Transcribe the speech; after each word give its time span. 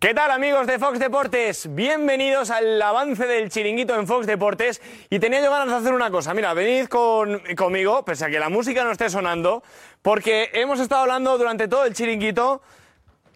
¿Qué 0.00 0.14
tal 0.14 0.30
amigos 0.30 0.66
de 0.66 0.78
Fox 0.78 0.98
Deportes? 0.98 1.74
Bienvenidos 1.74 2.48
al 2.48 2.80
avance 2.80 3.26
del 3.26 3.50
chiringuito 3.50 3.94
en 3.96 4.06
Fox 4.06 4.26
Deportes. 4.26 4.80
Y 5.10 5.18
tenía 5.18 5.42
yo 5.42 5.50
ganas 5.50 5.68
de 5.68 5.74
hacer 5.74 5.92
una 5.92 6.10
cosa. 6.10 6.32
Mira, 6.32 6.54
venid 6.54 6.86
con, 6.86 7.42
conmigo, 7.54 8.02
pese 8.02 8.24
a 8.24 8.30
que 8.30 8.38
la 8.38 8.48
música 8.48 8.82
no 8.82 8.92
esté 8.92 9.10
sonando, 9.10 9.62
porque 10.00 10.48
hemos 10.54 10.80
estado 10.80 11.02
hablando 11.02 11.36
durante 11.36 11.68
todo 11.68 11.84
el 11.84 11.92
chiringuito 11.92 12.62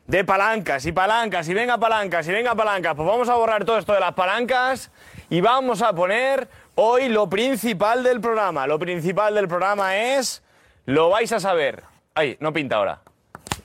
de 0.07 0.25
palancas 0.25 0.87
y 0.87 0.93
palancas 0.93 1.47
y 1.51 1.53
venga 1.53 1.77
palancas 1.77 2.27
y 2.29 2.33
venga 2.33 2.55
palancas. 2.55 2.95
Pues 2.95 3.07
vamos 3.07 3.29
a 3.29 3.35
borrar 3.35 3.67
todo 3.67 3.77
esto 3.77 3.93
de 3.93 4.01
las 4.01 4.15
palancas 4.15 4.91
y 5.29 5.43
vamos 5.43 5.83
a 5.83 5.93
poner 5.93 6.49
hoy 6.77 7.11
lo 7.11 7.29
principal 7.29 8.03
del 8.03 8.23
programa. 8.23 8.67
Lo 8.67 8.79
principal 8.79 9.35
del 9.35 9.49
programa 9.49 9.99
es... 9.99 10.43
Lo 10.87 11.11
vais 11.11 11.31
a 11.31 11.41
saber. 11.41 11.83
Ay, 12.15 12.39
no 12.41 12.55
pinta 12.55 12.77
ahora. 12.77 13.03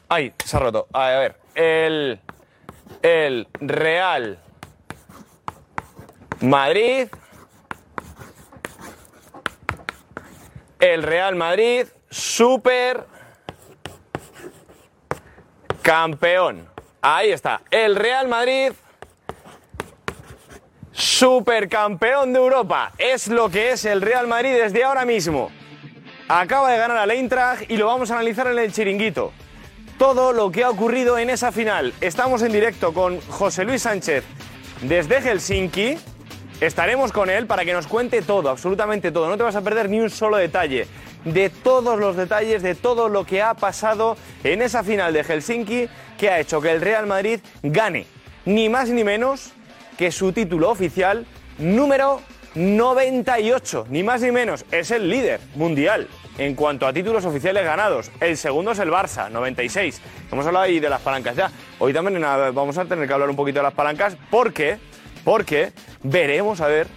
Ay, 0.10 0.34
se 0.44 0.58
ha 0.58 0.60
roto. 0.60 0.88
A 0.92 1.08
ver, 1.12 1.38
el 1.56 2.20
el 3.02 3.48
Real 3.60 4.40
Madrid. 6.42 7.08
El 10.80 11.04
Real 11.04 11.36
Madrid, 11.36 11.88
super 12.10 13.06
campeón. 15.82 16.70
Ahí 17.02 17.32
está. 17.32 17.62
El 17.70 17.98
Real 17.98 18.30
Madrid, 18.30 18.72
supercampeón 20.92 22.32
de 22.32 22.40
Europa. 22.40 22.94
Es 22.98 23.28
lo 23.28 23.50
que 23.50 23.72
es 23.72 23.84
el 23.84 24.02
Real 24.02 24.28
Madrid 24.28 24.54
desde 24.54 24.84
ahora 24.86 25.04
mismo. 25.04 25.52
Acaba 26.30 26.72
de 26.72 26.78
ganar 26.78 26.98
al 26.98 27.12
Eintracht 27.12 27.70
y 27.70 27.76
lo 27.76 27.88
vamos 27.88 28.12
a 28.12 28.14
analizar 28.14 28.48
en 28.48 28.60
el 28.60 28.72
chiringuito 28.72 29.34
todo 30.00 30.32
lo 30.32 30.50
que 30.50 30.64
ha 30.64 30.70
ocurrido 30.70 31.20
en 31.20 31.30
esa 31.30 31.52
final. 31.52 31.94
Estamos 32.00 32.42
en 32.42 32.54
directo 32.54 32.94
con 32.94 33.20
José 33.20 33.66
Luis 33.66 33.82
Sánchez 33.82 34.24
desde 34.82 35.22
Helsinki. 35.22 35.98
Estaremos 36.62 37.12
con 37.12 37.30
él 37.30 37.46
para 37.48 37.66
que 37.66 37.74
nos 37.74 37.86
cuente 37.86 38.22
todo, 38.22 38.50
absolutamente 38.50 39.12
todo. 39.12 39.28
No 39.28 39.36
te 39.36 39.44
vas 39.44 39.58
a 39.58 39.62
perder 39.62 39.90
ni 39.90 40.00
un 40.00 40.10
solo 40.10 40.38
detalle 40.38 40.88
de 41.26 41.50
todos 41.50 42.00
los 42.00 42.16
detalles 42.16 42.64
de 42.64 42.76
todo 42.76 43.10
lo 43.10 43.26
que 43.26 43.42
ha 43.42 43.56
pasado 43.56 44.16
en 44.46 44.62
esa 44.62 44.84
final 44.84 45.12
de 45.12 45.26
Helsinki 45.26 45.90
que 46.18 46.30
ha 46.30 46.40
hecho 46.40 46.62
que 46.62 46.72
el 46.72 46.80
Real 46.80 47.06
Madrid 47.06 47.42
gane 47.62 48.08
ni 48.46 48.70
más 48.70 48.90
ni 48.90 49.04
menos 49.04 49.52
que 49.98 50.14
su 50.14 50.32
título 50.32 50.70
oficial 50.70 51.26
número 51.58 52.22
98, 52.56 53.88
ni 53.90 54.02
más 54.04 54.22
ni 54.22 54.32
menos. 54.32 54.64
Es 54.72 54.92
el 54.92 55.10
líder 55.10 55.42
mundial 55.56 56.08
en 56.40 56.56
cuanto 56.56 56.88
a 56.88 56.94
títulos 56.94 57.26
oficiales 57.26 57.64
ganados. 57.66 58.12
El 58.22 58.38
segundo 58.38 58.72
es 58.72 58.80
el 58.80 58.90
Barça, 58.90 59.30
96. 59.30 60.02
Hemos 60.32 60.48
hablado 60.48 60.66
ahí 60.66 60.80
de 60.80 60.90
las 60.90 61.02
palancas 61.02 61.36
ya. 61.36 61.52
Hoy 61.80 61.94
también 61.94 62.22
vamos 62.22 62.78
a 62.78 62.86
tener 62.86 63.06
que 63.08 63.14
hablar 63.14 63.30
un 63.30 63.36
poquito 63.36 63.60
de 63.60 63.64
las 63.64 63.74
palancas 63.74 64.16
porque, 64.32 64.80
porque 65.26 65.74
veremos 66.02 66.62
a 66.62 66.68
ver 66.68 66.88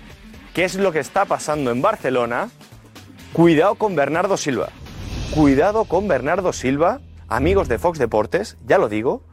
qué 0.55 0.65
es 0.65 0.77
lo 0.77 0.93
que 0.93 1.01
está 1.01 1.25
pasando 1.25 1.73
en 1.73 1.83
Barcelona. 1.83 2.51
Cuidado 3.33 3.75
con 3.75 3.97
Bernardo 3.97 4.37
Silva. 4.37 4.69
Cuidado 5.35 5.87
con 5.87 6.07
Bernardo 6.07 6.53
Silva, 6.53 7.01
amigos 7.29 7.67
de 7.69 7.79
Fox 7.79 7.99
Deportes, 7.99 8.59
ya 8.65 8.79
lo 8.79 8.89
digo, 8.89 9.25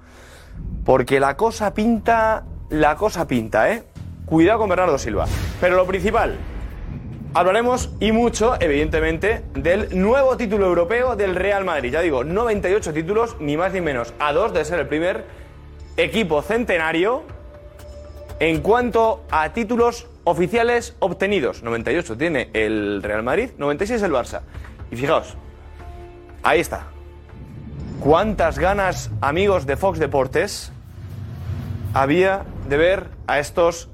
porque 0.86 1.20
la 1.20 1.38
cosa 1.38 1.73
pinta, 1.76 2.46
la 2.70 2.96
cosa 2.96 3.28
pinta, 3.28 3.72
¿eh? 3.72 3.84
Cuidado 4.26 4.60
con 4.60 4.70
Bernardo 4.70 4.98
Silva. 4.98 5.28
Pero 5.60 5.76
lo 5.76 5.86
principal, 5.86 6.38
Hablaremos 7.36 7.92
y 8.00 8.12
mucho, 8.12 8.60
evidentemente, 8.60 9.44
del 9.54 10.02
nuevo 10.02 10.36
título 10.36 10.66
europeo 10.66 11.16
del 11.16 11.36
Real 11.36 11.64
Madrid. 11.64 11.92
Ya 11.94 12.02
digo, 12.02 12.24
98 12.24 12.92
títulos, 12.92 13.36
ni 13.40 13.56
más 13.56 13.72
ni 13.72 13.82
menos, 13.82 14.16
a 14.18 14.34
dos 14.34 14.52
de 14.52 14.66
ser 14.66 14.80
el 14.80 14.88
primer 14.88 15.26
equipo 15.96 16.42
centenario 16.42 17.22
en 18.40 18.62
cuanto 18.62 19.26
a 19.30 19.54
títulos 19.54 20.08
oficiales 20.24 20.96
obtenidos. 20.98 21.62
98 21.62 22.18
tiene 22.18 22.50
el 22.54 23.04
Real 23.04 23.22
Madrid, 23.22 23.52
96 23.60 24.02
el 24.02 24.12
Barça. 24.12 24.42
Y 24.89 24.95
fijaos, 24.95 25.36
ahí 26.42 26.60
está. 26.60 26.88
¿Cuántas 28.00 28.58
ganas, 28.58 29.12
amigos 29.22 29.68
de 29.68 29.78
Fox 29.78 30.00
Deportes, 30.00 30.72
había 31.94 32.44
de 32.68 32.78
ver 32.78 33.08
a 33.28 33.38
estos 33.38 33.88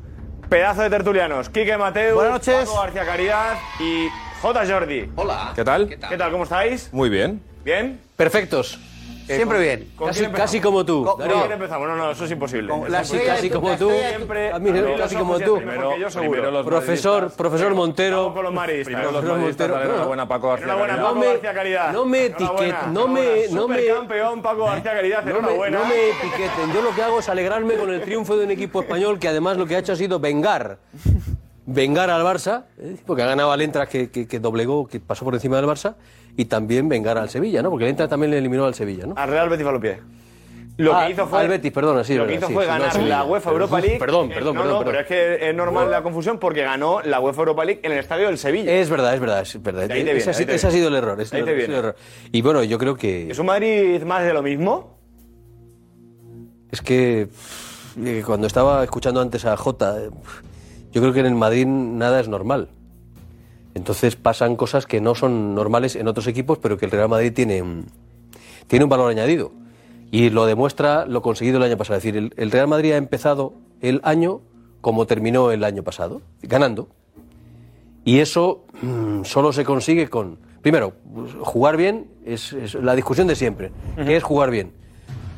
Pedazo 0.56 0.84
de 0.84 0.90
tertulianos. 0.90 1.50
Quique 1.50 1.78
Mateo, 1.78 2.16
Buenas 2.16 2.32
noches. 2.36 2.70
Paco 2.70 2.80
García 2.80 3.06
Caridad 3.06 3.58
y 3.78 4.08
J. 4.42 4.66
Jordi. 4.66 5.12
Hola. 5.18 5.52
¿Qué 5.54 5.66
tal? 5.66 5.90
¿Qué 5.90 5.98
tal? 5.98 6.10
¿Qué 6.10 6.18
tal? 6.18 6.32
¿Cómo 6.32 6.44
estáis? 6.46 6.88
Muy 6.94 7.10
bien. 7.10 7.44
¿Bien? 7.66 8.00
Perfectos. 8.16 8.80
Eh, 9.28 9.38
Siempre 9.38 9.58
¿con- 9.58 9.64
bien. 9.66 9.92
¿con 9.96 10.08
Casi, 10.34 10.62
como 10.62 10.86
tú. 10.86 11.04
¿Con 11.04 11.18
Darío. 11.18 11.40
quién 11.40 11.52
empezamos? 11.54 11.88
No, 11.88 11.96
no, 11.96 12.12
eso 12.12 12.26
es 12.26 12.32
imposible. 12.32 12.70
Con 12.70 12.82
Eso 12.86 13.16
Casi, 13.26 13.50
como 13.50 13.76
tú. 13.76 13.90
Siempre, 13.90 14.52
casi 14.98 15.16
como 15.16 15.40
tú. 15.40 15.56
siempre, 15.58 15.80
porque 15.82 16.00
yo 16.00 16.10
seguro. 16.12 16.32
primero 16.32 16.52
los 16.52 16.66
Profesor, 16.66 17.14
madridistas. 17.14 17.38
profesor 17.38 17.68
Vamos 17.70 17.88
Montero. 17.88 18.34
con 18.36 18.44
los 18.44 18.54
maristas. 18.54 18.86
Primero 18.86 19.04
los 19.06 19.12
Profesor 19.14 19.38
madridistas, 19.38 19.70
dale 19.72 19.86
enhorabuena 19.86 20.28
Paco 20.28 20.48
García 20.50 20.66
Enhorabuena, 20.66 20.94
Caridad. 20.94 21.08
Paco 21.10 21.20
me- 21.20 21.28
García 21.28 21.54
Caridad. 21.54 21.92
no 21.94 22.06
me 22.06 22.26
Enhorabuena, 22.26 22.80
etiquet- 22.80 22.88
no 22.92 23.08
me- 23.08 23.22
enhorabuena. 23.22 23.56
no 23.56 23.68
me- 23.68 23.76
Supercampeón 23.80 24.42
Paco 24.44 24.66
García 24.66 24.94
Caridad, 24.94 25.20
No 25.24 25.26
me, 25.34 25.40
enhorabuena. 25.40 25.80
no 25.80 25.86
me 25.86 26.10
etiqueten. 26.10 26.74
Yo 26.74 26.82
lo 26.84 26.96
que 26.96 27.02
hago 27.02 27.20
es 27.20 27.30
alegrarme 27.30 27.74
con 27.76 27.92
el 27.92 28.02
triunfo 28.02 28.38
de 28.38 28.46
un 28.46 28.52
equipo 28.52 28.82
español 28.82 29.18
que 29.18 29.28
además 29.28 29.58
lo 29.58 29.66
que 29.66 29.76
ha 29.76 29.80
hecho 29.80 29.94
ha 29.94 29.96
sido 29.96 30.20
vengar. 30.20 30.78
Vengar 31.68 32.12
al 32.12 32.22
Barça, 32.24 32.66
¿eh? 32.78 32.96
porque 33.08 33.24
ha 33.24 33.26
ganado 33.26 33.52
al 33.52 33.60
que, 33.90 34.12
que, 34.12 34.28
que 34.28 34.40
doblegó, 34.40 34.88
que 34.88 35.00
pasó 35.00 35.26
por 35.26 35.34
encima 35.34 35.56
del 35.58 35.66
Barça, 35.66 35.96
y 36.38 36.46
también 36.46 36.90
vengar 36.90 37.18
al 37.18 37.30
Sevilla, 37.30 37.62
¿no? 37.62 37.70
Porque 37.70 37.86
el 37.86 37.90
Eintracht 37.90 38.10
también 38.10 38.32
le 38.32 38.38
eliminó 38.38 38.66
al 38.66 38.74
Sevilla, 38.76 39.06
¿no? 39.06 39.14
Al 39.18 39.30
Real 39.30 39.50
Betis 39.50 39.66
Balompié. 39.66 40.00
Lo 40.78 40.94
Ah, 40.94 41.06
que 41.06 41.14
hizo 41.14 41.26
fue. 41.26 41.40
al 41.40 41.48
Betis, 41.48 41.72
perdona, 41.72 42.04
sí, 42.04 42.16
Lo 42.16 42.24
que 42.28 42.34
verdad, 42.34 42.38
hizo 42.40 42.48
sí, 42.50 42.54
fue 42.54 42.66
no, 42.66 42.72
ganar 42.74 42.92
sí. 42.92 43.02
la 43.06 43.24
UEFA 43.24 43.50
Europa 43.52 43.80
League. 43.80 43.98
Perdón, 43.98 44.30
Eh, 44.30 44.34
perdón, 44.36 44.56
no, 44.56 44.62
perdón, 44.62 44.78
No, 44.80 44.80
pero 44.84 44.92
perdón. 44.98 45.02
es 45.04 45.40
que 45.40 45.50
es 45.50 45.56
normal 45.56 45.90
la 45.90 46.04
confusión 46.04 46.38
porque 46.38 46.64
ganó 46.64 47.00
la 47.02 47.22
UEFA 47.22 47.40
Europa 47.44 47.64
League 47.64 47.80
en 47.84 47.94
el 47.94 48.00
estadio 48.00 48.26
del 48.28 48.38
Sevilla. 48.38 48.74
Es 48.74 48.90
verdad, 48.90 49.14
es 49.14 49.22
verdad, 49.22 49.42
es 49.42 49.64
verdad. 49.64 49.88
De 49.88 49.94
ahí 49.94 50.00
te 50.02 50.04
viene, 50.04 50.20
ese, 50.20 50.30
ha 50.30 50.34
ahí 50.34 50.38
sido- 50.38 50.48
te 50.50 50.56
ese 50.56 50.68
ha 50.68 50.70
viene. 50.72 50.80
sido 50.82 50.90
el 50.90 50.96
error. 51.02 51.22
ese 51.22 51.38
Ahí 51.38 51.44
te 51.44 51.64
el- 51.66 51.72
error. 51.74 51.96
Y 52.34 52.42
bueno, 52.42 52.62
yo 52.64 52.78
creo 52.78 52.98
que... 52.98 53.32
¿Es 53.32 53.40
un 53.40 53.46
Madrid 53.46 54.02
más 54.04 54.26
de 54.26 54.34
lo 54.34 54.44
mismo? 54.44 54.98
Es 56.72 56.82
que 56.82 57.30
eh, 58.04 58.24
cuando 58.26 58.48
estaba 58.48 58.84
escuchando 58.84 59.22
antes 59.22 59.46
a 59.46 59.56
Jota, 59.56 59.98
eh, 60.04 60.10
yo 60.92 61.02
creo 61.02 61.14
que 61.14 61.22
en 61.22 61.28
el 61.28 61.36
Madrid 61.36 61.66
nada 61.68 62.20
es 62.20 62.28
normal. 62.28 62.68
Entonces 63.76 64.16
pasan 64.16 64.56
cosas 64.56 64.88
que 64.88 65.00
no 65.02 65.14
son 65.14 65.54
normales 65.54 65.96
en 65.96 66.08
otros 66.08 66.26
equipos, 66.28 66.58
pero 66.58 66.78
que 66.78 66.86
el 66.86 66.92
Real 66.92 67.10
Madrid 67.10 67.32
tiene, 67.34 67.62
un- 67.62 67.86
tiene 68.68 68.86
un 68.86 68.90
valor 68.90 69.12
añadido. 69.12 69.52
Y 70.12 70.30
lo 70.32 70.46
demuestra 70.46 71.06
lo 71.06 71.22
conseguido 71.22 71.58
el 71.58 71.64
año 71.64 71.78
pasado. 71.78 71.98
Es 71.98 72.04
decir, 72.04 72.18
el, 72.18 72.34
el 72.38 72.52
Real 72.52 72.68
Madrid 72.68 72.94
ha 72.94 72.98
empezado 72.98 73.54
el 73.82 74.00
año 74.04 74.42
como 74.82 75.06
terminó 75.06 75.52
el 75.52 75.64
año 75.64 75.84
pasado, 75.84 76.22
ganando. 76.42 76.88
Y 78.04 78.20
eso 78.20 78.64
mm, 78.82 79.24
solo 79.24 79.52
se 79.52 79.66
consigue 79.66 80.08
con, 80.10 80.38
primero, 80.62 80.94
jugar 81.42 81.76
bien 81.76 82.08
es, 82.26 82.54
es 82.54 82.76
la 82.76 82.96
discusión 82.96 83.28
de 83.28 83.36
siempre. 83.36 83.72
¿Qué 83.96 84.16
es 84.16 84.24
jugar 84.24 84.52
bien? 84.52 84.72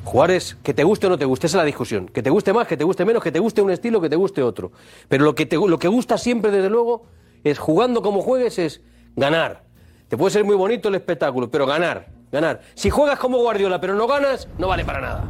Jugar 0.03 0.31
es 0.31 0.55
que 0.63 0.73
te 0.73 0.83
guste 0.83 1.07
o 1.07 1.09
no 1.09 1.17
te 1.17 1.25
guste, 1.25 1.47
esa 1.47 1.57
es 1.57 1.61
la 1.61 1.65
discusión. 1.65 2.07
Que 2.07 2.21
te 2.21 2.29
guste 2.29 2.53
más, 2.53 2.67
que 2.67 2.77
te 2.77 2.83
guste 2.83 3.03
menos, 3.05 3.23
que 3.23 3.31
te 3.31 3.39
guste 3.39 3.61
un 3.61 3.71
estilo, 3.71 3.99
que 4.01 4.09
te 4.09 4.15
guste 4.17 4.43
otro. 4.43 4.71
Pero 5.07 5.23
lo 5.25 5.33
que, 5.33 5.45
te, 5.45 5.55
lo 5.55 5.79
que 5.79 5.87
gusta 5.87 6.17
siempre, 6.17 6.51
desde 6.51 6.69
luego, 6.69 7.03
es 7.43 7.59
jugando 7.59 8.01
como 8.01 8.21
juegues, 8.21 8.59
es 8.59 8.81
ganar. 9.15 9.63
Te 10.07 10.17
puede 10.17 10.31
ser 10.31 10.43
muy 10.43 10.55
bonito 10.55 10.89
el 10.89 10.95
espectáculo, 10.95 11.49
pero 11.49 11.65
ganar, 11.65 12.07
ganar. 12.31 12.61
Si 12.75 12.89
juegas 12.89 13.19
como 13.19 13.39
Guardiola 13.39 13.81
pero 13.81 13.95
no 13.95 14.07
ganas, 14.07 14.47
no 14.57 14.67
vale 14.67 14.85
para 14.85 15.01
nada. 15.01 15.25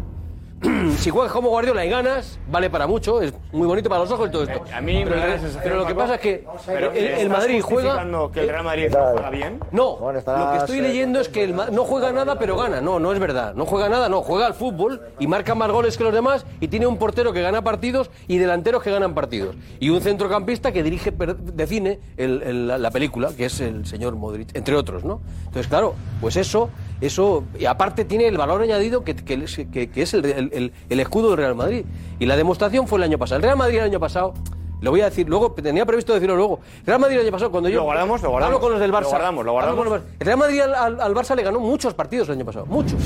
si 0.97 1.09
juegas 1.11 1.31
como 1.31 1.49
Guardiola 1.49 1.85
y 1.85 1.89
ganas, 1.89 2.39
vale 2.49 2.69
para 2.69 2.87
mucho, 2.87 3.21
es 3.21 3.31
muy 3.51 3.67
bonito 3.67 3.89
para 3.89 4.01
los 4.01 4.11
ojos 4.11 4.29
y 4.29 4.31
todo 4.31 4.43
esto. 4.43 4.63
A 4.73 4.81
mí 4.81 4.93
me 4.99 5.03
pero, 5.05 5.15
da 5.17 5.27
la 5.27 5.33
el- 5.35 5.39
sensación, 5.39 5.63
pero 5.63 5.75
lo 5.77 5.81
que 5.85 5.93
Paco, 5.93 5.99
pasa 6.01 6.15
es 6.15 6.21
que 6.21 6.45
pero 6.65 6.91
el, 6.91 6.97
el 6.97 7.13
¿estás 7.13 7.29
Madrid 7.29 7.61
juega... 7.61 8.31
que 8.33 8.39
el 8.41 8.49
Real 8.49 8.63
Madrid 8.63 8.89
no 8.91 8.97
juega 9.11 9.29
bien? 9.29 9.59
No, 9.71 9.97
Bueno, 9.97 10.19
lo 10.25 10.51
que 10.51 10.57
estoy 10.57 10.81
leyendo 10.81 11.19
es 11.19 11.29
que 11.29 11.43
el 11.43 11.55
no 11.55 11.83
juega 11.85 12.11
nada 12.11 12.39
pero 12.39 12.57
gana. 12.57 12.81
No, 12.81 12.99
no 12.99 13.13
es 13.13 13.19
verdad. 13.19 13.53
No 13.53 13.65
juega 13.65 13.87
nada, 13.89 14.09
no. 14.09 14.21
Juega 14.21 14.47
al 14.47 14.53
fútbol 14.55 15.01
y 15.19 15.27
marca 15.27 15.53
más 15.53 15.69
goles 15.71 15.95
que 15.97 16.03
los 16.03 16.13
demás 16.13 16.45
y 16.59 16.67
tiene 16.69 16.87
un 16.87 16.97
portero 16.97 17.33
que 17.33 17.41
gana 17.41 17.63
partidos 17.63 18.09
y 18.27 18.37
delanteros 18.39 18.81
que 18.81 18.91
ganan 18.91 19.13
partidos. 19.13 19.55
Y 19.79 19.89
un 19.89 20.01
centrocampista 20.01 20.71
que 20.71 20.81
dirige, 20.81 21.13
define 21.53 21.99
el- 22.17 22.41
el- 22.41 22.67
la- 22.67 22.77
la 22.77 22.91
película, 22.91 23.29
que 23.35 23.45
es 23.45 23.59
el 23.59 23.85
señor 23.85 24.15
Modric, 24.15 24.55
entre 24.55 24.75
otros, 24.75 25.03
¿no? 25.03 25.21
Entonces, 25.45 25.67
claro, 25.67 25.93
pues 26.19 26.35
eso, 26.35 26.69
eso, 26.99 27.43
y 27.59 27.65
aparte 27.65 28.05
tiene 28.05 28.27
el 28.27 28.37
valor 28.37 28.61
añadido 28.63 29.03
que, 29.03 29.15
que- 29.15 29.45
que- 29.71 29.89
que 29.91 30.01
es 30.01 30.13
el, 30.15 30.46
el- 30.53 30.63
el- 30.63 30.73
el 30.89 30.99
escudo 30.99 31.29
del 31.29 31.37
Real 31.37 31.55
Madrid. 31.55 31.85
Y 32.19 32.25
la 32.25 32.35
demostración 32.35 32.87
fue 32.87 32.97
el 32.99 33.03
año 33.03 33.17
pasado. 33.17 33.37
El 33.37 33.43
Real 33.43 33.57
Madrid 33.57 33.77
el 33.79 33.83
año 33.85 33.99
pasado... 33.99 34.33
Lo 34.79 34.91
voy 34.91 35.01
a 35.01 35.05
decir 35.05 35.27
luego, 35.27 35.51
tenía 35.53 35.87
previsto 35.87 36.13
decirlo 36.13 36.35
luego. 36.35 36.59
El 36.81 36.85
Real 36.85 36.99
Madrid 36.99 37.15
el 37.17 37.23
año 37.23 37.31
pasado, 37.31 37.49
cuando 37.49 37.67
yo. 37.67 37.77
Lo 37.79 37.85
guardamos, 37.85 38.21
lo 38.21 38.29
guardamos. 38.29 38.55
Hablo 38.55 38.61
con 38.63 38.71
los 38.73 38.79
del 38.79 38.91
Lo 38.91 38.99
Barça. 38.99 39.09
guardamos, 39.09 39.43
lo 39.45 39.51
guardamos. 39.53 39.85
los. 39.87 40.01
El 40.19 40.25
Real 40.27 40.37
Madrid 40.37 40.59
al, 40.61 40.75
al- 40.75 41.01
al 41.01 41.15
Barça 41.15 41.35
le 41.35 41.41
ganó 41.41 41.59
muchos 41.59 41.95
partidos 41.95 42.27
el 42.29 42.35
año 42.35 42.45
pasado. 42.45 42.67
Muchos. 42.67 42.99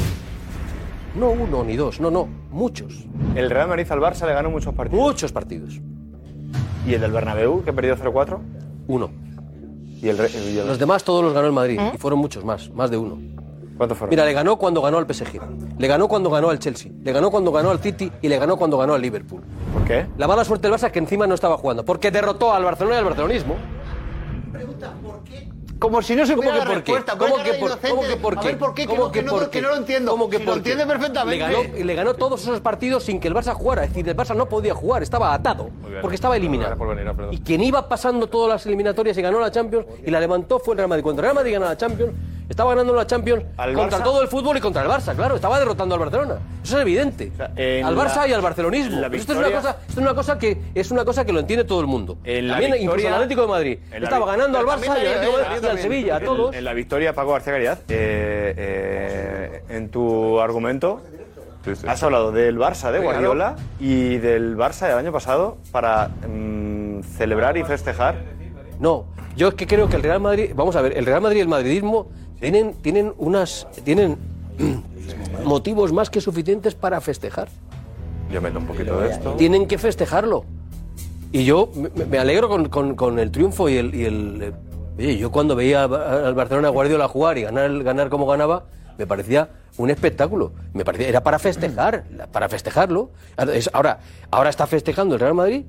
No 1.15 1.29
uno 1.29 1.63
ni 1.63 1.77
dos, 1.77 2.01
no, 2.01 2.11
no. 2.11 2.27
Muchos. 2.51 3.05
El 3.35 3.49
Real 3.49 3.69
Madrid 3.69 3.85
al 3.89 3.99
Barça 4.01 4.25
le 4.27 4.33
ganó 4.33 4.49
muchos 4.49 4.73
partidos. 4.73 5.01
Muchos 5.01 5.31
partidos. 5.31 5.79
¿Y 6.85 6.93
el 6.93 6.99
del 6.99 7.11
Bernabéu, 7.11 7.63
que 7.63 7.71
perdió 7.71 7.95
0-4? 7.95 8.37
Uno. 8.87 9.09
¿Y 10.01 10.09
el, 10.09 10.17
Re- 10.17 10.29
y 10.29 10.57
el- 10.57 10.67
Los 10.67 10.77
demás 10.77 11.05
todos 11.05 11.23
los 11.23 11.33
ganó 11.33 11.47
el 11.47 11.53
Madrid. 11.53 11.79
Y 11.93 11.97
fueron 11.97 12.19
muchos 12.19 12.43
más, 12.43 12.69
más 12.71 12.91
de 12.91 12.97
uno. 12.97 13.17
¿Cuántos 13.81 13.97
fueron? 13.97 14.11
Mira, 14.11 14.25
le 14.25 14.33
ganó 14.33 14.57
cuando 14.57 14.79
ganó 14.79 14.99
al 14.99 15.11
PSG, 15.11 15.39
le 15.79 15.87
ganó 15.87 16.07
cuando 16.07 16.29
ganó 16.29 16.51
al 16.51 16.59
Chelsea, 16.59 16.91
le 17.03 17.11
ganó 17.11 17.31
cuando 17.31 17.51
ganó 17.51 17.71
al 17.71 17.79
City 17.79 18.11
y 18.21 18.27
le 18.29 18.37
ganó 18.37 18.55
cuando 18.55 18.77
ganó 18.77 18.93
al 18.93 19.01
Liverpool. 19.01 19.41
¿Por 19.73 19.83
qué? 19.85 20.05
La 20.19 20.27
mala 20.27 20.45
suerte 20.45 20.67
del 20.67 20.77
Barça 20.77 20.85
es 20.85 20.91
que 20.91 20.99
encima 20.99 21.25
no 21.25 21.33
estaba 21.33 21.57
jugando, 21.57 21.83
porque 21.83 22.11
derrotó 22.11 22.53
al 22.53 22.63
Barcelona 22.63 22.97
y 22.97 22.99
al 22.99 23.05
barcelonismo. 23.05 23.55
Como 25.79 25.99
si 26.03 26.15
no 26.15 26.27
se 26.27 26.35
¿Cómo 26.35 26.47
supiera 26.47 26.63
que 26.67 26.73
por 26.75 26.83
qué? 26.83 26.93
¿Cómo 27.17 27.35
que 27.43 27.53
por, 27.55 27.69
inocente. 27.71 27.89
¿cómo 27.89 28.01
que 28.03 28.15
por 28.17 28.37
A 28.37 28.41
qué? 28.41 28.47
ver, 28.49 28.57
¿por 28.59 28.73
qué? 28.75 28.85
¿Cómo 28.85 29.11
Que 29.11 29.23
no- 29.23 29.31
por 29.31 29.43
que 29.45 29.49
qué? 29.49 29.61
no 29.63 29.69
lo 29.69 29.77
entiendo. 29.77 30.11
¿Cómo 30.11 30.29
que 30.29 30.37
Si 30.37 30.43
por 30.43 30.57
lo 30.57 30.61
qué? 30.63 30.69
entiende 30.73 30.93
perfectamente. 30.93 31.47
Le 31.47 31.53
ganó, 31.63 31.85
le 31.85 31.95
ganó 31.95 32.13
todos 32.13 32.39
esos 32.43 32.59
partidos 32.61 33.01
sin 33.03 33.19
que 33.19 33.27
el 33.27 33.33
Barça 33.33 33.55
jugara. 33.55 33.83
Es 33.85 33.89
decir, 33.89 34.07
el 34.07 34.15
Barça 34.15 34.35
no 34.35 34.47
podía 34.47 34.75
jugar, 34.75 35.01
estaba 35.01 35.33
atado, 35.33 35.71
bien. 35.87 36.01
porque 36.01 36.13
estaba 36.13 36.37
eliminado. 36.37 36.77
Por 36.77 36.95
venir. 36.95 37.11
Y 37.31 37.39
quien 37.39 37.63
iba 37.63 37.89
pasando 37.89 38.27
todas 38.27 38.49
las 38.49 38.65
eliminatorias 38.67 39.17
y 39.17 39.23
ganó 39.23 39.39
la 39.39 39.49
Champions 39.49 39.87
y 40.05 40.11
la 40.11 40.19
levantó 40.19 40.59
fue 40.59 40.75
el 40.75 40.77
Real 40.77 40.89
Madrid. 40.89 41.01
Cuando 41.03 41.19
el 41.21 41.23
Real 41.23 41.35
Madrid 41.35 41.53
ganó 41.53 41.65
la 41.65 41.75
Champions, 41.77 42.13
estaba 42.51 42.71
ganando 42.71 42.93
la 42.93 43.07
Champions 43.07 43.43
¿Al 43.57 43.73
contra 43.73 43.99
Barça? 43.99 44.03
todo 44.03 44.21
el 44.21 44.27
fútbol 44.27 44.57
y 44.57 44.59
contra 44.61 44.83
el 44.83 44.87
Barça, 44.89 45.15
claro. 45.15 45.35
Estaba 45.35 45.57
derrotando 45.57 45.95
al 45.95 45.99
Barcelona. 46.01 46.35
Eso 46.63 46.75
es 46.77 46.81
evidente. 46.83 47.31
sea, 47.35 47.45
al 47.87 47.95
Barça 47.97 48.17
la- 48.17 48.27
y 48.27 48.33
al 48.33 48.41
barcelonismo. 48.41 49.05
esto, 49.13 49.33
es 49.33 49.39
una 49.39 49.51
cosa, 49.51 49.77
esto 49.87 49.91
es 49.91 49.97
una 49.97 50.13
cosa 50.13 50.37
que 50.37 50.61
es 50.75 50.91
una 50.91 51.03
cosa 51.05 51.25
que 51.25 51.33
lo 51.33 51.39
entiende 51.39 51.65
todo 51.65 51.81
el 51.81 51.87
mundo. 51.87 52.17
En 52.23 52.47
la 52.47 52.53
También 52.59 52.81
incluso 52.83 53.07
el 53.07 53.13
Atlético 53.13 53.41
de 53.41 53.47
Madrid. 53.47 53.79
Estaba 53.91 54.25
ganando 54.27 54.57
al 54.59 54.65
Barça 54.65 54.85
y 54.85 54.89
al 54.89 55.07
Atlético 55.07 55.37
de 55.37 55.43
Madrid 55.43 55.65
al 55.65 55.79
Sevilla, 55.79 56.15
a 56.15 56.19
En- 56.19 56.25
todos. 56.25 56.55
En 56.55 56.63
la 56.63 56.73
victoria, 56.73 57.13
Paco 57.13 57.31
García 57.31 57.53
Caridad, 57.53 57.79
eh, 57.89 58.53
eh, 58.57 59.63
en 59.69 59.89
tu 59.89 60.39
argumento 60.39 61.01
has 61.87 62.01
hablado 62.01 62.31
del 62.31 62.57
Barça 62.57 62.91
de 62.91 62.99
Guardiola 62.99 63.55
y 63.79 64.17
del 64.17 64.57
Barça 64.57 64.87
del 64.87 64.97
año 64.97 65.11
pasado 65.11 65.57
para 65.71 66.07
mm, 66.27 67.01
celebrar 67.17 67.55
y 67.57 67.63
festejar. 67.63 68.15
No, 68.79 69.05
yo 69.35 69.49
es 69.49 69.53
que 69.53 69.67
creo 69.67 69.87
que 69.87 69.95
el 69.95 70.03
Real 70.03 70.19
Madrid, 70.19 70.51
vamos 70.55 70.75
a 70.75 70.81
ver, 70.81 70.97
el 70.97 71.05
Real 71.05 71.21
Madrid 71.21 71.37
y 71.37 71.41
el 71.41 71.47
madridismo 71.47 72.07
tienen, 72.41 72.73
tienen 72.81 73.13
unas, 73.17 73.67
tienen 73.85 74.17
motivos 75.45 75.93
más 75.93 76.09
que 76.09 76.19
suficientes 76.21 76.75
para 76.75 76.99
festejar. 77.01 77.47
Yo 78.31 78.41
meto 78.41 78.59
un 78.59 78.65
poquito 78.65 78.99
de 78.99 79.09
esto. 79.11 79.33
Tienen 79.33 79.67
que 79.67 79.77
festejarlo. 79.77 80.43
Y 81.31 81.45
yo 81.45 81.69
me, 81.75 82.05
me 82.05 82.17
alegro 82.19 82.49
con, 82.49 82.67
con- 82.69 82.95
con 82.95 83.19
el 83.19 83.31
triunfo 83.31 83.69
y 83.69 83.77
el, 83.77 83.95
y 83.95 84.05
el, 84.05 84.41
eh, 84.41 84.51
oye, 84.97 85.17
yo 85.17 85.31
cuando 85.31 85.55
veía 85.55 85.83
al 85.83 86.33
Barcelona 86.33 86.69
Guardiola 86.69 87.07
jugar 87.07 87.37
y 87.37 87.43
ganar, 87.43 87.83
ganar 87.83 88.09
como 88.09 88.25
ganaba, 88.27 88.65
me 88.97 89.07
parecía 89.07 89.49
un 89.77 89.89
espectáculo. 89.89 90.51
Me 90.73 90.83
parecía, 90.83 91.07
era 91.07 91.23
para 91.23 91.39
festejar, 91.39 92.03
para 92.31 92.49
festejarlo. 92.49 93.11
Ahora, 93.73 93.99
Ahora, 94.29 94.49
está 94.49 94.67
festejando 94.67 95.15
el 95.15 95.21
Real 95.21 95.33
Madrid 95.33 95.63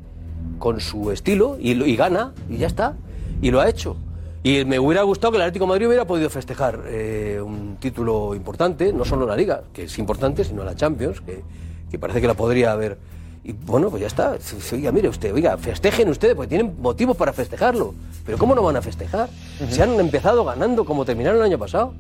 con 0.58 0.80
su 0.80 1.10
estilo 1.12 1.56
y, 1.60 1.75
lo- 1.75 1.86
y 1.86 1.96
gana 1.96 2.32
y 2.48 2.58
ya 2.58 2.66
está. 2.66 2.94
Y 3.40 3.50
lo 3.50 3.60
ha 3.60 3.68
hecho. 3.68 3.96
Y 4.44 4.64
me 4.64 4.80
hubiera 4.80 5.02
gustado 5.02 5.30
que 5.30 5.36
el 5.36 5.42
Atlético 5.42 5.66
de 5.66 5.68
Madrid 5.68 5.86
hubiera 5.86 6.04
podido 6.04 6.28
festejar 6.28 6.82
eh, 6.86 7.40
un 7.40 7.76
título 7.76 8.34
importante, 8.34 8.92
no 8.92 9.04
solo 9.04 9.24
la 9.24 9.36
Liga, 9.36 9.62
que 9.72 9.84
es 9.84 9.98
importante, 9.98 10.42
sino 10.44 10.64
la 10.64 10.74
Champions, 10.74 11.20
que, 11.20 11.42
que 11.90 11.98
parece 11.98 12.20
que 12.20 12.26
la 12.26 12.34
podría 12.34 12.72
haber. 12.72 12.98
Y 13.44 13.52
bueno, 13.52 13.88
pues 13.88 14.00
ya 14.00 14.08
está. 14.08 14.36
Oiga, 14.72 14.90
mire 14.90 15.08
usted, 15.08 15.32
oiga, 15.32 15.56
festejen 15.58 16.08
ustedes, 16.08 16.34
porque 16.34 16.48
tienen 16.48 16.74
motivos 16.80 17.16
para 17.16 17.32
festejarlo. 17.32 17.94
Pero 18.26 18.36
¿cómo 18.38 18.54
no 18.54 18.62
van 18.62 18.76
a 18.76 18.82
festejar? 18.82 19.28
Si 19.68 19.80
han 19.80 19.98
empezado 19.98 20.44
ganando 20.44 20.84
como 20.84 21.04
terminaron 21.04 21.38
el 21.38 21.44
año 21.44 21.58
pasado. 21.58 21.94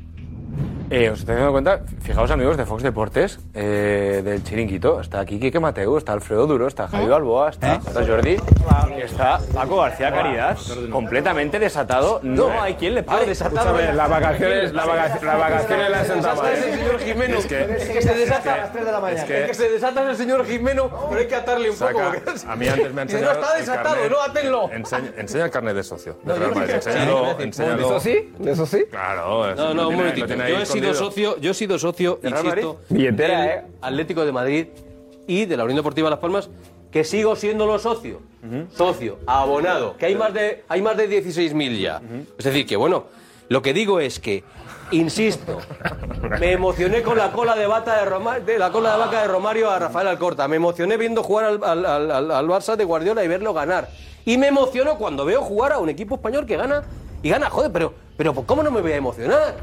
Eh, 0.94 1.08
os 1.08 1.20
estáis 1.20 1.38
dando 1.38 1.52
cuenta, 1.52 1.80
fijaos 2.02 2.30
amigos 2.30 2.58
de 2.58 2.66
Fox 2.66 2.82
Deportes, 2.82 3.38
eh, 3.54 4.20
del 4.22 4.44
Chiringuito, 4.44 5.00
está 5.00 5.20
aquí 5.20 5.40
Quique 5.40 5.58
Mateu, 5.58 5.96
está 5.96 6.12
Alfredo 6.12 6.46
Duro, 6.46 6.66
está 6.68 6.86
Javi 6.86 7.06
Balboa, 7.06 7.48
está, 7.48 7.76
está 7.76 8.04
Jordi, 8.06 8.36
está 9.02 9.40
Paco 9.54 9.78
García 9.78 10.10
Caridad, 10.12 10.58
completamente 10.90 11.58
desatado, 11.58 12.20
no 12.22 12.60
hay 12.60 12.74
quien 12.74 12.94
le 12.94 13.02
pare. 13.02 13.30
Escúchame, 13.32 13.94
las 13.94 14.10
vacaciones, 14.10 14.74
la 14.74 14.84
vaca- 14.84 15.18
las 15.22 15.38
vacaciones 15.38 15.90
las 15.90 16.06
sentaba. 16.06 16.52
es 16.52 16.62
el 16.66 16.74
señor 16.78 16.98
Jimeno. 17.00 17.38
Es 17.38 17.46
que- 17.46 17.62
Es 17.62 17.88
que 17.88 18.02
se 18.02 18.14
desata. 18.14 18.72
Es 19.14 19.24
que- 19.24 19.40
El 19.40 19.46
que 19.46 19.54
se 19.54 19.68
desata 19.70 20.02
es 20.02 20.08
el 20.10 20.16
señor 20.16 20.44
Jimeno, 20.44 20.90
pero 21.08 21.20
hay 21.22 21.26
que 21.26 21.34
atarle 21.36 21.70
un 21.70 21.76
poco. 21.78 22.00
A 22.48 22.56
mí 22.56 22.68
antes 22.68 22.92
me 22.92 23.00
han 23.00 23.06
Dice, 23.08 23.18
enseñado. 23.18 23.40
No 23.40 23.46
está 23.46 23.56
desatado, 23.56 23.94
carnet. 23.94 24.10
no, 24.10 24.22
atenlo. 24.22 24.70
Enseña, 24.70 25.10
enseña 25.16 25.44
el 25.46 25.50
carnet 25.50 25.74
de 25.74 25.82
socio. 25.84 26.18
de 26.22 26.32
No, 26.34 26.38
Real 26.38 26.54
Madrid. 26.54 26.74
Enséñalo. 27.38 27.80
¿Eso 27.86 28.00
sí? 28.00 28.32
¿Eso 28.44 28.66
sí? 28.66 28.84
Claro. 28.90 29.48
es- 29.50 29.56
No, 29.56 29.72
no, 29.72 29.88
un 29.88 29.96
momentito. 29.96 30.26
Yo 30.34 30.58
he 30.60 30.66
sido 30.82 30.94
socio, 30.94 31.38
yo 31.40 31.50
he 31.50 31.54
sido 31.54 31.78
socio, 31.78 32.20
insisto, 32.22 32.80
Billetera, 32.88 33.40
del 33.40 33.48
¿eh? 33.50 33.62
Atlético 33.80 34.24
de 34.24 34.32
Madrid 34.32 34.66
y 35.26 35.44
de 35.46 35.56
la 35.56 35.64
Unión 35.64 35.76
Deportiva 35.76 36.10
Las 36.10 36.18
Palmas, 36.18 36.50
que 36.90 37.04
sigo 37.04 37.36
siéndolo 37.36 37.78
socio. 37.78 38.20
Socio, 38.76 39.18
abonado, 39.26 39.96
que 39.96 40.06
hay 40.06 40.14
más 40.16 40.34
de, 40.34 40.64
hay 40.68 40.82
más 40.82 40.96
de 40.96 41.08
16.000 41.08 41.80
ya. 41.80 42.02
Es 42.36 42.44
decir, 42.44 42.66
que 42.66 42.76
bueno, 42.76 43.04
lo 43.48 43.62
que 43.62 43.72
digo 43.72 44.00
es 44.00 44.18
que, 44.18 44.42
insisto, 44.90 45.58
me 46.40 46.52
emocioné 46.52 47.02
con 47.02 47.16
la 47.16 47.30
cola 47.32 47.54
de, 47.54 47.66
bata 47.66 47.98
de, 47.98 48.04
Roma- 48.04 48.40
de 48.40 48.58
la 48.58 48.70
cola 48.72 48.92
de 48.94 48.98
vaca 48.98 49.22
de 49.22 49.28
Romario 49.28 49.70
a 49.70 49.78
Rafael 49.78 50.08
Alcorta. 50.08 50.48
Me 50.48 50.56
emocioné 50.56 50.96
viendo 50.96 51.22
jugar 51.22 51.44
al, 51.46 51.60
al- 51.64 51.86
al- 51.86 52.10
al- 52.10 52.30
al 52.32 52.46
Barça 52.48 52.76
de 52.76 52.84
Guardiola 52.84 53.22
y 53.24 53.28
verlo 53.28 53.54
ganar. 53.54 53.88
Y 54.24 54.36
me 54.38 54.48
emociono 54.48 54.96
cuando 54.98 55.24
veo 55.24 55.40
jugar 55.42 55.72
a 55.72 55.78
un 55.78 55.88
equipo 55.88 56.16
español 56.16 56.44
que 56.46 56.56
gana 56.56 56.82
y 57.22 57.28
gana, 57.30 57.48
joder, 57.48 57.70
pero, 57.72 57.94
pero 58.16 58.34
¿cómo 58.34 58.62
no 58.62 58.70
me 58.70 58.80
voy 58.80 58.92
a 58.92 58.96
emocionar? 58.96 59.54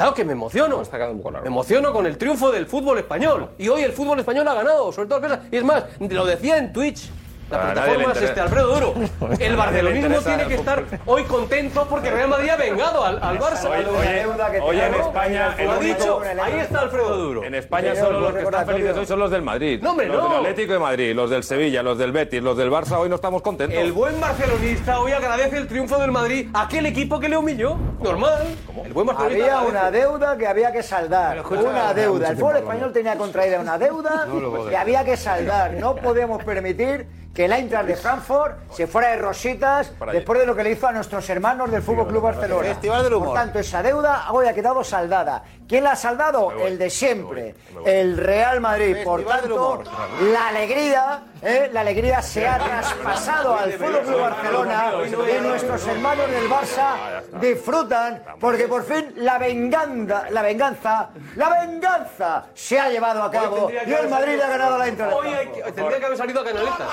Claro 0.00 0.14
que 0.14 0.24
me 0.24 0.32
emociono. 0.32 0.80
Está 0.80 1.10
un 1.10 1.18
poco 1.18 1.32
largo. 1.32 1.44
Me 1.44 1.52
emociono 1.52 1.92
con 1.92 2.06
el 2.06 2.16
triunfo 2.16 2.50
del 2.50 2.64
fútbol 2.64 2.96
español. 2.96 3.50
Y 3.58 3.68
hoy 3.68 3.82
el 3.82 3.92
fútbol 3.92 4.18
español 4.18 4.48
ha 4.48 4.54
ganado, 4.54 4.90
sobre 4.92 5.10
todo. 5.10 5.20
Y 5.52 5.58
es 5.58 5.62
más, 5.62 5.84
lo 6.00 6.24
decía 6.24 6.56
en 6.56 6.72
Twitch. 6.72 7.10
La 7.50 7.72
plataforma 7.72 8.12
es 8.12 8.22
este 8.22 8.40
Alfredo 8.40 8.74
Duro. 8.74 8.94
El 9.38 9.56
barcelonismo 9.56 10.18
tiene 10.20 10.46
que 10.46 10.54
estar 10.54 10.84
hoy 11.06 11.24
contento 11.24 11.86
porque 11.90 12.10
Real 12.10 12.28
Madrid 12.28 12.50
ha 12.50 12.56
vengado 12.56 13.04
al, 13.04 13.18
al 13.22 13.38
Barça. 13.38 13.68
Hoy, 13.70 13.84
hoy- 13.84 14.60
hoy 14.62 14.80
en 14.80 14.94
España, 14.94 15.54
el 15.58 15.66
Lo 15.66 15.72
ha 15.72 15.78
único- 15.78 15.98
dicho, 15.98 16.20
ahí 16.42 16.58
está 16.60 16.80
Alfredo 16.80 17.16
Duro. 17.16 17.44
En 17.44 17.54
España 17.54 17.94
solo 17.96 18.20
los 18.20 18.32
que 18.34 18.42
están 18.42 18.66
felices 18.66 18.96
hoy 18.96 19.06
son 19.06 19.18
los 19.18 19.30
del 19.30 19.42
Madrid. 19.42 19.80
No, 19.82 19.90
hombre, 19.90 20.06
los 20.06 20.16
no. 20.22 20.28
del 20.28 20.38
Atlético 20.38 20.72
de 20.74 20.78
Madrid, 20.78 21.14
los 21.14 21.30
del 21.30 21.42
Sevilla, 21.42 21.82
los 21.82 21.98
del 21.98 22.12
Betis, 22.12 22.42
los 22.42 22.56
del 22.56 22.70
Barça, 22.70 22.98
hoy 22.98 23.08
no 23.08 23.16
estamos 23.16 23.42
contentos. 23.42 23.76
El 23.76 23.92
buen 23.92 24.20
barcelonista 24.20 25.00
hoy 25.00 25.12
agradece 25.12 25.56
el 25.56 25.66
triunfo 25.66 25.98
del 25.98 26.12
Madrid 26.12 26.48
a 26.54 26.62
aquel 26.62 26.86
equipo 26.86 27.18
que 27.18 27.28
le 27.28 27.36
humilló. 27.36 27.76
Normal. 28.00 28.54
El 28.84 28.92
buen 28.92 29.06
barcelonista 29.06 29.58
Había 29.58 29.68
una 29.68 29.90
deuda 29.90 30.36
que 30.36 30.46
había 30.46 30.72
que 30.72 30.82
saldar. 30.82 31.42
Una 31.50 31.92
deuda. 31.94 32.28
El 32.30 32.36
fútbol 32.36 32.56
español 32.56 32.92
tenía 32.92 33.16
contraída 33.16 33.60
una 33.60 33.76
deuda 33.78 34.26
que 34.68 34.76
había 34.76 35.04
que 35.04 35.16
saldar. 35.16 35.72
No 35.80 35.94
podemos 35.96 36.42
permitir 36.44 37.06
que 37.34 37.44
el 37.44 37.52
Eintracht 37.52 37.86
de 37.86 37.96
Frankfurt 37.96 38.72
se 38.72 38.86
fuera 38.86 39.10
de 39.10 39.16
rositas 39.18 39.92
después 40.12 40.40
de 40.40 40.46
lo 40.46 40.54
que 40.56 40.64
le 40.64 40.72
hizo 40.72 40.88
a 40.88 40.92
nuestros 40.92 41.28
hermanos 41.30 41.70
del 41.70 41.82
Fútbol 41.82 42.08
Club 42.08 42.22
Barcelona. 42.22 42.68
Festival 42.68 43.04
del 43.04 43.14
humor. 43.14 43.28
Por 43.28 43.36
tanto, 43.36 43.58
esa 43.60 43.82
deuda 43.82 44.26
hoy 44.32 44.46
ha 44.48 44.52
quedado 44.54 44.82
saldada. 44.82 45.42
¿Quién 45.68 45.84
la 45.84 45.92
ha 45.92 45.96
saldado? 45.96 46.50
El 46.66 46.76
de 46.78 46.90
siempre, 46.90 47.54
el 47.86 48.16
Real 48.16 48.60
Madrid. 48.60 48.96
Por 49.04 49.24
tanto, 49.24 49.84
la 50.32 50.48
alegría, 50.48 51.22
¿eh? 51.40 51.70
la 51.72 51.82
alegría 51.82 52.20
se 52.22 52.48
ha 52.48 52.58
traspasado 52.58 53.54
al 53.56 53.72
Fútbol 53.74 54.00
Club 54.00 54.20
Barcelona 54.20 54.92
y 55.06 55.40
nuestros 55.42 55.86
hermanos 55.86 56.28
del 56.28 56.50
Barça 56.50 57.20
disfrutan 57.40 58.20
porque 58.40 58.66
por 58.66 58.82
fin 58.84 59.12
la 59.18 59.38
venganza, 59.38 60.24
la 60.30 60.42
venganza, 60.42 61.10
la 61.36 61.60
venganza 61.60 62.46
se 62.54 62.80
ha 62.80 62.88
llevado 62.88 63.22
a 63.22 63.30
cabo 63.30 63.70
y 63.70 63.92
el 63.92 64.08
Madrid 64.08 64.40
ha 64.40 64.48
ganado 64.48 64.76
la 64.76 64.88
Inter. 64.88 65.08
Hoy 65.12 65.28
hay 65.28 65.46
que- 65.48 65.62
tendría 65.70 65.98
que 66.00 66.06
haber 66.06 66.18
salido 66.18 66.40
a 66.40 66.44
Canaleta. 66.44 66.88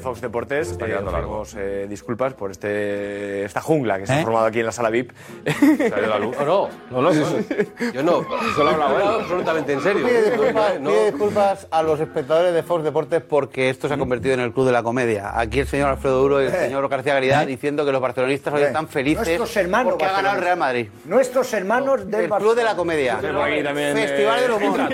Fox 0.00 0.20
Deportes, 0.20 0.72
eh, 0.72 0.76
quedando 0.78 1.10
largo. 1.10 1.42
pedimos, 1.42 1.54
eh, 1.58 1.86
disculpas 1.88 2.34
por 2.34 2.50
este, 2.50 3.44
esta 3.44 3.60
jungla 3.60 3.98
que 3.98 4.06
se 4.06 4.12
ha 4.14 4.22
formado 4.22 4.46
aquí 4.46 4.60
en 4.60 4.66
la 4.66 4.72
sala 4.72 4.90
VIP. 4.90 5.12
Se 5.44 5.94
ha 5.94 5.98
ido 5.98 6.06
la 6.08 6.18
luz. 6.18 6.36
No, 6.38 6.68
no, 6.90 7.00
no, 7.02 7.12
no, 7.12 7.92
yo 7.92 8.02
no. 8.02 8.24
Solo 8.54 8.70
absolutamente 8.70 9.72
en 9.72 9.80
serio. 9.82 10.06
Pide 10.06 10.30
disculpas, 10.30 10.80
No, 10.80 10.90
pide 10.90 11.10
disculpas 11.10 11.66
a 11.70 11.82
los 11.82 12.00
espectadores 12.00 12.54
de 12.54 12.62
Fox 12.62 12.84
Deportes 12.84 13.22
porque 13.22 13.70
esto 13.70 13.88
se 13.88 13.94
ha 13.94 13.98
convertido 13.98 14.34
en 14.34 14.40
el 14.40 14.52
club 14.52 14.66
de 14.66 14.72
la 14.72 14.82
comedia. 14.82 15.38
Aquí 15.38 15.60
el 15.60 15.66
señor 15.66 15.90
Alfredo 15.90 16.20
Duro 16.20 16.42
y 16.42 16.46
el 16.46 16.52
señor 16.52 16.88
García 16.88 17.14
Garidad 17.14 17.46
diciendo 17.46 17.84
que 17.84 17.92
los 17.92 18.00
barcelonistas 18.00 18.54
hoy 18.54 18.62
están 18.62 18.88
felices 18.88 19.26
Nuestros 19.26 19.56
hermanos 19.56 19.92
porque 19.92 20.04
ha 20.04 20.12
ganado 20.12 20.36
el 20.36 20.42
Real 20.42 20.58
Madrid. 20.58 20.88
Nuestros 21.04 21.52
hermanos 21.52 22.10
del 22.10 22.24
El 22.24 22.30
club 22.30 22.54
de 22.54 22.64
la 22.64 22.74
Barcelona. 22.74 22.76
comedia. 22.76 23.16
Festival 23.18 24.38
eh, 24.38 24.42
del 24.42 24.50
humor. 24.52 24.80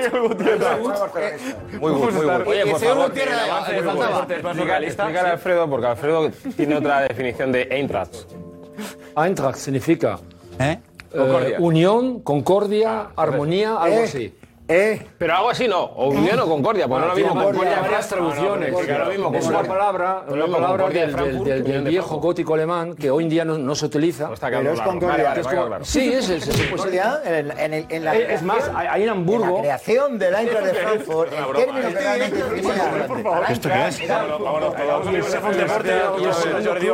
Muy 1.80 1.92
bueno, 1.92 2.12
muy 2.12 2.24
bueno. 2.24 2.44
Oye, 2.46 2.66
por 2.66 2.80
favor, 2.80 3.12
Más. 4.42 4.56
Explícale 4.58 5.28
a 5.28 5.32
Alfredo, 5.32 5.68
porque 5.70 5.86
Alfredo 5.86 6.30
tiene 6.56 6.76
otra 6.76 7.02
definición 7.02 7.52
de 7.52 7.62
Eintracht. 7.70 8.14
Eintracht 9.16 9.56
significa 9.58 10.18
¿Eh? 10.58 10.78
eh, 11.12 11.54
unión, 11.58 12.20
concordia, 12.20 13.08
armonía, 13.16 13.76
algo 13.76 13.96
Eh. 13.98 14.04
así. 14.04 14.34
¿Eh? 14.68 15.06
Pero 15.16 15.34
algo 15.36 15.50
así 15.50 15.68
no. 15.68 15.80
O 15.80 16.08
unión 16.08 16.40
o 16.40 16.46
concordia. 16.46 16.88
Pues 16.88 17.00
no 17.00 17.08
lo 17.08 17.14
mismo 17.14 17.34
concordia. 17.34 17.80
varias 17.80 18.08
traducciones. 18.08 18.72
No, 18.72 18.80
es 18.80 19.08
mismo 19.08 19.34
es 19.34 19.46
una 19.46 19.62
palabra, 19.62 20.22
una 20.28 20.46
palabra 20.46 20.88
del, 20.88 21.82
viejo 21.84 22.16
gótico 22.16 22.54
alemán 22.54 22.94
que 22.96 23.10
hoy 23.10 23.24
en 23.24 23.30
día 23.30 23.44
no, 23.44 23.74
se 23.76 23.86
utiliza. 23.86 24.32
Está 24.32 24.50
Pero 24.50 24.72
es 24.72 24.80
concordia. 24.80 25.08
Vale, 25.08 25.22
vale, 25.22 25.40
Es. 25.42 25.84
Sí, 25.84 26.12
es 26.12 26.28
pues, 26.28 26.68
Concordia, 26.68 27.20
en, 27.24 27.50
en, 27.52 27.74
en, 27.74 27.86
en 27.90 28.04
la 28.04 28.16
Es- 28.16 28.30
es 28.30 28.42
más, 28.42 28.70
hay- 28.74 29.04
en 29.04 29.10
Hamburgo- 29.10 29.56
la 29.56 29.60
creación 29.60 30.18
del 30.18 30.34
Eintracht 30.34 30.66
de 30.66 30.74
Frankfurt, 30.74 31.32
el 31.32 31.56
término 31.64 31.88
que 31.88 31.94
realmente 31.94 32.36
definía 32.36 33.46
¿Esto 33.48 33.68
qué 33.68 33.86
es? 33.88 34.00
Y 34.00 34.04
el 34.04 35.22
segundo 35.24 35.56
Deporte, 35.58 35.92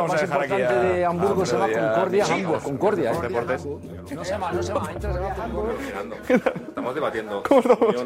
más 0.07 0.23
importante 0.23 0.73
de 0.75 1.05
Hamburgo 1.05 1.45
se 1.45 1.53
llama 1.57 1.71
Concordia, 1.73 2.25
Hamburgo, 2.25 2.59
Concordia. 2.63 3.11
¿eh? 3.11 3.13
No 4.13 4.23
se 4.23 4.31
llama, 4.31 4.51
no 4.51 4.61
se 4.61 4.73
llama. 4.73 4.91
Estamos 6.67 6.95
debatiendo. 6.95 7.43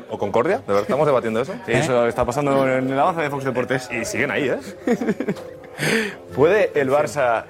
¿O 0.09 0.17
concordia? 0.17 0.57
¿De 0.57 0.67
verdad 0.67 0.83
estamos 0.83 1.05
debatiendo 1.05 1.41
eso? 1.41 1.53
Sí, 1.65 1.71
eso 1.73 2.07
está 2.07 2.25
pasando 2.25 2.67
en 2.67 2.89
el 2.89 2.99
avance 2.99 3.21
de 3.21 3.29
Fox 3.29 3.43
Deportes. 3.43 3.89
Y 3.91 4.05
siguen 4.05 4.31
ahí, 4.31 4.49
¿eh? 4.49 4.59
¿Puede 6.35 6.71
el 6.79 6.89
Barça 6.89 7.43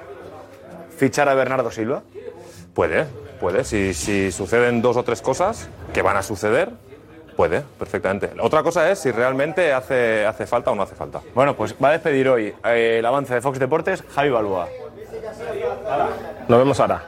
fichar 0.97 1.29
a 1.29 1.33
Bernardo 1.33 1.71
Silva? 1.71 2.03
Puede, 2.73 3.05
puede. 3.39 3.63
Si, 3.63 3.93
si 3.93 4.31
suceden 4.31 4.81
dos 4.81 4.97
o 4.97 5.03
tres 5.03 5.21
cosas 5.21 5.69
que 5.93 6.01
van 6.01 6.17
a 6.17 6.23
suceder, 6.23 6.71
puede, 7.35 7.61
perfectamente. 7.79 8.31
Otra 8.41 8.63
cosa 8.63 8.89
es 8.91 8.99
si 8.99 9.11
realmente 9.11 9.73
hace, 9.73 10.25
hace 10.25 10.45
falta 10.45 10.71
o 10.71 10.75
no 10.75 10.83
hace 10.83 10.95
falta. 10.95 11.21
Bueno, 11.33 11.55
pues 11.55 11.75
va 11.81 11.89
a 11.89 11.91
despedir 11.93 12.27
hoy 12.29 12.53
eh, 12.65 12.97
el 12.99 13.05
avance 13.05 13.33
de 13.33 13.41
Fox 13.41 13.59
Deportes 13.59 14.03
Javi 14.13 14.29
Balboa. 14.29 14.67
Nos 16.47 16.57
vemos 16.59 16.79
ahora. 16.79 17.03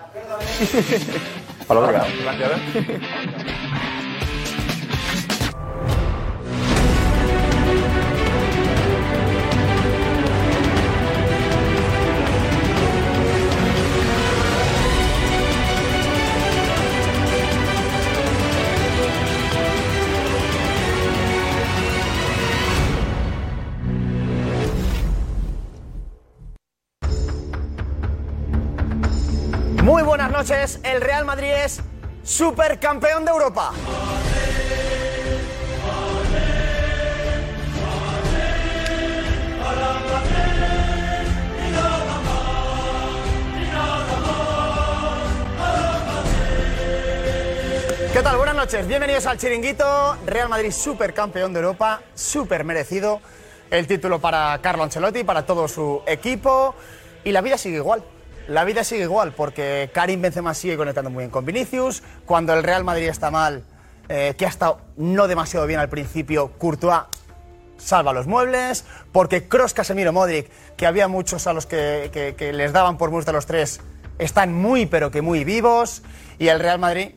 Hasta 1.59 1.73
luego. 1.73 1.91
Noches, 30.49 30.79
el 30.81 30.99
Real 30.99 31.25
Madrid 31.25 31.49
es 31.63 31.79
supercampeón 32.23 33.23
de 33.23 33.29
Europa. 33.29 33.71
¿Qué 48.11 48.23
tal? 48.23 48.37
Buenas 48.37 48.55
noches, 48.55 48.87
bienvenidos 48.87 49.27
al 49.27 49.37
Chiringuito. 49.37 50.17
Real 50.25 50.49
Madrid 50.49 50.71
supercampeón 50.71 51.53
de 51.53 51.59
Europa, 51.59 52.01
súper 52.15 52.63
merecido 52.63 53.21
el 53.69 53.85
título 53.85 54.19
para 54.19 54.59
Carlo 54.63 54.81
Ancelotti, 54.81 55.23
para 55.23 55.45
todo 55.45 55.67
su 55.67 56.01
equipo. 56.07 56.73
Y 57.23 57.33
la 57.33 57.41
vida 57.41 57.55
sigue 57.59 57.77
igual. 57.77 58.03
La 58.49 58.63
vida 58.63 58.83
sigue 58.83 59.03
igual 59.03 59.31
porque 59.31 59.91
Karim 59.93 60.23
Benzema 60.23 60.55
sigue 60.55 60.75
conectando 60.75 61.11
muy 61.11 61.21
bien 61.21 61.29
con 61.29 61.45
Vinicius. 61.45 62.01
Cuando 62.25 62.51
el 62.55 62.63
Real 62.63 62.83
Madrid 62.83 63.07
está 63.07 63.29
mal, 63.29 63.63
eh, 64.09 64.33
que 64.39 64.47
ha 64.47 64.49
estado 64.49 64.81
no 64.97 65.27
demasiado 65.27 65.67
bien 65.67 65.79
al 65.79 65.87
principio, 65.87 66.53
Courtois 66.57 67.03
salva 67.77 68.11
los 68.11 68.25
muebles, 68.25 68.85
porque 69.11 69.47
Cross, 69.47 69.75
Casemiro, 69.75 70.11
Modric, 70.13 70.49
que 70.75 70.87
había 70.87 71.07
muchos 71.07 71.45
a 71.45 71.53
los 71.53 71.67
que 71.67 72.51
les 72.55 72.73
daban 72.73 72.97
por 72.97 73.11
muertos 73.11 73.29
a 73.29 73.33
los 73.33 73.45
tres, 73.45 73.81
están 74.17 74.51
muy 74.51 74.87
pero 74.87 75.11
que 75.11 75.21
muy 75.21 75.43
vivos, 75.43 76.01
y 76.39 76.47
el 76.47 76.59
Real 76.59 76.79
Madrid, 76.79 77.11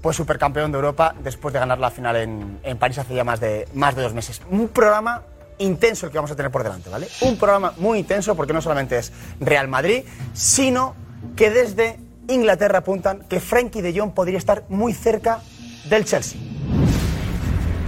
pues 0.00 0.16
supercampeón 0.16 0.70
de 0.70 0.76
Europa 0.76 1.16
después 1.18 1.52
de 1.52 1.58
ganar 1.58 1.80
la 1.80 1.90
final 1.90 2.14
en, 2.14 2.60
en 2.62 2.78
París 2.78 2.98
hace 2.98 3.12
ya 3.12 3.24
más 3.24 3.40
de, 3.40 3.66
más 3.74 3.96
de 3.96 4.02
dos 4.02 4.14
meses. 4.14 4.40
Un 4.50 4.68
programa 4.68 5.24
intenso 5.58 6.06
el 6.06 6.12
que 6.12 6.18
vamos 6.18 6.30
a 6.30 6.36
tener 6.36 6.50
por 6.50 6.62
delante, 6.62 6.90
¿vale? 6.90 7.08
Un 7.22 7.38
programa 7.38 7.72
muy 7.78 7.98
intenso 7.98 8.34
porque 8.34 8.52
no 8.52 8.60
solamente 8.60 8.98
es 8.98 9.12
Real 9.40 9.68
Madrid, 9.68 10.04
sino 10.32 10.94
que 11.34 11.50
desde 11.50 11.98
Inglaterra 12.28 12.78
apuntan 12.78 13.20
que 13.28 13.40
Frankie 13.40 13.82
de 13.82 13.98
Jong 13.98 14.12
podría 14.12 14.38
estar 14.38 14.64
muy 14.68 14.92
cerca 14.92 15.40
del 15.88 16.04
Chelsea. 16.04 16.40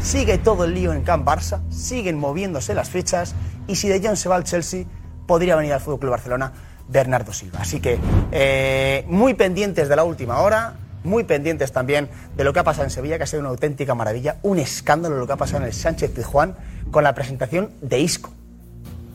Sigue 0.00 0.38
todo 0.38 0.64
el 0.64 0.74
lío 0.74 0.92
en 0.92 1.02
Camp 1.02 1.26
Barça, 1.26 1.60
siguen 1.70 2.18
moviéndose 2.18 2.72
las 2.74 2.88
fichas 2.88 3.34
y 3.66 3.76
si 3.76 3.88
De 3.88 4.00
Jong 4.00 4.16
se 4.16 4.28
va 4.28 4.36
al 4.36 4.44
Chelsea, 4.44 4.84
podría 5.26 5.56
venir 5.56 5.72
al 5.72 5.80
Fútbol 5.80 6.00
Club 6.00 6.10
Barcelona 6.12 6.52
Bernardo 6.88 7.32
Silva. 7.32 7.60
Así 7.60 7.80
que 7.80 7.98
eh, 8.32 9.04
muy 9.08 9.34
pendientes 9.34 9.88
de 9.88 9.96
la 9.96 10.04
última 10.04 10.38
hora, 10.40 10.76
muy 11.04 11.24
pendientes 11.24 11.72
también 11.72 12.08
de 12.36 12.44
lo 12.44 12.52
que 12.52 12.60
ha 12.60 12.64
pasado 12.64 12.84
en 12.84 12.90
Sevilla, 12.90 13.18
que 13.18 13.24
ha 13.24 13.26
sido 13.26 13.40
una 13.40 13.50
auténtica 13.50 13.94
maravilla, 13.94 14.38
un 14.42 14.58
escándalo 14.58 15.16
lo 15.16 15.26
que 15.26 15.32
ha 15.32 15.36
pasado 15.36 15.58
en 15.58 15.64
el 15.64 15.72
Sánchez 15.72 16.10
Pizjuán 16.12 16.56
con 16.90 17.04
la 17.04 17.14
presentación 17.14 17.70
de 17.80 17.98
Isco. 18.00 18.30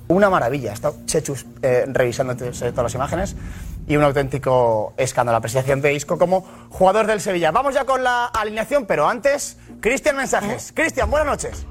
Una 0.08 0.30
maravilla. 0.30 0.72
Ha 0.72 0.74
estado 0.74 0.96
Chechus 1.06 1.46
eh, 1.62 1.86
revisando 1.88 2.36
t- 2.36 2.52
todas 2.52 2.84
las 2.84 2.96
imágenes 2.96 3.36
y 3.88 3.96
un 3.96 4.04
auténtico 4.04 4.94
escándalo. 4.98 5.38
La 5.38 5.42
presentación 5.42 5.82
de 5.82 5.94
Isco 5.94 6.18
como 6.18 6.46
jugador 6.70 7.08
del 7.08 7.22
Sevilla. 7.22 7.52
Vamos 7.52 7.74
ya 7.74 7.86
con 7.86 8.04
la 8.04 8.26
alineación, 8.26 8.86
pero 8.86 9.08
antes, 9.08 9.58
Cristian 9.80 10.18
Mensajes. 10.18 10.72
Cristian, 10.76 11.10
buenas 11.10 11.28
noches. 11.28 11.66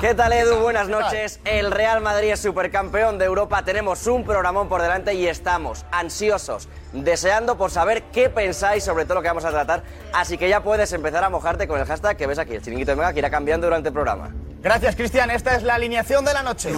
¿Qué 0.00 0.14
tal 0.14 0.32
Edu? 0.32 0.60
Buenas 0.60 0.88
noches. 0.88 1.40
El 1.44 1.70
Real 1.72 2.00
Madrid 2.00 2.30
es 2.32 2.40
supercampeón 2.40 3.18
de 3.18 3.24
Europa. 3.24 3.64
Tenemos 3.64 4.06
un 4.06 4.24
programón 4.24 4.68
por 4.68 4.80
delante 4.80 5.14
y 5.14 5.26
estamos 5.26 5.84
ansiosos, 5.90 6.68
deseando 6.92 7.56
por 7.58 7.70
saber 7.70 8.04
qué 8.04 8.30
pensáis 8.30 8.84
sobre 8.84 9.04
todo 9.04 9.16
lo 9.16 9.22
que 9.22 9.28
vamos 9.28 9.44
a 9.44 9.50
tratar. 9.50 9.82
Así 10.14 10.38
que 10.38 10.48
ya 10.48 10.62
puedes 10.62 10.92
empezar 10.92 11.24
a 11.24 11.30
mojarte 11.30 11.66
con 11.66 11.80
el 11.80 11.86
hashtag 11.86 12.16
que 12.16 12.26
ves 12.26 12.38
aquí, 12.38 12.54
el 12.54 12.62
chiringuito 12.62 12.92
de 12.92 12.96
Mega, 12.96 13.12
que 13.12 13.18
irá 13.18 13.30
cambiando 13.30 13.66
durante 13.66 13.88
el 13.88 13.92
programa. 13.92 14.30
Gracias, 14.66 14.96
Cristian. 14.96 15.30
Esta 15.30 15.54
es 15.54 15.62
la 15.62 15.76
alineación 15.76 16.24
de 16.24 16.32
la 16.32 16.42
noche. 16.42 16.72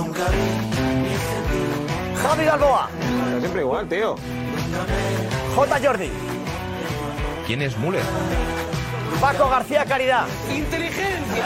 Javi 2.22 2.44
Balboa, 2.44 2.90
Pero 3.24 3.40
siempre 3.40 3.62
igual, 3.62 3.88
tío. 3.88 4.14
J. 5.56 5.78
Jordi, 5.82 6.10
¿Quién 7.46 7.62
es 7.62 7.78
Müller? 7.78 8.02
Paco 9.22 9.48
García 9.48 9.86
Caridad. 9.86 10.26
¡Inteligencia! 10.54 11.44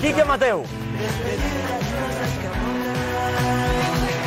Quique 0.00 0.24
Mateu. 0.24 0.64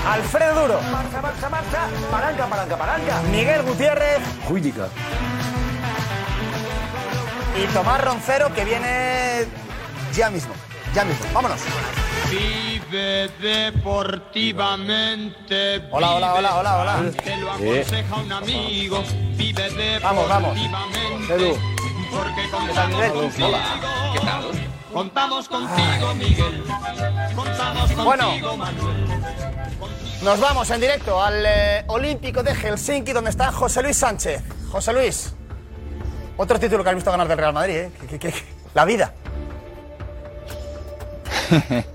Alfredo 0.09 0.61
Duro. 0.61 0.81
Marcha, 0.93 1.21
marcha, 1.21 1.49
marcha. 1.49 1.87
Palanca, 2.09 2.45
palanca, 2.45 2.77
palanca. 2.77 3.21
Miguel 3.29 3.63
Gutiérrez 3.63 4.19
Juidica. 4.47 4.87
y 7.61 7.67
Tomás 7.73 8.01
Roncero 8.01 8.53
que 8.53 8.63
viene 8.63 9.45
ya 10.15 10.29
mismo. 10.29 10.53
Ya 10.93 11.03
mismo. 11.05 11.25
Vámonos. 11.33 11.61
Vive 12.29 13.29
deportivamente. 13.39 15.87
Hola, 15.91 16.11
hola, 16.15 16.33
hola, 16.35 16.55
hola, 16.57 16.77
hola. 16.81 17.11
Te 17.23 17.37
lo 17.37 17.51
aconseja 17.51 18.15
un 18.15 18.31
amigo. 18.31 19.03
Vive 19.35 19.99
Vamos, 20.01 20.29
vamos. 20.29 20.53
deportivamente. 20.55 21.33
Edu. 21.35 21.57
Porque 22.11 22.49
contamos 22.51 23.11
contigo. 23.11 23.49
¿Qué 24.13 24.19
tal? 24.19 24.51
Contamos 24.93 25.49
contigo, 25.49 26.13
Miguel. 26.15 26.63
Contamos 27.35 27.81
contigo, 27.81 28.03
Bueno. 28.03 28.57
Manuel. 28.57 29.07
Nos 30.21 30.39
vamos 30.39 30.69
en 30.69 30.79
directo 30.79 31.21
al 31.21 31.43
eh, 31.45 31.83
Olímpico 31.87 32.43
de 32.43 32.53
Helsinki, 32.55 33.11
donde 33.11 33.29
está 33.31 33.51
José 33.51 33.81
Luis 33.83 33.97
Sánchez. 33.97 34.41
José 34.71 34.93
Luis, 34.93 35.33
otro 36.37 36.57
título 36.59 36.81
que 36.83 36.89
has 36.91 36.95
visto 36.95 37.11
ganar 37.11 37.27
del 37.27 37.37
Real 37.37 37.51
Madrid, 37.53 37.75
¿eh? 37.75 37.91
Que- 37.99 38.07
que- 38.07 38.19
que- 38.31 38.43
La 38.73 38.85
vida. 38.85 39.13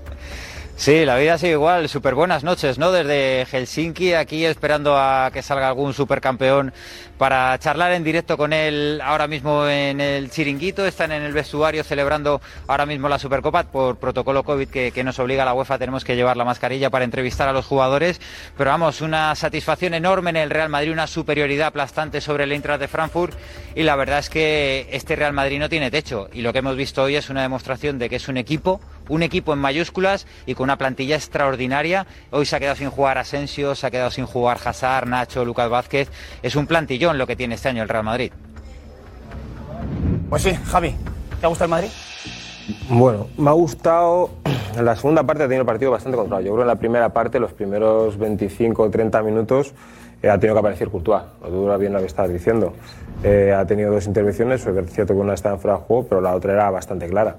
Sí, 0.79 1.03
la 1.03 1.17
vida 1.17 1.37
sigue 1.37 1.51
igual. 1.51 1.89
Súper 1.89 2.15
buenas 2.15 2.45
noches, 2.45 2.77
¿no? 2.77 2.93
Desde 2.93 3.45
Helsinki, 3.45 4.13
aquí 4.13 4.45
esperando 4.45 4.97
a 4.97 5.29
que 5.33 5.41
salga 5.41 5.67
algún 5.67 5.93
supercampeón 5.93 6.71
para 7.19 7.59
charlar 7.59 7.91
en 7.91 8.03
directo 8.05 8.37
con 8.37 8.53
él 8.53 9.01
ahora 9.03 9.27
mismo 9.27 9.67
en 9.67 9.99
el 9.99 10.31
chiringuito. 10.31 10.85
Están 10.85 11.11
en 11.11 11.21
el 11.21 11.33
vestuario 11.33 11.83
celebrando 11.83 12.39
ahora 12.65 12.85
mismo 12.85 13.09
la 13.09 13.19
Supercopa 13.19 13.63
por 13.63 13.97
protocolo 13.97 14.43
COVID 14.43 14.69
que, 14.69 15.03
nos 15.03 15.19
obliga 15.19 15.43
a 15.43 15.45
la 15.45 15.53
UEFA. 15.53 15.77
Tenemos 15.77 16.05
que 16.05 16.15
llevar 16.15 16.37
la 16.37 16.45
mascarilla 16.45 16.89
para 16.89 17.03
entrevistar 17.03 17.49
a 17.49 17.51
los 17.51 17.65
jugadores. 17.65 18.21
Pero 18.57 18.69
vamos, 18.69 19.01
una 19.01 19.35
satisfacción 19.35 19.93
enorme 19.93 20.29
en 20.29 20.37
el 20.37 20.49
Real 20.49 20.69
Madrid, 20.69 20.93
una 20.93 21.07
superioridad 21.07 21.67
aplastante 21.67 22.21
sobre 22.21 22.45
el 22.45 22.53
Eintracht 22.53 22.79
de 22.79 22.87
Frankfurt. 22.87 23.37
Y 23.75 23.83
la 23.83 23.97
verdad 23.97 24.19
es 24.19 24.29
que 24.29 24.87
este 24.89 25.17
Real 25.17 25.33
Madrid 25.33 25.59
no 25.59 25.67
tiene 25.67 25.91
techo. 25.91 26.29
Y 26.31 26.41
lo 26.41 26.53
que 26.53 26.59
hemos 26.59 26.77
visto 26.77 27.03
hoy 27.03 27.17
es 27.17 27.29
una 27.29 27.41
demostración 27.41 27.99
de 27.99 28.09
que 28.09 28.15
es 28.15 28.29
un 28.29 28.37
equipo 28.37 28.79
un 29.09 29.23
equipo 29.23 29.51
en 29.51 29.59
mayúsculas 29.59 30.25
y 30.45 30.53
con 30.53 30.65
una 30.65 30.77
plantilla 30.77 31.15
extraordinaria. 31.15 32.05
Hoy 32.29 32.45
se 32.45 32.55
ha 32.55 32.59
quedado 32.59 32.77
sin 32.77 32.89
jugar 32.89 33.17
Asensio, 33.17 33.75
se 33.75 33.85
ha 33.85 33.91
quedado 33.91 34.11
sin 34.11 34.25
jugar 34.25 34.59
Hazard, 34.63 35.07
Nacho, 35.07 35.43
Lucas 35.43 35.69
Vázquez. 35.69 36.09
Es 36.41 36.55
un 36.55 36.67
plantillón 36.67 37.08
lo 37.17 37.27
que 37.27 37.35
tiene 37.35 37.55
este 37.55 37.69
año 37.69 37.83
el 37.83 37.89
Real 37.89 38.03
Madrid. 38.03 38.31
Pues 40.29 40.43
sí, 40.43 40.53
Javi. 40.65 40.95
¿Te 41.39 41.45
ha 41.45 41.49
gustado 41.49 41.65
el 41.65 41.71
Madrid? 41.71 41.89
Bueno, 42.89 43.27
me 43.37 43.49
ha 43.49 43.53
gustado. 43.53 44.29
En 44.75 44.85
la 44.85 44.95
segunda 44.95 45.23
parte 45.23 45.43
ha 45.43 45.47
tenido 45.47 45.61
el 45.61 45.67
partido 45.67 45.91
bastante 45.91 46.17
controlado. 46.17 46.45
Yo 46.45 46.51
creo 46.51 46.57
que 46.57 46.61
en 46.63 46.67
la 46.67 46.75
primera 46.75 47.09
parte, 47.09 47.39
los 47.39 47.53
primeros 47.53 48.17
25 48.17 48.83
o 48.83 48.89
30 48.89 49.23
minutos, 49.23 49.73
eh, 50.21 50.29
ha 50.29 50.37
tenido 50.37 50.55
que 50.55 50.59
aparecer 50.59 50.89
Courtois. 50.89 51.23
Lo 51.41 51.49
dura 51.49 51.77
bien 51.77 51.93
lo 51.93 51.99
que 51.99 52.05
estabas 52.05 52.31
diciendo. 52.31 52.73
Eh, 53.23 53.53
ha 53.55 53.65
tenido 53.65 53.91
dos 53.91 54.05
intervenciones, 54.05 54.65
es 54.65 54.93
cierto 54.93 55.13
que 55.13 55.19
una 55.19 55.33
estaba 55.33 55.55
en 55.55 55.61
fuera 55.61 55.77
de 55.77 55.83
juego, 55.83 56.07
pero 56.07 56.21
la 56.21 56.35
otra 56.35 56.53
era 56.53 56.69
bastante 56.69 57.07
clara. 57.07 57.35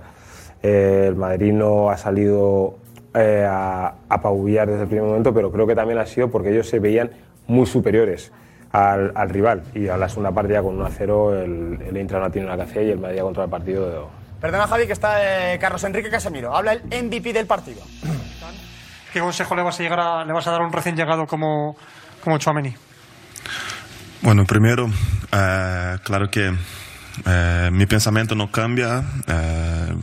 Eh, 0.63 1.07
el 1.09 1.17
Madrid 1.17 1.53
no 1.53 1.91
ha 1.91 1.97
salido 1.97 2.75
eh, 3.15 3.47
a 3.49 3.95
apabullar 4.09 4.69
desde 4.69 4.83
el 4.83 4.89
primer 4.89 5.07
momento, 5.07 5.33
pero 5.33 5.51
creo 5.51 5.67
que 5.67 5.75
también 5.75 5.99
ha 5.99 6.07
sido 6.07 6.31
porque 6.31 6.51
ellos 6.51 6.69
se 6.69 6.79
veían 6.79 7.11
muy 7.47 7.67
superiores 7.67 8.31
al, 8.73 9.13
al 9.15 9.29
rival. 9.31 9.63
Y 9.75 9.89
a 9.89 9.97
la 9.97 10.09
segunda 10.09 10.31
parte, 10.33 10.53
ya 10.53 10.63
con 10.63 10.79
1-0, 10.79 11.43
el, 11.43 11.83
el 11.89 11.97
Inter 11.97 12.19
no 12.21 12.31
tiene 12.31 12.49
nada 12.49 12.65
que 12.65 12.71
hacer 12.71 12.87
y 12.87 12.91
el 12.91 12.99
Madrid 12.99 13.19
ha 13.19 13.23
controlado 13.23 13.57
el 13.57 13.61
partido. 13.63 13.91
de- 13.91 14.21
Perdona, 14.41 14.67
Javi, 14.67 14.87
que 14.87 14.93
está 14.95 15.53
eh, 15.55 15.59
Carlos 15.59 15.85
Enrique 15.85 16.09
Casemiro. 16.09 16.57
Habla 16.57 16.73
el 16.73 16.83
MVP 17.05 17.33
del 17.33 17.47
partido. 17.47 17.83
¿Qué 19.13 19.21
consejo 19.21 19.55
le 19.57 19.63
vas 19.63 19.79
a, 19.79 19.83
llegar 19.83 20.01
a- 20.01 20.25
le 20.25 20.33
vas 20.33 20.47
a 20.47 20.53
dar 20.53 20.63
a 20.63 20.65
un 20.67 20.73
recién 20.73 20.97
llegado 20.97 21.27
como, 21.27 21.77
como 22.25 22.39
Chouameni? 22.39 22.75
Bueno, 24.23 24.45
primero, 24.45 24.89
eh, 25.33 25.97
claro 26.05 26.31
que 26.31 26.53
eh, 27.27 27.69
mi 27.73 27.87
pensamiento 27.87 28.35
no 28.35 28.51
cambia. 28.51 29.03
Eh, 29.27 29.95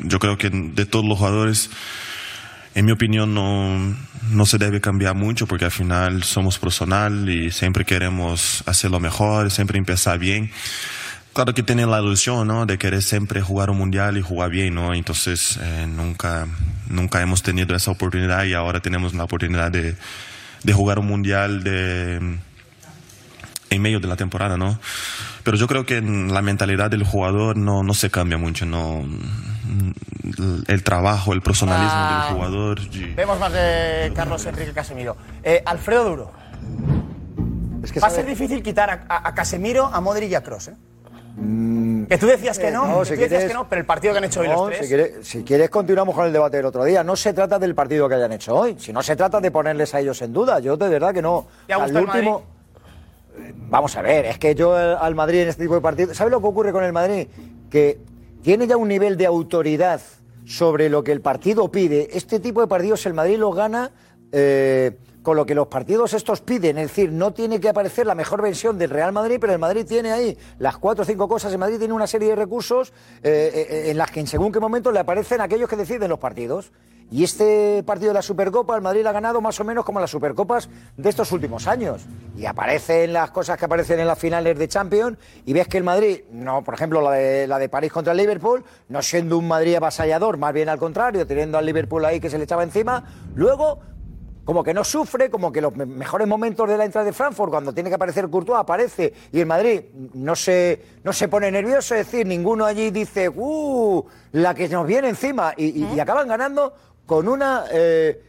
yo 0.00 0.18
creo 0.18 0.36
que 0.36 0.50
de 0.50 0.86
todos 0.86 1.04
los 1.04 1.18
jugadores, 1.18 1.70
en 2.74 2.84
mi 2.86 2.92
opinión, 2.92 3.32
no, 3.34 3.94
no 4.30 4.46
se 4.46 4.58
debe 4.58 4.80
cambiar 4.80 5.14
mucho 5.14 5.46
porque 5.46 5.64
al 5.64 5.70
final 5.70 6.22
somos 6.22 6.58
personal 6.58 7.28
y 7.28 7.50
siempre 7.50 7.84
queremos 7.84 8.62
hacer 8.66 8.90
lo 8.90 9.00
mejor, 9.00 9.50
siempre 9.50 9.78
empezar 9.78 10.18
bien. 10.18 10.50
Claro 11.32 11.54
que 11.54 11.62
tienen 11.62 11.90
la 11.90 12.00
ilusión, 12.00 12.48
¿no? 12.48 12.66
De 12.66 12.78
querer 12.78 13.02
siempre 13.02 13.40
jugar 13.40 13.70
un 13.70 13.78
mundial 13.78 14.16
y 14.16 14.22
jugar 14.22 14.50
bien, 14.50 14.74
¿no? 14.74 14.92
Entonces, 14.94 15.58
eh, 15.62 15.86
nunca, 15.86 16.46
nunca 16.88 17.20
hemos 17.22 17.42
tenido 17.42 17.76
esa 17.76 17.90
oportunidad 17.90 18.44
y 18.44 18.54
ahora 18.54 18.80
tenemos 18.80 19.14
la 19.14 19.24
oportunidad 19.24 19.70
de, 19.70 19.94
de 20.64 20.72
jugar 20.72 20.98
un 20.98 21.06
mundial 21.06 21.62
de, 21.62 22.38
en 23.70 23.82
medio 23.82 24.00
de 24.00 24.08
la 24.08 24.16
temporada, 24.16 24.56
¿no? 24.56 24.80
Pero 25.44 25.56
yo 25.56 25.66
creo 25.66 25.86
que 25.86 26.00
la 26.00 26.42
mentalidad 26.42 26.90
del 26.90 27.04
jugador 27.04 27.56
no, 27.56 27.82
no 27.82 27.94
se 27.94 28.10
cambia 28.10 28.38
mucho, 28.38 28.66
¿no? 28.66 29.06
El 30.68 30.82
trabajo, 30.84 31.32
el 31.32 31.42
personalismo 31.42 31.90
Ah. 31.92 32.24
del 32.28 32.36
jugador. 32.36 32.80
y- 32.92 33.14
Vemos 33.14 33.38
más 33.38 33.52
de 33.52 34.12
Carlos 34.14 34.44
Enrique 34.46 34.72
Casemiro. 34.72 35.16
Eh, 35.42 35.62
Alfredo 35.64 36.04
Duro. 36.04 36.30
que 37.92 38.00
Va 38.00 38.08
a 38.08 38.10
sabe- 38.10 38.22
ser 38.22 38.26
difícil 38.30 38.62
quitar 38.62 38.90
a, 38.90 39.04
a- 39.08 39.28
a 39.28 39.34
Casemiro, 39.34 39.86
a 39.86 40.00
Modric 40.02 40.30
y 40.30 40.34
a 40.34 40.42
Kroos, 40.42 40.68
¿eh? 40.68 40.74
Que 42.08 42.18
tú 42.18 42.26
decías 42.26 42.58
que 42.58 42.70
no, 42.70 42.84
Mm. 42.84 42.90
Eh, 42.90 42.92
no, 42.92 42.98
que 43.00 43.04
si 43.06 43.14
tú 43.14 43.20
decías 43.20 43.44
que 43.44 43.54
no, 43.54 43.68
pero 43.68 43.80
el 43.80 43.86
partido 43.86 44.12
que 44.12 44.18
han 44.18 44.24
hecho 44.24 44.40
hoy 44.40 44.48
No, 44.48 44.54
los 44.54 44.66
tres. 44.68 44.80
Si 44.80 44.86
quieres, 44.88 45.12
si 45.26 45.42
quieres, 45.44 45.70
continuamos 45.70 46.14
con 46.14 46.26
el 46.26 46.32
debate 46.32 46.56
del 46.58 46.66
otro 46.66 46.84
día. 46.84 47.02
No 47.04 47.16
se 47.16 47.32
trata 47.32 47.58
del 47.58 47.74
partido 47.74 48.08
que 48.08 48.16
hayan 48.16 48.32
hecho 48.32 48.54
hoy. 48.56 48.76
Si 48.78 48.92
no 48.92 49.02
se 49.02 49.16
trata 49.16 49.40
de 49.40 49.50
ponerles 49.50 49.94
a 49.94 50.00
ellos 50.00 50.20
en 50.20 50.32
duda. 50.34 50.58
Yo 50.58 50.76
de 50.76 50.88
verdad 50.88 51.14
que 51.14 51.22
no. 51.22 51.46
¿Te 51.66 51.72
ha 51.72 51.76
Al 51.76 51.96
último. 51.96 52.42
Eh, 53.38 53.54
Vamos 53.70 53.96
a 53.96 54.02
ver, 54.02 54.26
es 54.26 54.38
que 54.38 54.54
yo 54.54 54.74
al 54.76 54.98
al 55.00 55.14
Madrid 55.14 55.40
en 55.42 55.48
este 55.48 55.62
tipo 55.62 55.74
de 55.76 55.80
partidos. 55.80 56.16
¿Sabes 56.16 56.30
lo 56.32 56.40
que 56.40 56.46
ocurre 56.46 56.72
con 56.72 56.82
el 56.84 56.92
Madrid? 56.92 57.26
Que 57.70 57.98
tiene 58.42 58.66
ya 58.66 58.76
un 58.76 58.88
nivel 58.88 59.16
de 59.16 59.26
autoridad 59.26 60.00
sobre 60.44 60.88
lo 60.88 61.04
que 61.04 61.12
el 61.12 61.20
partido 61.20 61.70
pide. 61.70 62.08
Este 62.16 62.40
tipo 62.40 62.60
de 62.60 62.66
partidos 62.66 63.04
el 63.06 63.14
Madrid 63.14 63.38
los 63.38 63.54
gana. 63.54 63.90
eh, 64.32 64.98
con 65.28 65.36
lo 65.36 65.44
que 65.44 65.54
los 65.54 65.66
partidos 65.66 66.14
estos 66.14 66.40
piden, 66.40 66.78
es 66.78 66.88
decir, 66.88 67.12
no 67.12 67.34
tiene 67.34 67.60
que 67.60 67.68
aparecer 67.68 68.06
la 68.06 68.14
mejor 68.14 68.40
versión 68.40 68.78
del 68.78 68.88
Real 68.88 69.12
Madrid, 69.12 69.36
pero 69.38 69.52
el 69.52 69.58
Madrid 69.58 69.84
tiene 69.86 70.10
ahí 70.10 70.38
las 70.58 70.78
cuatro 70.78 71.02
o 71.02 71.04
cinco 71.04 71.28
cosas, 71.28 71.52
el 71.52 71.58
Madrid 71.58 71.76
tiene 71.76 71.92
una 71.92 72.06
serie 72.06 72.30
de 72.30 72.36
recursos 72.36 72.94
eh, 73.22 73.50
eh, 73.54 73.90
en 73.90 73.98
las 73.98 74.10
que 74.10 74.20
en 74.20 74.26
según 74.26 74.52
qué 74.52 74.58
momento 74.58 74.90
le 74.90 75.00
aparecen 75.00 75.42
aquellos 75.42 75.68
que 75.68 75.76
deciden 75.76 76.08
los 76.08 76.18
partidos. 76.18 76.72
Y 77.10 77.24
este 77.24 77.82
partido 77.84 78.08
de 78.10 78.14
la 78.14 78.22
Supercopa, 78.22 78.76
el 78.76 78.82
Madrid 78.82 79.06
ha 79.06 79.12
ganado 79.12 79.40
más 79.40 79.58
o 79.60 79.64
menos 79.64 79.84
como 79.84 79.98
las 79.98 80.10
Supercopas 80.10 80.68
de 80.96 81.08
estos 81.08 81.32
últimos 81.32 81.66
años. 81.66 82.04
Y 82.36 82.44
aparecen 82.44 83.12
las 83.14 83.30
cosas 83.30 83.56
que 83.58 83.64
aparecen 83.64 83.98
en 84.00 84.06
las 84.06 84.18
finales 84.18 84.58
de 84.58 84.68
Champions 84.68 85.16
y 85.46 85.52
ves 85.54 85.68
que 85.68 85.78
el 85.78 85.84
Madrid, 85.84 86.20
no, 86.30 86.62
por 86.62 86.74
ejemplo, 86.74 87.00
la 87.00 87.12
de, 87.12 87.46
la 87.46 87.58
de 87.58 87.68
París 87.70 87.92
contra 87.92 88.12
el 88.12 88.18
Liverpool, 88.18 88.62
no 88.88 89.00
siendo 89.00 89.38
un 89.38 89.48
Madrid 89.48 89.76
avasallador, 89.76 90.36
más 90.36 90.52
bien 90.52 90.68
al 90.68 90.78
contrario, 90.78 91.26
teniendo 91.26 91.56
al 91.56 91.64
Liverpool 91.64 92.04
ahí 92.04 92.20
que 92.20 92.28
se 92.28 92.36
le 92.36 92.44
echaba 92.44 92.62
encima, 92.62 93.02
luego 93.34 93.80
como 94.44 94.62
que 94.64 94.72
no 94.72 94.82
sufre, 94.82 95.28
como 95.30 95.52
que 95.52 95.60
los 95.60 95.76
me- 95.76 95.84
mejores 95.84 96.26
momentos 96.26 96.66
de 96.68 96.78
la 96.78 96.84
entrada 96.86 97.04
de 97.06 97.12
Frankfurt, 97.12 97.50
cuando 97.50 97.72
tiene 97.74 97.90
que 97.90 97.96
aparecer 97.96 98.28
Courtois, 98.30 98.58
aparece 98.58 99.12
y 99.32 99.40
el 99.40 99.46
Madrid 99.46 99.82
no 100.14 100.34
se, 100.36 100.82
no 101.04 101.12
se 101.12 101.28
pone 101.28 101.50
nervioso, 101.50 101.94
es 101.94 102.06
decir, 102.10 102.26
ninguno 102.26 102.64
allí 102.64 102.90
dice, 102.90 103.28
¡uh! 103.28 104.04
La 104.32 104.54
que 104.54 104.68
nos 104.68 104.86
viene 104.86 105.08
encima 105.10 105.52
y, 105.56 105.84
y- 105.84 105.94
y 105.94 106.00
acaban 106.00 106.28
ganando 106.28 106.72
con 107.08 107.26
una 107.26 107.64
eh, 107.72 108.22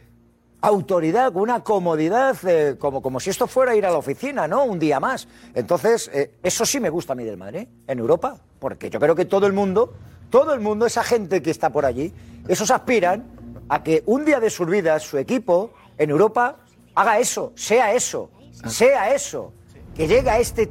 autoridad, 0.62 1.34
con 1.34 1.42
una 1.42 1.62
comodidad, 1.62 2.34
eh, 2.48 2.76
como, 2.78 3.02
como 3.02 3.20
si 3.20 3.28
esto 3.28 3.46
fuera 3.46 3.76
ir 3.76 3.84
a 3.84 3.90
la 3.90 3.98
oficina, 3.98 4.48
¿no? 4.48 4.64
Un 4.64 4.78
día 4.78 4.98
más. 4.98 5.28
Entonces, 5.54 6.10
eh, 6.14 6.38
eso 6.42 6.64
sí 6.64 6.80
me 6.80 6.88
gusta 6.88 7.12
a 7.12 7.16
mí 7.16 7.22
del 7.22 7.36
Madrid, 7.36 7.68
en 7.86 7.98
Europa, 7.98 8.38
porque 8.58 8.88
yo 8.88 8.98
creo 8.98 9.14
que 9.14 9.26
todo 9.26 9.46
el 9.46 9.52
mundo, 9.52 9.92
todo 10.30 10.54
el 10.54 10.60
mundo, 10.60 10.86
esa 10.86 11.04
gente 11.04 11.42
que 11.42 11.50
está 11.50 11.68
por 11.68 11.84
allí, 11.84 12.10
esos 12.48 12.70
aspiran 12.70 13.26
a 13.68 13.82
que 13.82 14.02
un 14.06 14.24
día 14.24 14.40
de 14.40 14.48
sus 14.48 14.66
vidas 14.66 15.02
su 15.02 15.18
equipo 15.18 15.72
en 15.98 16.08
Europa 16.08 16.56
haga 16.94 17.18
eso, 17.18 17.52
sea 17.56 17.92
eso, 17.92 18.30
sea 18.66 19.14
eso, 19.14 19.52
que 19.94 20.08
llegue 20.08 20.30
a 20.30 20.38
este 20.38 20.70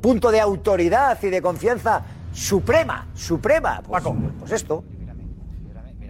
punto 0.00 0.32
de 0.32 0.40
autoridad 0.40 1.16
y 1.22 1.28
de 1.28 1.40
confianza 1.40 2.04
suprema, 2.32 3.06
suprema. 3.14 3.82
Pues, 3.86 4.02
pues 4.40 4.50
esto. 4.50 4.82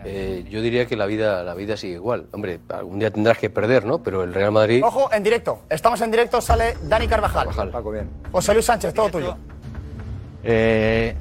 Eh, 0.05 0.45
yo 0.51 0.61
diría 0.61 0.87
que 0.87 0.97
la 0.97 1.07
vida, 1.07 1.43
la 1.43 1.55
vida 1.55 1.77
sigue 1.77 1.95
igual. 1.95 2.27
Hombre, 2.33 2.61
algún 2.69 2.99
día 2.99 3.11
tendrás 3.11 3.39
que 3.39 3.49
perder, 3.49 3.85
¿no? 3.87 4.03
Pero 4.03 4.23
el 4.23 4.35
Real 4.35 4.53
Madrid. 4.53 4.83
Ojo, 4.85 5.11
en 5.13 5.23
directo. 5.23 5.63
Estamos 5.71 6.01
en 6.03 6.11
directo, 6.11 6.41
sale 6.41 6.77
Dani 6.83 7.09
Carvajal. 7.09 7.49
Paco, 7.71 7.91
bien. 7.91 8.11
José 8.31 8.53
Luis 8.53 8.67
Sánchez, 8.67 8.93
todo 8.93 9.09
tuyo. 9.09 9.37
Eh, 10.43 11.15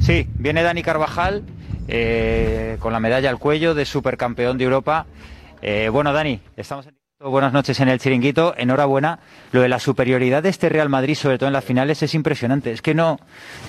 sí, 0.00 0.26
viene 0.34 0.62
Dani 0.62 0.82
Carvajal 0.82 1.42
eh, 1.86 2.78
con 2.80 2.92
la 2.92 3.00
medalla 3.00 3.28
al 3.28 3.38
cuello 3.38 3.74
de 3.74 3.84
supercampeón 3.84 4.56
de 4.56 4.64
Europa. 4.64 5.06
Eh, 5.60 5.88
bueno, 5.90 6.12
Dani, 6.12 6.40
estamos 6.56 6.86
en 6.86 6.92
directo. 6.92 7.30
Buenas 7.30 7.52
noches 7.52 7.78
en 7.80 7.88
el 7.88 8.00
chiringuito. 8.00 8.54
Enhorabuena. 8.56 9.20
Lo 9.52 9.62
de 9.62 9.68
la 9.68 9.78
superioridad 9.78 10.42
de 10.42 10.48
este 10.48 10.68
Real 10.68 10.88
Madrid, 10.88 11.14
sobre 11.14 11.38
todo 11.38 11.46
en 11.46 11.52
las 11.52 11.64
finales, 11.64 12.02
es 12.02 12.14
impresionante. 12.14 12.72
Es 12.72 12.82
que 12.82 12.94
no, 12.94 13.18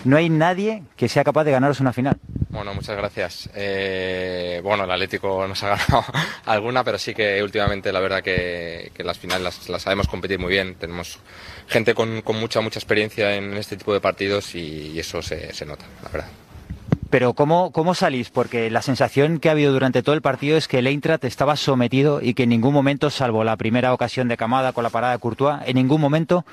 no 0.04 0.17
hay 0.17 0.30
nadie 0.30 0.84
que 0.97 1.08
sea 1.08 1.23
capaz 1.23 1.43
de 1.43 1.51
ganaros 1.51 1.80
una 1.80 1.93
final. 1.93 2.17
Bueno, 2.55 2.73
muchas 2.73 2.95
gracias. 2.95 3.49
Eh, 3.53 4.61
bueno, 4.63 4.85
el 4.85 4.91
Atlético 4.91 5.45
nos 5.45 5.61
ha 5.63 5.69
ganado 5.69 6.05
alguna, 6.45 6.85
pero 6.85 6.97
sí 6.97 7.13
que 7.13 7.43
últimamente 7.43 7.91
la 7.91 7.99
verdad 7.99 8.23
que, 8.23 8.91
las 8.99 9.19
finales 9.19 9.67
las, 9.67 9.81
sabemos 9.81 10.07
competir 10.07 10.39
muy 10.39 10.49
bien. 10.49 10.75
Tenemos 10.75 11.19
gente 11.67 11.93
con, 11.93 12.23
mucha, 12.33 12.61
mucha 12.61 12.79
experiencia 12.79 13.35
en 13.35 13.53
este 13.55 13.75
tipo 13.75 13.93
de 13.93 13.99
partidos 13.99 14.55
y, 14.55 14.93
y 14.93 14.99
eso 14.99 15.21
se, 15.21 15.53
se 15.53 15.65
nota, 15.65 15.85
la 16.01 16.09
verdad. 16.09 16.29
Pero 17.09 17.33
¿cómo, 17.33 17.71
¿cómo 17.71 17.93
salís? 17.93 18.29
Porque 18.29 18.69
la 18.69 18.81
sensación 18.81 19.39
que 19.39 19.49
ha 19.49 19.51
habido 19.51 19.73
durante 19.73 20.01
todo 20.01 20.15
el 20.15 20.21
partido 20.21 20.57
es 20.57 20.67
que 20.67 20.79
el 20.79 20.87
Eintracht 20.87 21.25
estaba 21.25 21.57
sometido 21.57 22.21
y 22.21 22.33
que 22.33 22.43
en 22.43 22.49
ningún 22.49 22.73
momento, 22.73 23.09
salvo 23.09 23.43
la 23.43 23.57
primera 23.57 23.93
ocasión 23.93 24.27
de 24.29 24.37
Camada 24.37 24.71
con 24.71 24.83
la 24.83 24.89
parada 24.89 25.13
de 25.13 25.19
Courtois, 25.19 25.59
en 25.65 25.75
ningún 25.75 25.99
momento 25.99 26.45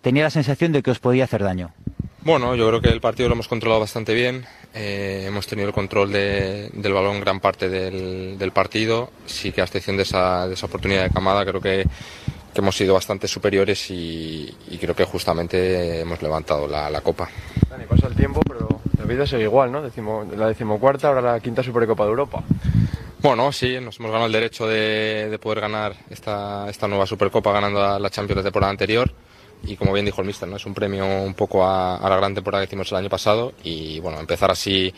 tenía 0.00 0.24
la 0.24 0.30
sensación 0.30 0.72
de 0.72 0.82
que 0.82 0.90
os 0.90 0.98
podía 0.98 1.24
hacer 1.24 1.42
daño. 1.42 1.72
Bueno, 2.22 2.54
yo 2.54 2.68
creo 2.68 2.80
que 2.82 2.88
el 2.90 3.00
partido 3.00 3.28
lo 3.28 3.34
hemos 3.34 3.48
controlado 3.48 3.80
bastante 3.80 4.12
bien. 4.12 4.44
Eh, 4.74 5.24
hemos 5.26 5.46
tenido 5.46 5.68
el 5.68 5.74
control 5.74 6.12
de- 6.12 6.68
del 6.74 6.92
balón 6.92 7.18
gran 7.20 7.40
parte 7.40 7.68
del, 7.68 8.36
del 8.38 8.52
partido. 8.52 9.10
Sí 9.26 9.52
que 9.52 9.62
a 9.62 9.64
excepción 9.64 9.96
de 9.96 10.02
esa, 10.02 10.46
de 10.46 10.54
esa 10.54 10.66
oportunidad 10.66 11.04
de 11.04 11.10
camada, 11.10 11.44
creo 11.46 11.60
que, 11.62 11.86
que 12.52 12.60
hemos 12.60 12.76
sido 12.76 12.92
bastante 12.94 13.26
superiores 13.26 13.90
y, 13.90 14.54
y 14.68 14.76
creo 14.78 14.94
que 14.94 15.04
justamente 15.04 16.00
hemos 16.00 16.20
levantado 16.22 16.68
la, 16.68 16.90
la 16.90 17.00
copa. 17.00 17.28
Dani, 17.70 17.84
pasa 17.86 18.06
el 18.06 18.14
tiempo, 18.14 18.42
pero 18.46 18.68
la 18.98 19.04
vida 19.06 19.26
sigue 19.26 19.44
igual, 19.44 19.72
¿no? 19.72 19.82
Decimo- 19.82 20.26
la 20.36 20.48
decimocuarta, 20.48 21.08
ahora 21.08 21.22
la 21.22 21.40
quinta 21.40 21.62
Supercopa 21.62 22.04
de 22.04 22.10
Europa. 22.10 22.42
Bueno, 23.22 23.50
sí, 23.52 23.78
nos 23.80 23.98
hemos 23.98 24.10
ganado 24.10 24.26
el 24.26 24.32
derecho 24.32 24.66
de, 24.66 25.28
de 25.30 25.38
poder 25.38 25.60
ganar 25.60 25.94
esta, 26.10 26.68
esta 26.68 26.86
nueva 26.86 27.06
Supercopa 27.06 27.50
ganando 27.52 27.98
la 27.98 28.10
Champions 28.10 28.38
de 28.38 28.42
temporada 28.44 28.70
anterior. 28.70 29.10
Y 29.62 29.76
como 29.76 29.92
bien 29.92 30.06
dijo 30.06 30.20
el 30.20 30.26
Mister, 30.26 30.48
¿no? 30.48 30.56
es 30.56 30.66
un 30.66 30.74
premio 30.74 31.06
un 31.06 31.34
poco 31.34 31.64
a, 31.64 31.96
a 31.96 32.08
la 32.08 32.16
gran 32.16 32.34
temporada 32.34 32.64
que 32.64 32.70
hicimos 32.70 32.90
el 32.92 32.98
año 32.98 33.08
pasado. 33.08 33.52
Y 33.62 34.00
bueno, 34.00 34.18
empezar 34.18 34.50
así 34.50 34.92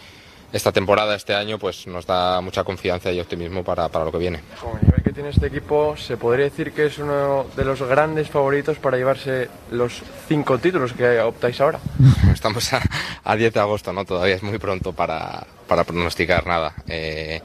esta 0.53 0.70
temporada, 0.70 1.14
este 1.14 1.35
año, 1.35 1.59
pues 1.59 1.87
nos 1.87 2.07
da 2.07 2.40
mucha 2.42 2.62
confianza 2.62 3.11
y 3.11 3.18
optimismo 3.18 3.64
para, 3.64 3.88
para 3.88 4.05
lo 4.05 4.12
que 4.12 4.18
viene. 4.18 4.40
Con 4.61 4.79
el 4.79 4.85
nivel 4.87 5.03
que 5.03 5.11
tiene 5.12 5.31
este 5.31 5.46
equipo, 5.46 5.96
se 5.96 6.16
podría 6.18 6.44
decir 6.44 6.72
que 6.72 6.87
es 6.87 6.98
uno 6.98 7.46
de 7.57 7.64
los 7.64 7.83
grandes 7.83 8.29
favoritos 8.29 8.79
para 8.79 8.98
llevarse 8.98 9.48
los 9.70 10.03
cinco 10.29 10.59
títulos 10.59 10.92
que 10.92 11.20
optáis 11.20 11.61
ahora. 11.61 11.81
Estamos 12.33 12.70
a, 12.75 12.83
a 13.25 13.37
10 13.37 13.53
de 13.55 13.61
agosto, 13.61 13.92
¿no? 13.92 14.05
Todavía 14.05 14.35
es 14.35 14.42
muy 14.42 14.59
pronto 14.59 14.92
para, 14.92 15.46
para 15.66 15.85
pronosticar 15.85 16.46
nada. 16.46 16.75
Eh, 16.87 17.40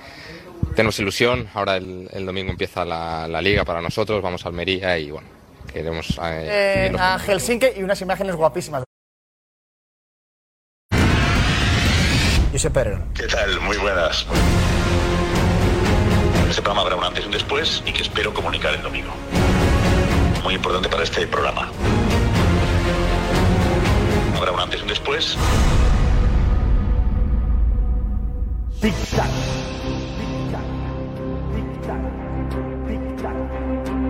tenemos 0.76 1.00
ilusión, 1.00 1.48
ahora 1.54 1.78
el, 1.78 2.10
el 2.12 2.26
domingo 2.26 2.52
empieza 2.52 2.84
la, 2.84 3.28
la 3.28 3.42
liga 3.42 3.64
para 3.64 3.82
nosotros, 3.82 4.22
vamos 4.22 4.46
a 4.46 4.50
Almería 4.50 4.98
y 5.00 5.12
bueno, 5.12 5.28
queremos... 5.78 6.10
eh, 6.24 6.90
Eh, 6.92 6.96
a 6.98 7.20
Helsinki 7.20 7.68
y 7.78 7.84
unas 7.84 8.02
imágenes 8.02 8.36
guapísimas. 8.36 8.84
Josep 12.52 12.74
Pedrerol. 12.74 13.04
¿Qué 13.14 13.28
tal? 13.28 13.60
Muy 13.62 13.78
buenas. 13.78 14.26
En 16.44 16.50
este 16.50 16.62
programa 16.62 16.82
habrá 16.82 16.96
un 16.96 17.04
antes 17.04 17.24
y 17.24 17.28
un 17.28 17.34
después 17.34 17.84
y 17.86 17.94
que 17.94 18.02
espero 18.02 18.34
comunicar 18.34 18.74
el 18.74 18.82
domingo. 18.82 19.12
Muy 20.44 20.56
importante 20.56 20.90
para 20.90 21.04
este 21.04 21.28
programa. 21.28 21.70
Habrá 24.38 24.52
un 24.54 24.60
antes 24.60 24.80
y 24.80 24.84
un 24.84 24.90
después. 24.90 25.38
Tic-tac. 28.82 29.30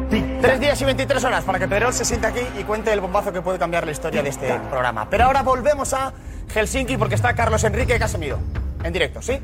Tres 0.10 0.60
días 0.60 0.82
y 0.82 0.86
23 0.86 1.24
horas 1.26 1.44
para 1.44 1.60
que 1.60 1.68
Pedrerol 1.68 1.94
se 1.94 2.06
siente 2.06 2.28
aquí 2.28 2.40
y 2.60 2.64
cuente 2.64 2.94
el 2.94 3.02
bombazo 3.02 3.34
que 3.34 3.42
puede 3.42 3.60
cambiar 3.60 3.86
la 3.86 3.92
historia 3.92 4.24
de 4.24 4.30
este 4.30 4.60
programa. 4.70 5.10
Pero 5.10 5.26
ahora 5.26 5.44
volvemos 5.44 5.94
a 5.94 6.14
Helsinki 6.54 6.98
porque 6.98 7.16
está 7.16 7.34
Carlos 7.34 7.64
Enrique 7.64 8.00
Casemiro. 8.00 8.40
En 8.84 8.94
directo, 8.94 9.22
¿sí? 9.22 9.40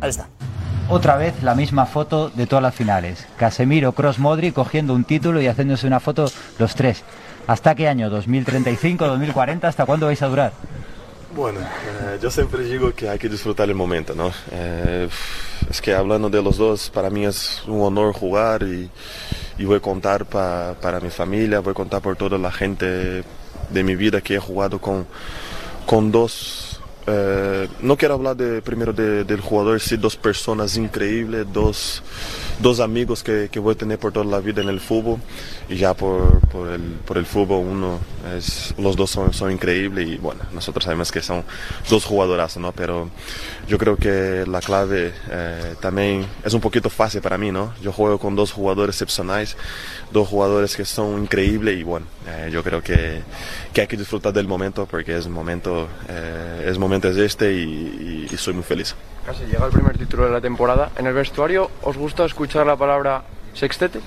Ahí 0.00 0.10
está. 0.10 0.26
Otra 0.88 1.16
vez 1.16 1.42
la 1.42 1.54
misma 1.54 1.86
foto 1.86 2.28
de 2.28 2.46
todas 2.46 2.62
las 2.62 2.74
finales. 2.74 3.26
Casemiro, 3.38 3.92
Cross, 3.92 4.18
Modri 4.18 4.52
cogiendo 4.52 4.92
un 4.94 5.04
título 5.04 5.40
y 5.40 5.46
haciéndose 5.46 5.86
una 5.86 6.00
foto 6.00 6.30
los 6.58 6.74
tres. 6.74 7.04
¿Hasta 7.46 7.74
qué 7.74 7.88
año? 7.88 8.10
¿2035, 8.10 8.98
2040? 8.98 9.66
¿Hasta 9.66 9.86
cuándo 9.86 10.06
vais 10.06 10.20
a 10.20 10.26
durar? 10.26 10.52
Bueno, 11.34 11.60
eh, 11.60 12.18
yo 12.22 12.30
siempre 12.30 12.62
digo 12.64 12.92
que 12.94 13.08
hay 13.08 13.18
que 13.18 13.28
disfrutar 13.28 13.68
el 13.68 13.74
momento, 13.74 14.14
¿no? 14.14 14.30
Eh, 14.52 15.08
es 15.68 15.80
que 15.80 15.92
hablando 15.94 16.30
de 16.30 16.40
los 16.42 16.58
dos, 16.58 16.90
para 16.90 17.10
mí 17.10 17.24
es 17.24 17.62
un 17.66 17.80
honor 17.82 18.14
jugar 18.14 18.62
y, 18.62 18.88
y 19.58 19.64
voy 19.64 19.76
a 19.78 19.80
contar 19.80 20.26
pa- 20.26 20.74
para 20.80 21.00
mi 21.00 21.10
familia, 21.10 21.60
voy 21.60 21.72
a 21.72 21.74
contar 21.74 22.02
por 22.02 22.14
toda 22.16 22.38
la 22.38 22.52
gente 22.52 23.24
de 23.70 23.82
mi 23.82 23.96
vida 23.96 24.20
que 24.20 24.36
he 24.36 24.38
jugado 24.38 24.78
con, 24.80 25.06
con 25.86 26.12
dos. 26.12 26.63
Eh, 27.06 27.68
no 27.80 27.96
quiero 27.96 28.14
hablar 28.14 28.36
de, 28.36 28.62
primero 28.62 28.92
de- 28.92 29.24
del 29.24 29.40
jugador, 29.40 29.80
sí, 29.80 29.96
dos 29.96 30.16
personas 30.16 30.76
increíbles, 30.76 31.46
dos, 31.52 32.02
dos 32.60 32.80
amigos 32.80 33.22
que, 33.22 33.48
que 33.50 33.58
voy 33.60 33.74
a 33.74 33.78
tener 33.78 33.98
por 33.98 34.12
toda 34.12 34.24
la 34.24 34.40
vida 34.40 34.62
en 34.62 34.68
el 34.68 34.80
fútbol 34.80 35.18
y 35.68 35.76
ya 35.76 35.94
por, 35.94 36.40
por, 36.48 36.68
el, 36.68 36.80
por 37.06 37.18
el 37.18 37.26
fútbol 37.26 37.64
uno 37.66 37.98
es, 38.36 38.74
los 38.78 38.96
dos 38.96 39.10
son, 39.10 39.32
son 39.32 39.50
increíbles 39.52 40.08
y 40.08 40.16
bueno, 40.16 40.42
nosotros 40.52 40.84
sabemos 40.84 41.10
que 41.12 41.20
son 41.22 41.44
dos 41.90 42.04
jugadoras, 42.04 42.56
¿no? 42.56 42.72
Pero 42.72 43.10
yo 43.68 43.78
creo 43.78 43.96
que 43.96 44.44
la 44.46 44.60
clave 44.60 45.12
eh, 45.30 45.74
también 45.80 46.26
es 46.44 46.54
un 46.54 46.60
poquito 46.60 46.90
fácil 46.90 47.20
para 47.20 47.36
mí, 47.38 47.50
¿no? 47.50 47.72
Yo 47.82 47.92
juego 47.92 48.18
con 48.18 48.34
dos 48.36 48.52
jugadores 48.52 48.94
excepcionales, 48.96 49.56
dos 50.12 50.28
jugadores 50.28 50.76
que 50.76 50.84
son 50.84 51.22
increíbles 51.22 51.78
y 51.78 51.82
bueno, 51.82 52.06
eh, 52.26 52.50
yo 52.52 52.62
creo 52.62 52.82
que, 52.82 53.20
que 53.72 53.80
hay 53.82 53.86
que 53.86 53.96
disfrutar 53.96 54.32
del 54.32 54.46
momento 54.46 54.86
porque 54.90 55.16
es 55.16 55.28
momento, 55.28 55.88
eh, 56.08 56.43
es 56.64 56.78
momento 56.78 57.08
es 57.08 57.16
este 57.16 57.52
y, 57.52 57.62
y- 57.62 58.28
y 58.32 58.36
soy 58.36 58.54
muy 58.54 58.62
feliz. 58.64 58.94
Casi 59.26 59.44
llega 59.44 59.64
el 59.66 59.72
primer 59.72 59.96
título 59.96 60.24
de 60.26 60.30
la 60.32 60.40
temporada. 60.40 60.90
¿En 60.98 61.06
el 61.06 61.14
vestuario 61.14 61.70
os 61.82 61.96
gusta 61.96 62.24
escuchar 62.24 62.66
la 62.66 62.76
palabra 62.76 63.22
sextete? 63.54 64.00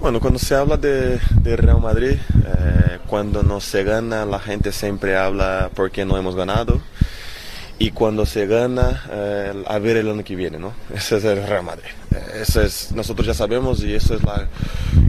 Bueno, 0.00 0.20
cuando 0.20 0.38
se 0.38 0.54
habla 0.54 0.76
de, 0.76 1.18
de 1.42 1.56
Real 1.56 1.80
Madrid, 1.80 2.12
eh, 2.12 2.98
cuando 3.08 3.42
no 3.42 3.60
se 3.60 3.82
gana, 3.82 4.24
la 4.24 4.38
gente 4.38 4.70
siempre 4.70 5.16
habla 5.16 5.70
por 5.74 5.90
qué 5.90 6.04
no 6.04 6.16
hemos 6.16 6.36
ganado. 6.36 6.80
Y 7.80 7.92
cuando 7.92 8.26
se 8.26 8.46
gana, 8.46 9.04
eh, 9.10 9.64
a 9.66 9.78
ver 9.78 9.98
el 9.98 10.08
año 10.10 10.24
que 10.24 10.34
viene, 10.36 10.58
¿no? 10.58 10.72
Ese 10.94 11.16
es 11.18 11.24
el 11.24 11.44
Real 11.46 11.64
Madrid. 11.64 11.90
Eh, 12.12 12.40
Eso 12.42 12.60
es, 12.62 12.90
nosotros 12.92 13.26
ya 13.26 13.34
sabemos 13.34 13.82
y 13.82 13.92
eso 13.94 14.14
es, 14.14 14.22
la, 14.24 14.46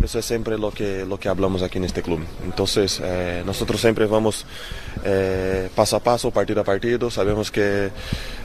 eso 0.04 0.19
es 0.19 0.25
siempre 0.25 0.58
lo 0.58 0.71
que, 0.71 1.06
lo 1.06 1.19
que 1.19 1.30
hablamos 1.30 1.62
aquí 1.63 1.78
en 1.78 1.86
este 1.86 2.02
club. 2.04 2.19
Entonces, 2.43 2.99
eh, 3.04 3.41
nosotros 3.45 3.80
siempre 3.82 4.06
vamos 4.08 4.45
eh, 5.04 5.70
paso 5.76 5.96
a 5.96 6.00
paso, 6.00 6.32
partido 6.32 6.62
a 6.62 6.64
partido. 6.64 7.10
Sabemos 7.12 7.52
que 7.52 7.90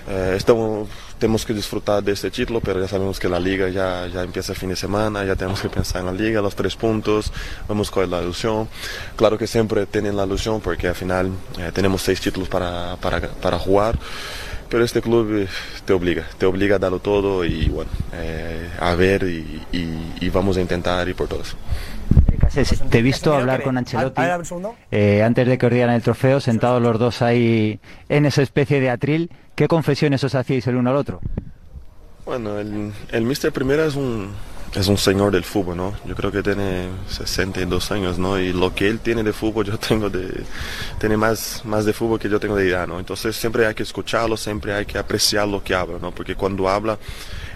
eh, 0.09 0.35
estamos, 0.37 0.89
tenemos 1.19 1.45
que 1.45 1.55
disfrutar 1.55 2.03
de 2.03 2.13
este 2.13 2.31
título, 2.31 2.61
pero 2.61 2.81
ya 2.81 2.89
sabemos 2.89 3.19
que 3.19 3.29
la 3.29 3.41
liga 3.41 3.69
ya, 3.69 4.07
ya 4.13 4.23
empieza 4.23 4.53
el 4.53 4.59
fin 4.59 4.69
de 4.71 4.77
semana, 4.77 5.25
ya 5.25 5.35
tenemos 5.37 5.61
que 5.61 5.69
pensar 5.69 6.01
en 6.01 6.07
la 6.07 6.13
liga, 6.13 6.41
los 6.43 6.55
tres 6.55 6.77
puntos, 6.77 7.33
vamos 7.69 7.91
con 7.91 8.11
la 8.11 8.21
ilusión. 8.23 8.69
Claro 9.17 9.39
que 9.39 9.47
siempre 9.47 9.87
tienen 9.87 10.17
la 10.17 10.25
ilusión 10.27 10.61
porque 10.61 10.89
al 10.89 10.95
final 10.95 11.31
eh, 11.59 11.71
tenemos 11.73 12.03
seis 12.03 12.21
títulos 12.21 12.49
para, 12.49 12.97
para, 12.97 13.59
jugar. 13.59 13.99
Pero 14.69 14.83
este 14.85 15.01
club 15.03 15.47
te 15.85 15.93
obliga, 15.93 16.25
te 16.39 16.47
obliga 16.47 16.77
a 16.77 16.79
darlo 16.81 16.99
todo 16.99 17.45
y 17.45 17.69
bueno, 17.69 17.91
a 18.81 18.95
ver 18.97 19.23
y- 19.25 19.61
y 20.21 20.29
vamos 20.31 20.57
a 20.57 20.61
intentar 20.61 21.07
ir 21.07 21.15
por 21.15 21.29
todos. 21.29 21.55
Te 22.91 22.99
he 22.99 23.03
visto 23.03 23.35
hablar 23.35 23.63
con 23.63 23.77
Ancelotti 23.77 24.21
A 24.21 24.27
ver, 24.27 24.39
un 24.39 24.45
segundo. 24.45 24.75
eh, 24.91 25.23
antes 25.23 25.47
de 25.47 25.59
que 25.59 25.67
os 25.67 25.73
dieran 25.73 25.95
el 25.95 26.03
trofeo, 26.03 26.41
sentados 26.41 26.81
los 26.81 26.99
dos 26.99 27.23
ahí 27.23 27.81
en 28.09 28.27
esa 28.27 28.43
especie 28.43 28.81
de 28.81 28.91
atril. 28.91 29.31
¿Qué 29.55 29.69
confesiones 29.69 30.23
os 30.25 30.35
hacíais 30.35 30.67
el 30.67 30.77
uno 30.77 30.91
al 30.91 30.97
otro? 30.97 31.21
Bueno, 32.27 32.59
el, 32.59 32.93
el 33.11 33.23
Mister 33.25 33.53
Primera 33.53 33.85
es 33.85 33.95
un, 33.97 34.31
es 34.75 34.89
un 34.89 34.97
señor 34.97 35.31
del 35.33 35.45
fútbol, 35.45 35.77
¿no? 35.77 35.95
Yo 36.07 36.15
creo 36.15 36.33
que 36.33 36.43
tiene 36.43 36.89
62 37.09 37.91
años, 37.93 38.19
¿no? 38.19 38.39
Y 38.39 38.53
lo 38.53 38.75
que 38.75 38.89
él 38.89 38.99
tiene 39.01 39.23
de 39.23 39.33
fútbol, 39.33 39.67
yo 39.71 39.79
tengo 39.79 40.09
de... 40.11 40.43
Tiene 40.99 41.17
más, 41.17 41.63
más 41.65 41.85
de 41.85 41.93
fútbol 41.93 42.19
que 42.19 42.29
yo 42.29 42.41
tengo 42.41 42.57
de 42.57 42.69
edad, 42.69 42.87
¿no? 42.89 42.99
Entonces 42.99 43.37
siempre 43.37 43.67
hay 43.67 43.75
que 43.75 43.83
escucharlo, 43.83 44.37
siempre 44.37 44.73
hay 44.75 44.87
que 44.87 44.99
apreciar 44.99 45.47
lo 45.47 45.63
que 45.63 45.75
habla, 45.75 45.99
¿no? 46.01 46.11
Porque 46.13 46.35
cuando 46.35 46.69
habla 46.69 46.99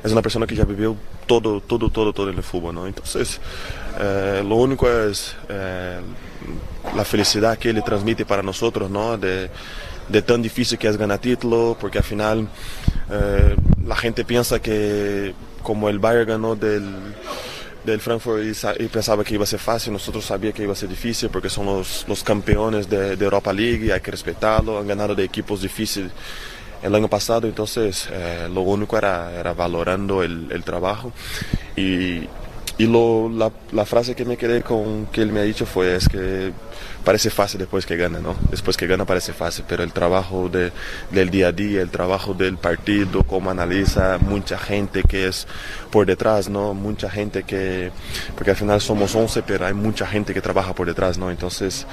es 0.04 0.12
una 0.12 0.22
persona 0.22 0.46
que 0.46 0.54
ya 0.54 0.64
vivió 0.64 0.94
todo, 1.26 1.60
todo, 1.60 1.90
todo, 1.90 2.12
todo 2.12 2.30
en 2.30 2.36
el 2.36 2.42
fútbol, 2.42 2.74
¿no? 2.74 2.86
Entonces, 2.86 3.40
eh, 3.98 4.42
lo 4.46 4.56
único 4.56 4.88
es 4.90 5.34
eh, 5.48 5.98
la 6.96 7.04
felicidad 7.04 7.58
que 7.58 7.70
él 7.70 7.82
transmite 7.84 8.24
para 8.24 8.42
nosotros, 8.42 8.90
¿no? 8.90 9.16
De, 9.18 9.50
tan 10.26 10.40
difícil 10.40 10.78
que 10.78 10.88
es 10.88 10.96
ganar 10.96 11.18
título, 11.18 11.76
porque 11.78 11.98
al 11.98 12.04
final 12.04 12.48
eh, 13.10 13.56
la 13.86 13.94
gente 13.96 14.24
piensa 14.24 14.58
que 14.60 15.34
como 15.62 15.88
el 15.90 15.98
Bayern 15.98 16.26
ganó 16.28 16.56
del, 16.56 16.94
del 17.84 18.00
Frankfurt 18.00 18.42
y, 18.42 18.54
sa- 18.54 18.74
y 18.78 18.86
pensaba 18.86 19.22
que 19.22 19.34
iba 19.34 19.44
a 19.44 19.46
ser 19.46 19.58
fácil, 19.58 19.92
nosotros 19.92 20.24
sabíamos 20.24 20.56
que 20.56 20.62
iba 20.62 20.72
a 20.72 20.76
ser 20.76 20.88
difícil 20.88 21.28
porque 21.28 21.50
son 21.50 21.66
los, 21.66 22.06
los 22.08 22.24
campeones 22.24 22.88
de, 22.88 23.12
Europa 23.22 23.52
League 23.52 23.92
hay 23.92 24.00
que 24.00 24.10
respetarlo, 24.10 24.78
han 24.78 24.86
ganado 24.86 25.14
de 25.14 25.24
equipos 25.24 25.60
difíciles 25.60 26.10
el 26.82 26.94
año 26.94 27.08
pasado, 27.08 27.46
entonces 27.46 28.08
lo 28.50 28.62
único 28.62 28.96
era, 28.96 29.32
era 29.38 29.52
valorando 29.52 30.22
el, 30.22 30.46
el 30.50 30.62
trabajo 30.64 31.12
y, 31.76 32.22
y 32.78 32.86
lo, 32.86 33.28
la, 33.28 33.50
la 33.72 33.84
frase 33.84 34.14
que 34.14 34.24
me 34.24 34.36
quedé 34.36 34.62
con 34.62 35.06
que 35.06 35.20
él 35.20 35.32
me 35.32 35.40
ha 35.40 35.42
dicho 35.42 35.66
fue 35.66 35.96
es 35.96 36.08
que 36.08 36.52
parece 37.04 37.28
fácil 37.28 37.58
después 37.58 37.84
que 37.84 37.96
gana, 37.96 38.20
¿no? 38.20 38.36
Después 38.50 38.76
que 38.76 38.86
gana 38.86 39.04
parece 39.04 39.32
fácil, 39.32 39.64
pero 39.68 39.82
el 39.82 39.92
trabajo 39.92 40.48
de, 40.48 40.70
del 41.10 41.28
día 41.28 41.48
a 41.48 41.52
día, 41.52 41.82
el 41.82 41.90
trabajo 41.90 42.34
del 42.34 42.56
partido, 42.56 43.24
cómo 43.24 43.50
analiza 43.50 44.18
mucha 44.18 44.58
gente 44.58 45.02
que 45.02 45.26
es 45.26 45.48
por 45.90 46.06
detrás, 46.06 46.48
¿no? 46.48 46.72
Mucha 46.72 47.10
gente 47.10 47.42
que, 47.42 47.90
porque 48.36 48.50
al 48.52 48.56
final 48.56 48.80
somos 48.80 49.12
11, 49.12 49.42
pero 49.42 49.66
hay 49.66 49.74
mucha 49.74 50.06
gente 50.06 50.32
que 50.32 50.40
trabaja 50.40 50.72
por 50.72 50.86
detrás, 50.86 51.18
¿no? 51.18 51.32
Entonces 51.32 51.84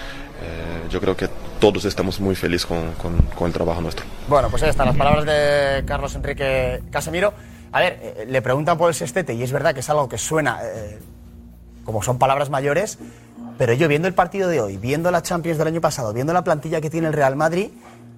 eh, 0.44 0.88
yo 0.92 1.02
creo 1.02 1.18
que 1.18 1.30
todos 1.60 1.86
estamos 1.86 2.20
muy 2.20 2.36
felices 2.36 2.68
con, 2.68 2.92
con, 2.94 3.18
con 3.36 3.48
el 3.48 3.54
trabajo 3.54 3.82
nuestro. 3.82 4.06
Bueno, 4.28 4.50
pues 4.52 4.62
ahí 4.62 4.70
están 4.70 4.86
las 4.86 4.96
palabras 4.96 5.26
de 5.26 5.84
Carlos 5.86 6.14
Enrique 6.14 6.84
Casemiro. 6.92 7.34
A 7.76 7.82
ver, 7.82 8.00
eh, 8.02 8.26
le 8.30 8.42
preguntan 8.42 8.78
por 8.78 8.88
el 8.88 8.96
sextete 8.96 9.34
y 9.34 9.44
es 9.44 9.52
verdad 9.52 9.74
que 9.74 9.82
es 9.82 9.90
algo 9.90 10.08
que 10.08 10.18
suena 10.18 10.62
eh, 10.64 10.98
como 11.84 12.02
son 12.02 12.18
palabras 12.18 12.50
mayores, 12.50 12.98
pero 13.58 13.74
yo 13.74 13.90
viendo 13.90 14.08
el 14.08 14.14
partido 14.14 14.48
de 14.48 14.62
hoy, 14.62 14.78
viendo 14.78 15.12
la 15.12 15.22
Champions 15.22 15.58
del 15.58 15.68
año 15.68 15.82
pasado, 15.82 16.14
viendo 16.14 16.32
la 16.32 16.46
plantilla 16.46 16.80
que 16.80 16.90
tiene 16.90 17.08
el 17.08 17.14
Real 17.14 17.36
Madrid, 17.36 17.72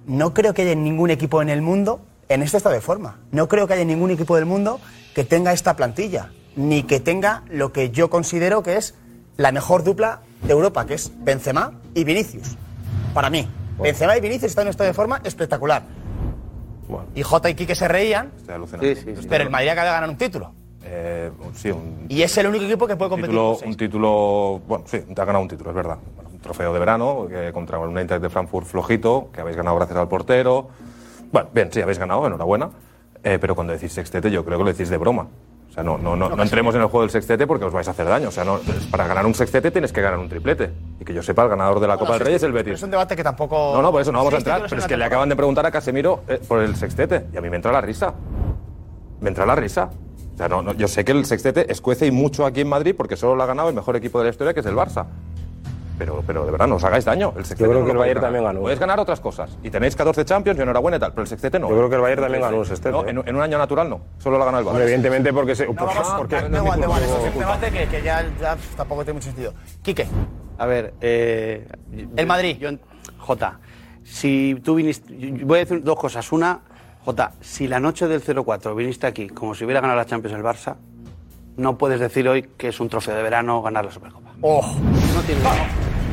no 0.06 0.32
creo 0.32 0.54
que 0.54 0.62
haya 0.62 0.76
ningún 0.76 1.10
equipo 1.10 1.42
en 1.42 1.48
el 1.48 1.60
mundo 1.60 2.00
en 2.28 2.42
este 2.42 2.58
estado 2.58 2.76
de 2.76 2.80
forma. 2.80 3.18
No 3.32 3.48
creo 3.48 3.66
que 3.66 3.74
haya 3.74 3.84
ningún 3.84 4.12
equipo 4.12 4.36
del 4.36 4.46
mundo 4.46 4.78
que 5.12 5.24
tenga 5.24 5.52
esta 5.52 5.74
plantilla, 5.74 6.30
ni 6.54 6.84
que 6.84 7.00
tenga 7.00 7.42
lo 7.48 7.72
que 7.72 7.90
yo 7.90 8.10
considero 8.10 8.62
que 8.62 8.76
es 8.76 8.94
la 9.36 9.50
mejor 9.50 9.82
dupla 9.82 10.20
de 10.40 10.52
Europa, 10.52 10.86
que 10.86 10.94
es 10.94 11.10
Benzema 11.18 11.72
y 11.94 12.04
Vinicius. 12.04 12.56
Para 13.12 13.28
mí, 13.28 13.48
Benzema 13.80 14.16
y 14.16 14.20
Vinicius 14.20 14.50
están 14.50 14.62
en 14.62 14.68
un 14.68 14.70
estado 14.70 14.86
de 14.86 14.94
forma 14.94 15.20
espectacular. 15.24 15.82
Y 17.14 17.22
Jota 17.22 17.50
y 17.50 17.54
Quique 17.54 17.74
se 17.74 17.88
reían, 17.88 18.30
Estoy 18.36 18.54
alucinando. 18.54 19.00
pero 19.28 19.44
el 19.44 19.50
Madrid 19.50 19.68
acaba 19.68 19.86
de 19.88 19.92
ganar 19.92 20.08
un 20.10 20.16
título. 20.16 20.52
Eh, 20.84 21.30
sí, 21.54 21.70
un 21.70 22.06
Y 22.08 22.22
es 22.22 22.36
el 22.38 22.46
único 22.46 22.64
equipo 22.64 22.86
que 22.86 22.96
puede 22.96 23.10
competir. 23.10 23.30
título, 23.30 23.58
un 23.66 23.76
título, 23.76 24.60
bueno, 24.66 24.84
sí, 24.86 25.00
te 25.00 25.20
ha 25.20 25.24
ganado 25.24 25.42
un 25.42 25.48
título, 25.48 25.70
es 25.70 25.76
verdad. 25.76 25.98
Bueno, 26.14 26.30
un 26.30 26.38
trofeo 26.38 26.72
de 26.72 26.78
verano 26.78 27.26
que 27.28 27.52
contra 27.52 27.78
un 27.78 27.96
Eintracht 27.98 28.22
de 28.22 28.30
Frankfurt 28.30 28.66
flojito, 28.66 29.28
que 29.32 29.40
habéis 29.40 29.56
ganado 29.56 29.76
gracias 29.76 29.98
al 29.98 30.08
portero. 30.08 30.68
Bueno, 31.30 31.48
bien, 31.52 31.70
sí, 31.72 31.80
habéis 31.82 31.98
ganado, 31.98 32.26
enhorabuena. 32.26 32.70
Eh, 33.22 33.38
pero 33.40 33.54
cuando 33.54 33.72
decís 33.72 33.92
sextete, 33.92 34.30
yo 34.30 34.44
creo 34.44 34.56
que 34.58 34.64
lo 34.64 34.70
decís 34.70 34.88
de 34.88 34.96
broma. 34.96 35.26
O 35.68 35.72
sea, 35.72 35.82
no, 35.82 35.98
no, 35.98 36.16
no, 36.16 36.30
no 36.30 36.42
entremos 36.42 36.74
en 36.74 36.80
el 36.80 36.86
juego 36.86 37.02
del 37.02 37.10
sextete 37.10 37.46
porque 37.46 37.64
os 37.66 37.72
vais 37.72 37.86
a 37.88 37.90
hacer 37.90 38.06
daño. 38.06 38.28
O 38.28 38.32
sea, 38.32 38.44
no, 38.44 38.58
para 38.90 39.06
ganar 39.06 39.26
un 39.26 39.34
sextete 39.34 39.70
tienes 39.70 39.92
que 39.92 40.00
ganar 40.00 40.18
un 40.18 40.28
triplete. 40.28 40.70
Y 41.00 41.04
que 41.04 41.14
yo 41.14 41.22
sepa, 41.22 41.44
el 41.44 41.48
ganador 41.48 41.78
de 41.80 41.86
la 41.86 41.96
Copa 41.96 42.14
del 42.14 42.20
Rey 42.20 42.34
es 42.34 42.42
el 42.42 42.52
Betis. 42.52 42.74
es 42.74 42.82
un 42.82 42.90
debate 42.90 43.14
que 43.14 43.22
tampoco. 43.22 43.72
No, 43.74 43.82
no, 43.82 43.92
por 43.92 44.02
eso 44.02 44.10
no 44.10 44.18
vamos 44.18 44.34
a 44.34 44.38
entrar. 44.38 44.62
Pero 44.68 44.80
es 44.80 44.86
que 44.86 44.96
le 44.96 45.04
acaban 45.04 45.28
de 45.28 45.36
preguntar 45.36 45.64
a 45.64 45.70
Casemiro 45.70 46.22
eh, 46.28 46.40
por 46.46 46.60
el 46.60 46.74
sextete. 46.76 47.26
Y 47.32 47.36
a 47.36 47.40
mí 47.40 47.48
me 47.50 47.56
entra 47.56 47.70
la 47.70 47.80
risa. 47.80 48.14
Me 49.20 49.28
entra 49.28 49.46
la 49.46 49.54
risa. 49.54 49.90
O 50.34 50.36
sea, 50.36 50.48
no, 50.48 50.62
no, 50.62 50.72
yo 50.74 50.86
sé 50.86 51.04
que 51.04 51.12
el 51.12 51.24
sextete 51.24 51.70
escuece 51.70 52.06
y 52.06 52.10
mucho 52.10 52.46
aquí 52.46 52.60
en 52.60 52.68
Madrid 52.68 52.94
porque 52.96 53.16
solo 53.16 53.34
lo 53.34 53.42
ha 53.42 53.46
ganado 53.46 53.68
el 53.68 53.74
mejor 53.74 53.96
equipo 53.96 54.18
de 54.18 54.24
la 54.24 54.30
historia, 54.30 54.54
que 54.54 54.60
es 54.60 54.66
el 54.66 54.74
Barça. 54.74 55.06
Pero, 55.98 56.22
pero 56.26 56.44
de 56.44 56.52
verdad, 56.52 56.66
no 56.68 56.76
os 56.76 56.84
hagáis 56.84 57.04
daño. 57.04 57.32
El 57.36 57.44
sextete 57.44 57.64
Yo 57.64 57.68
creo 57.70 57.80
no 57.80 57.86
que 57.86 57.92
el 57.92 57.98
Bayern 57.98 58.20
también 58.20 58.44
ganó. 58.44 58.60
Podéis 58.60 58.78
ganar 58.78 59.00
otras 59.00 59.18
cosas. 59.20 59.58
Y 59.62 59.70
tenéis 59.70 59.96
14 59.96 60.24
Champions 60.24 60.58
y 60.58 60.62
enhorabuena 60.62 60.96
y 60.96 61.00
tal, 61.00 61.10
pero 61.10 61.22
el 61.22 61.28
sextete 61.28 61.58
no. 61.58 61.68
Yo 61.68 61.76
creo 61.76 61.88
que 61.88 61.96
el 61.96 62.00
Bayern 62.02 62.22
también 62.22 62.42
ganó 62.42 62.58
un 62.58 62.64
sextete. 62.66 62.92
No, 62.92 63.06
en, 63.06 63.18
en 63.28 63.34
un 63.36 63.42
año 63.42 63.58
natural 63.58 63.90
no. 63.90 64.00
Solo 64.18 64.36
lo 64.38 64.44
ha 64.44 64.46
ganado 64.46 64.60
el 64.62 64.66
Bayern. 64.66 64.82
evidentemente 64.84 65.32
porque 65.32 65.54
se. 65.56 65.64
porque- 65.66 65.82
Vamos, 65.84 66.14
porque- 66.16 66.36
igual, 66.36 66.50
da 66.80 66.86
igual, 66.86 67.02
esto 67.02 67.26
es 67.26 67.32
un 67.34 67.38
debate 67.40 67.70
que, 67.72 67.86
que 67.88 68.02
ya, 68.02 68.24
ya 68.40 68.56
tampoco 68.76 69.02
tiene 69.04 69.14
mucho 69.14 69.26
sentido. 69.26 69.52
Quique. 69.82 70.06
A 70.58 70.66
ver, 70.66 70.94
eh, 71.00 71.66
El 72.16 72.26
Madrid. 72.26 72.56
Yo, 72.58 72.70
Jota, 73.18 73.58
si 74.04 74.60
tú 74.64 74.76
viniste. 74.76 75.12
Voy 75.44 75.58
a 75.58 75.60
decir 75.64 75.82
dos 75.82 75.98
cosas. 75.98 76.30
Una, 76.32 76.60
Jota, 77.04 77.32
si 77.40 77.66
la 77.68 77.80
noche 77.80 78.06
del 78.06 78.22
0-4 78.22 78.74
viniste 78.76 79.06
aquí 79.06 79.28
como 79.28 79.54
si 79.54 79.64
hubiera 79.64 79.80
ganado 79.80 79.98
la 79.98 80.06
Champions 80.06 80.36
el 80.36 80.44
Barça, 80.44 80.76
no 81.56 81.76
puedes 81.76 81.98
decir 81.98 82.28
hoy 82.28 82.42
que 82.56 82.68
es 82.68 82.78
un 82.80 82.88
trofeo 82.88 83.16
de 83.16 83.22
verano 83.22 83.60
ganar 83.62 83.84
la 83.84 83.90
Supercopa. 83.90 84.30
Oh. 84.42 84.62
No 85.14 85.20
tiene. 85.22 85.40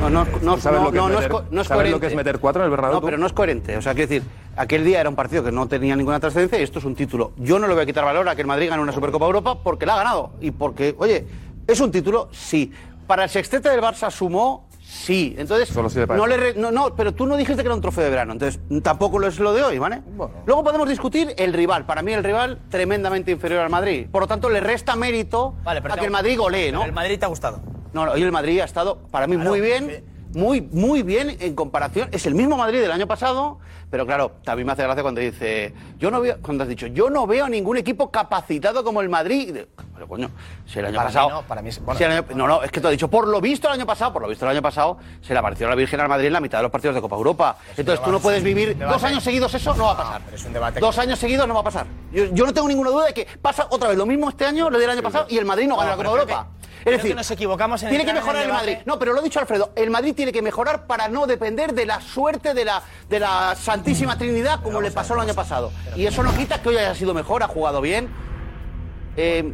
No, 0.00 0.10
no, 0.10 0.26
no, 0.42 0.56
¿Sabes 0.58 0.78
no, 0.80 0.84
lo 0.86 0.92
que 0.92 0.98
es 0.98 1.02
no, 1.02 1.08
no 1.08 1.14
meter- 1.20 1.30
no 1.50 1.60
es 1.62 1.66
sabes 1.66 1.68
lo 1.68 1.74
coherente. 1.76 2.00
que 2.00 2.06
es 2.08 2.14
meter 2.16 2.38
cuatro 2.38 2.62
en 2.62 2.64
el 2.66 2.70
Bernabéu 2.70 2.94
No, 2.96 3.00
tú? 3.00 3.06
pero 3.06 3.18
no 3.18 3.26
es 3.26 3.32
coherente. 3.32 3.76
O 3.76 3.82
sea, 3.82 3.94
quiero 3.94 4.08
decir, 4.08 4.28
aquel 4.56 4.84
día 4.84 5.00
era 5.00 5.08
un 5.08 5.16
partido 5.16 5.42
que 5.42 5.50
no 5.52 5.66
tenía 5.68 5.96
ninguna 5.96 6.20
trascendencia 6.20 6.58
y 6.60 6.62
esto 6.62 6.78
es 6.78 6.84
un 6.84 6.94
título. 6.94 7.32
Yo 7.38 7.58
no 7.58 7.66
le 7.66 7.74
voy 7.74 7.82
a 7.82 7.86
quitar 7.86 8.04
valor 8.04 8.28
a 8.28 8.34
que 8.34 8.42
el 8.42 8.46
Madrid 8.46 8.68
gane 8.68 8.82
una 8.82 8.92
Supercopa 8.92 9.24
Europa 9.24 9.58
porque 9.62 9.86
la 9.86 9.94
ha 9.94 9.98
ganado. 9.98 10.32
Y 10.40 10.50
porque, 10.50 10.94
oye, 10.98 11.26
¿es 11.66 11.80
un 11.80 11.90
título? 11.90 12.28
Sí. 12.30 12.70
Para 13.06 13.24
el 13.24 13.30
sextete 13.30 13.70
del 13.70 13.80
Barça 13.80 14.10
sumó, 14.10 14.68
sí. 14.84 15.34
Entonces, 15.38 15.68
Solo 15.70 15.88
para 16.06 16.18
no, 16.18 16.26
le 16.26 16.36
re- 16.36 16.54
no, 16.56 16.70
no, 16.70 16.94
pero 16.94 17.14
tú 17.14 17.24
no 17.26 17.36
dijiste 17.36 17.62
que 17.62 17.68
era 17.68 17.74
un 17.74 17.80
trofeo 17.80 18.04
de 18.04 18.10
verano. 18.10 18.32
Entonces, 18.32 18.60
tampoco 18.82 19.18
lo 19.18 19.28
es 19.28 19.38
lo 19.38 19.54
de 19.54 19.62
hoy, 19.62 19.78
¿vale? 19.78 20.02
Luego 20.44 20.62
podemos 20.62 20.88
discutir 20.88 21.32
el 21.38 21.52
rival. 21.54 21.86
Para 21.86 22.02
mí, 22.02 22.12
el 22.12 22.22
rival 22.22 22.58
tremendamente 22.68 23.30
inferior 23.30 23.60
al 23.62 23.70
Madrid. 23.70 24.08
Por 24.12 24.22
lo 24.22 24.26
tanto, 24.28 24.50
le 24.50 24.60
resta 24.60 24.94
mérito 24.94 25.54
Vale, 25.64 25.80
a 25.88 25.96
que 25.96 26.04
el 26.04 26.10
Madrid 26.10 26.36
golee, 26.36 26.70
¿no? 26.70 26.84
El 26.84 26.92
Madrid 26.92 27.18
te 27.18 27.24
ha 27.24 27.28
gustado. 27.28 27.60
No, 27.96 28.04
no, 28.04 28.12
hoy 28.12 28.22
el 28.22 28.30
Madrid 28.30 28.60
ha 28.60 28.64
estado 28.66 28.98
para 29.10 29.26
mí 29.26 29.38
muy 29.38 29.58
bien, 29.58 30.04
muy, 30.34 30.60
muy 30.60 31.02
bien 31.02 31.34
en 31.40 31.54
comparación. 31.54 32.10
Es 32.12 32.26
el 32.26 32.34
mismo 32.34 32.58
Madrid 32.58 32.82
del 32.82 32.92
año 32.92 33.06
pasado, 33.06 33.58
pero 33.90 34.04
claro, 34.06 34.32
también 34.44 34.66
me 34.66 34.72
hace 34.72 34.82
gracia 34.82 35.02
cuando 35.02 35.20
dice, 35.20 35.72
yo 35.98 36.10
no 36.10 36.20
veo, 36.20 36.36
cuando 36.42 36.64
has 36.64 36.68
dicho, 36.68 36.86
yo 36.88 37.08
no 37.08 37.26
veo 37.26 37.48
ningún 37.48 37.76
equipo 37.76 38.10
capacitado 38.10 38.82
como 38.84 39.00
el 39.00 39.08
Madrid. 39.08 39.58
Pero 39.94 40.08
coño, 40.08 40.30
si 40.66 40.78
el 40.80 40.86
año 40.86 40.96
Para 40.96 41.08
mí 41.08 41.14
pasado. 41.14 41.30
no, 41.30 41.42
para 41.42 41.62
mí 41.62 41.68
es- 41.70 41.82
bueno. 41.82 41.96
si 41.96 42.04
el 42.04 42.10
año- 42.12 42.24
no, 42.34 42.46
no, 42.46 42.62
es 42.62 42.70
que 42.70 42.80
te 42.80 42.88
he 42.88 42.90
dicho, 42.90 43.08
por 43.08 43.26
lo 43.28 43.40
visto 43.40 43.68
el 43.68 43.74
año 43.74 43.86
pasado, 43.86 44.12
por 44.12 44.22
lo 44.22 44.28
visto 44.28 44.44
el 44.44 44.50
año 44.50 44.60
pasado, 44.60 44.98
se 45.22 45.32
le 45.32 45.38
apareció 45.38 45.68
la 45.68 45.74
Virgen 45.74 46.00
al 46.00 46.08
Madrid 46.08 46.26
en 46.26 46.32
la 46.34 46.40
mitad 46.40 46.58
de 46.58 46.62
los 46.64 46.72
partidos 46.72 46.94
de 46.96 47.00
Copa 47.00 47.16
Europa. 47.16 47.56
Entonces 47.76 48.04
tú 48.04 48.10
no 48.12 48.20
puedes 48.20 48.42
vivir 48.42 48.76
dos 48.76 49.02
años 49.04 49.22
seguidos 49.22 49.54
eso, 49.54 49.74
no 49.74 49.84
va 49.84 49.92
a 49.92 49.96
pasar. 49.96 50.22
Es 50.34 50.44
un 50.44 50.52
debate. 50.52 50.80
Dos 50.80 50.98
años 50.98 51.18
seguidos 51.18 51.46
no 51.48 51.54
va 51.54 51.60
a 51.60 51.64
pasar. 51.64 51.86
Yo, 52.12 52.24
yo 52.26 52.44
no 52.44 52.52
tengo 52.52 52.68
ninguna 52.68 52.90
duda 52.90 53.06
de 53.06 53.14
que 53.14 53.26
pasa 53.40 53.66
otra 53.70 53.88
vez 53.88 53.96
lo 53.96 54.04
mismo 54.04 54.28
este 54.28 54.44
año, 54.44 54.68
lo 54.68 54.78
del 54.78 54.90
año 54.90 55.02
pasado, 55.02 55.26
y 55.30 55.38
el 55.38 55.44
Madrid 55.46 55.66
no 55.68 55.76
gana 55.76 55.90
la 55.92 55.96
Copa 55.96 56.10
Europa. 56.10 56.46
Es 56.84 56.92
decir, 56.92 57.10
que 57.12 57.14
nos 57.16 57.30
equivocamos 57.32 57.82
en 57.82 57.88
tiene 57.88 58.04
que 58.04 58.12
mejorar 58.12 58.42
el 58.42 58.48
el 58.48 58.52
Madrid. 58.52 58.76
No, 58.84 58.96
pero 58.96 59.12
lo 59.12 59.18
ha 59.18 59.22
dicho 59.22 59.40
Alfredo, 59.40 59.72
el 59.74 59.90
Madrid 59.90 60.14
tiene 60.14 60.30
que 60.30 60.40
mejorar 60.40 60.86
para 60.86 61.08
no 61.08 61.26
depender 61.26 61.72
de 61.74 61.84
la 61.84 62.00
suerte 62.00 62.54
de 62.54 62.64
la, 62.64 62.80
de 63.08 63.18
la 63.18 63.56
Santísima 63.86 64.18
Trinidad 64.18 64.60
como 64.64 64.80
le 64.80 64.90
pasó 64.90 65.14
el 65.14 65.20
año 65.20 65.34
pasado. 65.34 65.70
Y 65.94 66.06
eso 66.06 66.20
no 66.24 66.34
quita 66.34 66.60
que 66.60 66.70
hoy 66.70 66.76
haya 66.76 66.92
sido 66.96 67.14
mejor, 67.14 67.44
ha 67.44 67.46
jugado 67.46 67.80
bien. 67.80 68.08
Eh, 69.16 69.52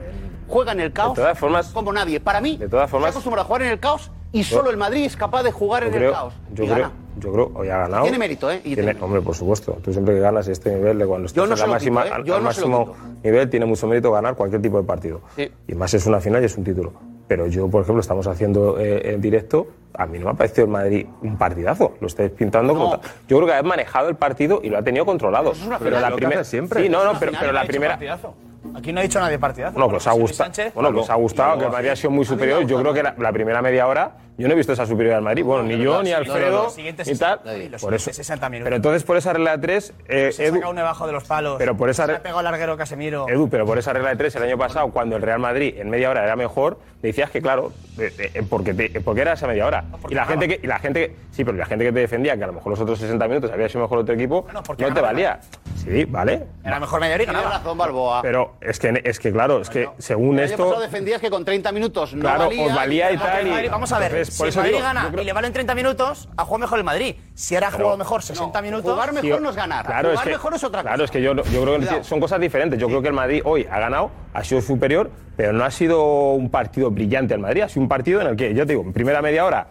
juega 0.49 0.73
en 0.73 0.81
el 0.81 0.91
caos 0.95 1.15
De 1.17 1.23
todas 1.23 1.39
formas- 1.39 1.67
como 1.69 1.93
nadie. 1.93 2.19
Para 2.19 2.41
mí, 2.41 2.57
De 2.57 2.67
todas 2.67 2.89
formas- 2.91 3.09
se 3.11 3.19
acostumbra 3.19 3.43
a 3.43 3.45
jugar 3.45 3.61
en 3.63 3.69
el 3.69 3.79
caos 3.79 4.11
y 4.33 4.43
solo 4.45 4.71
el 4.71 4.79
Madrid 4.79 5.05
es 5.05 5.17
capaz 5.17 5.43
de 5.43 5.53
jugar 5.53 5.85
en 5.85 5.91
creo, 5.91 6.09
el 6.09 6.15
caos. 6.15 6.35
yo 6.55 6.65
Y 6.65 6.67
creo, 6.67 6.79
gana. 6.79 6.93
yo 7.19 7.31
creo, 7.33 7.53
hoy 7.55 7.69
ha 7.69 7.77
ganado. 7.77 8.03
Tiene 8.05 8.19
mérito, 8.19 8.51
¿eh? 8.51 8.63
Y 8.65 8.75
Tiene- 8.75 8.97
hombre, 9.03 9.21
por 9.21 9.35
supuesto. 9.35 9.77
Tú 9.85 9.93
siempre 9.93 10.15
que 10.15 10.21
ganas 10.21 10.49
este 10.49 10.75
nivel 10.77 10.99
de 10.99 11.07
cuando 11.07 11.27
estás 11.27 11.47
no 11.47 11.55
la 11.55 11.67
máxima, 11.67 12.03
quito, 12.05 12.15
¿eh? 12.15 12.17
al- 12.17 12.27
no 12.27 12.41
máximo 12.41 12.95
nivel, 13.23 13.51
tiene 13.51 13.67
mucho 13.67 13.87
mérito 13.87 14.11
ganar 14.13 14.35
cualquier 14.35 14.63
tipo 14.63 14.79
de 14.79 14.85
partido. 14.85 15.21
Y 15.69 15.75
más 15.75 15.93
es 15.93 16.07
una 16.07 16.21
final 16.21 16.41
y 16.43 16.47
es 16.47 16.57
un 16.57 16.65
título. 16.65 16.95
Pero 17.29 17.47
yo, 17.49 17.69
por 17.69 17.83
ejemplo, 17.83 18.01
estamos 18.01 18.27
haciendo 18.27 18.79
eh, 18.81 19.13
en 19.13 19.21
directo. 19.21 19.67
A 19.95 20.07
mí 20.07 20.19
no 20.19 20.27
me 20.27 20.31
ha 20.31 20.35
parecido 20.35 20.65
el 20.65 20.71
Madrid 20.71 21.07
un 21.23 21.37
partidazo. 21.37 21.95
Lo 22.01 22.07
estáis 22.07 22.31
pintando 22.31 22.73
como. 22.75 22.85
No. 22.95 23.01
tal. 23.01 23.11
Yo 23.29 23.37
creo 23.37 23.49
que 23.49 23.55
ha 23.55 23.63
manejado 23.63 24.09
el 24.09 24.17
partido 24.17 24.61
y 24.63 24.71
lo 24.71 24.79
ha 24.79 24.83
tenido 24.83 25.05
controlado. 25.05 25.53
es 25.53 25.63
una 25.63 25.79
pero 25.79 25.97
final, 25.97 26.11
la 26.11 26.17
primera 26.17 26.45
siempre. 26.45 26.83
Sí, 26.83 26.89
no, 26.89 27.05
no, 27.05 27.19
pero, 27.19 27.33
pero 27.39 27.53
la 27.53 27.65
primera. 27.65 27.93
Partidazo. 27.95 28.35
Aquí 28.75 28.93
no 28.93 29.01
ha 29.01 29.03
dicho 29.03 29.21
nadie 29.21 29.39
partidazo. 29.39 29.75
Bueno, 29.75 29.91
que 29.91 29.97
os 29.97 30.07
ha 30.07 30.13
gustado. 30.13 30.51
Bueno, 30.75 30.93
que 30.93 30.99
os 31.01 31.11
ha 31.11 31.15
gustado, 31.17 31.59
que 31.59 31.65
el 31.67 31.73
Madrid 31.73 31.89
ha 31.91 31.97
sido 31.97 32.11
muy 32.11 32.25
superior. 32.25 32.65
Yo 32.67 32.81
creo 32.81 32.95
que 32.95 33.03
la, 33.03 33.15
la 33.19 33.33
primera 33.33 33.61
media 33.61 33.87
hora, 33.87 34.13
yo 34.39 34.49
no 34.49 34.55
he 34.55 34.57
visto 34.57 34.73
esa 34.73 34.87
superioridad 34.87 35.17
del 35.17 35.25
Madrid. 35.25 35.45
Bueno, 35.45 35.63
ni 35.65 35.77
yo, 35.79 36.03
ni 36.03 36.11
no, 36.11 36.19
no, 36.19 36.25
no, 36.25 36.33
Alfredo, 36.33 36.63
los 36.65 36.75
siguientes 36.75 37.07
ni 37.07 37.17
tal. 37.17 37.39
Por 37.41 37.51
eso. 37.55 37.79
siguientes 37.79 38.17
60 38.17 38.49
minutos. 38.49 38.65
Pero 38.67 38.77
entonces, 38.77 39.03
por 39.05 39.17
esa 39.17 39.33
regla 39.33 39.57
de 39.57 39.63
tres, 39.63 39.93
eh, 40.09 40.31
Se 40.33 40.47
Edu, 40.47 40.57
saca 40.57 40.69
un 40.71 40.77
debajo 40.77 41.07
de 41.07 41.13
los 41.13 41.25
palos. 41.25 41.57
Pero 41.59 41.77
por 41.77 41.91
esa 41.91 42.07
Se 42.07 42.13
ha 42.13 42.23
pegado 42.23 42.41
el 42.41 42.45
larguero 42.45 42.77
Casemiro. 42.77 43.29
Edu, 43.29 43.49
pero 43.49 43.67
por 43.67 43.79
esa 43.79 43.93
regla 43.93 44.11
de 44.11 44.17
tres, 44.17 44.35
el 44.37 44.43
año 44.43 44.59
pasado, 44.59 44.89
cuando 44.91 45.17
el 45.17 45.23
Real 45.23 45.39
Madrid 45.39 45.75
en 45.79 45.91
media 45.91 46.11
hora 46.11 46.25
era 46.25 46.35
mejor, 46.37 46.79
decías 47.03 47.31
que, 47.31 47.43
claro, 47.43 47.73
eh, 47.99 48.31
eh, 48.35 48.43
porque, 48.49 48.73
te- 48.75 49.01
porque 49.01 49.21
era 49.21 49.35
esa 49.35 49.47
media 49.47 49.67
hora. 49.67 49.85
y 50.09 50.15
la 50.15 50.25
gente 50.25 50.49
que, 50.49 50.61
y 50.63 50.67
la 50.67 50.79
gente 50.79 51.01
que, 51.09 51.17
sí, 51.31 51.45
pero 51.45 51.57
la 51.57 51.67
gente 51.67 51.85
que 51.85 51.93
te 51.93 52.01
defendía 52.01 52.37
que 52.37 52.45
a 52.45 52.47
lo 52.47 52.53
mejor 52.55 52.71
los 52.71 52.81
otros 52.81 52.99
60 52.99 53.29
minutos 53.29 53.51
había 53.53 53.69
sido 53.69 53.83
mejor 53.83 53.99
otro 53.99 54.15
equipo, 54.15 54.47
no 54.53 54.63
te 54.63 54.85
ganaba. 54.85 55.01
valía. 55.09 55.41
Sí, 55.77 56.05
vale. 56.05 56.45
Era 56.65 56.79
mejor 56.79 57.01
media 57.01 57.15
hora 57.15 57.23
y 57.25 57.27
ganaba. 57.27 57.51
razón, 57.51 57.77
Balboa. 57.77 58.23
Pero 58.23 58.55
es 58.61 58.79
que, 58.79 59.01
es 59.05 59.19
que 59.19 59.33
claro, 59.33 59.61
es 59.61 59.69
que 59.69 59.89
según 59.99 60.39
el 60.39 60.45
año 60.45 60.53
esto. 60.55 60.81
defendías 60.81 61.21
que 61.21 61.29
con 61.29 61.45
30 61.45 61.73
minutos 61.73 62.15
no 62.15 62.21
Claro, 62.21 62.45
valía. 62.47 62.67
os 62.67 62.75
valía 62.75 63.13
y 63.13 63.19
tal. 63.19 63.69
vamos 63.71 63.93
a 63.93 63.99
ver, 63.99 64.22
si 64.25 64.39
por 64.39 64.49
eso 64.49 64.61
Madrid 64.61 64.73
digo, 64.75 64.85
gana 64.85 65.03
yo 65.05 65.09
creo- 65.11 65.23
y 65.23 65.27
le 65.27 65.33
valen 65.33 65.53
30 65.53 65.75
minutos, 65.75 66.29
ha 66.37 66.45
jugado 66.45 66.59
mejor 66.61 66.79
el 66.79 66.85
Madrid. 66.85 67.17
Si 67.35 67.55
ahora 67.55 67.69
ha 67.69 67.71
jugado 67.73 67.97
mejor 67.97 68.23
60 68.23 68.63
minutos... 68.63 68.91
Jugar 68.93 69.13
mejor 69.13 69.41
no 69.43 69.51
es 69.51 69.57
ganar. 69.57 69.87
Claro, 69.87 70.11
jugar 70.11 70.15
es 70.19 70.23
que, 70.25 70.31
mejor 70.37 70.55
es 70.55 70.65
otra 70.65 70.81
cosa. 70.83 70.89
Claro, 70.91 71.05
es 71.05 71.11
que 71.11 71.23
yo, 71.23 71.35
yo 71.35 71.43
creo 71.43 71.65
que 71.75 71.87
Cuidado. 71.87 72.05
son 72.05 72.21
cosas 72.21 72.41
diferentes. 72.41 72.79
Yo 72.79 72.89
creo 72.89 73.03
que 73.03 73.09
el 73.09 73.15
Madrid 73.15 73.43
hoy 73.45 73.67
ha 73.71 73.79
ganado, 73.81 74.11
ha 74.35 74.45
sido 74.45 74.61
superior, 74.61 75.11
pero 75.37 75.53
no 75.53 75.65
ha 75.65 75.71
sido 75.71 76.33
un 76.33 76.51
partido 76.51 76.91
brillante 76.91 77.35
el 77.35 77.41
Madrid. 77.41 77.63
Ha 77.63 77.69
sido 77.69 77.83
un 77.83 77.89
partido 77.89 78.21
en 78.21 78.27
el 78.29 78.37
que, 78.37 78.55
yo 78.55 78.67
te 78.67 78.73
digo, 78.73 78.83
en 78.83 78.93
primera 78.93 79.23
media 79.23 79.45
hora, 79.45 79.67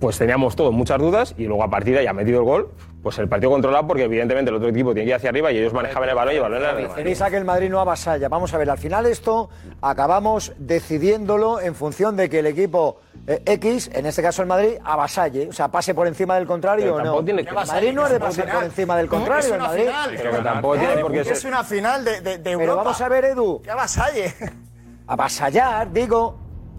pues 0.00 0.16
teníamos 0.18 0.54
todos 0.54 0.72
muchas 0.72 0.98
dudas 0.98 1.34
y 1.38 1.44
luego 1.46 1.64
a 1.64 1.70
partir 1.70 1.94
de 1.94 2.00
ahí 2.00 2.06
ha 2.06 2.12
metido 2.12 2.38
el 2.40 2.44
gol, 2.44 2.70
pues 3.02 3.18
el 3.18 3.28
partido 3.28 3.50
controlado 3.50 3.86
porque 3.88 4.04
evidentemente 4.04 4.50
el 4.50 4.56
otro 4.56 4.68
equipo 4.68 4.92
tiene 4.92 5.06
que 5.06 5.10
ir 5.10 5.14
hacia 5.16 5.30
arriba 5.30 5.50
y 5.50 5.58
ellos 5.58 5.72
manejaban 5.72 6.08
el 6.08 6.14
balón 6.14 6.34
y 6.34 6.36
el 6.36 6.42
balón 6.42 6.62
era. 6.62 6.94
Tenéis 6.94 7.20
a 7.22 7.30
que 7.30 7.36
el 7.38 7.44
Madrid 7.44 7.68
no 7.70 7.80
avasalla. 7.80 8.28
Vamos 8.28 8.52
a 8.54 8.58
ver, 8.58 8.70
al 8.70 8.78
final 8.78 9.06
esto 9.06 9.48
acabamos 9.80 10.52
decidiéndolo 10.58 11.60
en 11.60 11.74
función 11.74 12.16
de 12.16 12.28
que 12.28 12.38
el 12.40 12.46
equipo 12.46 13.00
eh, 13.30 13.42
X, 13.44 13.90
en 13.92 14.06
este 14.06 14.22
caso 14.22 14.40
el 14.42 14.48
Madrid, 14.48 14.78
avasalle. 14.82 15.48
O 15.48 15.52
sea, 15.52 15.68
pase 15.68 15.94
por 15.94 16.06
encima 16.06 16.36
del 16.36 16.46
contrario 16.46 16.96
Pero 16.96 17.12
o 17.12 17.16
no. 17.20 17.24
tiene 17.24 17.42
que- 17.44 17.50
el 17.50 17.54
Madrid 17.54 17.92
no 17.92 18.06
es 18.06 18.12
de 18.12 18.18
pasar 18.20 18.50
por 18.52 18.64
encima 18.64 18.96
del 18.96 19.08
contrario. 19.08 19.38
Es 19.40 19.46
el 19.46 19.52
una 19.56 19.66
Madrid. 19.68 19.82
final. 19.84 20.14
Pero 20.16 20.30
que 20.32 20.38
tampoco 20.38 20.76
tiene 20.78 20.96
por 21.02 21.12
qué 21.12 21.20
Es 21.20 21.44
una 21.44 21.62
final 21.64 22.04
de, 22.04 22.20
de, 22.22 22.38
de 22.38 22.50
Europa. 22.50 22.58
Pero 22.58 22.76
vamos 22.76 23.00
a 23.02 23.08
ver, 23.08 23.24
Edu. 23.26 23.60
¡Que 23.62 23.70
avasalle! 23.70 24.34
avasallar, 25.06 25.92
digo, 25.92 26.38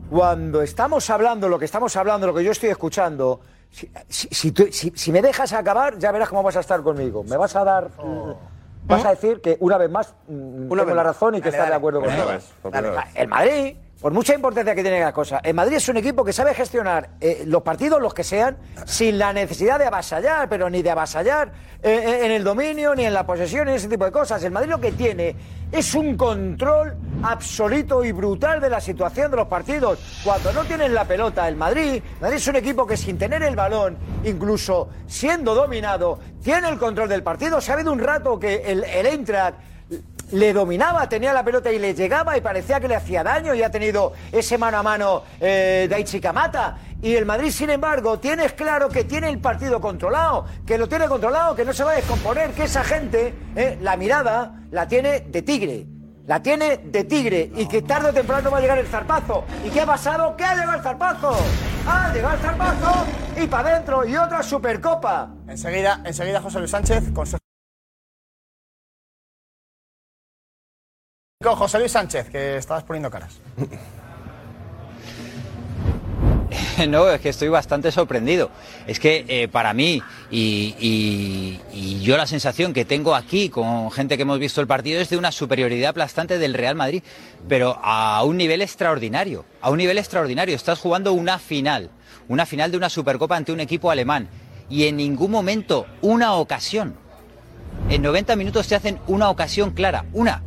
cuando 0.09 0.61
estamos 0.61 1.09
hablando, 1.09 1.47
lo 1.49 1.59
que 1.59 1.65
estamos 1.65 1.95
hablando, 1.95 2.27
lo 2.27 2.33
que 2.33 2.43
yo 2.43 2.51
estoy 2.51 2.69
escuchando, 2.69 3.41
si, 3.69 3.91
si- 4.07 4.27
si 4.31 4.51
tú- 4.51 4.67
si- 4.71 4.91
si 4.95 5.11
me 5.11 5.21
dejas 5.21 5.53
acabar, 5.53 5.97
ya 5.97 6.11
verás 6.11 6.29
cómo 6.29 6.43
vas 6.43 6.55
a 6.57 6.59
estar 6.61 6.81
conmigo. 6.81 7.23
Me 7.23 7.37
vas 7.37 7.55
a 7.55 7.63
dar. 7.63 7.89
Vas 8.85 9.05
a 9.05 9.11
decir 9.11 9.39
que 9.39 9.55
una 9.59 9.77
vez 9.77 9.89
más 9.91 10.15
mm, 10.27 10.67
tengo 10.67 10.83
vez 10.85 10.95
la 10.95 11.03
razón 11.03 11.35
y 11.35 11.41
que 11.41 11.51
Dale, 11.51 11.57
estás 11.57 11.69
de 11.69 11.75
acuerdo 11.75 11.99
Una 11.99 12.07
conmigo. 12.63 13.01
El 13.13 13.27
Madrid, 13.27 13.77
por 13.99 14.13
mucha 14.13 14.33
importancia 14.33 14.73
que 14.73 14.81
tiene 14.81 15.01
la 15.01 15.11
cosa, 15.11 15.41
el 15.43 15.53
Madrid 15.53 15.75
es 15.75 15.89
un 15.89 15.97
equipo 15.97 16.23
que 16.23 16.31
sabe 16.31 16.53
gestionar 16.53 17.09
eh, 17.19 17.43
los 17.45 17.61
partidos, 17.63 18.01
los 18.01 18.13
que 18.13 18.23
sean, 18.23 18.57
sin 18.85 19.17
la 19.17 19.33
necesidad 19.33 19.77
de 19.77 19.85
avasallar, 19.85 20.47
pero 20.47 20.69
ni 20.69 20.81
de 20.81 20.89
avasallar 20.89 21.51
eh, 21.83 21.91
eh, 21.91 22.25
en 22.25 22.31
el 22.31 22.43
dominio, 22.43 22.95
ni 22.95 23.03
en 23.03 23.13
la 23.13 23.25
posesión, 23.25 23.67
ni 23.67 23.73
ese 23.73 23.89
tipo 23.89 24.05
de 24.05 24.11
cosas. 24.11 24.41
El 24.43 24.51
Madrid 24.51 24.69
lo 24.69 24.79
que 24.79 24.93
tiene 24.93 25.35
es 25.69 25.93
un 25.95 26.15
control 26.15 26.95
absoluto 27.23 28.05
y 28.05 28.13
brutal 28.13 28.61
de 28.61 28.69
la 28.69 28.79
situación 28.79 29.31
de 29.31 29.37
los 29.37 29.47
partidos. 29.47 29.99
Cuando 30.23 30.53
no 30.53 30.63
tienen 30.63 30.93
la 30.93 31.03
pelota, 31.03 31.45
el 31.49 31.57
Madrid, 31.57 32.01
Madrid 32.21 32.37
es 32.37 32.47
un 32.47 32.55
equipo 32.55 32.87
que 32.87 32.95
sin 32.95 33.17
tener 33.17 33.43
el 33.43 33.57
balón, 33.57 33.97
incluso 34.23 34.87
siendo 35.07 35.53
dominado, 35.53 36.19
tiene 36.41 36.69
el 36.69 36.77
control 36.77 37.09
del 37.09 37.21
partido. 37.21 37.59
Se 37.59 37.71
ha 37.71 37.73
habido 37.75 37.91
un 37.91 37.99
rato 37.99 38.39
que 38.39 38.63
el, 38.65 38.85
el 38.85 39.05
Eintracht 39.05 39.68
le 40.31 40.53
dominaba, 40.53 41.07
tenía 41.09 41.33
la 41.33 41.43
pelota 41.43 41.71
y 41.71 41.79
le 41.79 41.93
llegaba 41.93 42.37
y 42.37 42.41
parecía 42.41 42.79
que 42.79 42.87
le 42.87 42.95
hacía 42.95 43.23
daño 43.23 43.53
y 43.53 43.63
ha 43.63 43.71
tenido 43.71 44.13
ese 44.31 44.57
mano 44.57 44.77
a 44.77 44.83
mano 44.83 45.23
eh, 45.39 45.87
Daichi 45.89 46.19
Kamata. 46.19 46.77
Y 47.01 47.15
el 47.15 47.25
Madrid, 47.25 47.51
sin 47.51 47.69
embargo, 47.69 48.19
tienes 48.19 48.53
claro 48.53 48.89
que 48.89 49.05
tiene 49.05 49.29
el 49.29 49.39
partido 49.39 49.79
controlado, 49.79 50.45
que 50.65 50.77
lo 50.77 50.89
tiene 50.89 51.07
controlado, 51.07 51.55
que 51.55 51.63
no 51.63 51.71
se 51.73 51.83
va 51.83 51.91
a 51.91 51.95
descomponer, 51.95 52.51
que 52.51 52.63
esa 52.63 52.83
gente, 52.83 53.33
eh, 53.55 53.77
la 53.81 53.95
mirada, 53.95 54.63
la 54.71 54.87
tiene 54.87 55.21
de 55.21 55.41
tigre. 55.41 55.85
La 56.27 56.43
tiene 56.43 56.77
de 56.77 57.05
tigre 57.05 57.51
y 57.55 57.67
que 57.67 57.81
tarde 57.81 58.09
o 58.09 58.13
temprano 58.13 58.51
va 58.51 58.59
a 58.59 58.61
llegar 58.61 58.77
el 58.77 58.85
zarpazo. 58.85 59.45
¿Y 59.65 59.69
qué 59.69 59.81
ha 59.81 59.85
pasado? 59.87 60.35
¿Qué 60.37 60.43
ha 60.43 60.53
llegado 60.53 60.77
el 60.77 60.83
zarpazo? 60.83 61.35
Ha 61.87 62.13
llegado 62.13 62.35
el 62.35 62.41
zarpazo 62.41 63.05
y 63.41 63.47
para 63.47 63.69
adentro 63.69 64.05
y 64.05 64.15
otra 64.15 64.43
supercopa. 64.43 65.29
Enseguida, 65.47 66.01
enseguida 66.05 66.39
José 66.39 66.59
Luis 66.59 66.69
Sánchez 66.69 67.11
con 67.13 67.25
José 71.41 71.79
Luis 71.79 71.93
Sánchez, 71.93 72.27
que 72.29 72.57
estabas 72.57 72.83
poniendo 72.83 73.09
caras. 73.09 73.39
No, 76.89 77.09
es 77.09 77.19
que 77.21 77.29
estoy 77.29 77.47
bastante 77.49 77.91
sorprendido. 77.91 78.49
Es 78.87 78.99
que 78.99 79.23
eh, 79.27 79.47
para 79.49 79.73
mí, 79.73 80.01
y, 80.31 80.75
y- 80.79 81.59
y 81.73 81.99
yo 82.01 82.17
la 82.17 82.25
sensación 82.25 82.73
que 82.73 82.83
tengo 82.85 83.15
aquí 83.15 83.49
con 83.49 83.91
gente 83.91 84.15
que 84.17 84.23
hemos 84.23 84.39
visto 84.39 84.59
el 84.61 84.67
partido 84.67 84.99
es 84.99 85.09
de 85.09 85.17
una 85.17 85.31
superioridad 85.31 85.89
aplastante 85.91 86.37
del 86.39 86.53
Real 86.53 86.75
Madrid, 86.75 87.03
pero 87.47 87.77
a 87.83 88.21
un 88.23 88.35
nivel 88.37 88.61
extraordinario. 88.61 89.45
A 89.61 89.69
un 89.69 89.77
nivel 89.77 89.97
extraordinario. 89.97 90.55
Estás 90.55 90.79
jugando 90.79 91.13
una 91.13 91.37
final, 91.39 91.89
una 92.29 92.45
final 92.45 92.71
de 92.71 92.77
una 92.77 92.89
Supercopa 92.89 93.35
ante 93.37 93.51
un 93.53 93.59
equipo 93.59 93.91
alemán, 93.91 94.27
y 94.69 94.85
en 94.87 94.97
ningún 94.97 95.31
momento 95.31 95.85
una 96.01 96.33
ocasión. 96.33 96.95
En 97.89 98.01
90 98.01 98.35
minutos 98.37 98.67
te 98.67 98.75
hacen 98.75 98.99
una 99.07 99.29
ocasión 99.29 99.71
clara, 99.71 100.05
una, 100.13 100.43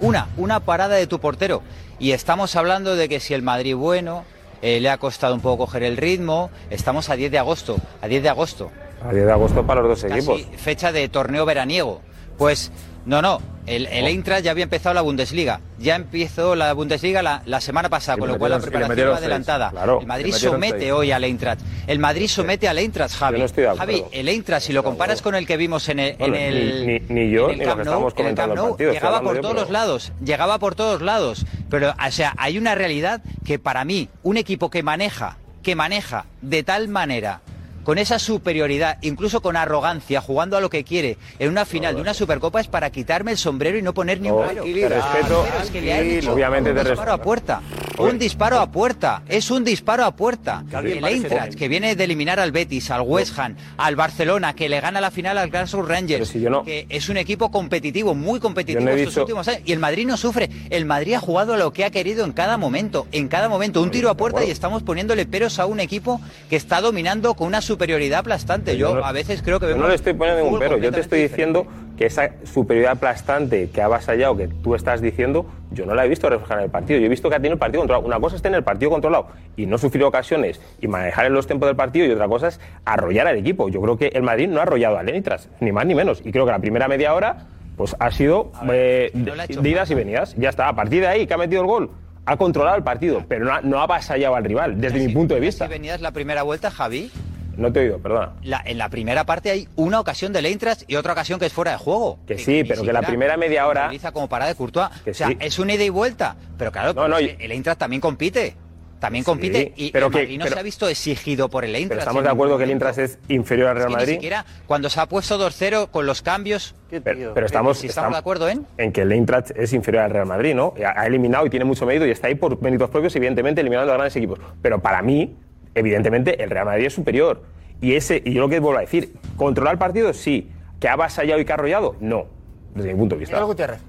una, 0.00 0.28
una 0.36 0.60
parada 0.60 0.96
de 0.96 1.06
tu 1.06 1.18
portero. 1.20 1.62
Y 1.98 2.12
estamos 2.12 2.56
hablando 2.56 2.96
de 2.96 3.08
que 3.08 3.20
si 3.20 3.34
el 3.34 3.42
Madrid 3.42 3.76
bueno, 3.76 4.24
eh, 4.62 4.80
le 4.80 4.90
ha 4.90 4.98
costado 4.98 5.34
un 5.34 5.40
poco 5.40 5.64
coger 5.66 5.82
el 5.82 5.96
ritmo, 5.96 6.50
estamos 6.70 7.10
a 7.10 7.16
10 7.16 7.30
de 7.30 7.38
agosto, 7.38 7.76
a 8.02 8.08
10 8.08 8.22
de 8.22 8.28
agosto, 8.28 8.70
A 9.06 9.12
10 9.12 9.26
de 9.26 9.32
agosto 9.32 9.66
para 9.66 9.80
los 9.82 10.00
dos 10.00 10.10
casi 10.10 10.30
equipos. 10.32 10.60
fecha 10.60 10.92
de 10.92 11.08
torneo 11.08 11.44
veraniego. 11.44 12.00
Pues 12.38 12.72
no, 13.06 13.20
no, 13.22 13.40
el, 13.66 13.86
el 13.86 14.06
Eintracht 14.06 14.44
ya 14.44 14.50
había 14.50 14.64
empezado 14.64 14.94
la 14.94 15.00
Bundesliga, 15.02 15.60
ya 15.78 15.96
empezó 15.96 16.54
la 16.54 16.72
Bundesliga 16.74 17.22
la, 17.22 17.42
la 17.46 17.60
semana 17.60 17.88
pasada, 17.88 18.16
Y 18.16 18.20
con 18.20 18.28
lo 18.30 18.38
cual 18.38 18.50
la 18.52 18.58
preparación 18.60 19.10
va 19.10 19.16
adelantada. 19.16 19.70
claro, 19.70 20.00
el 20.00 20.06
Madrid 20.06 20.32
somete 20.34 20.78
seis. 20.80 20.92
hoy 20.92 21.12
al 21.12 21.24
Eintracht. 21.24 21.60
El 21.86 21.98
Madrid 21.98 22.28
somete 22.28 22.68
al 22.68 22.78
Eintracht, 22.78 23.14
Javi. 23.14 23.38
No 23.38 23.44
estoy. 23.46 23.64
Javi, 23.76 24.04
el 24.12 24.28
Eintracht, 24.28 24.66
si 24.66 24.72
lo 24.72 24.82
comparas 24.82 25.22
con 25.22 25.34
el 25.34 25.46
que 25.46 25.56
vimos 25.56 25.88
en 25.88 25.98
el, 25.98 26.10
en 26.12 26.18
Bueno, 26.18 26.36
el- 26.36 26.86
ni, 26.86 26.92
ni- 27.00 27.06
ni 27.08 27.30
yo 27.30 27.46
en 27.46 27.52
el 27.52 27.58
ni 27.58 27.64
lo 27.64 27.70
Camp 27.70 27.82
que 27.82 27.90
Nou, 27.90 28.12
en 28.16 28.26
el 28.26 28.34
Camp 28.34 28.50
el 28.52 28.56
Nou 28.56 28.68
partido. 28.70 28.92
llegaba 28.92 29.20
por 29.22 29.36
yo, 29.36 29.40
todos 29.42 29.54
pero- 29.62 29.72
lados, 29.72 30.12
llegaba 30.24 30.58
por 30.58 30.74
todos 30.74 31.02
lados. 31.02 31.46
Pero, 31.70 31.90
o 32.06 32.10
sea, 32.10 32.34
hay 32.36 32.58
una 32.58 32.74
realidad 32.74 33.22
que 33.44 33.58
para 33.58 33.84
mí, 33.84 34.08
un 34.22 34.36
equipo 34.36 34.70
que 34.70 34.82
maneja, 34.82 35.38
que 35.62 35.74
maneja 35.74 36.26
de 36.42 36.62
tal 36.62 36.88
manera, 36.88 37.40
con 37.84 37.98
esa 37.98 38.18
superioridad, 38.18 38.98
incluso 39.02 39.40
con 39.40 39.56
arrogancia, 39.56 40.20
jugando 40.20 40.56
a 40.56 40.60
lo 40.60 40.70
que 40.70 40.82
quiere, 40.84 41.18
en 41.38 41.50
una 41.50 41.64
final 41.64 41.94
de 41.94 42.00
una 42.00 42.14
Supercopa 42.14 42.60
es 42.60 42.66
para 42.66 42.90
quitarme 42.90 43.30
el 43.32 43.38
sombrero 43.38 43.78
y 43.78 43.82
no 43.82 43.92
poner 43.94 44.20
ni 44.20 44.30
un 44.30 44.36
No, 44.36 44.42
respeto, 44.42 45.46
es 45.62 45.70
que 45.70 45.80
le 45.80 46.28
Obviamente 46.28 46.72
te 46.72 46.80
a 46.80 46.82
respeto. 46.82 47.22
puerta. 47.22 47.60
Un 47.98 48.18
disparo 48.18 48.58
a 48.58 48.70
puerta. 48.70 49.22
Es 49.28 49.50
un 49.50 49.62
disparo 49.64 50.04
a 50.04 50.16
puerta. 50.16 50.64
El 50.82 51.04
Eintracht, 51.04 51.54
que 51.54 51.68
viene 51.68 51.94
de 51.94 52.04
eliminar 52.04 52.40
al 52.40 52.50
Betis, 52.50 52.90
al 52.90 53.02
West 53.02 53.38
Ham, 53.38 53.54
al 53.76 53.94
Barcelona, 53.94 54.54
que 54.54 54.68
le 54.68 54.80
gana 54.80 55.00
la 55.00 55.10
final 55.10 55.38
al 55.38 55.48
Glasgow 55.50 55.82
Rangers, 55.82 56.32
que 56.64 56.86
es 56.88 57.08
un 57.08 57.16
equipo 57.16 57.50
competitivo, 57.52 58.14
muy 58.14 58.40
competitivo 58.40 58.84
no 58.84 58.90
estos 58.90 59.08
dicho- 59.14 59.20
últimos 59.22 59.46
años. 59.48 59.60
Y 59.64 59.72
el 59.72 59.78
Madrid 59.78 60.06
no 60.06 60.16
sufre. 60.16 60.50
El 60.70 60.86
Madrid 60.86 61.14
ha 61.14 61.20
jugado 61.20 61.56
lo 61.56 61.72
que 61.72 61.84
ha 61.84 61.90
querido 61.90 62.24
en 62.24 62.32
cada 62.32 62.56
momento, 62.56 63.06
en 63.12 63.28
cada 63.28 63.48
momento. 63.48 63.80
Un 63.80 63.90
tiro 63.90 64.10
a 64.10 64.16
puerta 64.16 64.44
y 64.44 64.50
estamos 64.50 64.82
poniéndole 64.82 65.24
peros 65.26 65.58
a 65.60 65.66
un 65.66 65.78
equipo 65.78 66.20
que 66.50 66.56
está 66.56 66.80
dominando 66.80 67.34
con 67.34 67.46
una 67.46 67.60
superioridad 67.60 68.20
aplastante. 68.20 68.76
Yo 68.76 68.94
no- 68.96 69.04
a 69.04 69.12
veces 69.12 69.40
creo 69.42 69.60
que 69.60 69.66
Yo 69.66 69.68
vemos 69.68 69.82
no 69.84 69.88
le 69.88 69.94
estoy 69.94 70.14
poniendo 70.14 70.42
ningún 70.42 70.58
pero. 70.58 70.78
Yo 70.78 70.90
te 70.90 71.00
estoy 71.00 71.22
diciendo 71.22 71.66
que 71.96 72.06
esa 72.06 72.30
superioridad 72.44 72.92
aplastante 72.92 73.70
que 73.70 73.80
ha 73.80 73.86
avasallado, 73.86 74.36
que 74.36 74.48
tú 74.48 74.74
estás 74.74 75.00
diciendo, 75.00 75.46
yo 75.70 75.86
no 75.86 75.94
la 75.94 76.04
he 76.04 76.08
visto 76.08 76.28
reflejar 76.28 76.58
en 76.58 76.64
el 76.64 76.70
partido. 76.70 76.98
Yo 76.98 77.06
he 77.06 77.08
visto 77.08 77.28
que 77.28 77.36
ha 77.36 77.38
tenido 77.38 77.54
el 77.54 77.58
partido 77.58 77.80
controlado. 77.80 78.06
Una 78.06 78.20
cosa 78.20 78.36
es 78.36 78.42
tener 78.42 78.58
el 78.58 78.64
partido 78.64 78.90
controlado 78.90 79.28
y 79.56 79.66
no 79.66 79.78
sufrir 79.78 80.04
ocasiones 80.04 80.60
y 80.80 80.88
manejar 80.88 81.26
en 81.26 81.32
los 81.32 81.46
tiempos 81.46 81.68
del 81.68 81.76
partido 81.76 82.06
y 82.06 82.10
otra 82.10 82.28
cosa 82.28 82.48
es 82.48 82.60
arrollar 82.84 83.26
al 83.26 83.36
equipo. 83.36 83.68
Yo 83.68 83.80
creo 83.80 83.96
que 83.96 84.08
el 84.08 84.22
Madrid 84.22 84.48
no 84.48 84.60
ha 84.60 84.62
arrollado 84.62 84.98
al 84.98 85.06
Lenitras, 85.06 85.48
ni 85.60 85.72
más 85.72 85.86
ni 85.86 85.94
menos. 85.94 86.20
Y 86.24 86.32
creo 86.32 86.44
que 86.44 86.52
la 86.52 86.58
primera 86.58 86.88
media 86.88 87.14
hora 87.14 87.46
pues 87.76 87.96
ha 87.98 88.10
sido 88.10 88.52
eh, 88.70 89.10
de 89.12 89.68
idas 89.68 89.90
y 89.90 89.94
venidas. 89.94 90.34
Ya 90.36 90.48
está. 90.48 90.68
A 90.68 90.74
partir 90.74 91.00
de 91.00 91.08
ahí 91.08 91.26
que 91.26 91.34
ha 91.34 91.38
metido 91.38 91.62
el 91.62 91.66
gol, 91.66 91.90
ha 92.26 92.36
controlado 92.36 92.76
el 92.76 92.82
partido, 92.82 93.24
pero 93.28 93.44
no 93.44 93.52
ha, 93.52 93.60
no 93.60 93.80
ha 93.80 93.82
avasallado 93.84 94.34
al 94.34 94.44
rival, 94.44 94.80
desde 94.80 94.98
mi 94.98 95.12
punto 95.12 95.34
de 95.34 95.40
vista. 95.40 95.66
Si 95.66 95.70
venías 95.70 96.00
la 96.00 96.12
primera 96.12 96.42
vuelta, 96.42 96.70
Javi, 96.70 97.10
No 97.56 97.72
te 97.72 97.80
he 97.80 97.82
oído, 97.84 97.98
perdona. 97.98 98.32
la- 98.42 98.62
en 98.64 98.78
la 98.78 98.88
primera 98.88 99.24
parte 99.24 99.50
hay 99.50 99.68
una 99.76 100.00
ocasión 100.00 100.32
del 100.32 100.46
Eintracht 100.46 100.82
y 100.88 100.96
otra 100.96 101.12
ocasión 101.12 101.38
que 101.38 101.46
es 101.46 101.52
fuera 101.52 101.72
de 101.72 101.78
juego. 101.78 102.18
Que 102.26 102.38
sí, 102.38 102.64
pero 102.64 102.82
que 102.82 102.92
la 102.92 103.02
primera 103.02 103.36
media 103.36 103.66
hora- 103.66 103.82
se 103.82 103.86
utiliza 103.88 104.12
como 104.12 104.28
parada 104.28 104.50
de 104.50 104.56
Courtois. 104.56 104.88
Que 105.04 105.10
o 105.10 105.14
sea, 105.14 105.28
sí. 105.28 105.36
es 105.40 105.58
una 105.58 105.74
ida 105.74 105.84
y 105.84 105.88
vuelta. 105.90 106.36
Pero 106.58 106.70
claro, 106.72 106.92
No, 106.94 107.08
no, 107.08 107.18
es 107.18 107.36
que 107.36 107.44
el 107.44 107.52
Eintracht 107.52 107.78
también 107.78 108.00
compite. 108.00 108.56
También 109.00 109.22
compite 109.22 109.74
y 109.76 109.90
pero 109.90 110.06
el 110.06 110.12
que- 110.12 110.18
Madrid 110.20 110.38
no 110.38 110.44
pero- 110.44 110.54
se 110.54 110.60
ha 110.60 110.62
visto 110.62 110.88
exigido 110.88 111.50
por 111.50 111.64
el 111.66 111.74
Eintracht. 111.74 111.90
Pero 111.90 112.00
estamos 112.00 112.22
de 112.22 112.30
acuerdo 112.30 112.56
que 112.56 112.64
el. 112.64 112.70
Intras 112.70 112.96
es 112.96 113.18
inferior 113.28 113.68
al 113.68 113.76
Es 113.76 113.82
Real 113.82 113.88
que 113.88 113.90
ni 113.96 114.00
Madrid. 114.02 114.14
siquiera 114.14 114.46
cuando 114.66 114.88
se 114.88 114.98
ha 114.98 115.06
puesto 115.06 115.36
2-0 115.36 115.88
con 115.90 116.06
los 116.06 116.22
cambios. 116.22 116.74
Pero, 116.88 117.34
pero 117.34 117.44
estamos, 117.44 117.76
si 117.78 117.88
estamos 117.88 118.12
de 118.12 118.18
acuerdo 118.18 118.48
en. 118.48 118.66
en 118.78 118.92
que 118.92 119.02
el 119.02 119.12
Eintracht 119.12 119.50
es 119.58 119.74
inferior 119.74 120.04
al 120.04 120.10
Real 120.10 120.24
Madrid, 120.26 120.54
¿no? 120.54 120.72
Ha 120.82 120.98
ha 121.02 121.06
eliminado 121.06 121.44
y 121.44 121.50
tiene 121.50 121.66
mucho 121.66 121.84
mérito 121.84 122.06
y 122.06 122.12
está 122.12 122.28
ahí 122.28 122.34
por 122.34 122.62
méritos 122.62 122.88
propios, 122.88 123.14
evidentemente, 123.16 123.60
eliminando 123.60 123.92
a 123.92 123.96
grandes 123.96 124.16
equipos. 124.16 124.38
Pero 124.62 124.80
para 124.80 125.02
mí, 125.02 125.36
evidentemente, 125.74 126.42
el 126.42 126.50
Real 126.50 126.66
Madrid 126.66 126.86
es 126.86 126.94
superior. 126.94 127.42
Y 127.80 127.94
ese 127.94 128.22
y 128.24 128.32
yo 128.32 128.40
lo 128.40 128.48
que 128.48 128.60
vuelvo 128.60 128.78
a 128.78 128.82
decir, 128.82 129.14
¿controlar 129.36 129.74
el 129.74 129.78
partido? 129.78 130.12
Sí. 130.12 130.50
¿Que 130.80 130.88
ha 130.88 130.94
avasallado 130.94 131.40
y 131.40 131.44
que 131.44 131.52
ha 131.52 131.54
arrollado? 131.56 131.96
No, 132.00 132.26
desde 132.74 132.92
mi 132.92 132.98
punto 132.98 133.14
de 133.16 133.20
vista. 133.20 133.40
Gutiérrez. 133.42 133.80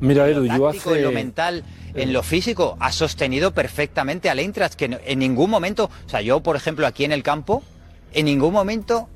Mira, 0.00 0.28
Edu, 0.28 0.44
yo 0.46 0.64
táctico, 0.70 0.94
en 0.94 1.02
lo 1.02 1.08
hace... 1.08 1.14
mental, 1.14 1.64
en 1.94 2.12
lo 2.12 2.22
físico, 2.22 2.76
ha 2.78 2.92
sostenido 2.92 3.52
perfectamente 3.52 4.30
al 4.30 4.38
Eintracht, 4.38 4.74
que 4.74 4.88
no- 4.88 4.98
en 5.04 5.18
ningún 5.18 5.50
momento, 5.50 5.90
o 6.06 6.08
sea, 6.08 6.20
yo, 6.20 6.40
por 6.40 6.54
ejemplo, 6.56 6.86
aquí 6.86 7.04
en 7.04 7.12
el 7.12 7.22
campo, 7.22 7.62
en 8.12 8.26
ningún 8.26 8.52
momento 8.52 9.08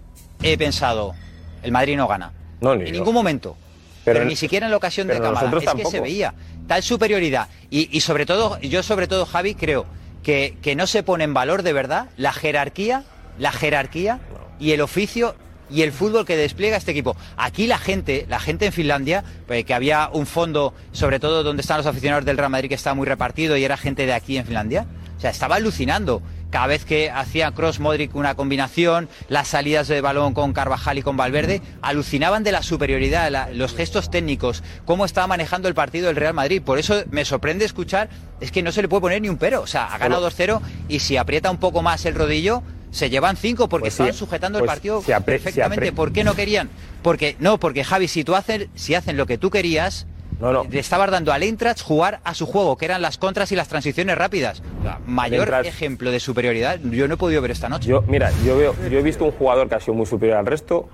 he 0.43 0.59
pensado, 0.59 1.15
el 1.63 1.71
Madrid 1.71 1.97
no 1.97 2.09
gana. 2.09 2.33
No, 2.61 2.75
ni 2.75 2.83
en 2.83 2.87
yo. 2.89 2.93
ningún 2.95 3.15
momento. 3.15 3.57
Pero 4.05 4.25
ni 4.25 4.35
siquiera 4.35 4.67
en 4.67 4.73
la 4.73 4.77
ocasión 4.77 5.07
de 5.07 5.21
nosotros 5.21 5.63
Es 5.63 5.75
que 5.75 5.85
se 5.85 6.01
veía 6.01 6.35
tal 6.67 6.83
superioridad. 6.83 7.47
Y, 7.71 7.89
y 7.97 8.01
sobre 8.01 8.27
todo, 8.27 8.59
yo 8.61 8.83
sobre 8.83 9.07
todo, 9.07 9.25
Javi, 9.27 9.55
creo 9.55 9.87
que, 10.23 10.75
no 10.77 10.87
se 10.87 11.03
pone 11.03 11.25
en 11.25 11.35
valor 11.35 11.63
de 11.63 11.73
verdad 11.73 12.09
la 12.17 12.33
jerarquía, 12.33 13.05
la 13.39 13.53
jerarquía 13.53 14.21
y 14.59 14.73
el 14.73 14.81
oficio 14.81 15.35
y 15.71 15.83
el 15.83 15.93
fútbol 15.93 16.27
que 16.27 16.37
despliega 16.37 16.77
este 16.77 16.91
equipo. 16.91 17.17
Aquí 17.37 17.67
la 17.67 17.79
gente, 17.79 18.27
la 18.29 18.39
gente 18.39 18.67
en 18.67 18.73
Finlandia, 18.73 19.25
pues, 19.47 19.65
que 19.65 19.75
había 19.75 20.11
un 20.13 20.27
fondo, 20.27 20.75
sobre 20.93 21.19
todo 21.19 21.43
donde 21.43 21.63
están 21.63 21.79
los 21.79 21.87
aficionados 21.87 22.25
del 22.25 22.37
Real 22.37 22.51
Madrid, 22.51 22.69
que 22.69 22.75
estaba 22.75 22.95
muy 22.95 23.07
repartido 23.07 23.57
y 23.57 23.65
era 23.65 23.77
gente 23.77 24.05
de 24.07 24.13
aquí 24.13 24.37
en 24.37 24.45
Finlandia. 24.45 24.87
O 25.17 25.21
sea, 25.21 25.31
estaba 25.31 25.57
alucinando. 25.57 26.21
Cada 26.53 26.67
vez 26.67 26.85
que 26.85 27.11
hacía 27.11 27.51
Cross 27.53 27.81
Modric 27.81 28.15
una 28.15 28.35
combinación, 28.35 29.09
las 29.29 29.49
salidas 29.49 29.89
de 29.89 30.03
balón 30.03 30.35
con 30.35 30.53
Carvajal 30.53 30.99
y 30.99 31.03
con 31.03 31.17
Valverde, 31.17 31.63
alucinaban 31.81 32.45
de 32.45 32.53
la 32.53 32.63
superioridad, 32.63 33.31
la- 33.31 33.49
los 33.51 33.75
gestos 33.75 34.11
técnicos, 34.11 34.63
cómo 34.85 35.07
estaba 35.07 35.27
manejando 35.27 35.67
el 35.69 35.75
partido 35.75 36.11
el 36.11 36.17
Real 36.17 36.35
Madrid. 36.35 36.61
Por 36.63 36.79
eso 36.79 37.03
me 37.11 37.25
sorprende 37.25 37.65
escuchar, 37.65 38.11
es 38.41 38.53
que 38.53 38.63
no 38.63 38.71
se 38.71 38.83
le 38.83 38.89
puede 38.89 39.01
poner 39.01 39.23
ni 39.23 39.31
un 39.31 39.39
pero. 39.39 39.63
O 39.63 39.67
sea, 39.67 39.87
ha 39.87 39.97
ganado 39.97 40.21
2-0 40.31 40.61
y 40.89 40.99
si 41.01 41.17
aprieta 41.17 41.51
un 41.51 41.57
poco 41.59 41.81
más 41.81 42.05
el 42.05 42.15
rodillo, 42.15 42.63
se 42.91 43.09
llevan 43.09 43.39
5 43.39 43.71
porque 43.71 43.85
Pues 43.85 43.95
sí, 43.95 44.03
estaban 44.03 44.15
sujetando 44.15 44.59
el 44.59 44.65
pues 44.67 44.71
partido 44.77 45.01
perfectamente. 45.25 45.93
¿Por 45.93 46.13
qué 46.13 46.23
no 46.23 46.35
querían? 46.35 46.69
Porque 47.03 47.35
no, 47.39 47.59
porque 47.59 47.83
Javi, 47.83 48.09
si 48.09 48.25
tú 48.25 48.35
haces, 48.37 48.69
si 48.75 48.95
hacen 48.95 49.17
lo 49.17 49.25
que 49.25 49.39
tú 49.39 49.49
querías, 49.49 50.07
le 50.71 50.79
estabas 50.79 51.11
dando 51.11 51.33
al 51.33 51.43
Eintracht 51.43 51.81
jugar 51.83 52.21
a 52.25 52.35
su 52.35 52.47
juego, 52.47 52.77
que 52.77 52.85
eran 52.87 53.01
las 53.03 53.17
contras 53.19 53.53
y 53.53 53.57
las 53.57 53.69
transiciones 53.69 54.17
rápidas. 54.19 54.63
Mayor 55.07 55.49
Eintracht- 55.49 55.67
ejemplo 55.67 56.11
de 56.11 56.19
superioridad 56.21 56.79
yo 56.81 57.07
no 57.09 57.15
he 57.15 57.17
podido 57.17 57.41
ver 57.43 57.53
esta 57.53 57.69
noche. 57.69 57.89
Yo, 57.89 58.03
mira, 58.09 58.31
yo 58.45 58.57
veo, 58.57 58.75
yo 58.91 58.99
he 58.99 59.03
visto 59.03 59.25
un 59.25 59.33
jugador 59.33 59.69
que 59.69 59.77
ha 59.77 59.81
sido 59.81 59.95
muy 59.95 60.07
superior 60.07 60.39
al 60.39 60.47
resto, 60.47 60.89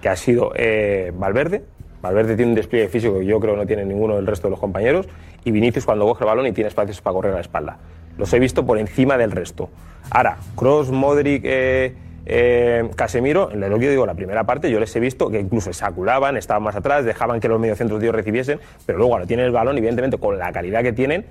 que 0.00 0.08
ha 0.08 0.16
sido 0.16 0.52
eh, 0.54 1.12
Valverde. 1.16 1.64
Valverde 2.02 2.36
tiene 2.36 2.50
un 2.50 2.54
despliegue 2.54 2.88
físico 2.88 3.18
que 3.18 3.26
yo 3.26 3.40
creo 3.40 3.54
que 3.54 3.60
no 3.60 3.66
tiene 3.66 3.84
ninguno 3.84 4.14
del 4.16 4.26
resto 4.26 4.46
de 4.46 4.50
los 4.52 4.60
compañeros. 4.60 5.06
Y 5.44 5.50
Vinicius 5.50 5.84
cuando 5.84 6.04
coge 6.06 6.24
el 6.24 6.28
balón 6.28 6.46
y 6.46 6.52
tiene 6.52 6.68
espacios 6.68 7.00
para 7.00 7.14
correr 7.14 7.32
a 7.32 7.36
la 7.36 7.40
espalda. 7.40 7.78
Los 8.18 8.32
he 8.32 8.38
visto 8.38 8.64
por 8.64 8.78
encima 8.78 9.16
del 9.16 9.30
resto. 9.32 9.68
Ahora, 10.10 10.36
Cross, 10.54 10.90
Modric, 10.90 11.42
eh, 11.44 11.94
eh, 12.26 12.88
Casemiro, 12.96 13.50
en 13.52 13.60
lo 13.60 13.78
que 13.78 13.84
yo 13.84 13.90
digo, 13.90 14.04
la 14.06 14.14
primera 14.14 14.44
parte, 14.44 14.70
yo 14.70 14.80
les 14.80 14.94
he 14.96 15.00
visto 15.00 15.30
que 15.30 15.38
incluso 15.40 15.72
se 15.72 15.84
aculaban, 15.84 16.36
estaban 16.36 16.62
más 16.62 16.74
atrás, 16.76 17.04
dejaban 17.04 17.38
que 17.40 17.48
los 17.48 17.60
mediocentros 17.60 18.00
de 18.00 18.06
ellos 18.06 18.16
recibiesen, 18.16 18.58
pero 18.84 18.98
luego 18.98 19.10
cuando 19.12 19.26
tienen 19.28 19.46
el 19.46 19.52
balón, 19.52 19.78
evidentemente 19.78 20.18
con 20.18 20.36
la 20.38 20.50
calidad 20.52 20.82
que 20.82 20.92
tienen, 20.92 21.24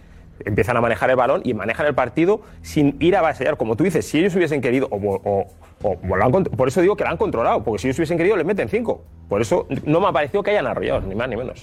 empiezan 0.46 0.76
a 0.78 0.82
manejar 0.82 1.10
el 1.10 1.16
balón 1.16 1.42
y 1.44 1.54
manejan 1.54 1.86
el 1.86 1.96
partido 1.96 2.42
sin 2.62 2.96
ir 3.00 3.16
a 3.16 3.22
vasallar. 3.22 3.58
Como 3.58 3.76
tú 3.76 3.84
dices, 3.84 4.06
si 4.06 4.20
ellos 4.20 4.36
hubiesen 4.36 4.62
querido, 4.62 4.88
o, 4.90 4.96
o- 4.98 5.48
o- 5.84 5.98
o 6.10 6.16
lo 6.16 6.24
han 6.24 6.32
por 6.46 6.68
eso 6.70 6.82
digo 6.82 6.96
que 6.96 7.04
lo 7.04 7.10
han 7.10 7.18
controlado, 7.18 7.64
porque 7.64 7.80
si 7.82 7.88
ellos 7.88 7.98
hubiesen 8.00 8.18
querido, 8.18 8.36
les 8.38 8.46
meten 8.46 8.70
cinco. 8.70 9.04
Por 9.30 9.42
eso 9.42 9.68
no 9.86 10.00
me 10.00 10.08
ha 10.08 10.12
parecido 10.12 10.44
que 10.44 10.52
hayan 10.52 10.68
arrollado, 10.68 11.02
ni 11.02 11.16
más 11.16 11.28
ni 11.30 11.36
menos. 11.36 11.62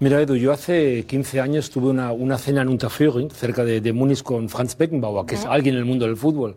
Mira, 0.00 0.20
Edu, 0.20 0.34
yo 0.36 0.50
hace 0.52 1.04
15 1.06 1.40
años 1.40 1.70
tuve 1.70 1.88
una, 1.90 2.10
una 2.12 2.38
cena 2.38 2.62
en 2.62 2.68
Unterföhring, 2.68 3.30
cerca 3.30 3.64
de, 3.64 3.80
de 3.82 3.92
Múnich, 3.92 4.22
con 4.22 4.48
Franz 4.48 4.76
Beckenbauer, 4.78 5.26
que 5.26 5.34
es 5.34 5.44
alguien 5.44 5.74
en 5.74 5.80
el 5.80 5.84
mundo 5.84 6.06
del 6.06 6.16
fútbol. 6.16 6.56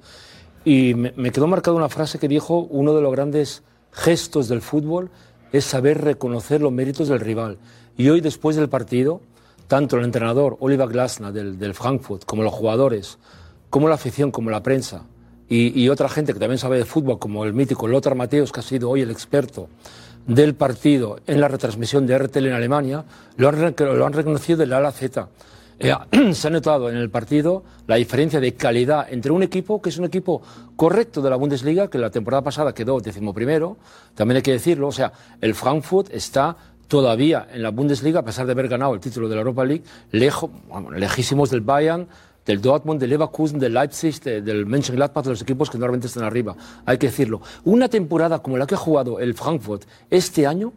Y 0.66 0.94
me, 0.94 1.32
quedó 1.32 1.48
marcada 1.48 1.76
una 1.76 1.90
frase 1.90 2.20
que 2.20 2.28
dijo, 2.28 2.60
uno 2.70 2.94
de 2.94 3.02
los 3.02 3.12
grandes 3.12 3.64
gestos 3.92 4.48
del 4.48 4.62
fútbol 4.62 5.10
es 5.52 5.66
saber 5.66 6.02
reconocer 6.02 6.62
los 6.62 6.72
méritos 6.72 7.10
del 7.10 7.20
rival. 7.20 7.58
Y 7.98 8.10
hoy, 8.10 8.22
después 8.22 8.56
del 8.56 8.70
partido, 8.70 9.22
tanto 9.68 9.98
el 9.98 10.06
entrenador 10.06 10.58
Oliver 10.60 10.88
Glasner 10.88 11.34
del, 11.34 11.74
Frankfurt, 11.74 12.26
como 12.26 12.44
los 12.44 12.54
jugadores, 12.54 13.18
como 13.70 13.90
la 13.90 13.96
afición, 13.96 14.32
como 14.32 14.50
la 14.50 14.64
prensa, 14.64 15.04
y, 15.50 15.88
otra 15.90 16.10
gente 16.10 16.34
que 16.34 16.40
también 16.40 16.58
sabe 16.58 16.78
de 16.78 16.86
fútbol, 16.86 17.20
como 17.20 17.46
el 17.46 17.54
mítico 17.54 17.88
Lothar 17.88 18.16
Mateus, 18.16 18.52
que 18.52 18.62
ha 18.62 18.64
sido 18.64 18.90
hoy 18.90 19.02
el 19.02 19.12
experto 19.12 19.68
del 20.26 20.56
partido 20.56 21.20
en 21.28 21.40
la 21.40 21.48
retransmisión 21.48 22.08
de 22.08 22.18
RTL 22.18 22.48
en 22.48 22.54
Alemania, 22.54 23.04
lo 23.36 23.50
han, 23.50 23.76
lo 23.78 24.06
han 24.06 24.14
reconocido 24.14 24.58
del 24.58 24.74
A 24.74 24.78
a 24.78 24.82
la 24.82 24.92
Z. 24.92 25.28
Eh, 25.80 25.94
se 26.34 26.48
ha 26.48 26.52
notado 26.52 26.90
en 26.90 26.98
el 26.98 27.10
partido 27.10 27.64
la 27.88 27.96
diferencia 27.96 28.40
de 28.40 28.54
calidad 28.54 29.08
entre 29.12 29.32
un 29.32 29.44
equipo 29.44 29.82
que 29.82 29.90
es 29.90 29.98
un 29.98 30.06
equipo 30.06 30.42
correcto 30.76 31.22
de 31.22 31.30
la 31.30 31.36
Bundesliga, 31.36 31.90
que 31.90 31.98
la 31.98 32.10
temporada 32.10 32.44
pasada 32.44 32.74
quedó 32.74 33.00
decimoprimero, 33.00 33.78
también 34.16 34.38
hay 34.38 34.42
que 34.44 34.52
decirlo, 34.52 34.88
o 34.88 34.92
sea, 34.92 35.12
el 35.42 35.56
Frankfurt 35.56 36.14
está 36.14 36.56
todavía 36.88 37.48
en 37.52 37.64
la 37.64 37.70
Bundesliga, 37.70 38.20
a 38.20 38.24
pesar 38.26 38.46
de 38.46 38.52
haber 38.52 38.68
ganado 38.68 38.94
el 38.94 39.00
título 39.00 39.28
de 39.28 39.36
la 39.36 39.42
Europa 39.42 39.66
League, 39.66 39.84
lejos, 40.12 40.50
bueno, 40.68 40.92
lejísimos 40.92 41.50
del 41.50 41.62
Bayern, 41.62 42.08
del 42.46 42.62
Dortmund, 42.62 43.00
del 43.00 43.10
Leverkusen, 43.10 43.58
del 43.58 43.74
Leipzig, 43.74 44.20
de- 44.22 44.42
del 44.42 44.66
Mönchengladbach, 44.66 45.24
de 45.24 45.30
los 45.32 45.42
equipos 45.42 45.70
que 45.70 45.78
normalmente 45.78 46.08
están 46.08 46.24
arriba. 46.26 46.56
Hay 46.86 46.98
que 46.98 47.08
decirlo. 47.08 47.42
Una 47.64 47.88
temporada 47.88 48.40
como 48.40 48.58
la 48.58 48.68
que 48.68 48.76
ha 48.76 48.78
jugado 48.78 49.20
el 49.20 49.34
Frankfurt 49.34 49.84
este 50.10 50.46
año, 50.46 50.74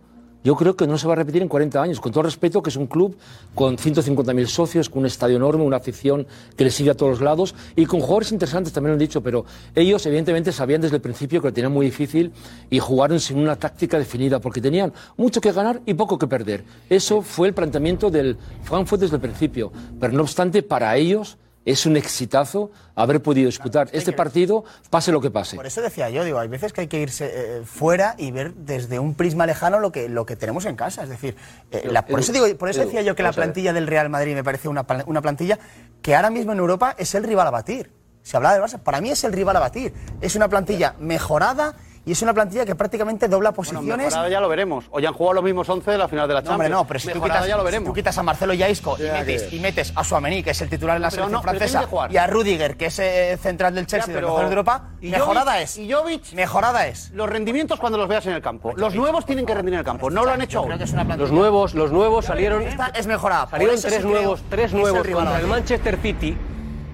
yo 0.47 0.55
creo 0.55 0.77
que 0.77 0.87
no 0.87 0.97
se 0.97 1.09
va 1.09 1.15
a 1.15 1.17
repetir 1.17 1.43
en 1.43 1.49
40 1.49 1.83
años, 1.83 1.99
con 1.99 2.13
todo 2.13 2.23
respeto 2.23 2.63
que 2.63 2.71
es 2.71 2.77
un 2.77 2.87
club 2.87 3.17
con 3.53 3.77
150.000 3.77 4.47
socios, 4.47 4.89
con 4.89 5.01
un 5.01 5.07
estadio 5.07 5.39
enorme, 5.39 5.65
una 5.65 5.79
afición 5.79 6.25
que 6.57 6.63
le 6.63 6.71
sigue 6.71 6.91
a 6.91 6.95
todos 6.95 7.21
lados 7.21 7.53
y 7.75 7.85
con 7.85 7.99
jugadores 7.99 8.31
interesantes, 8.31 8.73
también 8.73 8.91
lo 8.91 8.93
han 8.93 9.01
dicho, 9.01 9.21
pero 9.21 9.45
ellos 9.75 10.07
evidentemente 10.07 10.53
sabían 10.53 10.81
desde 10.81 10.95
el 10.95 11.03
principio 11.03 11.41
que 11.43 11.49
lo 11.49 11.53
tenían 11.53 11.73
muy 11.73 11.87
difícil 11.87 12.31
y 12.71 12.79
jugaron 12.79 13.19
sin 13.19 13.39
una 13.39 13.57
táctica 13.57 13.99
definida, 13.99 14.39
porque 14.39 14.61
tenían 14.61 14.93
mucho 15.17 15.41
que 15.41 15.51
ganar 15.51 15.81
y 15.85 15.95
poco 15.95 16.17
que 16.17 16.29
perder. 16.29 16.63
Eso 16.89 17.23
fue 17.23 17.49
el 17.49 17.53
planteamiento 17.53 18.09
del 18.09 18.37
Frankfurt 18.63 19.01
desde 19.01 19.17
el 19.17 19.23
principio, 19.23 19.73
pero 19.99 20.13
no 20.13 20.23
obstante, 20.23 20.63
para 20.63 20.97
ellos 20.97 21.39
es 21.67 21.85
un 21.85 21.97
exitazo 21.99 22.71
haber 22.95 23.21
podido 23.21 23.47
disputar 23.47 23.89
este 23.93 24.13
partido, 24.15 24.65
pase 24.89 25.13
lo 25.13 25.21
que 25.21 25.31
pase. 25.31 25.57
Por 25.57 25.67
eso 25.67 25.83
decía 25.83 26.09
yo, 26.09 26.25
digo, 26.25 26.39
hay 26.39 26.49
veces 26.49 26.73
que 26.73 26.83
hay 26.83 26.87
que 26.87 27.01
irse 27.01 27.31
eh, 27.35 27.63
fuera 27.67 28.15
y 28.17 28.31
ver 28.31 28.55
desde 28.55 28.99
un 28.99 29.15
prisma 29.15 29.45
lejano 29.45 29.81
lo 29.81 29.93
que, 29.93 30.09
lo 30.09 30.25
que 30.25 30.37
tenemos 30.37 30.65
en 30.65 30.77
casa. 30.77 31.03
Es 31.03 31.09
decir, 31.11 31.37
eh, 31.73 31.89
la- 31.91 32.07
por, 32.07 32.21
eso 32.21 32.33
digo, 32.33 32.47
por 32.57 32.71
eso 32.71 32.81
Edu, 32.81 32.89
decía 32.89 33.03
yo 33.03 33.15
que 33.17 33.23
la 33.25 33.33
plantilla 33.33 33.73
del 33.75 33.87
Real 33.87 34.09
Madrid 34.09 34.35
me 34.35 34.45
parece 34.45 34.69
una, 34.69 34.87
una 35.07 35.21
plantilla 35.21 35.59
que 36.01 36.15
ahora 36.15 36.31
mismo 36.31 36.53
en 36.53 36.59
Europa 36.59 36.95
es 36.97 37.15
el 37.15 37.25
rival 37.25 37.49
a 37.49 37.51
batir. 37.51 37.91
Se 38.23 38.37
hablaba 38.37 38.55
del 38.55 38.63
Barça, 38.65 38.79
para 38.79 39.01
mí 39.01 39.11
es 39.11 39.23
el 39.25 39.33
rival 39.33 39.57
a 39.57 39.61
batir. 39.61 39.93
Es 40.21 40.35
una 40.37 40.49
plantilla 40.49 40.95
mejorada 40.99 41.75
y 42.07 42.13
es 42.13 42.23
una 42.23 42.33
plantilla 42.33 42.65
que 42.65 42.75
prácticamente 42.75 43.29
dobla 43.29 43.51
Bueno, 43.51 43.57
posiciones. 43.57 44.07
mejorada 44.07 44.29
ya 44.31 44.41
lo 44.41 44.49
veremos. 44.49 44.87
Hoy 44.93 45.05
han 45.05 45.13
jugado 45.13 45.35
los 45.35 45.45
mismos 45.45 45.69
11 45.69 45.91
de 45.91 45.99
la 45.99 46.09
final 46.09 46.27
de 46.29 46.35
la 46.35 46.41
No, 46.41 46.47
Champions. 46.47 46.55
hombre, 46.55 46.71
no, 46.71 46.87
pero 46.87 47.01
si 47.01 47.09
tú, 47.11 47.21
quitas, 47.21 47.47
ya 47.47 47.57
lo 47.57 47.63
si 47.63 47.65
veremos. 47.67 47.89
tú 47.89 47.95
quitas 47.95 48.17
a 48.17 48.23
Marcelo 48.23 48.55
Yaisco 48.55 48.97
y 48.99 49.03
Ya, 49.03 49.13
metes, 49.13 49.53
y 49.53 49.59
metes 49.61 49.93
a 49.95 50.05
Suamení, 50.05 50.43
que 50.43 50.51
es 50.51 50.61
el 50.63 50.69
titular 50.71 50.97
en 50.97 51.03
la 51.03 51.11
selección 51.11 51.33
no, 51.33 51.43
francesa, 51.43 51.87
y 52.09 52.17
a 52.17 52.27
Rudiger, 52.29 52.77
que 52.77 52.87
es 52.87 52.99
eh, 53.01 53.37
central 53.43 53.75
del 53.75 53.87
Chelsea, 53.87 54.15
de 54.15 54.21
pero- 54.21 54.39
de 54.39 54.45
Europa, 54.45 54.91
y 55.01 55.11
mejorada 55.11 55.57
Jovic- 55.59 55.63
es. 55.63 55.77
Y 55.79 55.93
Jovic, 55.93 56.33
mejorada 56.33 56.87
es. 56.87 57.11
Los 57.11 57.29
rendimientos 57.29 57.79
cuando 57.81 57.99
los 57.99 58.07
veas 58.09 58.25
en 58.27 58.33
el 58.35 58.41
campo. 58.41 58.73
Los 58.77 58.95
nuevos 58.95 59.27
tienen 59.27 59.45
que 59.45 59.55
rendir 59.55 59.75
en 59.75 59.81
el 59.81 59.85
campo. 59.85 60.09
No 60.09 60.25
lo 60.25 60.31
han 60.31 60.41
hecho 60.43 60.61
aún. 60.61 60.73
Los 61.19 61.33
nuevos, 61.33 61.75
los 61.75 61.91
nuevos 61.91 62.25
salieron. 62.27 62.63
Esta 62.63 62.87
es 62.89 63.07
mejorada. 63.09 63.49
Salieron 63.51 63.77
tres 63.83 64.05
nuevos, 64.05 64.43
tres 64.49 64.73
nuevos 64.73 65.07
contra 65.07 65.41
el. 65.41 65.47
Manchester 65.49 65.99
City 66.01 66.37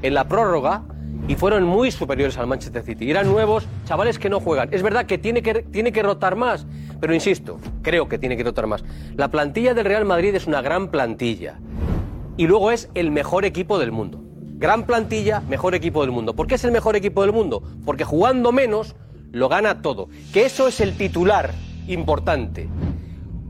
en 0.03 0.15
la 0.15 0.25
prórroga 0.25 0.83
y 1.29 1.37
fueron 1.37 1.65
muy 1.65 1.91
superiores 1.91 2.37
al 2.39 2.47
Manchester 2.47 2.83
City. 2.83 3.11
Eran 3.11 3.27
nuevos 3.27 3.67
chavales 3.85 4.19
que 4.19 4.29
no 4.29 4.41
juegan. 4.41 4.69
Es 4.73 4.83
verdad 4.83 5.07
que 5.07 5.19
tiene 5.19 5.43
que 5.43 5.63
tiene 5.63 5.93
que 5.93 6.03
rotar 6.03 6.37
más, 6.37 6.67
pero 7.01 7.15
insisto, 7.15 7.59
creo 7.83 8.09
que 8.09 8.19
tiene 8.19 8.37
que 8.37 8.45
rotar 8.45 8.67
más. 8.67 8.85
La 9.17 9.29
plantilla 9.29 9.75
del 9.75 9.85
Real 9.85 10.05
Madrid 10.05 10.35
es 10.35 10.47
una 10.47 10.63
gran 10.63 10.89
plantilla 10.89 11.59
y 12.37 12.47
luego 12.47 12.71
es 12.71 12.91
el 12.95 13.11
mejor 13.11 13.45
equipo 13.45 13.79
del 13.79 13.93
mundo. 13.93 14.21
Gran 14.57 14.85
plantilla, 14.85 15.41
mejor 15.41 15.75
equipo 15.75 16.03
del 16.03 16.13
mundo. 16.13 16.35
¿Por 16.35 16.47
qué 16.47 16.55
es 16.55 16.65
el 16.65 16.73
mejor 16.73 16.97
equipo 16.97 17.23
del 17.23 17.33
mundo? 17.33 17.63
Porque 17.85 18.05
jugando 18.05 18.53
menos 18.53 18.95
lo 19.33 19.49
gana 19.49 19.83
todo. 19.83 20.09
Que 20.33 20.47
eso 20.47 20.69
es 20.69 20.81
el 20.81 20.97
titular 20.97 21.51
importante. 21.89 22.69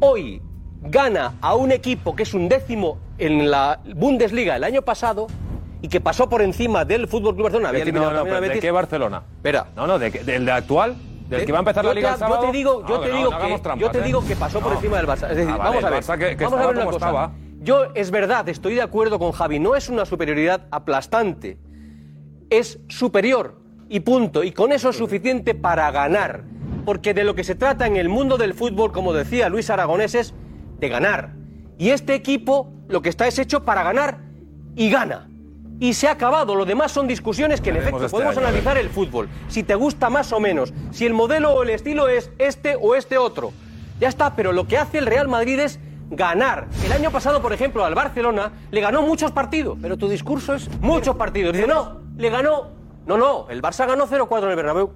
Hoy 0.00 0.40
gana 0.80 1.34
a 1.40 1.54
un 1.54 1.70
equipo 1.70 2.16
que 2.16 2.22
es 2.22 2.34
un 2.34 2.48
décimo 2.48 2.98
en 3.18 3.50
la 3.50 3.80
Bundesliga 3.94 4.56
el 4.56 4.64
año 4.64 4.82
pasado 4.82 5.26
y 5.82 5.88
que 5.88 6.00
pasó 6.00 6.28
por 6.28 6.40
encima 6.42 6.84
del 6.84 7.08
Fútbol 7.08 7.34
Club 7.34 7.44
Barcelona. 7.44 7.68
Había 7.70 7.82
eliminado 7.82 8.12
no, 8.12 8.24
¿De 8.40 8.60
qué 8.60 8.70
Barcelona? 8.70 9.22
Espera. 9.36 9.66
No, 9.76 9.86
no, 9.86 9.98
de, 9.98 10.10
del 10.10 10.44
de 10.46 10.52
actual, 10.52 10.94
del 11.28 11.40
De- 11.40 11.46
que 11.46 11.52
va 11.52 11.58
a 11.58 11.60
empezar 11.60 11.84
la 11.84 11.92
liga 11.92 12.08
te- 12.10 12.14
el 12.14 12.18
sábado. 12.20 12.42
Yo 12.42 12.50
te 12.50 12.56
digo, 12.56 12.86
yo 12.86 12.94
No, 12.94 13.00
te 13.00 13.12
digo 13.12 13.28
que, 13.28 13.34
hagamos 13.34 13.58
yo 13.58 13.62
trampas, 13.62 13.92
te 13.92 14.00
digo 14.02 14.24
que 14.26 14.36
pasó 14.36 14.60
por 14.60 14.72
encima 14.72 14.96
del 14.98 15.06
Barça. 15.06 15.28
Es 15.30 15.36
decir, 15.36 15.50
Ah, 15.52 15.56
vale, 15.58 15.70
vamos 15.70 15.84
a 15.84 15.90
ver. 15.90 16.02
Barça 16.02 16.18
que- 16.18 16.36
que 16.36 16.44
vamos 16.44 16.60
a 16.60 16.66
ver 16.66 16.76
una 16.76 16.84
cosa. 16.86 16.96
estaba. 16.96 17.32
Yo 17.60 17.84
es 17.94 18.10
verdad, 18.10 18.48
estoy 18.48 18.74
de 18.76 18.82
acuerdo 18.82 19.18
con 19.18 19.32
Javi. 19.32 19.58
No 19.58 19.74
es 19.76 19.88
una 19.88 20.04
superioridad 20.06 20.66
aplastante, 20.70 21.58
es 22.50 22.80
superior 22.88 23.60
y 23.88 24.00
punto. 24.00 24.44
Y 24.44 24.52
con 24.52 24.72
eso 24.72 24.90
es 24.90 24.96
suficiente 24.96 25.54
para 25.54 25.90
ganar, 25.90 26.44
porque 26.84 27.14
de 27.14 27.24
lo 27.24 27.34
que 27.34 27.44
se 27.44 27.54
trata 27.54 27.86
en 27.86 27.96
el 27.96 28.08
mundo 28.08 28.36
del 28.36 28.54
fútbol, 28.54 28.92
como 28.92 29.12
decía 29.12 29.48
Luis 29.48 29.70
Aragonés, 29.70 30.14
es 30.14 30.34
de 30.78 30.88
ganar. 30.88 31.34
Y 31.78 31.90
este 31.90 32.14
equipo 32.14 32.72
lo 32.88 33.00
que 33.02 33.08
está 33.08 33.26
es 33.26 33.38
hecho 33.38 33.64
para 33.64 33.82
ganar 33.82 34.18
y 34.76 34.90
gana. 34.90 35.28
Y 35.80 35.94
se 35.94 36.08
ha 36.08 36.12
acabado. 36.12 36.54
Lo 36.54 36.64
demás 36.64 36.92
son 36.92 37.08
discusiones 37.08 37.60
que 37.60 37.70
en 37.70 37.76
efecto 37.76 38.04
este 38.04 38.10
podemos 38.10 38.36
año, 38.36 38.46
analizar 38.46 38.78
el 38.78 38.88
fútbol. 38.88 39.28
Si 39.48 39.62
te 39.62 39.74
gusta 39.74 40.10
más 40.10 40.32
o 40.32 40.40
menos, 40.40 40.72
si 40.92 41.06
el 41.06 41.12
modelo 41.12 41.52
o 41.52 41.62
el 41.62 41.70
estilo 41.70 42.08
es 42.08 42.30
este 42.38 42.76
o 42.80 42.94
este 42.94 43.18
otro. 43.18 43.52
Ya 43.98 44.08
está, 44.08 44.34
pero 44.36 44.52
lo 44.52 44.66
que 44.66 44.78
hace 44.78 44.98
el 44.98 45.06
Real 45.06 45.28
Madrid 45.28 45.58
es 45.58 45.80
ganar. 46.10 46.68
El 46.84 46.92
año 46.92 47.10
pasado, 47.10 47.42
por 47.42 47.52
ejemplo, 47.52 47.84
al 47.84 47.94
Barcelona 47.94 48.52
le 48.70 48.80
ganó 48.80 49.02
muchos 49.02 49.32
partidos. 49.32 49.78
Pero 49.80 49.96
tu 49.96 50.08
discurso 50.08 50.54
es 50.54 50.68
muchos 50.80 51.16
partidos. 51.16 51.52
Dice, 51.52 51.66
no, 51.66 52.00
le 52.16 52.30
ganó. 52.30 52.70
No, 53.06 53.16
no, 53.16 53.48
el 53.48 53.60
Barça 53.60 53.86
ganó 53.86 54.06
0-4 54.06 54.44
en 54.44 54.50
el 54.50 54.56
Bernabéu. 54.56 54.92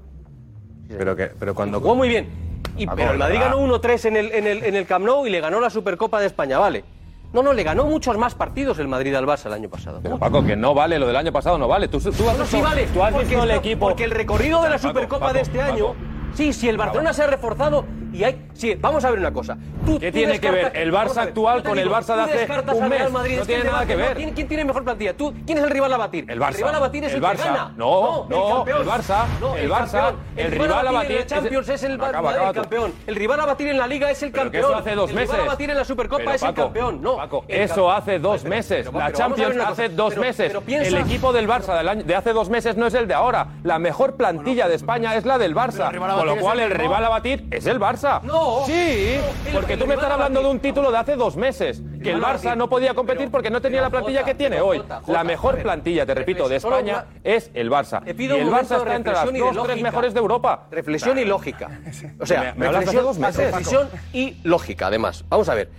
Pero, 0.88 1.16
que, 1.16 1.26
pero 1.26 1.54
cuando. 1.54 1.80
Jugó 1.80 1.96
muy 1.96 2.08
bien. 2.08 2.28
Y, 2.76 2.86
pero 2.86 3.12
el 3.12 3.18
Madrid 3.18 3.40
ganó 3.40 3.58
1-3 3.58 4.04
en 4.06 4.16
el, 4.16 4.32
en, 4.32 4.46
el, 4.46 4.64
en 4.64 4.76
el 4.76 4.86
Camp 4.86 5.04
Nou 5.04 5.26
y 5.26 5.30
le 5.30 5.40
ganó 5.40 5.60
la 5.60 5.70
Supercopa 5.70 6.20
de 6.20 6.26
España, 6.26 6.58
vale. 6.58 6.84
No, 7.32 7.42
no, 7.42 7.52
le 7.52 7.62
ganó 7.64 7.84
muchos 7.84 8.16
más 8.16 8.34
partidos 8.34 8.78
el 8.78 8.88
Madrid 8.88 9.14
al 9.14 9.26
Barça 9.26 9.46
el 9.46 9.52
año 9.52 9.68
pasado. 9.68 10.00
Pero 10.02 10.18
Paco, 10.18 10.44
que 10.44 10.56
no 10.56 10.72
vale, 10.74 10.98
lo 10.98 11.06
del 11.06 11.16
año 11.16 11.32
pasado 11.32 11.58
no 11.58 11.68
vale. 11.68 11.88
Tú, 11.88 11.98
tú 12.00 12.08
has 12.08 12.18
No, 12.20 12.30
visto- 12.30 12.46
sí 12.46 12.60
vale, 12.62 12.86
tú 12.86 13.02
has 13.02 13.12
porque, 13.12 13.26
visto 13.28 13.42
el 13.44 13.50
equipo. 13.50 13.80
porque 13.86 14.04
el 14.04 14.10
recorrido 14.12 14.62
de 14.62 14.70
la 14.70 14.78
Supercopa 14.78 15.26
Paco, 15.26 15.34
de 15.34 15.40
este 15.42 15.58
Paco. 15.58 15.72
año. 15.72 15.86
Sí, 16.34 16.52
sí, 16.52 16.68
el 16.68 16.76
Barcelona 16.76 17.12
se 17.12 17.22
ha 17.22 17.26
reforzado 17.26 17.84
y 18.16 18.24
hay. 18.24 18.46
Sí, 18.54 18.74
vamos 18.74 19.04
a 19.04 19.10
ver 19.10 19.18
una 19.18 19.32
cosa. 19.32 19.56
Tú- 19.84 19.98
¿Qué 19.98 20.10
tú 20.10 20.16
tiene 20.18 20.40
que 20.40 20.50
ver 20.50 20.72
el 20.74 20.92
Barça 20.92 21.18
actual 21.18 21.62
con 21.62 21.78
el 21.78 21.90
Barça 21.90 22.16
de 22.16 22.22
hace 22.22 22.74
un 22.74 22.88
mes? 22.88 23.10
Madrid, 23.10 23.38
No 23.38 23.46
tiene 23.46 23.64
nada 23.64 23.86
que 23.86 23.96
ver. 23.96 24.16
¿Quién, 24.16 24.30
quién 24.32 24.48
tiene 24.48 24.64
mejor 24.64 24.84
plantilla? 24.84 25.14
¿Tú, 25.16 25.34
¿Quién 25.44 25.58
es 25.58 25.64
el 25.64 25.70
rival 25.70 25.92
a 25.92 25.96
batir? 25.98 26.24
El 26.30 26.40
Barça. 26.40 26.48
El 26.48 26.54
rival 26.56 26.74
a 26.74 26.78
batir 26.78 27.04
es 27.04 27.10
el, 27.12 27.16
El 27.16 27.22
que 27.22 27.26
Barça. 27.36 27.44
gana. 27.44 27.74
No, 27.76 28.26
no, 28.28 28.64
el 28.66 28.86
Barça, 28.86 29.24
el 29.58 29.70
Barça, 29.70 30.14
el 30.36 30.50
rival 30.52 30.86
a 30.86 30.92
batir 30.92 31.16
es- 31.18 31.26
Champions 31.26 31.68
es 31.68 31.82
el 31.82 31.92
el 31.92 32.52
campeón. 32.54 32.92
El 33.06 33.14
rival 33.16 33.40
a 33.40 33.46
batir 33.46 33.68
en 33.68 33.78
la 33.78 33.86
Liga 33.86 34.10
es 34.10 34.22
el 34.22 34.32
campeón. 34.32 34.64
eso 34.64 34.74
hace 34.74 34.94
dos 34.94 35.10
el 35.10 35.16
rival 35.16 35.28
meses. 35.36 35.46
a 35.46 35.50
batir 35.52 35.70
en 35.70 35.76
la 35.76 35.84
Supercopa 35.84 36.34
es 36.34 36.42
el 36.42 36.54
campeón. 36.54 37.02
No, 37.02 37.18
el 37.48 37.60
eso 37.60 37.90
hace 37.90 38.18
dos 38.18 38.44
meses. 38.44 38.92
la 38.92 39.12
Champions 39.12 39.56
hace 39.58 39.88
dos 39.90 40.16
meses. 40.16 40.52
el 40.66 40.94
equipo 40.98 41.32
del 41.32 41.48
Barça 41.48 41.94
de 41.94 42.14
hace 42.14 42.32
dos 42.32 42.48
meses 42.48 42.76
no 42.76 42.86
es 42.86 42.94
el 42.94 43.06
de 43.06 43.14
ahora. 43.14 43.48
La 43.62 43.78
mejor 43.78 44.16
plantilla 44.16 44.68
de 44.68 44.74
España 44.74 45.14
es 45.16 45.24
la 45.26 45.38
del 45.38 45.54
Barça. 45.54 45.90
Con 45.96 46.26
lo 46.26 46.36
cual 46.36 46.60
el 46.60 46.66
el 46.66 46.72
rival 46.72 47.04
a 47.04 47.08
batir 47.08 47.46
es 47.52 47.64
el 47.66 47.78
Barça. 47.78 48.05
No. 48.22 48.64
Sí, 48.66 49.16
No, 49.46 49.52
porque 49.52 49.76
tú 49.76 49.86
me 49.86 49.94
estás 49.94 50.10
hablando 50.10 50.40
de 50.42 50.48
un 50.48 50.60
título 50.60 50.90
de 50.90 50.98
hace 50.98 51.16
dos 51.16 51.36
meses. 51.36 51.82
Que 52.02 52.12
el 52.12 52.22
Barça 52.22 52.56
no 52.56 52.68
podía 52.68 52.94
competir 52.94 53.30
porque 53.30 53.50
no 53.50 53.60
tenía 53.60 53.80
la 53.82 53.90
plantilla 53.90 54.24
que 54.24 54.34
tiene 54.34 54.60
hoy. 54.60 54.82
La 55.08 55.24
mejor 55.24 55.60
plantilla, 55.62 56.06
te 56.06 56.14
repito, 56.14 56.48
de 56.48 56.56
España 56.56 57.06
es 57.24 57.50
el 57.54 57.70
Barça. 57.70 58.02
Y 58.06 58.24
el 58.24 58.48
Barça 58.50 58.78
está 58.78 58.94
entre 58.96 59.12
las 59.12 59.24
dos, 59.32 59.62
tres 59.64 59.82
mejores 59.82 60.14
de 60.14 60.20
Europa. 60.20 60.66
Reflexión 60.70 61.18
y 61.18 61.24
lógica. 61.24 61.80
O 62.20 62.26
sea, 62.26 62.54
Me- 62.56 62.68
reflexión, 62.68 63.04
dos 63.04 63.18
meses. 63.18 63.46
reflexión 63.46 63.88
y 64.12 64.36
lógica, 64.44 64.86
además. 64.88 65.24
Vamos 65.28 65.48
a 65.48 65.54
ver. 65.54 65.70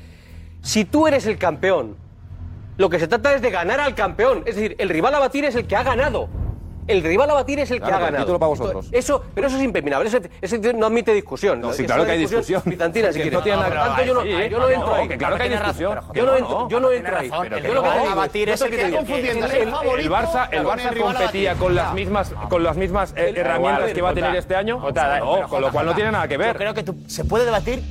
Si 0.62 0.86
tú 0.86 1.08
eres 1.08 1.26
el 1.28 1.38
campeón, 1.38 1.96
lo 2.78 2.90
que 2.90 3.00
se 3.00 3.08
trata 3.08 3.34
es 3.34 3.42
de 3.42 3.50
ganar 3.52 3.80
al 3.80 3.96
campeón. 3.96 4.44
Es 4.46 4.56
decir, 4.56 4.76
el 4.80 4.90
rival 4.90 5.14
a 5.16 5.20
batir 5.20 5.46
es 5.46 5.56
el 5.56 5.66
que 5.66 5.76
ha 5.76 5.84
ganado. 5.84 6.28
El 6.88 7.04
rival 7.04 7.30
a 7.30 7.34
batir 7.34 7.60
es 7.60 7.70
el 7.72 7.80
Claro, 7.80 7.90
que 7.90 7.94
ha 7.94 7.98
pero 7.98 8.08
el 8.08 8.12
ganado. 8.14 8.26
título 8.26 8.40
para 8.40 8.50
vosotros. 8.50 8.88
Eso, 8.92 9.24
pero 9.36 9.48
eso 9.48 9.58
es 9.58 9.64
impepinable. 9.64 10.08
Eso, 10.08 10.20
eso 10.42 10.58
no 10.74 10.86
admite 10.88 11.14
discusión. 11.14 11.60
No, 11.60 11.74
sí, 11.74 11.86
claro 11.86 12.06
que 12.06 12.12
hay 12.12 12.20
discusión. 12.20 12.62
Bizantina, 12.66 13.08
si 13.12 13.16
quieres. 13.16 13.34
no 13.34 13.42
tiene 13.44 13.62
tanto, 13.62 13.96
ver. 13.98 14.08
yo 14.08 14.14
no, 14.14 14.26
yo 14.26 14.60
no 14.60 14.70
entro 14.70 14.94
ahí. 14.96 15.08
claro 15.10 15.36
que 15.38 15.44
hay 15.44 15.50
discusión. 15.50 16.00
Yo 16.14 16.26
no 16.26 16.36
entro, 16.38 16.70
yo 16.70 16.80
no 16.80 16.92
entro 16.92 17.18
ahí. 17.18 17.30
yo 17.30 17.74
lo 17.74 17.84
que 17.84 17.90
A 17.90 18.16
batir 18.16 18.50
es 18.50 18.62
el 18.62 18.70
que 18.72 18.92
confundiendo, 18.92 19.46
el- 19.48 20.10
Barça, 20.10 20.48
el 20.52 20.64
Barça 20.66 20.98
competía 21.00 21.56
con 21.56 21.76
las 21.76 21.94
mismas, 21.94 22.34
con 22.50 22.64
las 22.64 22.78
mismas 22.78 23.14
eh, 23.18 23.34
herramientas 23.36 23.92
que 23.92 24.02
va 24.02 24.10
a 24.10 24.14
tener 24.14 24.36
este 24.36 24.56
año. 24.56 24.82
Con 25.50 25.62
lo 25.62 25.72
cual 25.72 25.86
no 25.86 25.94
tiene 25.96 26.12
nada 26.12 26.28
que 26.28 26.38
ver. 26.38 26.56
creo 26.58 26.74
que 26.74 26.86
se 27.08 27.26
puede 27.26 27.46
debatir 27.46 27.84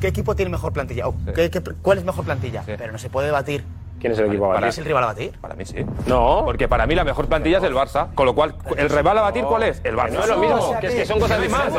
qué, 0.00 0.08
equipo 0.08 0.34
tiene 0.36 0.50
mejor 0.50 0.72
plantilla 0.72 1.08
o 1.08 1.14
qué- 1.34 1.50
cuál 1.82 1.98
es 1.98 2.04
mejor 2.04 2.24
plantilla, 2.24 2.62
pero 2.66 2.92
no 2.92 2.98
se 2.98 3.10
puede 3.10 3.26
debatir 3.26 3.64
¿Quién 4.00 4.12
es 4.12 4.18
el 4.18 4.26
equipo 4.26 4.44
a 4.46 4.48
batir? 4.48 4.68
es 4.68 4.78
el 4.78 4.84
rival 4.84 5.04
a 5.04 5.06
batir. 5.08 5.32
Para 5.40 5.54
mí 5.54 5.64
sí. 5.64 5.84
No. 6.06 6.42
Porque 6.44 6.68
para 6.68 6.86
mí 6.86 6.94
la 6.94 7.04
mejor 7.04 7.26
plantilla 7.26 7.58
es 7.58 7.64
el 7.64 7.74
Barça. 7.74 8.14
Con 8.14 8.26
lo 8.26 8.34
cual, 8.34 8.54
¿el 8.76 8.88
rival 8.88 9.18
a 9.18 9.22
batir 9.22 9.44
cuál 9.44 9.64
es? 9.64 9.80
El 9.84 9.96
Barça. 9.96 10.10
No 10.12 10.20
es 10.20 10.28
lo 10.28 10.38
mismo, 10.38 10.78
que 10.80 10.86
es 10.86 10.94
que 10.94 11.06
son 11.06 11.18
cosas 11.20 11.38
No 11.38 11.44
diferentes. 11.44 11.74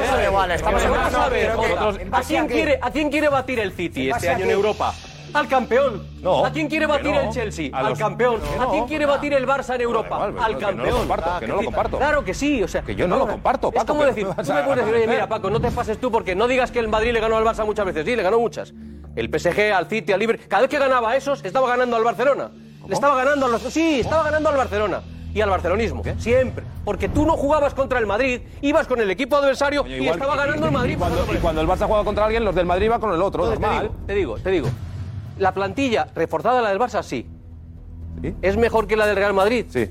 estamos 0.55 0.83
a 1.15 1.29
ver, 1.29 1.51
Jota, 1.53 1.67
Jota, 1.81 2.01
¿en 2.01 2.07
¿a 2.07 2.11
base 2.11 2.27
quién 2.33 2.47
quiere, 2.47 2.79
a 2.81 2.91
quién 2.91 3.09
quiere 3.09 3.29
batir 3.29 3.59
el 3.59 3.71
City 3.71 4.09
¿En 4.09 4.15
este 4.15 4.29
año 4.29 4.45
en? 4.45 4.51
Europa? 4.51 4.93
Al 5.31 5.47
campeón. 5.47 6.07
No, 6.23 6.43
¿A 6.43 6.51
quién 6.51 6.67
quiere 6.67 6.87
batir 6.87 7.13
no. 7.13 7.21
el 7.21 7.29
Chelsea? 7.29 7.69
A 7.71 7.79
Al 7.81 7.89
los- 7.89 7.99
campeón. 7.99 8.41
que 8.41 8.55
¿A 8.55 8.63
no. 8.65 8.71
quién 8.71 8.85
quiere 8.87 9.05
batir 9.05 9.31
el 9.33 9.47
Barça 9.47 9.75
en 9.75 9.81
Europa? 9.81 10.15
igual, 10.27 10.43
Al 10.43 10.57
que 10.57 10.61
no 10.65 10.71
lo 10.71 10.75
campeón. 10.77 10.97
comparto, 10.97 11.39
que 11.39 11.47
no 11.47 11.53
lo 11.53 11.59
sí, 11.59 11.65
comparto. 11.65 11.97
Claro 11.97 12.23
que 12.23 12.33
sí, 12.33 12.63
o 12.63 12.67
sea. 12.67 12.81
Que 12.81 12.95
yo 12.95 13.07
no 13.07 13.15
lo 13.17 13.27
comparto, 13.27 13.67
Es 13.67 13.75
Paco, 13.75 13.87
como 13.89 13.99
pero 13.99 14.09
decir, 14.15 14.23
¿qué 14.25 14.29
me 14.31 14.35
vas 14.35 14.47
tú 14.47 14.53
me 14.53 14.63
puedes 14.63 14.85
decir, 14.85 14.95
oye, 14.95 15.07
mira, 15.07 15.27
Paco, 15.29 15.49
no 15.51 15.61
te 15.61 15.69
pases 15.69 15.99
tú 15.99 16.11
porque 16.11 16.33
no 16.35 16.47
digas 16.47 16.71
que 16.71 16.79
el 16.79 16.87
Madrid 16.87 17.13
le 17.13 17.19
ganó 17.19 17.37
al 17.37 17.45
Barça 17.45 17.63
muchas 17.63 17.85
veces. 17.85 18.05
Sí, 18.05 18.15
le 18.15 18.23
ganó 18.23 18.39
muchas. 18.39 18.73
El 19.19 19.29
PSG, 19.39 19.71
al 19.73 19.87
City, 19.87 20.13
al 20.13 20.19
Libre. 20.19 20.37
Cada 20.39 20.61
vez 20.61 20.69
que 20.69 20.79
ganaba 20.79 21.11
a 21.11 21.15
esos, 21.15 21.43
estaba 21.43 21.67
ganando 21.67 21.95
al 21.95 22.03
Barcelona. 22.03 22.49
Le 22.87 22.93
estaba 22.93 23.15
ganando 23.15 23.45
al 23.45 23.59
Sí, 23.59 23.99
estaba 23.99 24.23
ganando 24.23 24.49
al 24.49 24.57
Barcelona. 24.57 25.01
Y 25.31 25.41
al 25.41 25.49
barcelonismo, 25.51 26.01
siempre. 26.17 26.65
Porque 26.83 27.07
tú 27.07 27.23
no 27.23 27.33
jugabas 27.37 27.75
contra 27.75 27.99
el 27.99 28.07
Madrid, 28.07 28.41
ibas 28.61 28.87
con 28.87 28.99
el 28.99 29.11
equipo 29.11 29.35
adversario 29.37 29.85
y 29.85 29.93
Igual- 29.93 30.13
estaba 30.15 30.35
ganando 30.35 30.65
el 30.65 30.71
Madrid. 30.71 30.93
Y 30.93 30.95
cuando, 30.95 31.33
y 31.33 31.37
cuando 31.37 31.61
el 31.61 31.67
Barça 31.67 31.85
juega 31.85 32.03
contra 32.03 32.25
alguien, 32.25 32.43
los 32.43 32.55
del 32.55 32.65
Madrid 32.65 32.89
van 32.89 32.99
con 32.99 33.13
el 33.13 33.21
otro, 33.21 33.43
Entonces, 33.43 33.59
te 33.59 33.65
normal. 33.67 33.83
digo, 33.89 34.05
te 34.07 34.13
digo, 34.15 34.37
te 34.39 34.49
digo. 34.49 34.69
La 35.37 35.53
plantilla 35.53 36.07
reforzada 36.15 36.61
la 36.63 36.69
del 36.69 36.79
Barça, 36.79 37.03
sí. 37.03 37.27
¿Es 38.41 38.57
mejor 38.57 38.87
que 38.87 38.95
la 38.97 39.05
del 39.05 39.15
Real 39.17 39.33
Madrid? 39.35 39.65
Sí. 39.69 39.89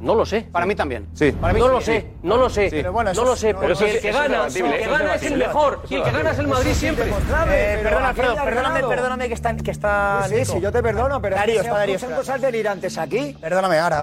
No 0.00 0.14
lo 0.14 0.24
sé. 0.24 0.42
Para 0.50 0.64
mí 0.66 0.74
también. 0.74 1.06
Sí. 1.12 1.30
Para 1.32 1.52
mí 1.52 1.60
no 1.60 1.68
lo 1.68 1.80
sé, 1.80 2.06
no 2.22 2.36
lo 2.36 2.48
sé. 2.48 2.68
Pero 2.70 2.92
bueno, 2.92 3.10
eso 3.10 3.22
no 3.22 3.28
lo 3.30 3.36
sé, 3.36 3.52
no, 3.52 3.58
porque 3.60 3.72
eso 3.74 3.84
es- 3.86 3.94
el 3.96 4.00
que 4.00 4.12
gana, 4.12 4.46
el 4.46 4.52
que 4.54 4.86
gana 4.86 5.14
es 5.14 5.22
el 5.22 5.36
mejor 5.36 5.82
y 5.88 5.94
el 5.96 6.02
que 6.02 6.10
gana 6.10 6.30
es 6.30 6.38
el 6.38 6.48
Madrid 6.48 6.72
siempre. 6.72 7.04
Eh, 7.50 7.80
perdona, 7.82 8.08
Alfredo, 8.08 8.34
perdóname, 8.44 8.80
perdóname 8.84 9.28
que 9.28 9.34
está, 9.34 9.54
que 9.56 9.70
está 9.70 10.22
Sí, 10.24 10.30
sí, 10.34 10.40
Nico. 10.40 10.52
sí, 10.54 10.60
yo 10.60 10.72
te 10.72 10.82
perdono, 10.82 11.20
pero 11.20 11.36
Darío, 11.36 11.56
es 11.56 11.60
que 11.60 11.66
está 11.66 11.78
Darío. 11.78 11.96
espera. 11.96 12.16
cosas 12.16 12.40
delirantes 12.40 12.96
aquí. 12.98 13.36
Perdóname, 13.40 13.78
ahora. 13.78 14.02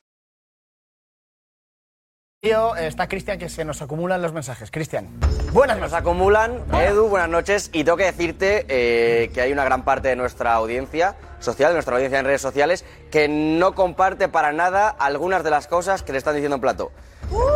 Está 2.78 3.10
Cristian, 3.10 3.40
que 3.40 3.50
se 3.50 3.66
nos 3.66 3.82
acumulan 3.82 4.22
los 4.22 4.32
mensajes. 4.32 4.70
Cristian, 4.70 5.10
buenas 5.54 5.80
Nos 5.80 5.92
noches. 5.92 6.06
acumulan, 6.06 6.64
Edu, 6.72 7.08
buenas 7.10 7.30
noches. 7.30 7.72
Y 7.74 7.84
tengo 7.84 7.98
que 7.98 8.04
decirte 8.04 8.64
eh, 8.70 9.32
que 9.34 9.42
hay 9.42 9.52
una 9.52 9.66
gran 9.66 9.84
parte 9.84 10.10
de 10.10 10.16
nuestra 10.16 10.54
audiencia 10.54 11.16
social, 11.40 11.70
de 11.70 11.74
nuestra 11.74 11.96
audiencia 11.96 12.20
en 12.20 12.26
redes 12.26 12.42
sociales, 12.42 12.86
que 13.10 13.28
no 13.28 13.74
comparte 13.74 14.30
para 14.30 14.54
nada 14.54 14.88
algunas 14.88 15.44
de 15.44 15.50
las 15.50 15.66
cosas 15.66 16.04
que 16.04 16.12
le 16.12 16.20
están 16.20 16.36
diciendo 16.36 16.56
en 16.56 16.62
plato. 16.62 16.92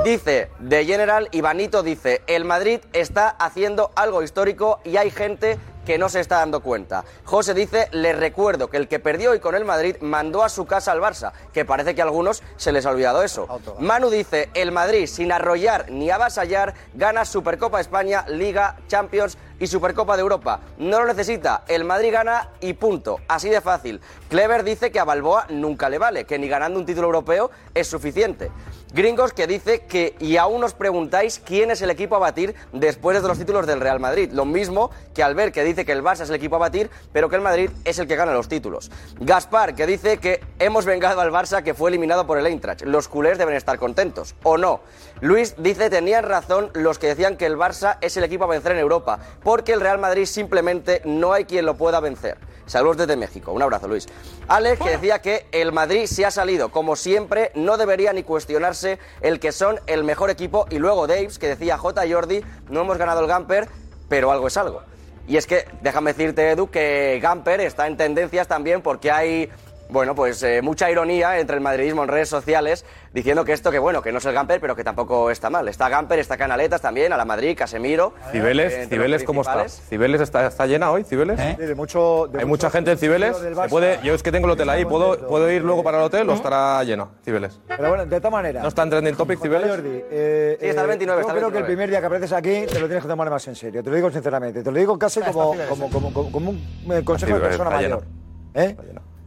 Dice, 0.04 0.50
de 0.58 0.84
General, 0.84 1.30
Ivanito 1.32 1.84
dice, 1.84 2.24
el 2.26 2.44
Madrid 2.44 2.80
está 2.92 3.30
haciendo 3.30 3.92
algo 3.96 4.24
histórico 4.24 4.80
y 4.84 4.98
hay 4.98 5.12
gente 5.12 5.60
que 5.86 5.98
no 5.98 6.10
se 6.10 6.20
está 6.20 6.38
dando 6.38 6.62
cuenta. 6.62 7.04
José 7.24 7.54
dice, 7.54 7.88
les 7.92 8.18
recuerdo 8.18 8.70
que 8.70 8.78
el 8.78 8.88
que 8.88 9.00
perdió 9.00 9.32
hoy 9.32 9.40
con 9.40 9.56
el 9.56 9.66
Madrid 9.66 9.96
mandó 10.02 10.44
a 10.44 10.50
su 10.50 10.66
casa 10.66 10.92
al 10.92 11.02
Barça, 11.02 11.32
que 11.54 11.66
parece 11.66 11.96
que 11.96 12.02
a 12.02 12.06
algunos 12.06 12.44
se 12.58 12.72
les 12.72 12.86
ha 12.86 12.92
olvidado 12.92 13.24
eso. 13.24 13.48
Manu 13.80 14.10
dice, 14.10 14.50
el 14.54 14.72
Madrid, 14.72 15.08
sin 15.08 15.32
arrollar 15.32 15.90
ni 15.90 16.10
avasallar, 16.10 16.74
gana 16.94 17.26
Supercopa 17.26 17.80
España, 17.80 18.26
Liga, 18.28 18.78
Champions 18.88 19.38
y 19.62 19.68
Supercopa 19.68 20.18
de 20.18 20.24
Europa. 20.24 20.59
No 20.80 20.99
lo 20.99 21.05
necesita, 21.05 21.64
el 21.68 21.86
Madrid 21.86 22.12
gana 22.12 22.49
y 22.59 22.74
punto. 22.74 23.20
Así 23.28 23.47
de 23.47 23.62
fácil. 23.62 24.01
Clever 24.28 24.64
dice 24.64 24.91
que 24.91 24.99
a 24.99 25.05
Balboa 25.05 25.45
nunca 25.49 25.88
le 25.88 25.99
vale, 25.99 26.26
que 26.26 26.39
ni 26.39 26.47
ganando 26.47 26.80
un 26.80 26.86
título 26.86 27.05
europeo 27.07 27.51
es 27.76 27.88
suficiente. 27.88 28.49
Gringos 28.93 29.32
que 29.32 29.47
dice 29.47 29.86
que 29.86 30.16
y 30.20 30.36
aún 30.36 30.62
os 30.66 30.74
preguntáis 30.74 31.39
quién 31.39 31.72
es 31.72 31.82
el 31.82 31.89
equipo 31.89 32.18
a 32.18 32.20
batir 32.20 32.55
después 32.74 33.22
de 33.22 33.26
los 33.26 33.38
títulos 33.38 33.66
del 33.66 33.80
Real 33.80 34.01
Madrid. 34.01 34.30
Lo 34.34 34.43
mismo 34.43 34.91
que 35.14 35.24
Albert 35.24 35.53
que 35.53 35.64
dice 35.64 35.86
que 35.86 35.93
el 35.93 36.03
Barça 36.03 36.24
es 36.24 36.30
el 36.30 36.36
equipo 36.36 36.57
a 36.57 36.59
batir, 36.59 36.89
pero 37.14 37.30
que 37.30 37.38
el 37.38 37.41
Madrid 37.41 37.70
es 37.86 37.99
el 37.99 38.07
que 38.07 38.18
gana 38.18 38.34
los 38.34 38.49
títulos. 38.49 38.91
Gaspar 39.22 39.76
que 39.76 39.88
dice 39.88 40.18
que 40.18 40.43
hemos 40.59 40.84
vengado 40.84 41.22
al 41.22 41.32
Barça 41.32 41.64
que 41.64 41.74
fue 41.74 41.89
eliminado 41.89 42.28
por 42.28 42.38
el 42.38 42.45
Eintracht. 42.45 42.82
Los 42.82 43.07
culés 43.07 43.38
deben 43.38 43.55
estar 43.55 43.80
contentos, 43.80 44.36
¿o 44.43 44.57
no? 44.57 44.82
Luis 45.22 45.55
dice 45.57 45.89
tenían 45.89 46.26
razón 46.26 46.70
los 46.74 46.99
que 46.99 47.07
decían 47.07 47.38
que 47.38 47.45
el 47.45 47.55
Barça 47.55 47.97
es 48.01 48.18
el 48.18 48.26
equipo 48.26 48.43
a 48.43 48.47
vencer 48.47 48.74
en 48.74 48.80
Europa, 48.80 49.20
porque 49.52 49.74
el 49.74 49.82
Real 49.82 49.97
Madrid 49.97 50.28
simplemente 50.28 51.02
no 51.04 51.34
hay 51.34 51.43
quien 51.43 51.66
lo 51.66 51.76
pueda 51.76 51.99
vencer. 51.99 52.38
Saludos 52.68 52.95
desde 52.95 53.18
México. 53.18 53.52
Un 53.52 53.62
abrazo, 53.62 53.86
Luis. 53.86 54.08
Alex, 54.47 54.82
que 54.82 54.91
decía 54.91 55.20
que 55.20 55.45
el 55.52 55.74
Madrid 55.74 56.06
se 56.06 56.26
ha 56.26 56.32
salido. 56.32 56.70
Como 56.70 56.95
siempre, 56.95 57.52
no 57.54 57.76
debería 57.76 58.14
ni 58.14 58.24
cuestionarse 58.24 58.97
el 59.20 59.41
que 59.41 59.52
son 59.52 59.82
el 59.88 60.06
mejor 60.06 60.30
equipo. 60.30 60.68
Y 60.70 60.80
luego 60.80 61.06
Daves, 61.06 61.38
que 61.38 61.49
decía 61.49 61.78
J. 61.78 62.02
Jordi, 62.10 62.45
no 62.70 62.84
hemos 62.84 62.97
ganado 62.97 63.20
el 63.20 63.28
Gamper, 63.28 63.68
pero 64.08 64.32
algo 64.32 64.47
es 64.47 64.56
algo. 64.56 64.84
Y 65.28 65.36
es 65.36 65.45
que, 65.47 65.66
déjame 65.82 66.14
decirte, 66.14 66.52
Edu, 66.52 66.70
que 66.70 67.20
Gamper 67.22 67.60
está 67.60 67.88
en 67.88 67.97
tendencias 67.97 68.47
también 68.47 68.82
porque 68.82 69.12
hay, 69.12 69.49
bueno, 69.92 70.16
pues 70.16 70.42
eh, 70.44 70.62
mucha 70.62 70.89
ironía 70.89 71.38
entre 71.39 71.58
el 71.58 71.62
madridismo 71.62 72.04
en 72.04 72.08
redes 72.10 72.30
sociales 72.30 72.86
diciendo 73.14 73.44
que 73.46 73.52
esto, 73.54 73.72
que 73.72 73.80
bueno, 73.80 74.02
que 74.02 74.12
no 74.12 74.20
es 74.20 74.26
el 74.26 74.34
Gamper, 74.34 74.60
pero 74.62 74.76
que 74.76 74.84
tampoco 74.84 75.30
está 75.30 75.50
mal. 75.50 75.68
Está 75.68 75.89
Gamper, 75.89 76.18
está 76.20 76.38
Canaletas 76.38 76.82
también, 76.82 77.12
a 77.14 77.18
la 77.18 77.26
Madrid, 77.26 77.58
Casemiro. 77.58 78.14
eh, 78.18 78.30
Cibeles, 78.32 78.78
los 78.80 78.88
Cibeles, 78.89 79.24
¿cómo 79.24 79.42
está? 79.42 79.68
¿Cibeles 79.68 80.22
está, 80.22 80.48
está 80.48 80.66
llena 80.66 80.92
hoy, 80.92 81.04
Cibeles? 81.04 81.38
De 81.58 81.76
mucho, 81.76 82.28
de 82.32 82.39
Hay 82.39 82.46
mucho 82.46 82.68
mucha 82.68 82.70
gente 82.72 82.92
en 82.92 82.98
Cibeles. 82.98 83.42
del 83.42 83.54
¿Se 83.56 83.62
Barça. 83.62 83.70
puede, 83.70 84.00
yo 84.04 84.14
es 84.14 84.24
que 84.24 84.32
tengo 84.32 84.46
el 84.48 84.52
hotel 84.54 84.70
ahí. 84.70 84.86
¿Puedo, 84.86 85.28
¿Puedo 85.28 85.52
ir 85.52 85.62
luego 85.62 85.84
para 85.84 85.98
el 85.98 86.04
hotel 86.06 86.30
o 86.30 86.34
estará 86.34 86.84
lleno, 86.84 87.12
Cibeles? 87.26 87.60
Pero 87.68 87.89
bueno, 87.89 88.06
de 88.06 88.18
todas 88.20 88.32
maneras. 88.32 88.62
¿No 88.64 88.70
está 88.70 88.84
en 88.84 88.89
trending 88.92 89.16
topic, 89.16 89.42
Cibeles? 89.42 89.70
Jordi, 89.70 90.04
eh, 90.10 90.58
Sí, 90.60 90.68
está 90.68 90.82
el 90.82 90.86
eh, 90.86 90.89
29, 90.89 91.18
Yo 91.18 91.22
está 91.22 91.34
el 91.34 91.39
creo 91.39 91.52
que 91.52 91.58
el 91.58 91.64
29. 91.64 91.66
primer 91.66 91.89
día 91.89 92.00
que 92.00 92.06
apareces 92.06 92.32
aquí 92.34 92.66
te 92.72 92.80
lo 92.80 92.86
tienes 92.88 93.04
que 93.04 93.10
tomar 93.10 93.30
más 93.30 93.48
en 93.48 93.56
serio. 93.56 93.84
Te 93.84 93.89
lo 93.89 93.96
digo 93.96 94.10
sinceramente. 94.12 94.64
Te 94.64 94.72
lo 94.72 94.78
digo 94.80 94.98
casi 94.98 95.20
como, 95.22 95.56
como, 95.68 95.89
como, 95.89 96.14
como, 96.14 96.32
como 96.32 96.50
un 96.52 96.58
eh, 96.92 97.04
consejo 97.04 97.34
de 97.34 97.38
Está 97.39 97.50
persona 97.50 97.82
lleno. 97.82 97.96
mayor. 97.98 98.08
¿Eh? 98.54 98.76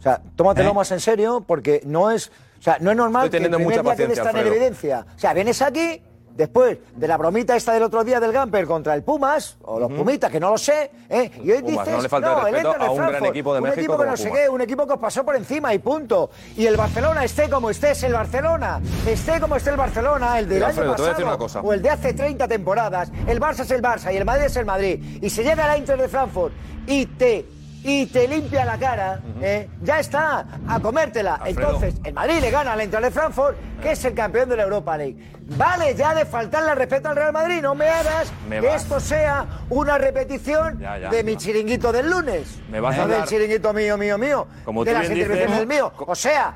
O 0.05 0.07
sea, 0.07 0.21
tómatelo 0.37 0.75
más 0.75 0.93
en 0.93 1.01
serio 1.01 1.43
porque 1.47 1.81
no 1.87 2.11
es, 2.11 2.29
o 2.61 2.63
sea, 2.63 2.77
no 2.79 2.91
es 2.91 2.97
normal 2.97 3.25
Estoy 3.25 3.41
que 3.41 3.47
el 3.47 3.51
teniendo 3.51 3.57
primer 3.57 3.83
mucha 3.83 3.97
día 3.97 4.05
paciencia, 4.05 4.23
tan 4.23 4.37
en 4.37 4.47
evidencia. 4.49 5.07
O 5.17 5.19
sea, 5.19 5.33
vienes 5.33 5.63
aquí 5.63 6.03
después 6.37 6.77
de 6.95 7.09
la 7.09 7.17
bromita 7.17 7.57
esta 7.57 7.73
del 7.73 7.85
otro 7.85 8.05
día 8.05 8.21
del 8.21 8.33
Gamper 8.33 8.67
contra 8.67 8.95
el 8.95 9.03
Pumas, 9.03 9.57
o 9.63 9.81
los 9.81 9.91
Pumitas, 9.91 10.31
que 10.31 10.39
no 10.39 10.51
lo 10.51 10.59
sé, 10.59 10.91
¿eh? 11.09 11.31
y 11.43 11.53
hoy 11.53 11.63
Pumas, 11.63 11.87
dices, 11.87 11.97
no 11.97 12.03
le 12.03 12.09
falta 12.11 12.49
el 12.51 12.55
el 12.55 12.67
a 12.67 12.91
un 12.91 12.99
gran 12.99 13.25
equipo 13.25 13.55
de 13.55 13.61
un 13.61 13.65
México 13.65 13.81
equipo 13.81 13.99
que 13.99 14.07
no 14.11 14.17
sé 14.19 14.31
qué, 14.31 14.49
un 14.51 14.61
equipo 14.61 14.87
que 14.87 14.93
os 14.93 14.99
pasó 14.99 15.25
por 15.25 15.37
encima 15.37 15.73
y 15.73 15.79
punto. 15.79 16.29
Y 16.55 16.67
el 16.67 16.77
Barcelona, 16.77 17.25
esté 17.25 17.49
como 17.49 17.71
esté, 17.71 17.93
es 17.93 18.03
el 18.03 18.13
Barcelona. 18.13 18.83
Esté 19.07 19.41
como 19.41 19.57
esté 19.57 19.71
el 19.71 19.77
Barcelona, 19.77 20.39
el 20.39 20.49
del 20.51 20.59
Mira, 20.59 20.67
año 20.67 20.81
Alfredo, 20.81 20.93
pasado 20.93 21.09
decir 21.09 21.25
una 21.25 21.39
cosa. 21.39 21.61
o 21.63 21.73
el 21.73 21.81
de 21.81 21.89
hace 21.89 22.13
30 22.13 22.47
temporadas, 22.47 23.11
el 23.27 23.41
Barça 23.41 23.61
es 23.61 23.71
el 23.71 23.81
Barça 23.81 24.13
y 24.13 24.19
el 24.19 24.27
Madrid 24.27 24.45
es 24.45 24.57
el 24.57 24.67
Madrid. 24.67 25.19
Y 25.23 25.31
se 25.31 25.43
llega 25.43 25.65
a 25.65 25.69
la 25.69 25.79
Inter 25.79 25.99
de 25.99 26.09
Frankfurt 26.09 26.53
y 26.87 27.07
te 27.07 27.47
y 27.85 28.07
te 28.07 28.26
limpia 28.26 28.64
la 28.64 28.78
cara, 28.78 29.20
¿eh? 29.43 29.68
ya 29.82 30.01
está, 30.01 30.47
a 30.66 30.80
comértela. 30.80 31.35
Alfredo. 31.35 31.74
Entonces, 31.74 31.95
el 32.03 32.14
Madrid 32.14 32.39
le 32.41 32.51
gana 32.51 32.72
al 32.72 32.82
Inter 32.82 33.03
de 33.03 33.11
Frankfurt, 33.11 33.57
que 33.82 33.93
es 33.93 34.03
el 34.07 34.14
campeón 34.14 34.49
de 34.49 34.57
la 34.57 34.62
Europa 34.62 34.97
League. 34.97 35.16
Vale 35.59 35.95
ya 35.95 36.14
de 36.14 36.24
faltarle 36.24 36.74
respeto 36.74 37.11
al 37.11 37.16
Real 37.16 37.32
Madrid, 37.35 37.61
no 37.61 37.74
me 37.74 37.87
hagas 37.87 38.32
Me 38.49 38.61
que 38.61 38.74
esto 38.74 38.99
sea 38.99 39.45
una 39.68 39.99
repetición 39.99 40.78
Ya, 40.80 40.97
ya, 40.97 41.11
de 41.11 41.22
mi 41.22 41.37
chiringuito 41.37 41.93
del 41.93 42.09
lunes. 42.11 42.59
Me 42.70 42.80
vas 42.80 42.99
a 42.99 43.03
no 43.03 43.09
del 43.09 43.24
chiringuito 43.24 43.74
mío, 43.74 43.99
mío, 43.99 44.16
mío. 44.16 44.47
Como 44.64 44.82
de 44.82 44.93
tú 44.93 44.99
las 44.99 45.09
bien 45.09 45.20
intervenciones 45.20 45.59
dices- 45.59 45.68
del 45.68 45.76
mío. 45.76 45.93
O 45.99 46.14
sea, 46.14 46.55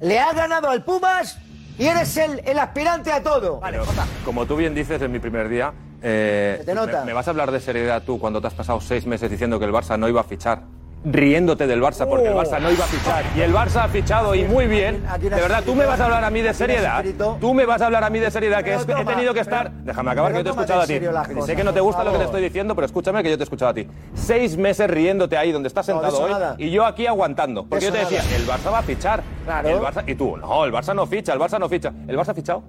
le 0.00 0.18
ha 0.18 0.32
ganado 0.32 0.70
al 0.70 0.82
Pumas 0.82 1.38
y 1.78 1.86
eres 1.86 2.16
el, 2.16 2.40
el 2.46 2.58
aspirante 2.58 3.12
a 3.12 3.22
todo. 3.22 3.60
Pero, 3.60 3.84
como 4.24 4.46
tú 4.46 4.56
bien 4.56 4.74
dices 4.74 5.02
en 5.02 5.12
mi 5.12 5.18
primer 5.18 5.50
día, 5.50 5.74
eh, 6.04 6.56
Se 6.60 6.64
te 6.64 6.74
nota. 6.74 7.00
Me, 7.00 7.06
me 7.06 7.12
vas 7.14 7.26
a 7.26 7.30
hablar 7.30 7.50
de 7.50 7.60
seriedad 7.60 8.02
tú 8.04 8.18
cuando 8.18 8.40
te 8.40 8.46
has 8.46 8.54
pasado 8.54 8.80
seis 8.80 9.06
meses 9.06 9.30
diciendo 9.30 9.58
que 9.58 9.64
el 9.64 9.72
Barça 9.72 9.98
no 9.98 10.08
iba 10.08 10.20
a 10.20 10.24
fichar. 10.24 10.60
Riéndote 11.06 11.66
del 11.66 11.82
Barça 11.82 12.06
porque 12.08 12.28
el 12.28 12.34
Barça 12.34 12.58
no 12.58 12.70
iba 12.70 12.82
a 12.82 12.88
fichar. 12.88 13.24
Y 13.36 13.42
el 13.42 13.52
Barça 13.52 13.84
ha 13.84 13.88
fichado 13.88 14.34
y 14.34 14.44
muy 14.44 14.66
bien. 14.66 15.04
De 15.20 15.28
verdad, 15.28 15.62
tú 15.62 15.74
me 15.74 15.84
vas 15.84 16.00
a 16.00 16.06
hablar 16.06 16.24
a 16.24 16.30
mí 16.30 16.40
de 16.40 16.54
seriedad. 16.54 17.04
Tú 17.38 17.52
me 17.52 17.66
vas 17.66 17.82
a 17.82 17.86
hablar 17.86 18.04
a 18.04 18.08
mí 18.08 18.18
de 18.20 18.30
seriedad, 18.30 18.64
que 18.64 18.72
es- 18.74 18.86
he 18.88 19.04
tenido 19.04 19.34
que 19.34 19.40
estar. 19.40 19.70
Déjame 19.70 20.12
acabar, 20.12 20.32
que 20.32 20.38
yo 20.38 20.44
te 20.44 20.48
he 20.48 20.52
escuchado 20.52 20.80
a 20.80 20.86
ti. 20.86 21.00
sé 21.44 21.56
que 21.56 21.64
no 21.64 21.74
te 21.74 21.80
gusta 21.80 22.04
lo 22.04 22.12
que 22.12 22.18
te 22.18 22.24
estoy 22.24 22.42
diciendo, 22.42 22.74
pero 22.74 22.86
escúchame 22.86 23.22
que 23.22 23.28
yo 23.28 23.36
te 23.36 23.42
he 23.42 23.44
escuchado 23.44 23.70
a 23.72 23.74
ti. 23.74 23.86
Seis 24.14 24.56
meses 24.56 24.88
riéndote 24.88 25.36
ahí 25.36 25.52
donde 25.52 25.68
estás 25.68 25.84
sentado 25.84 26.18
hoy 26.22 26.32
y 26.56 26.70
yo 26.70 26.86
aquí 26.86 27.06
aguantando. 27.06 27.66
Porque 27.66 27.84
yo 27.84 27.92
te 27.92 27.98
decía, 27.98 28.22
el 28.36 28.46
Barça 28.46 28.72
va 28.72 28.78
a 28.78 28.82
fichar. 28.82 29.22
El 29.62 29.78
Barça, 29.80 30.04
y 30.06 30.14
tú, 30.14 30.38
no, 30.38 30.64
el 30.64 30.72
Barça 30.72 30.94
no 30.94 31.06
ficha, 31.06 31.34
el 31.34 31.38
Barça 31.38 31.58
no 31.58 31.68
ficha. 31.68 31.92
¿El 32.08 32.16
Barça 32.16 32.30
ha 32.30 32.34
fichado? 32.34 32.62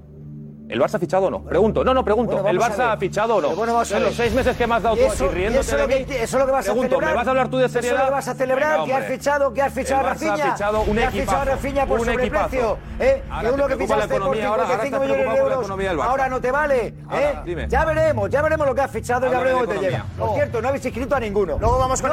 ¿El 0.67 0.81
Barça 0.81 0.95
ha 0.95 0.99
fichado 0.99 1.27
o 1.27 1.29
no? 1.29 1.43
Pregunto. 1.43 1.83
No, 1.83 1.93
no, 1.93 2.03
pregunto. 2.03 2.33
Bueno, 2.41 2.49
¿El 2.49 2.61
a 2.61 2.69
Barça 2.69 2.93
ha 2.93 2.97
fichado 2.97 3.35
o 3.35 3.41
no? 3.41 3.49
Bueno, 3.55 3.73
vamos 3.73 3.91
a 3.91 3.97
en 3.97 3.99
ver. 4.01 4.09
los 4.09 4.17
seis 4.17 4.33
meses 4.33 4.57
que 4.57 4.65
me 4.65 4.73
has 4.75 4.81
dado 4.83 4.95
tú 4.95 5.01
eso- 5.03 5.25
así 5.25 5.27
riéndote 5.35 5.59
eso 5.61 5.75
de 5.75 5.81
lo 5.83 5.87
que- 5.87 5.95
mí, 5.99 6.05
eso 6.09 6.23
es 6.23 6.33
lo 6.33 6.45
que 6.47 6.51
vas 6.51 6.65
a 6.65 6.71
pregunto, 6.71 6.89
celebrar. 6.89 7.09
¿me 7.11 7.15
vas 7.17 7.27
a 7.27 7.29
hablar 7.29 7.47
tú 7.49 7.57
de 7.57 7.65
Eso 7.65 7.77
es 7.79 7.85
seriedad? 7.85 7.99
lo 8.03 8.05
que 8.09 8.11
vas 8.15 8.27
a 8.27 8.33
celebrar, 8.33 8.71
Venga, 8.79 8.85
que 8.85 8.93
has 8.95 9.05
fichado, 9.05 9.53
que 9.53 9.61
has 9.61 9.73
fichado 9.73 10.01
El 10.01 10.07
a 10.07 10.09
Barça 10.09 10.13
Rafinha. 10.13 10.33
ha 10.33 10.51
fichado 10.53 10.81
un 10.81 10.95
que 10.95 11.03
has 11.05 11.13
fichado 11.13 11.37
a 11.37 11.41
equipazo, 11.43 11.51
Rafinha 11.51 11.85
por 11.85 11.99
un 11.99 12.05
sobreprecio. 12.05 12.39
equipazo. 12.41 12.77
¿eh? 12.99 13.23
Ahora 13.29 13.47
que 13.49 13.53
uno 13.55 13.67
que 13.67 13.75
fichaste 13.77 14.07
por 14.07 14.15
economía, 14.17 14.47
ahora- 14.47 14.63
ahora 14.63 14.83
55 14.83 14.85
estás 14.85 15.01
millones 15.01 15.17
de 15.17 15.23
por 15.25 15.37
euros, 15.37 15.69
Barça. 15.69 16.09
ahora 16.09 16.29
no 16.29 16.41
te 16.41 16.51
vale. 16.51 16.87
¿eh? 17.11 17.33
Dime. 17.45 17.67
Ya 17.69 17.85
veremos, 17.85 18.29
ya 18.31 18.41
veremos 18.41 18.67
lo 18.67 18.73
que 18.75 18.81
has 18.81 18.91
fichado 18.91 19.27
y 19.27 19.29
ya 19.31 19.37
veremos 19.39 19.61
de 19.61 19.67
lo 19.67 19.79
que 19.81 19.85
te 19.85 19.91
llega. 19.91 20.05
Por 20.17 20.33
cierto, 20.33 20.61
no 20.63 20.67
habéis 20.69 20.85
inscrito 20.85 21.15
a 21.15 21.19
ninguno. 21.19 21.57
Luego 21.59 21.77
vamos 21.77 21.99
a 21.99 22.03
con 22.03 22.11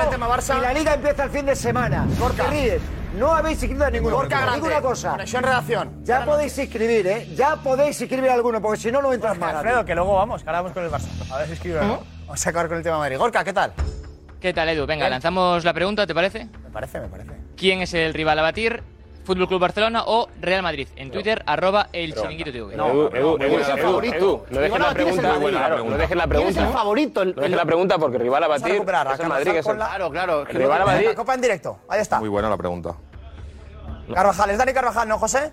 el 0.00 0.08
tema 0.10 0.28
Barça. 0.28 0.58
Y 0.58 0.60
la 0.60 0.72
liga 0.74 0.94
empieza 0.94 1.24
el 1.24 1.30
fin 1.30 1.46
de 1.46 1.56
semana. 1.56 2.06
Porque 2.20 2.42
ríes. 2.42 2.82
No 3.18 3.34
habéis 3.34 3.62
inscrito 3.62 3.84
a 3.84 3.90
ninguno. 3.90 4.16
Gorka 4.16 4.36
Os 4.36 4.42
Grande, 4.42 4.56
digo 4.60 4.66
una 4.68 4.80
cosa. 4.82 5.10
Conexión 5.10 5.42
redacción. 5.42 6.04
Ya 6.04 6.24
podéis 6.24 6.56
inscribir, 6.58 7.06
¿eh? 7.06 7.28
Ya 7.36 7.56
podéis 7.56 8.00
inscribir 8.00 8.30
a 8.30 8.34
alguno, 8.34 8.60
porque 8.62 8.80
si 8.80 8.90
no, 8.92 9.02
no 9.02 9.12
entras 9.12 9.36
más. 9.38 9.54
Alfredo, 9.54 9.84
que 9.84 9.94
luego 9.94 10.14
vamos, 10.14 10.42
que 10.42 10.48
ahora 10.48 10.60
vamos 10.62 10.72
con 10.72 10.84
el 10.84 10.90
Barça. 10.90 11.08
A 11.30 11.38
ver 11.38 11.46
si 11.48 11.52
escribe 11.54 11.80
no. 11.80 12.00
Vamos 12.26 12.46
a 12.46 12.50
acabar 12.50 12.68
con 12.68 12.78
el 12.78 12.82
tema 12.82 12.98
Madrid. 12.98 13.18
Gorka, 13.18 13.44
¿qué 13.44 13.52
tal? 13.52 13.72
¿Qué 14.40 14.52
tal, 14.52 14.68
Edu? 14.70 14.86
Venga, 14.86 15.04
Bien. 15.04 15.10
lanzamos 15.10 15.62
la 15.64 15.72
pregunta, 15.74 16.06
¿te 16.06 16.14
parece? 16.14 16.46
Me 16.46 16.70
parece, 16.72 17.00
me 17.00 17.08
parece. 17.08 17.30
¿Quién 17.56 17.82
es 17.82 17.92
el 17.94 18.14
rival 18.14 18.38
a 18.38 18.42
batir? 18.42 18.82
¿Fútbol 19.24 19.46
Club 19.46 19.60
Barcelona 19.60 20.02
o 20.06 20.28
Real 20.40 20.62
Madrid? 20.62 20.88
En 20.96 21.10
Twitter, 21.10 21.42
arroba 21.46 21.88
el 21.92 22.14
chiringuito 22.14 22.50
TV. 22.52 22.76
No, 22.76 23.08
Edu, 23.08 23.36
es 23.38 23.68
el 23.68 23.78
favorito. 23.78 24.46
no 24.50 24.60
dejes 24.60 24.78
la 24.80 24.92
pregunta, 24.94 25.32
no 25.38 25.96
dejes 25.96 26.16
la 26.16 26.24
¿Quién 26.24 26.28
pregunta. 26.28 26.60
es 26.60 26.66
el 26.66 26.72
favorito? 26.72 27.24
No 27.24 27.30
dejes 27.32 27.50
el- 27.50 27.56
la 27.56 27.64
pregunta 27.64 27.98
porque 27.98 28.18
rival 28.18 28.42
a 28.44 28.48
batir 28.48 28.74
es 28.74 28.88
a 28.88 29.22
el 29.22 29.28
Madrid. 29.28 29.52
Claro, 29.62 30.10
claro. 30.10 30.44
Rival 30.44 30.82
a. 30.82 31.00
La 31.02 31.14
Copa 31.14 31.34
en 31.34 31.40
directo. 31.40 31.78
Ahí 31.88 32.00
está. 32.00 32.18
Muy 32.18 32.28
buena 32.28 32.48
la 32.50 32.56
pregunta. 32.56 32.94
Carvajal, 34.12 34.50
¿es 34.50 34.58
Dani 34.58 34.72
Carvajal, 34.72 35.08
no, 35.08 35.18
José? 35.18 35.52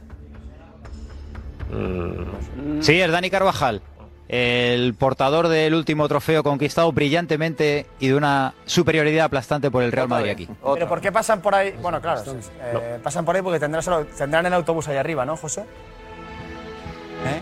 Sí, 2.82 3.00
es 3.00 3.12
Dani 3.12 3.30
Carvajal. 3.30 3.82
El 4.30 4.94
portador 4.94 5.48
del 5.48 5.74
último 5.74 6.08
trofeo 6.08 6.44
conquistado 6.44 6.92
brillantemente 6.92 7.88
y 8.00 8.10
de 8.10 8.16
una 8.16 8.54
superioridad 8.66 9.26
aplastante 9.26 9.72
por 9.72 9.82
el 9.82 9.92
Real 9.92 10.08
Madrid 10.08 10.30
aquí. 10.30 10.48
Pero 10.74 10.88
¿por 10.88 11.02
qué 11.02 11.12
pasan 11.12 11.42
por 11.42 11.56
ahí? 11.56 11.74
Bueno, 11.82 12.00
claro, 12.00 12.24
sí, 12.24 12.32
eh, 12.62 13.00
pasan 13.04 13.26
por 13.26 13.36
ahí 13.36 13.42
porque 13.42 13.60
tendrás 13.60 13.90
tendrán 14.16 14.46
el 14.46 14.54
autobús 14.54 14.88
ahí 14.88 14.98
arriba, 14.98 15.26
¿no, 15.26 15.36
José? 15.36 15.64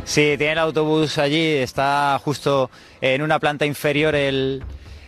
Sí, 0.06 0.36
tiene 0.38 0.54
el 0.54 0.60
autobús 0.60 1.18
allí, 1.18 1.58
está 1.58 2.20
justo 2.24 2.72
en 3.02 3.22
una 3.22 3.38
planta 3.38 3.66
inferior 3.66 4.16
el, 4.16 4.64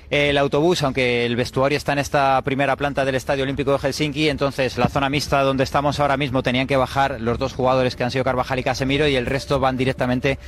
el 0.10 0.38
autobús, 0.40 0.82
aunque 0.82 1.26
el 1.26 1.36
vestuario 1.36 1.78
está 1.78 1.94
en 1.94 2.00
esta 2.00 2.42
primera 2.42 2.76
planta 2.76 3.06
del 3.06 3.16
Estadio 3.16 3.44
Olímpico 3.44 3.72
de 3.72 3.78
Helsinki, 3.78 4.30
entonces 4.30 4.78
la 4.78 4.88
zona 4.88 5.10
mixta 5.10 5.44
donde 5.44 5.64
estamos 5.64 6.00
ahora 6.00 6.18
mismo 6.18 6.42
tenían 6.42 6.66
que 6.66 6.78
bajar 6.78 7.22
los 7.22 7.38
dos 7.38 7.54
jugadores 7.54 7.96
que 7.96 8.04
han 8.04 8.10
sido 8.12 8.24
Carvajal 8.24 8.58
y 8.58 8.64
Casemiro 8.64 9.08
y 9.08 9.16
el 9.16 9.28
resto 9.28 9.60
van 9.60 9.78
directamente 9.78 10.40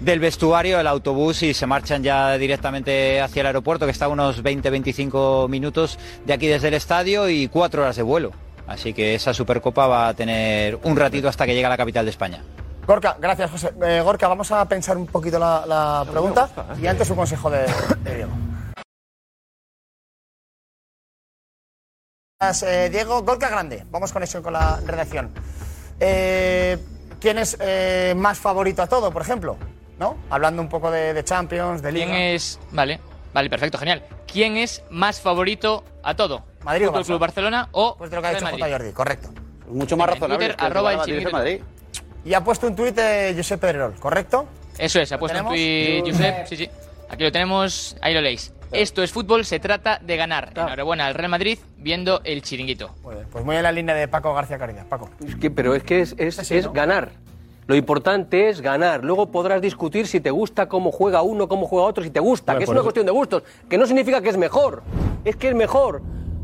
del 0.00 0.18
vestuario, 0.18 0.80
el 0.80 0.86
autobús 0.88 1.44
y 1.44 1.54
se 1.54 1.66
marchan 1.66 2.02
ya 2.02 2.36
directamente 2.38 3.20
hacia 3.20 3.40
el 3.42 3.46
aeropuerto 3.46 3.86
que 3.86 3.92
está 3.92 4.06
a 4.06 4.08
unos 4.08 4.42
20-25 4.42 5.48
minutos 5.48 5.98
de 6.26 6.32
aquí 6.32 6.48
desde 6.48 6.68
el 6.68 6.74
estadio 6.74 7.28
y 7.28 7.46
cuatro 7.48 7.82
horas 7.82 7.96
de 7.96 8.02
vuelo. 8.02 8.32
Así 8.66 8.92
que 8.94 9.14
esa 9.14 9.32
Supercopa 9.32 9.86
va 9.86 10.08
a 10.08 10.14
tener 10.14 10.78
un 10.82 10.96
ratito 10.96 11.28
hasta 11.28 11.46
que 11.46 11.54
llegue 11.54 11.66
a 11.66 11.68
la 11.68 11.76
capital 11.76 12.04
de 12.04 12.10
España. 12.10 12.42
Gorka, 12.86 13.16
gracias, 13.20 13.50
José. 13.50 13.72
Eh, 13.86 14.00
Gorka, 14.02 14.26
vamos 14.26 14.50
a 14.50 14.66
pensar 14.66 14.96
un 14.96 15.06
poquito 15.06 15.38
la, 15.38 15.64
la 15.66 16.04
pregunta 16.10 16.48
y 16.82 16.86
antes 16.86 17.08
un 17.10 17.16
consejo 17.16 17.48
de, 17.50 17.60
de 18.02 18.14
Diego. 18.16 18.32
Eh, 22.62 22.90
Diego, 22.90 23.22
Gorka 23.22 23.48
Grande, 23.48 23.84
vamos 23.90 24.12
conexión 24.12 24.42
con 24.42 24.52
la 24.52 24.80
redacción. 24.84 25.30
Eh, 26.00 26.78
¿Quién 27.20 27.38
es 27.38 27.56
eh, 27.60 28.14
más 28.16 28.38
favorito 28.38 28.82
a 28.82 28.86
todo, 28.86 29.10
por 29.10 29.22
ejemplo? 29.22 29.56
¿No? 29.98 30.16
Hablando 30.28 30.60
un 30.60 30.68
poco 30.68 30.90
de, 30.90 31.14
de 31.14 31.24
Champions, 31.24 31.80
de 31.80 31.92
Liga. 31.92 32.06
¿Quién 32.06 32.16
es. 32.16 32.58
Vale, 32.72 33.00
vale, 33.32 33.48
perfecto, 33.48 33.78
genial. 33.78 34.04
¿Quién 34.30 34.56
es 34.56 34.82
más 34.90 35.20
favorito 35.20 35.84
a 36.02 36.14
todo? 36.14 36.44
Madrid 36.64 36.88
o 36.88 36.88
¿Fútbol 36.88 37.02
Barça? 37.02 37.06
Club 37.06 37.20
Barcelona 37.20 37.68
o. 37.72 37.96
Pues 37.96 38.10
de 38.10 38.16
lo 38.16 38.22
que 38.22 38.28
ha 38.28 38.34
dicho? 38.34 38.46
J. 38.46 38.68
Jordi, 38.70 38.92
correcto. 38.92 39.28
Mucho 39.68 39.96
más 39.96 40.08
En 40.08 40.14
razonable. 40.14 40.46
Twitter, 40.46 40.64
arroba 40.64 40.92
el 40.92 40.98
Madrid. 40.98 41.28
Madrid. 41.32 41.60
Y 42.24 42.34
ha 42.34 42.42
puesto 42.42 42.66
un 42.66 42.74
tuit 42.76 42.94
de 42.94 43.34
Josep 43.36 43.60
Pedrerol, 43.60 43.94
¿correcto? 43.94 44.46
Eso 44.76 45.00
es, 45.00 45.12
ha 45.12 45.18
puesto 45.18 45.38
un 45.40 45.48
tuit 45.48 46.06
Josep, 46.06 46.46
sí, 46.46 46.56
sí. 46.56 46.70
Aquí 47.08 47.22
lo 47.22 47.32
tenemos, 47.32 47.96
ahí 48.00 48.14
lo 48.14 48.20
leéis. 48.20 48.52
Esto 48.72 49.02
es 49.02 49.12
fútbol, 49.12 49.44
se 49.44 49.60
trata 49.60 50.00
de 50.04 50.16
ganar. 50.16 50.52
Enhorabuena 50.56 51.06
al 51.06 51.14
Real 51.14 51.30
Madrid 51.30 51.58
viendo 51.76 52.20
el 52.24 52.42
chiringuito. 52.42 52.90
Pues 53.30 53.44
muy 53.44 53.56
en 53.56 53.62
la 53.62 53.70
línea 53.72 53.94
de 53.94 54.08
Paco 54.08 54.34
García 54.34 54.58
Caridad. 54.58 54.86
Paco. 54.86 55.10
Es 55.26 55.36
que, 55.36 55.50
pero 55.50 55.74
es 55.74 55.82
que 55.84 56.00
es, 56.00 56.14
es- 56.18 56.50
es 56.50 56.72
ganar. 56.72 57.12
Lo 57.66 57.76
importante 57.76 58.48
es 58.48 58.60
ganar. 58.60 59.04
Luego 59.04 59.30
podrás 59.30 59.62
discutir 59.62 60.06
si 60.06 60.20
te 60.20 60.30
gusta 60.30 60.68
cómo 60.68 60.90
juega 60.92 61.22
uno, 61.22 61.46
cómo 61.48 61.66
juega 61.66 61.86
otro, 61.86 62.02
si 62.02 62.10
te 62.10 62.20
gusta, 62.20 62.52
Bueno, 62.52 62.58
que 62.58 62.64
es 62.64 62.68
una 62.70 62.78
eso- 62.80 62.84
cuestión 62.84 63.06
de 63.06 63.12
gustos, 63.12 63.42
que 63.70 63.78
no 63.78 63.86
significa 63.86 64.20
que 64.20 64.28
es 64.30 64.36
mejor. 64.36 64.82
Es 65.24 65.36
que 65.36 65.48
es 65.48 65.54
mejor. 65.54 66.02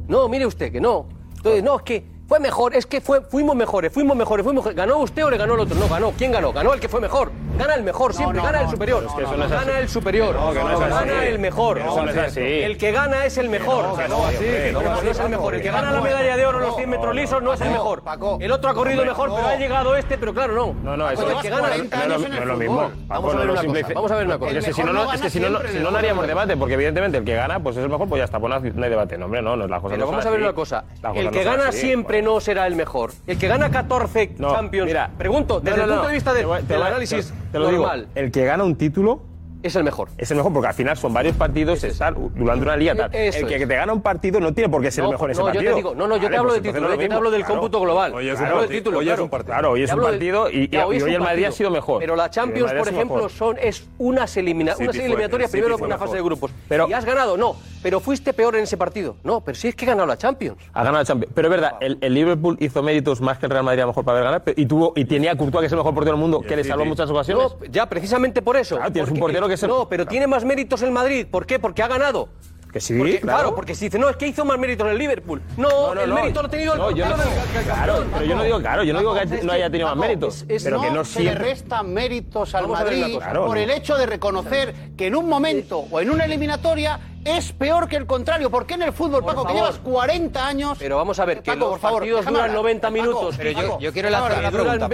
No, 0.09 0.29
mire 0.29 0.47
usted, 0.47 0.71
que 0.73 0.81
no. 0.81 1.09
Entonces, 1.37 1.63
no, 1.65 1.77
es 1.77 1.83
que 1.83 2.05
fue 2.31 2.39
mejor, 2.39 2.77
es 2.77 2.87
que 2.87 3.01
fue, 3.01 3.23
fuimos 3.23 3.57
mejores, 3.57 3.93
fuimos 3.93 4.17
mejores, 4.17 4.45
fuimos 4.45 4.63
mejores. 4.63 4.77
¿Ganó 4.77 4.99
usted 4.99 5.25
o 5.25 5.31
le 5.31 5.37
ganó 5.37 5.55
el 5.55 5.61
otro? 5.63 5.75
No, 5.75 5.89
ganó. 5.89 6.13
¿Quién 6.17 6.31
ganó? 6.31 6.53
Ganó 6.53 6.73
el 6.73 6.79
que 6.79 6.89
fue 6.89 7.01
mejor. 7.01 7.33
Gana 7.59 7.75
el 7.75 7.83
mejor, 7.83 8.15
siempre 8.15 8.39
no, 8.39 8.45
gana 8.45 8.61
el 8.63 8.71
superior. 8.71 9.05
es 9.05 9.13
que 9.13 9.23
eso 9.25 9.35
es 9.35 9.51
gana 9.51 9.79
el 9.81 9.89
superior. 9.89 10.37
Es 10.37 10.55
gana 10.79 11.25
el 11.27 11.41
mejor. 11.41 11.81
Es. 11.81 12.37
El 12.37 12.79
que 12.79 12.93
gana 12.93 13.25
es 13.27 13.37
el 13.37 13.49
mejor. 13.49 13.99
No, 14.09 14.29
Pero 14.39 15.11
es 15.11 15.19
el 15.19 15.29
mejor. 15.29 15.57
El 15.57 15.63
que 15.63 15.73
gana 15.73 15.91
la 15.91 16.01
medalla 16.01 16.37
de 16.37 16.47
oro 16.47 16.59
en 16.59 16.67
los 16.67 16.77
100 16.77 16.89
metros 16.89 17.17
lisos 17.17 17.43
no 17.43 17.53
es 17.53 17.61
el 17.63 17.71
mejor. 17.71 18.05
El 18.39 18.53
otro 18.53 18.71
ha 18.71 18.75
corrido 18.75 19.05
mejor, 19.05 19.33
pero 19.35 19.49
ha 19.49 19.57
llegado 19.57 19.97
este, 19.97 20.17
pero 20.17 20.33
claro, 20.33 20.55
no. 20.55 20.75
No, 20.85 20.97
no, 20.97 21.11
eso 21.11 21.27
que 21.43 21.51
gana 21.51 21.71
no, 22.07 22.17
no 22.17 22.27
es 22.27 22.47
lo 22.47 22.57
mismo. 22.57 22.93
Vamos 23.09 23.35
a 23.35 23.39
ver 23.39 24.27
una 24.27 24.39
cosa. 24.39 24.51
Cosa. 24.51 24.59
Es 24.59 24.65
que 24.65 24.73
si 24.73 25.41
no, 25.41 25.51
no, 25.51 25.61
es 25.61 25.97
haríamos 25.97 26.29
debate, 26.29 26.57
porque 26.57 26.75
evidentemente 26.75 27.19
el 27.19 27.25
que 27.25 27.35
gana, 27.35 27.61
pues 27.61 27.77
es 27.77 27.83
el 27.83 27.91
mejor, 27.91 28.09
pues 28.09 28.21
ya 28.21 28.25
está, 28.25 28.39
pues 28.39 28.49
no 28.49 28.57
hay 28.57 28.73
no 28.73 28.85
hay 28.85 28.91
debate. 28.91 29.19
No, 29.19 29.25
hombre, 29.25 29.43
no, 29.43 29.57
no, 29.57 29.67
las 29.67 29.81
cosas 29.81 29.97
Pero 29.97 30.07
no 30.07 30.07
son 30.07 30.13
vamos 30.13 30.27
a 30.27 30.31
ver 30.31 30.41
una 30.41 30.53
cosa. 30.53 30.85
El 31.15 31.31
que 31.33 31.43
gana 31.43 31.69
así. 31.69 31.91
No 32.23 32.41
será 32.41 32.67
el 32.67 32.75
mejor. 32.77 33.13
El 33.27 33.39
que 33.39 33.49
gana 33.49 33.71
14 33.71 34.35
No, 34.39 34.53
Champions. 34.55 34.87
mira, 34.87 35.11
pregunto, 35.19 35.61
desde 35.61 35.79
no, 35.79 35.87
no, 35.87 35.87
el 35.87 35.89
punto 35.91 36.03
no, 36.03 36.09
de 36.09 36.15
vista 36.15 36.33
de- 36.33 36.41
te 36.41 36.47
voy- 36.47 36.63
te 36.63 36.73
del 36.75 36.83
análisis 36.83 37.27
te- 37.29 37.35
te 37.53 37.59
lo 37.59 37.69
digo, 37.69 37.83
normal. 37.83 38.09
el 38.15 38.31
que 38.31 38.45
gana 38.45 38.65
un 38.65 38.77
título 38.77 39.23
es 39.63 39.77
el 39.77 39.85
mejor. 39.85 40.09
Es 40.17 40.31
el 40.31 40.39
mejor 40.39 40.55
porque 40.55 40.69
al 40.69 40.75
final 40.75 40.97
son 40.97 41.13
varios 41.13 41.37
partidos 41.37 41.85
estar 41.85 42.15
durante 42.35 42.65
una 42.65 42.77
liga 42.79 42.95
tal. 42.95 43.15
El 43.15 43.31
que 43.47 43.57
es. 43.57 43.69
te 43.69 43.77
gana 43.77 43.93
un 43.93 44.01
partido 44.01 44.41
no 44.41 44.55
tiene 44.55 44.71
por 44.71 44.81
qué 44.81 44.91
ser 44.91 45.05
No, 45.05 45.11
el 45.11 45.15
mejor 45.17 45.29
en 45.29 45.33
ese 45.33 45.41
no, 45.43 45.47
yo 45.49 45.53
te 45.53 45.57
partido. 45.59 45.77
digo- 45.77 45.95
no, 45.95 46.07
no, 46.09 46.15
yo 46.17 46.21
te 46.21 46.25
Vale, 46.29 46.37
hablo 46.39 46.49
pues 46.53 46.63
de 46.63 46.69
título, 46.71 46.89
no 46.89 46.95
yo 46.95 47.09
te 47.09 47.15
hablo 47.15 47.31
del 47.31 47.41
claro. 47.43 47.61
cómputo 47.61 47.81
global. 47.83 48.15
Hoy 48.15 48.29
es 48.31 48.37
Te 48.39 48.43
un 48.43 48.49
partido, 48.49 48.69
título, 48.69 48.99
hoy 49.01 49.05
es 49.05 49.09
claro. 49.11 49.25
un 49.25 49.29
partido. 49.31 49.53
Claro, 49.53 49.71
hoy 49.73 49.83
es 49.83 49.91
Te 49.91 49.97
un 49.97 50.03
partido 50.03 50.49
y, 50.51 50.53
y- 50.73 50.77
hoy 50.79 50.95
y 50.95 50.99
es 50.99 51.03
hoy 51.05 51.15
el 51.15 51.21
Madrid 51.21 51.45
ha 51.45 51.49
partido. 51.49 51.53
sido 51.53 51.71
mejor. 51.71 51.99
Pero 52.01 52.17
la 52.17 52.31
Champions, 52.31 52.73
por 52.73 52.89
ejemplo, 52.89 53.15
mejor. 53.17 53.31
son 53.31 53.59
es 53.61 53.87
unas, 53.99 54.35
elimina- 54.39 54.77
unas 54.79 54.97
eliminatorias 54.97 55.51
primero 55.51 55.77
una 55.77 55.99
fase 55.99 56.17
de 56.17 56.23
grupos. 56.23 56.51
Pero- 56.67 56.89
y 56.89 56.95
has 56.95 57.05
ganado, 57.05 57.37
no. 57.37 57.55
Pero 57.83 58.01
fuiste 58.01 58.33
peor 58.33 58.57
en 58.57 58.65
ese 58.65 58.77
partido. 58.77 59.17
No, 59.25 59.41
pero 59.41 59.57
sí 59.57 59.69
es 59.69 59.75
que 59.75 59.85
he 59.85 59.89
ganado 59.89 60.07
la 60.07 60.17
Champions. 60.19 60.59
Ha 60.73 60.81
ganado 60.81 60.99
la 60.99 61.05
Champions. 61.05 61.33
Pero 61.35 61.49
es 61.49 61.51
verdad, 61.51 61.73
el, 61.81 61.99
el 62.01 62.15
Liverpool 62.15 62.57
hizo 62.61 62.83
méritos 62.83 63.21
más 63.21 63.39
que 63.39 63.47
el 63.47 63.53
Real 63.53 63.65
Madrid 63.65 63.81
a 63.81 63.83
lo 63.85 63.89
mejor 63.89 64.05
para 64.05 64.19
haber 64.19 64.25
ganado 64.27 64.45
pero- 64.45 64.61
y 64.61 64.67
tuvo 64.67 64.93
y 64.97 65.05
tenía 65.05 65.33
a 65.33 65.37
Courtois 65.37 65.61
que 65.63 65.67
es 65.67 65.73
el 65.73 65.79
mejor 65.79 65.95
portero 65.95 66.17
del 66.17 66.21
mundo 66.21 66.41
que 66.41 66.57
le 66.57 66.65
salvó 66.65 66.85
muchas 66.85 67.09
ocasiones. 67.11 67.43
No, 67.61 67.65
ya, 67.71 67.89
precisamente 67.89 68.43
por 68.43 68.57
eso. 68.57 68.77
Claro, 68.77 68.93
tienes 68.93 69.11
un 69.11 69.19
portero 69.19 69.49
que 69.49 69.55
es 69.55 69.63
el- 69.63 69.69
No, 69.71 69.89
pero 69.89 70.07
tiene 70.07 70.27
más 70.27 70.45
méritos 70.45 70.83
el 70.83 70.91
Madrid. 70.91 71.27
¿Por 71.31 71.47
qué? 71.47 71.59
Porque 71.59 71.83
ha 71.83 71.89
ganado. 71.89 72.29
Que 72.73 72.81
sí, 72.81 72.97
Porque, 72.97 73.21
claro. 73.21 73.39
claro. 73.41 73.55
porque 73.57 73.75
si 73.75 73.87
dice, 73.87 73.99
no, 73.99 74.09
es 74.09 74.17
que 74.17 74.29
hizo 74.29 74.45
más 74.45 74.57
méritos 74.57 74.87
en 74.87 74.93
el 74.93 74.99
Liverpool. 74.99 75.43
No, 75.57 75.93
el 75.93 76.13
mérito 76.13 76.41
lo 76.41 76.47
ha 76.47 76.51
tenido 76.51 76.73
el 76.75 76.79
no, 76.79 76.91
yo 76.93 77.05
no- 77.09 77.17
Claro, 77.65 78.05
pero 78.13 78.25
yo 78.25 78.37
no 78.37 78.43
digo, 78.45 78.61
claro, 78.61 78.85
yo 78.85 78.93
no 78.93 78.99
digo 79.01 79.15
que 79.15 79.27
no 79.43 79.53
haya 79.53 79.69
tenido 79.71 79.89
más 79.89 79.95
Paco, 79.97 80.07
méritos, 80.07 80.45
es- 80.49 80.63
pero 80.63 80.81
que 80.81 80.91
no 80.91 81.05
se 81.05 81.21
le 81.23 81.35
restan 81.35 81.93
méritos 81.93 82.55
al 82.55 82.63
Vamos 82.63 82.81
una 82.81 82.91
Madrid. 82.91 83.17
Claro, 83.19 83.47
por 83.47 83.57
no. 83.57 83.63
el 83.63 83.71
hecho 83.71 83.97
de 83.97 84.07
reconocer 84.07 84.75
que 84.97 85.09
en 85.09 85.17
un 85.17 85.29
momento 85.29 85.85
o 85.91 86.01
en 86.01 86.11
una 86.11 86.25
eliminatoria 86.27 87.01
es 87.25 87.53
peor 87.53 87.89
que 87.89 87.97
el 87.97 88.07
contrario. 88.07 88.51
Porque 88.51 88.75
en 88.75 88.83
el 88.83 88.93
fútbol, 88.93 89.25
Paco, 89.25 89.45
que 89.45 89.53
llevas 89.53 89.79
40 89.81 90.47
años. 90.47 90.79
Pero 90.79 90.97
vamos 90.97 91.19
a 91.19 91.25
ver, 91.25 91.43
que 91.43 91.51
Paco, 91.53 91.59
los 91.61 91.69
por 91.71 91.81
favor, 91.81 91.99
partidos 92.01 92.25
duran 92.25 92.41
hablar. 92.43 92.57
90 92.57 92.81
Paco, 92.89 92.93
minutos. 92.93 93.37
Paco, 93.37 93.37
Paco, 93.37 93.79
Que 93.79 93.91
déjame 93.91 94.09
duran 94.09 94.25
hablar. 94.25 94.53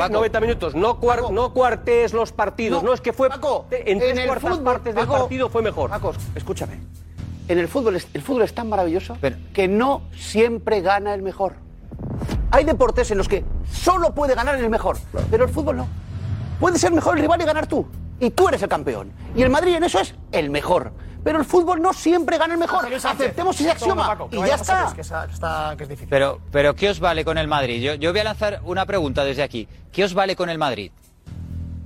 ve- 0.09 0.11
90 0.15 0.41
minutos. 0.41 0.75
No, 0.75 0.99
cuar- 0.99 1.31
no 1.31 1.53
cuartees 1.53 2.13
los 2.15 2.33
partidos. 2.33 2.83
No, 2.83 2.93
es 2.95 3.01
que 3.03 3.13
fue. 3.13 3.29
en 3.29 3.99
tres 3.99 4.13
en 4.13 4.19
el 4.19 4.27
cuartas 4.27 4.51
fútbol, 4.51 4.65
partes 4.65 4.95
del 4.95 5.07
partido 5.07 5.49
fue 5.51 5.63
mejor. 5.63 5.91
Paco, 5.91 6.15
escúchame. 6.35 6.81
En 7.49 7.59
el 7.59 7.69
fútbol, 7.69 7.97
es- 7.97 8.09
el 8.15 8.23
fútbol 8.23 8.43
es 8.43 8.55
tan 8.55 8.69
maravilloso 8.69 9.17
que 9.53 9.69
no 9.69 10.03
siempre 10.17 10.81
gana 10.81 11.15
el 11.15 11.23
mejor. 11.23 11.55
Hay 12.51 12.65
deportes 12.65 13.11
en 13.11 13.19
los 13.19 13.29
que 13.29 13.45
solo 13.71 14.15
puede 14.15 14.35
ganar 14.35 14.57
el 14.57 14.69
mejor, 14.71 14.99
pero 15.31 15.45
el 15.45 15.51
fútbol 15.51 15.77
no. 15.79 15.89
Puede 16.61 16.79
ser 16.79 16.93
mejor 16.93 17.17
el 17.17 17.23
rival 17.23 17.41
y 17.41 17.45
ganar 17.45 17.67
tú. 17.67 17.87
Y 18.19 18.31
tú 18.31 18.49
eres 18.49 18.63
el 18.63 18.69
campeón. 18.69 19.13
Y 19.37 19.43
el 19.43 19.51
Madrid 19.51 19.75
en 19.75 19.85
eso 19.85 20.01
es 20.01 20.15
el 20.33 20.49
mejor. 20.51 20.93
Pero 21.23 21.39
el 21.41 21.45
fútbol 21.45 21.83
no 21.83 21.93
siempre 21.93 22.39
gana 22.39 22.55
el 22.55 22.61
mejor. 22.61 22.87
Aceptemos 23.05 23.61
ese 23.61 23.71
axioma. 23.73 24.07
Paco, 24.07 24.29
y 24.33 24.37
ya 24.39 24.55
está. 24.55 24.93
que 24.95 25.01
está- 25.01 25.27
que 25.27 25.33
está- 25.35 25.75
que 25.77 25.83
es 25.83 25.89
difícil. 25.89 26.09
Pero, 26.09 26.41
pero 26.53 26.75
¿qué 26.77 26.89
os 26.89 27.01
vale 27.01 27.25
con 27.25 27.37
el 27.37 27.49
Madrid? 27.49 27.83
Yo, 27.83 27.95
yo 27.95 28.13
voy 28.13 28.21
a 28.21 28.25
lanzar 28.25 28.61
una 28.65 28.87
pregunta 28.87 29.25
desde 29.25 29.43
aquí. 29.43 29.69
¿Qué 29.93 30.05
os 30.05 30.15
vale 30.15 30.35
con 30.37 30.49
el 30.49 30.57
Madrid? 30.57 30.93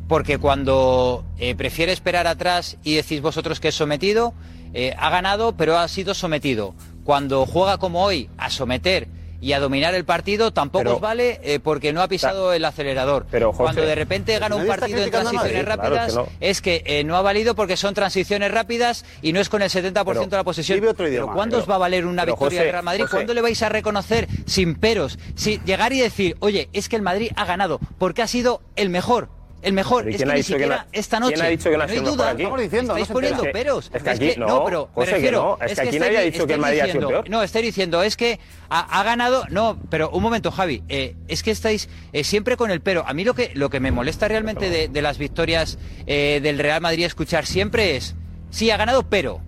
Porque 0.09 0.39
cuando 0.39 1.25
eh, 1.39 1.55
prefiere 1.55 1.93
esperar 1.93 2.27
atrás 2.27 2.77
y 2.85 2.97
decís 2.97 3.23
vosotros 3.23 3.61
que 3.61 3.69
es 3.69 3.75
sometido, 3.75 4.35
eh, 4.75 4.95
ha 4.99 5.11
ganado, 5.11 5.53
pero 5.57 5.79
ha 5.79 5.89
sido 5.89 6.15
sometido. 6.15 6.75
Cuando 7.05 7.47
juega 7.47 7.79
como 7.79 8.05
hoy, 8.05 8.29
a 8.39 8.51
someter 8.51 9.09
y 9.43 9.55
a 9.55 9.59
dominar 9.59 9.95
el 9.95 10.05
partido, 10.05 10.53
tampoco 10.53 10.83
Pero- 10.85 10.95
os 10.97 11.01
vale 11.01 11.41
eh, 11.43 11.61
porque 11.61 11.95
no 11.95 12.03
ha 12.03 12.09
pisado 12.09 12.53
el 12.53 12.63
acelerador. 12.63 13.25
Pero, 13.31 13.53
José, 13.53 13.63
Cuando 13.63 13.83
de 13.87 13.95
repente 13.95 14.39
gana 14.39 14.55
un 14.55 14.67
partido 14.67 15.03
en 15.03 15.11
transiciones 15.11 15.65
rápidas, 15.65 16.13
Claro, 16.13 16.29
es 16.41 16.51
es 16.59 16.61
que 16.61 16.83
eh, 16.85 17.05
no 17.05 17.17
ha 17.17 17.23
valido 17.23 17.55
porque 17.55 17.79
son 17.79 17.95
transiciones 17.95 18.51
rápidas 18.53 19.07
y 19.23 19.33
no 19.33 19.41
es 19.41 19.49
con 19.49 19.63
el 19.63 19.71
70% 19.71 20.29
de 20.29 20.37
la 20.37 20.45
posesión. 20.45 20.79
otro 20.81 20.95
Pero 20.99 21.09
idioma. 21.09 21.33
¿cuándo 21.33 21.57
Pero- 21.57 21.63
os 21.65 21.71
va 21.71 21.75
a 21.77 21.79
valer 21.79 22.05
una 22.05 22.23
pero, 22.25 22.35
victoria 22.35 22.59
José, 22.59 22.65
del 22.65 22.73
Real 22.73 22.85
Madrid? 22.85 23.03
José. 23.05 23.15
¿Cuándo 23.17 23.33
le 23.35 23.41
vais 23.41 23.63
a 23.63 23.69
reconocer 23.71 24.29
sin 24.45 24.75
peros? 24.75 25.19
Si 25.37 25.59
llegar 25.65 25.95
y 25.95 26.01
decir, 26.01 26.37
oye, 26.41 26.69
es 26.75 26.91
que 26.91 26.97
el 26.97 27.03
Madrid 27.03 27.31
ha 27.35 27.47
ganado 27.47 27.81
porque 27.99 28.21
ha 28.21 28.27
sido 28.27 28.61
el 28.77 28.91
mejor. 28.91 29.31
El 29.63 29.75
mejor, 29.75 30.05
Pero 30.05 30.11
¿y 30.13 30.15
es 30.15 30.23
que 30.23 30.27
ni 30.27 30.33
que 30.37 30.43
siquiera 30.43 30.77
no- 30.77 30.85
esta 30.93 31.21
noche. 31.21 31.35
quién 31.35 31.47
ha 31.47 31.49
dicho 31.51 31.71
que 31.71 31.77
no 31.77 31.83
ha 31.83 31.85
hay 31.85 31.91
sido 31.91 32.03
mejor 32.03 32.17
duda. 32.19 32.31
aquí? 32.31 32.43
Estamos 32.43 32.61
diciendo, 32.63 32.93
estáis 32.93 33.09
no 33.11 33.15
poniendo 33.15 33.45
entera. 33.45 33.53
peros. 33.53 33.91
Es 33.93 34.03
que 34.03 34.11
aquí- 34.11 34.33
no, 34.39 34.47
no, 34.47 34.65
pero 34.65 34.89
José, 34.95 35.07
que 35.07 35.15
refiero, 35.17 35.43
no, 35.61 35.67
es 35.67 35.75
que 35.75 35.81
aquí 35.81 35.89
estáis- 35.97 36.01
nadie 36.01 36.19
ha 36.19 36.21
dicho 36.23 36.47
que 36.47 36.53
el 36.55 36.59
estáis 36.61 36.61
Madrid 36.61 36.81
ha 36.81 36.85
sido 36.85 36.93
diciendo- 36.95 37.09
peor. 37.09 37.31
No, 37.31 37.43
estoy 37.43 37.63
diciendo, 37.63 38.03
es 38.03 38.17
que 38.17 38.41
ha, 38.71 39.01
ha 39.01 39.03
ganado. 39.05 39.45
No, 39.51 39.79
pero 39.91 40.09
un 40.11 40.23
momento, 40.23 40.51
Javi. 40.51 40.83
eh, 40.89 41.15
es 41.29 41.43
que 41.43 41.51
estáis 41.51 41.89
eh, 42.15 42.25
siempre 42.25 42.57
con 42.57 42.71
el 42.71 42.81
pero. 42.81 43.05
A 43.07 43.13
mí 43.13 43.23
lo 43.25 43.35
que, 43.35 43.51
lo 43.55 43.69
que 43.69 43.81
me 43.81 43.91
molesta 43.93 44.29
realmente 44.29 44.71
de, 44.71 44.89
de 44.89 45.03
las 45.03 45.19
victorias 45.19 45.79
eh, 46.07 46.41
del 46.43 46.59
Real 46.59 46.81
Madrid 46.81 47.05
escuchar 47.05 47.45
siempre 47.45 47.97
es: 47.97 48.15
sí, 48.51 48.71
ha 48.71 48.79
ganado, 48.79 49.03
pero. 49.11 49.43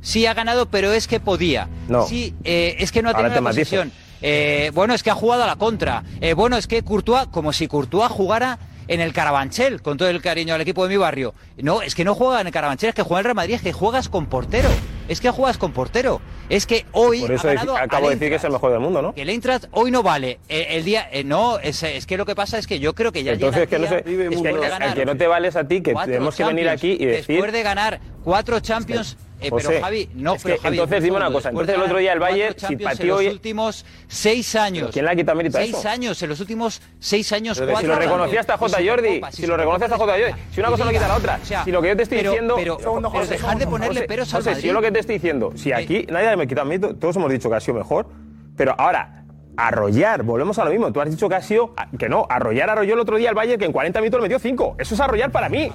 Sí, 0.00 0.24
ha 0.26 0.32
ganado, 0.34 0.66
pero 0.70 0.92
es 0.92 1.06
que 1.06 1.20
podía. 1.20 1.68
No. 1.88 2.06
Sí, 2.06 2.34
eh, 2.44 2.76
es 2.78 2.92
que 2.92 3.02
no 3.02 3.10
ha 3.10 3.12
tenido 3.14 3.30
te 3.34 3.40
la 3.42 3.50
posesión. 3.50 3.92
Eh, 4.22 4.70
bueno, 4.72 4.94
es 4.94 5.02
que 5.02 5.10
ha 5.10 5.14
jugado 5.14 5.42
a 5.44 5.46
la 5.46 5.56
contra. 5.56 6.02
Eh, 6.22 6.32
bueno, 6.32 6.56
es 6.56 6.66
que 6.66 6.82
Courtois, 6.82 7.26
como 7.30 7.52
si 7.52 7.68
Courtois 7.68 8.10
jugara 8.10 8.58
en 8.88 9.00
el 9.00 9.12
Carabanchel, 9.12 9.82
con 9.82 9.96
todo 9.96 10.08
el 10.08 10.20
cariño 10.20 10.54
al 10.54 10.60
equipo 10.60 10.84
de 10.84 10.90
mi 10.90 10.96
barrio. 10.96 11.34
No, 11.56 11.82
es 11.82 11.94
que 11.94 12.04
no 12.04 12.14
juega 12.14 12.40
en 12.40 12.46
el 12.46 12.52
Carabanchel, 12.52 12.90
es 12.90 12.94
que 12.94 13.02
juega 13.02 13.20
en 13.20 13.22
el 13.22 13.24
Real 13.24 13.36
Madrid, 13.36 13.54
es 13.54 13.62
que 13.62 13.72
juegas 13.72 14.08
con 14.08 14.26
portero. 14.26 14.68
Es 15.08 15.20
que 15.20 15.30
juegas 15.30 15.58
con 15.58 15.72
portero. 15.72 16.20
Es 16.48 16.66
que 16.66 16.84
hoy 16.92 17.22
Por 17.22 17.32
eso 17.32 17.48
ha 17.48 17.54
ganado 17.54 17.76
acabo 17.76 18.08
de 18.08 18.16
decir 18.16 18.28
que 18.28 18.36
es 18.36 18.44
el 18.44 18.52
mejor 18.52 18.70
del 18.72 18.80
mundo, 18.80 19.00
¿no? 19.00 19.14
que 19.14 19.22
el 19.22 19.30
Eintracht 19.30 19.64
hoy 19.72 19.90
no 19.90 20.02
vale. 20.02 20.38
Eh, 20.48 20.66
el 20.70 20.84
día, 20.84 21.08
eh, 21.10 21.24
no, 21.24 21.58
es, 21.58 21.82
es 21.82 22.04
que 22.06 22.16
lo 22.18 22.26
que 22.26 22.34
pasa 22.34 22.58
es 22.58 22.66
que 22.66 22.78
yo 22.78 22.94
creo 22.94 23.12
que 23.12 23.24
ya 23.24 23.32
Entonces, 23.32 23.60
llega 23.60 23.70
que 23.70 23.78
no, 23.78 23.88
sé, 23.88 23.98
es 23.98 24.42
que, 24.42 24.52
ganar 24.52 24.88
el 24.88 24.94
que 24.94 25.06
no 25.06 25.16
te 25.16 25.26
vales 25.26 25.56
a 25.56 25.66
ti, 25.66 25.80
que 25.80 25.92
cuatro 25.92 26.12
tenemos 26.12 26.34
que 26.36 26.44
venir 26.44 26.68
aquí 26.68 26.96
y 27.00 27.06
decir... 27.06 27.36
Después 27.36 27.52
de 27.52 27.62
ganar 27.62 28.00
cuatro 28.24 28.60
Champions. 28.60 29.16
eh, 29.40 29.50
José, 29.50 29.68
pero 29.68 29.80
Javi, 29.82 30.08
no, 30.14 30.36
pero 30.42 30.58
Javi, 30.58 30.76
entonces 30.78 31.02
dime 31.02 31.16
una 31.16 31.30
cosa, 31.30 31.50
entonces 31.50 31.74
el 31.74 31.82
otro 31.82 31.98
día 31.98 32.12
el 32.14 32.18
Bayern, 32.18 32.54
cuatro 32.58 32.96
si 32.96 33.02
en 33.02 33.08
los 33.08 33.26
últimos 33.26 33.84
seis 34.08 34.54
años. 34.54 34.90
¿Quién 34.92 35.04
le 35.04 35.16
quita 35.16 35.34
mérito 35.34 35.58
a 35.58 35.60
Seis 35.60 35.76
eso? 35.76 35.88
años, 35.88 36.22
en 36.22 36.28
los 36.30 36.40
últimos 36.40 36.80
seis 36.98 37.32
años, 37.32 37.58
Pero 37.58 37.68
si 37.68 37.72
cuatro 37.72 37.94
lo 37.94 37.98
reconocía 37.98 38.40
hasta 38.40 38.56
J. 38.56 38.78
Jordi, 38.86 39.20
si 39.32 39.46
lo 39.46 39.56
reconoce 39.56 39.84
hasta 39.84 39.96
J. 39.98 40.12
Jordi, 40.12 40.32
si 40.52 40.60
una 40.60 40.70
cosa 40.70 40.84
no 40.84 40.90
quita 40.90 41.08
la 41.08 41.16
otra. 41.16 41.40
Si 41.64 41.70
lo 41.70 41.82
que 41.82 41.88
yo 41.88 41.96
te 41.96 42.02
estoy 42.04 42.22
diciendo. 42.22 42.54
pero- 42.56 42.78
dejar 43.28 43.58
de 43.58 43.66
ponerle 43.66 44.02
peros 44.02 44.32
al 44.34 44.44
Madrid. 44.44 44.72
Te 44.94 45.00
estoy 45.00 45.16
diciendo, 45.16 45.52
si 45.56 45.72
aquí 45.72 46.06
nadie 46.10 46.34
me 46.36 46.46
quita 46.46 46.64
mérito, 46.64 46.94
todos 46.96 47.16
hemos 47.16 47.30
dicho 47.30 47.50
que 47.50 47.56
ha 47.56 47.60
sido 47.60 47.76
mejor, 47.78 48.06
pero 48.56 48.74
ahora. 48.78 49.20
Arrollar, 49.56 50.24
volvemos 50.24 50.58
a 50.58 50.64
lo 50.64 50.72
mismo. 50.72 50.92
Tú 50.92 51.00
has 51.00 51.08
dicho 51.08 51.28
que 51.28 51.36
ha 51.36 51.40
sido. 51.40 51.74
Que 51.96 52.08
no, 52.08 52.26
arrollar 52.28 52.70
arrolló 52.70 52.94
el 52.94 52.98
otro 52.98 53.16
día 53.16 53.28
al 53.28 53.36
Bayern 53.36 53.56
que 53.56 53.66
en 53.66 53.70
40 53.70 54.00
minutos 54.00 54.18
le 54.18 54.22
metió 54.24 54.40
5. 54.40 54.74
Eso 54.80 54.94
es 54.96 55.00
arrollar 55.00 55.30
para 55.30 55.48
mí. 55.48 55.70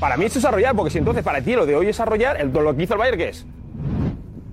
Para 0.00 0.16
mí 0.16 0.24
eso 0.24 0.40
es 0.40 0.44
arrollar, 0.44 0.74
porque 0.74 0.90
si 0.90 0.98
entonces 0.98 1.22
para 1.22 1.40
ti 1.40 1.54
lo 1.54 1.64
de 1.64 1.76
hoy 1.76 1.86
es 1.86 2.00
arrollar, 2.00 2.40
el- 2.40 2.50
lo 2.52 2.74
que 2.76 2.82
hizo 2.82 2.94
el 2.94 2.98
Bayern, 2.98 3.18
¿qué 3.18 3.28
es? 3.28 3.46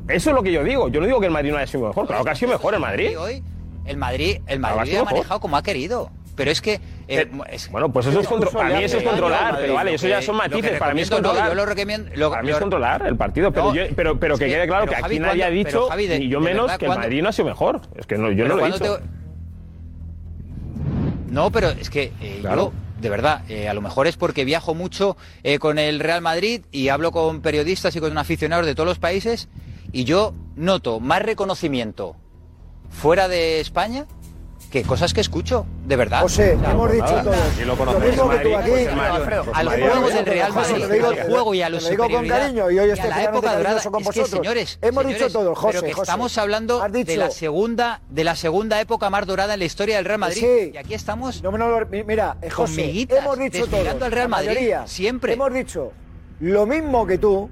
Eso 0.07 0.29
es 0.29 0.35
lo 0.35 0.43
que 0.43 0.51
yo 0.51 0.63
digo. 0.63 0.89
Yo 0.89 0.99
no 0.99 1.07
digo 1.07 1.19
que 1.19 1.25
el 1.25 1.31
Madrid 1.31 1.49
no 1.51 1.57
haya 1.57 1.65
sido 1.65 1.87
mejor. 1.87 2.05
Claro 2.05 2.23
que 2.23 2.29
ha 2.29 2.35
sido 2.35 2.51
mejor 2.51 2.75
el 2.75 2.79
Madrid. 2.79 3.17
Hoy, 3.17 3.43
el 3.85 3.97
Madrid, 3.97 4.37
el 4.45 4.59
Madrid 4.59 4.97
ha 4.97 5.03
manejado 5.05 5.39
como 5.39 5.57
ha 5.57 5.63
querido. 5.63 6.11
Pero 6.39 6.51
es 6.51 6.61
que. 6.61 6.79
eh, 7.09 7.29
es- 7.51 7.69
Bueno, 7.69 7.91
pues 7.91 8.05
eso 8.07 8.21
es 8.21 8.27
contro- 8.27 8.49
para 8.49 8.77
mí 8.77 8.83
eso 8.83 8.97
es 8.97 9.03
controlar, 9.03 9.57
pero 9.59 9.73
vale, 9.73 9.93
eso 9.95 10.07
ya 10.07 10.21
son 10.21 10.37
matices. 10.37 10.79
Para 10.79 10.93
mí 10.93 11.01
es 11.01 11.09
controlar. 11.09 11.49
yo 11.49 11.55
lo 11.55 11.65
recomiendo. 11.65 12.09
lo- 12.15 12.29
Para 12.31 12.43
mí 12.43 12.49
es 12.51 12.57
controlar 12.57 13.05
el 13.05 13.17
partido, 13.17 13.51
pero, 13.51 13.65
No, 13.65 13.75
yo- 13.75 13.83
pero, 13.95 14.17
pero 14.17 14.37
que 14.37 14.45
que- 14.45 14.51
quede 14.51 14.67
claro 14.67 14.85
que 14.87 14.95
Javi, 14.95 15.15
aquí 15.15 15.19
nadie 15.19 15.43
ha 15.43 15.47
¿cuándo- 15.47 15.69
dicho, 15.69 15.87
Javi, 15.89 16.07
de- 16.07 16.19
ni 16.19 16.29
yo 16.29 16.39
menos, 16.39 16.63
verdad, 16.67 16.77
que 16.79 16.85
el 16.85 16.89
¿cuándo- 16.89 17.03
Madrid 17.03 17.21
no 17.21 17.29
ha 17.29 17.31
sido 17.33 17.47
mejor. 17.49 17.81
Es 17.97 18.05
que 18.07 18.17
no, 18.17 18.31
yo 18.31 18.47
no 18.47 18.55
lo 18.55 18.65
he 18.65 18.71
dicho. 18.71 18.97
te- 18.97 19.03
No, 21.31 21.51
pero 21.51 21.69
es 21.69 21.89
que 21.89 22.11
eh, 22.21 22.37
Claro. 22.41 22.71
yo, 22.95 23.01
de 23.01 23.09
verdad, 23.09 23.43
eh, 23.49 23.69
a 23.69 23.73
lo 23.73 23.81
mejor 23.81 24.07
es 24.07 24.17
porque 24.17 24.45
viajo 24.45 24.73
mucho 24.73 25.15
eh, 25.43 25.59
con 25.59 25.77
el 25.77 25.99
Real 25.99 26.21
Madrid 26.21 26.61
y 26.71 26.87
hablo 26.89 27.11
con 27.11 27.41
periodistas 27.41 27.95
y 27.95 27.99
con 27.99 28.17
aficionados 28.17 28.65
de 28.65 28.73
todos 28.75 28.87
los 28.87 28.99
países 28.99 29.47
y 29.91 30.05
yo 30.05 30.33
noto 30.55 30.99
más 30.99 31.21
reconocimiento 31.21 32.15
fuera 32.89 33.27
de 33.27 33.59
España 33.59 34.05
que 34.69 34.83
cosas 34.83 35.13
que 35.13 35.21
escucho, 35.21 35.65
de 35.85 35.95
verdad. 35.95 36.21
José, 36.21 36.53
O 36.55 36.59
sea, 36.59 36.71
hemos 36.71 36.91
dicho 36.91 37.05
todo. 37.05 37.33
Y 37.59 37.65
Lo 37.65 37.75
mismo 37.75 38.29
que 38.29 38.37
tú 38.37 38.55
aquí. 38.55 38.71
Al 39.53 39.67
juego 39.69 40.09
del 40.09 40.25
Real 40.25 40.51
José, 40.51 40.73
Madrid, 40.79 41.01
lo 41.01 41.07
al 41.09 41.21
juego 41.23 41.53
y 41.55 41.61
a 41.61 41.69
los 41.69 41.83
lo 41.83 41.89
digo 41.89 42.09
con 42.09 42.27
cariño 42.27 42.71
y 42.71 42.79
hoy 42.79 42.91
a 42.91 42.95
la 43.07 43.23
época 43.23 43.55
dorada. 43.57 43.81
con 43.81 44.01
Es 44.01 44.09
que, 44.09 44.19
vosotros. 44.21 44.29
señores, 44.29 44.79
Hemos 44.81 45.07
dicho 45.07 45.29
todo, 45.31 45.55
José, 45.55 45.67
pero 45.79 45.87
que 45.87 45.93
José. 45.93 46.03
estamos 46.03 46.37
hablando 46.37 46.81
de 46.87 47.17
la 47.17 47.31
segunda 47.31 48.01
de 48.09 48.23
la 48.23 48.35
segunda 48.35 48.79
época 48.79 49.09
más 49.09 49.25
dorada 49.25 49.53
en 49.55 49.59
la 49.59 49.65
historia 49.65 49.95
del 49.97 50.05
Real 50.05 50.19
Madrid 50.19 50.41
Sí. 50.41 50.71
y 50.73 50.77
aquí 50.77 50.93
estamos 50.93 51.41
No 51.41 51.51
me 51.51 51.57
lo- 51.57 51.85
mi- 51.87 52.03
mira, 52.03 52.37
José, 52.51 53.07
hemos 53.09 53.39
dicho 53.39 53.65
todo. 53.67 53.81
al 54.05 54.11
Real 54.11 54.29
Madrid, 54.29 54.47
mayoría. 54.49 54.87
siempre. 54.87 55.33
Hemos 55.33 55.53
dicho 55.53 55.91
lo 56.39 56.65
mismo 56.65 57.05
que 57.07 57.17
tú, 57.17 57.49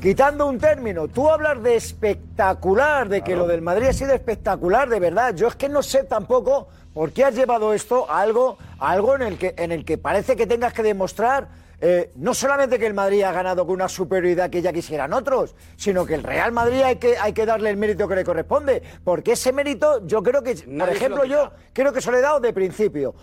quitando 0.00 0.46
un 0.46 0.58
término. 0.58 1.08
Tú 1.08 1.28
hablas 1.30 1.62
de 1.62 1.76
espectacular, 1.76 3.08
de 3.08 3.22
que 3.22 3.36
lo 3.36 3.46
del 3.46 3.62
Madrid 3.62 3.88
ha 3.88 3.92
sido 3.92 4.12
espectacular, 4.14 4.88
de 4.88 5.00
verdad. 5.00 5.34
Yo 5.34 5.48
es 5.48 5.56
que 5.56 5.68
no 5.68 5.82
sé 5.82 6.04
tampoco 6.04 6.68
por 6.94 7.12
qué 7.12 7.24
has 7.24 7.34
llevado 7.34 7.72
esto 7.74 8.10
a 8.10 8.20
algo, 8.20 8.58
a 8.78 8.90
algo 8.90 9.14
en 9.14 9.22
el 9.22 9.38
que, 9.38 9.54
en 9.56 9.72
el 9.72 9.84
que 9.84 9.98
parece 9.98 10.36
que 10.36 10.46
tengas 10.46 10.72
que 10.72 10.82
demostrar. 10.82 11.48
eh, 11.80 12.10
no 12.16 12.32
solamente 12.32 12.78
que 12.78 12.86
el 12.86 12.94
Madrid 12.94 13.22
ha 13.22 13.32
ganado 13.32 13.66
con 13.66 13.74
una 13.74 13.88
superioridad 13.88 14.48
que 14.48 14.62
ya 14.62 14.72
quisieran 14.72 15.12
otros, 15.12 15.54
sino 15.76 16.06
que 16.06 16.14
el 16.14 16.22
Real 16.22 16.52
Madrid 16.52 16.80
hay 16.82 16.96
que, 16.96 17.18
hay 17.18 17.32
que 17.32 17.44
darle 17.44 17.70
el 17.70 17.76
mérito 17.76 18.08
que 18.08 18.14
le 18.14 18.24
corresponde. 18.24 18.82
Porque 19.04 19.32
ese 19.32 19.52
mérito, 19.52 20.06
yo 20.06 20.22
creo 20.22 20.42
que, 20.42 20.54
por 20.54 20.68
Nadie 20.68 20.94
ejemplo, 20.94 21.24
yo 21.24 21.52
creo 21.72 21.92
que 21.92 22.00
se 22.00 22.10
lo 22.10 22.16
he 22.16 22.22
dado 22.22 22.40
de 22.40 22.52
principio. 22.52 23.14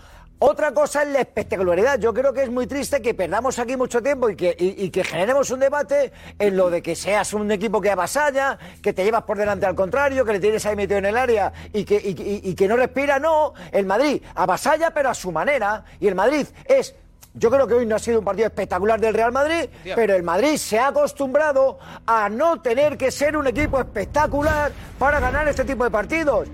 Otra 0.46 0.74
cosa 0.74 1.04
es 1.04 1.08
la 1.08 1.22
espectacularidad. 1.22 1.98
Yo 2.00 2.14
creo 2.14 2.34
que 2.34 2.44
es 2.44 2.50
muy 2.50 2.68
triste 2.68 3.02
que 3.02 3.14
perdamos 3.14 3.60
aquí 3.60 3.78
mucho 3.78 4.04
tiempo 4.04 4.30
y 4.30 4.36
que, 4.36 4.54
y, 4.60 4.84
y 4.86 4.90
que 4.90 5.02
generemos 5.06 5.50
un 5.52 5.62
debate 5.62 6.12
en 6.38 6.58
lo 6.58 6.70
de 6.70 6.82
que 6.82 6.98
seas 6.98 7.32
un 7.34 7.50
equipo 7.50 7.80
que 7.80 7.90
avasalla, 7.90 8.60
que 8.82 8.92
te 8.92 9.06
llevas 9.06 9.24
por 9.24 9.38
delante 9.38 9.66
al 9.66 9.74
contrario, 9.74 10.26
que 10.26 10.34
le 10.34 10.42
tienes 10.42 10.66
ahí 10.66 10.76
metido 10.76 10.98
en 10.98 11.06
el 11.06 11.16
área 11.16 11.54
y 11.72 11.86
que, 11.86 11.96
y- 11.96 12.10
y- 12.10 12.50
y 12.50 12.56
que 12.56 12.68
no 12.68 12.76
respira. 12.76 13.20
No, 13.20 13.54
el 13.72 13.86
Madrid 13.86 14.22
avasalla 14.36 14.92
pero 14.94 15.12
a 15.12 15.14
su 15.14 15.32
manera. 15.32 15.86
Y 16.02 16.08
el 16.10 16.16
Madrid 16.16 16.46
es... 16.66 16.94
Yo 17.36 17.50
creo 17.50 17.66
que 17.66 17.74
hoy 17.76 17.86
no 17.86 17.96
ha 17.96 18.00
sido 18.00 18.20
un 18.20 18.26
partido 18.26 18.46
espectacular 18.48 19.00
del 19.00 19.14
Real 19.14 19.32
Madrid, 19.32 19.68
pero 19.96 20.14
el 20.14 20.22
Madrid 20.24 20.58
se 20.58 20.78
ha 20.78 20.88
acostumbrado 20.88 21.80
a 22.06 22.28
no 22.30 22.62
tener 22.62 22.96
que 22.98 23.10
ser 23.12 23.36
un 23.38 23.48
equipo 23.48 23.80
espectacular 23.80 24.72
para 25.00 25.20
ganar 25.22 25.48
este 25.48 25.64
tipo 25.64 25.84
de 25.86 25.90
partidos. 25.90 26.50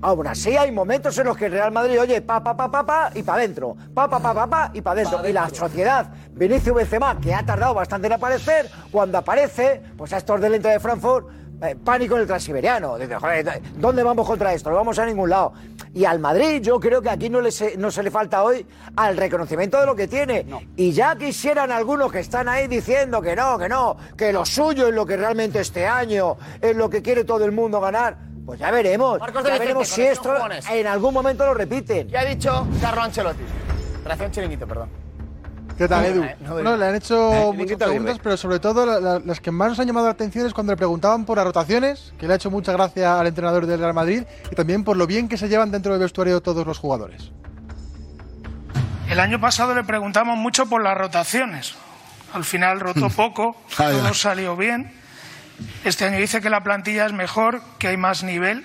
Aún 0.00 0.26
así 0.26 0.56
hay 0.56 0.70
momentos 0.70 1.18
en 1.18 1.26
los 1.26 1.36
que 1.36 1.46
el 1.46 1.52
Real 1.52 1.72
Madrid, 1.72 2.00
oye, 2.00 2.20
pa, 2.20 2.42
pa, 2.42 2.56
pa, 2.56 2.70
pa, 2.70 2.86
pa, 2.86 3.10
y 3.14 3.22
para 3.22 3.38
adentro, 3.38 3.76
pa, 3.94 4.08
pa, 4.08 4.20
pa, 4.20 4.32
pa, 4.32 4.46
pa, 4.46 4.70
y 4.72 4.80
para 4.80 5.00
adentro. 5.00 5.28
Y 5.28 5.32
la 5.32 5.48
sociedad, 5.48 6.12
Vinicius 6.32 6.76
Benzema, 6.76 7.18
que 7.20 7.34
ha 7.34 7.44
tardado 7.44 7.74
bastante 7.74 8.06
en 8.06 8.12
aparecer, 8.12 8.70
cuando 8.92 9.18
aparece, 9.18 9.82
pues 9.96 10.12
a 10.12 10.18
estos 10.18 10.40
del 10.40 10.62
de 10.62 10.78
Frankfurt, 10.78 11.26
eh, 11.60 11.74
pánico 11.74 12.14
en 12.14 12.20
el 12.20 12.26
transiberiano. 12.28 12.96
Dice, 12.96 13.16
joder, 13.16 13.60
¿dónde 13.76 14.04
vamos 14.04 14.24
contra 14.24 14.54
esto? 14.54 14.70
No 14.70 14.76
vamos 14.76 14.96
a 15.00 15.06
ningún 15.06 15.30
lado. 15.30 15.52
Y 15.92 16.04
al 16.04 16.20
Madrid, 16.20 16.62
yo 16.62 16.78
creo 16.78 17.02
que 17.02 17.10
aquí 17.10 17.28
no, 17.28 17.40
le 17.40 17.50
se, 17.50 17.76
no 17.76 17.90
se 17.90 18.04
le 18.04 18.12
falta 18.12 18.44
hoy 18.44 18.64
al 18.94 19.16
reconocimiento 19.16 19.80
de 19.80 19.86
lo 19.86 19.96
que 19.96 20.06
tiene. 20.06 20.46
Y 20.76 20.92
ya 20.92 21.16
quisieran 21.16 21.72
algunos 21.72 22.12
que 22.12 22.20
están 22.20 22.48
ahí 22.48 22.68
diciendo 22.68 23.20
que 23.20 23.34
no, 23.34 23.58
que 23.58 23.68
no, 23.68 23.96
que 24.16 24.32
lo 24.32 24.46
suyo 24.46 24.86
es 24.86 24.94
lo 24.94 25.04
que 25.04 25.16
realmente 25.16 25.58
este 25.58 25.84
año 25.84 26.36
es 26.60 26.76
lo 26.76 26.88
que 26.88 27.02
quiere 27.02 27.24
todo 27.24 27.44
el 27.44 27.50
mundo 27.50 27.80
ganar. 27.80 28.27
Pues 28.48 28.60
ya 28.60 28.70
veremos. 28.70 29.20
Marcos 29.20 29.44
de 29.44 29.50
ya 29.50 29.54
Vicente, 29.56 29.66
veremos 29.66 29.88
si 29.88 30.00
esto 30.04 30.32
jugones. 30.34 30.64
en 30.70 30.86
algún 30.86 31.12
momento 31.12 31.44
lo 31.44 31.52
repiten. 31.52 32.08
¿Qué 32.08 32.16
ha 32.16 32.24
dicho 32.24 32.66
Carlo 32.80 33.02
Ancelotti? 33.02 33.42
Reacción 34.06 34.30
chiringuito, 34.30 34.66
perdón. 34.66 34.88
¿Qué 35.76 35.86
tal, 35.86 36.06
Edu? 36.06 36.22
Eh, 36.22 36.34
no, 36.62 36.74
le 36.74 36.86
han 36.86 36.94
hecho 36.94 37.52
muchas 37.54 37.76
preguntas, 37.76 38.18
pero 38.22 38.38
sobre 38.38 38.58
todo 38.58 38.86
la- 38.86 39.00
la- 39.00 39.18
las 39.18 39.40
que 39.40 39.50
más 39.50 39.68
nos 39.68 39.80
han 39.80 39.86
llamado 39.86 40.06
la 40.06 40.12
atención 40.12 40.46
es 40.46 40.54
cuando 40.54 40.72
le 40.72 40.78
preguntaban 40.78 41.26
por 41.26 41.36
las 41.36 41.44
rotaciones, 41.44 42.14
que 42.18 42.26
le 42.26 42.32
ha 42.32 42.36
hecho 42.36 42.50
mucha 42.50 42.72
gracia 42.72 43.20
al 43.20 43.26
entrenador 43.26 43.66
del 43.66 43.80
Real 43.80 43.92
Madrid, 43.92 44.22
y 44.50 44.54
también 44.54 44.82
por 44.82 44.96
lo 44.96 45.06
bien 45.06 45.28
que 45.28 45.36
se 45.36 45.50
llevan 45.50 45.70
dentro 45.70 45.92
del 45.92 46.00
vestuario 46.00 46.40
todos 46.40 46.66
los 46.66 46.78
jugadores. 46.78 47.30
El 49.10 49.20
año 49.20 49.38
pasado 49.38 49.74
le 49.74 49.84
preguntamos 49.84 50.38
mucho 50.38 50.64
por 50.64 50.82
las 50.82 50.96
rotaciones. 50.96 51.74
Al 52.32 52.44
final 52.44 52.80
rotó 52.80 53.10
poco, 53.14 53.56
Ah, 53.76 53.90
todo 53.92 54.14
salió 54.14 54.56
bien. 54.56 54.90
Este 55.84 56.04
año 56.04 56.18
dice 56.18 56.40
que 56.40 56.50
la 56.50 56.60
plantilla 56.60 57.06
es 57.06 57.12
mejor, 57.12 57.62
que 57.78 57.88
hay 57.88 57.96
más 57.96 58.22
nivel. 58.22 58.64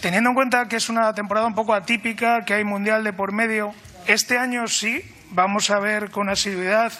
Teniendo 0.00 0.30
en 0.30 0.34
cuenta 0.34 0.66
que 0.68 0.76
es 0.76 0.88
una 0.88 1.12
temporada 1.12 1.46
un 1.46 1.54
poco 1.54 1.74
atípica, 1.74 2.44
que 2.46 2.54
hay 2.54 2.64
mundial 2.64 3.04
de 3.04 3.12
por 3.12 3.32
medio, 3.32 3.72
este 4.06 4.38
año 4.38 4.66
sí 4.66 5.02
vamos 5.30 5.70
a 5.70 5.78
ver 5.78 6.10
con 6.10 6.28
asiduidad 6.28 6.92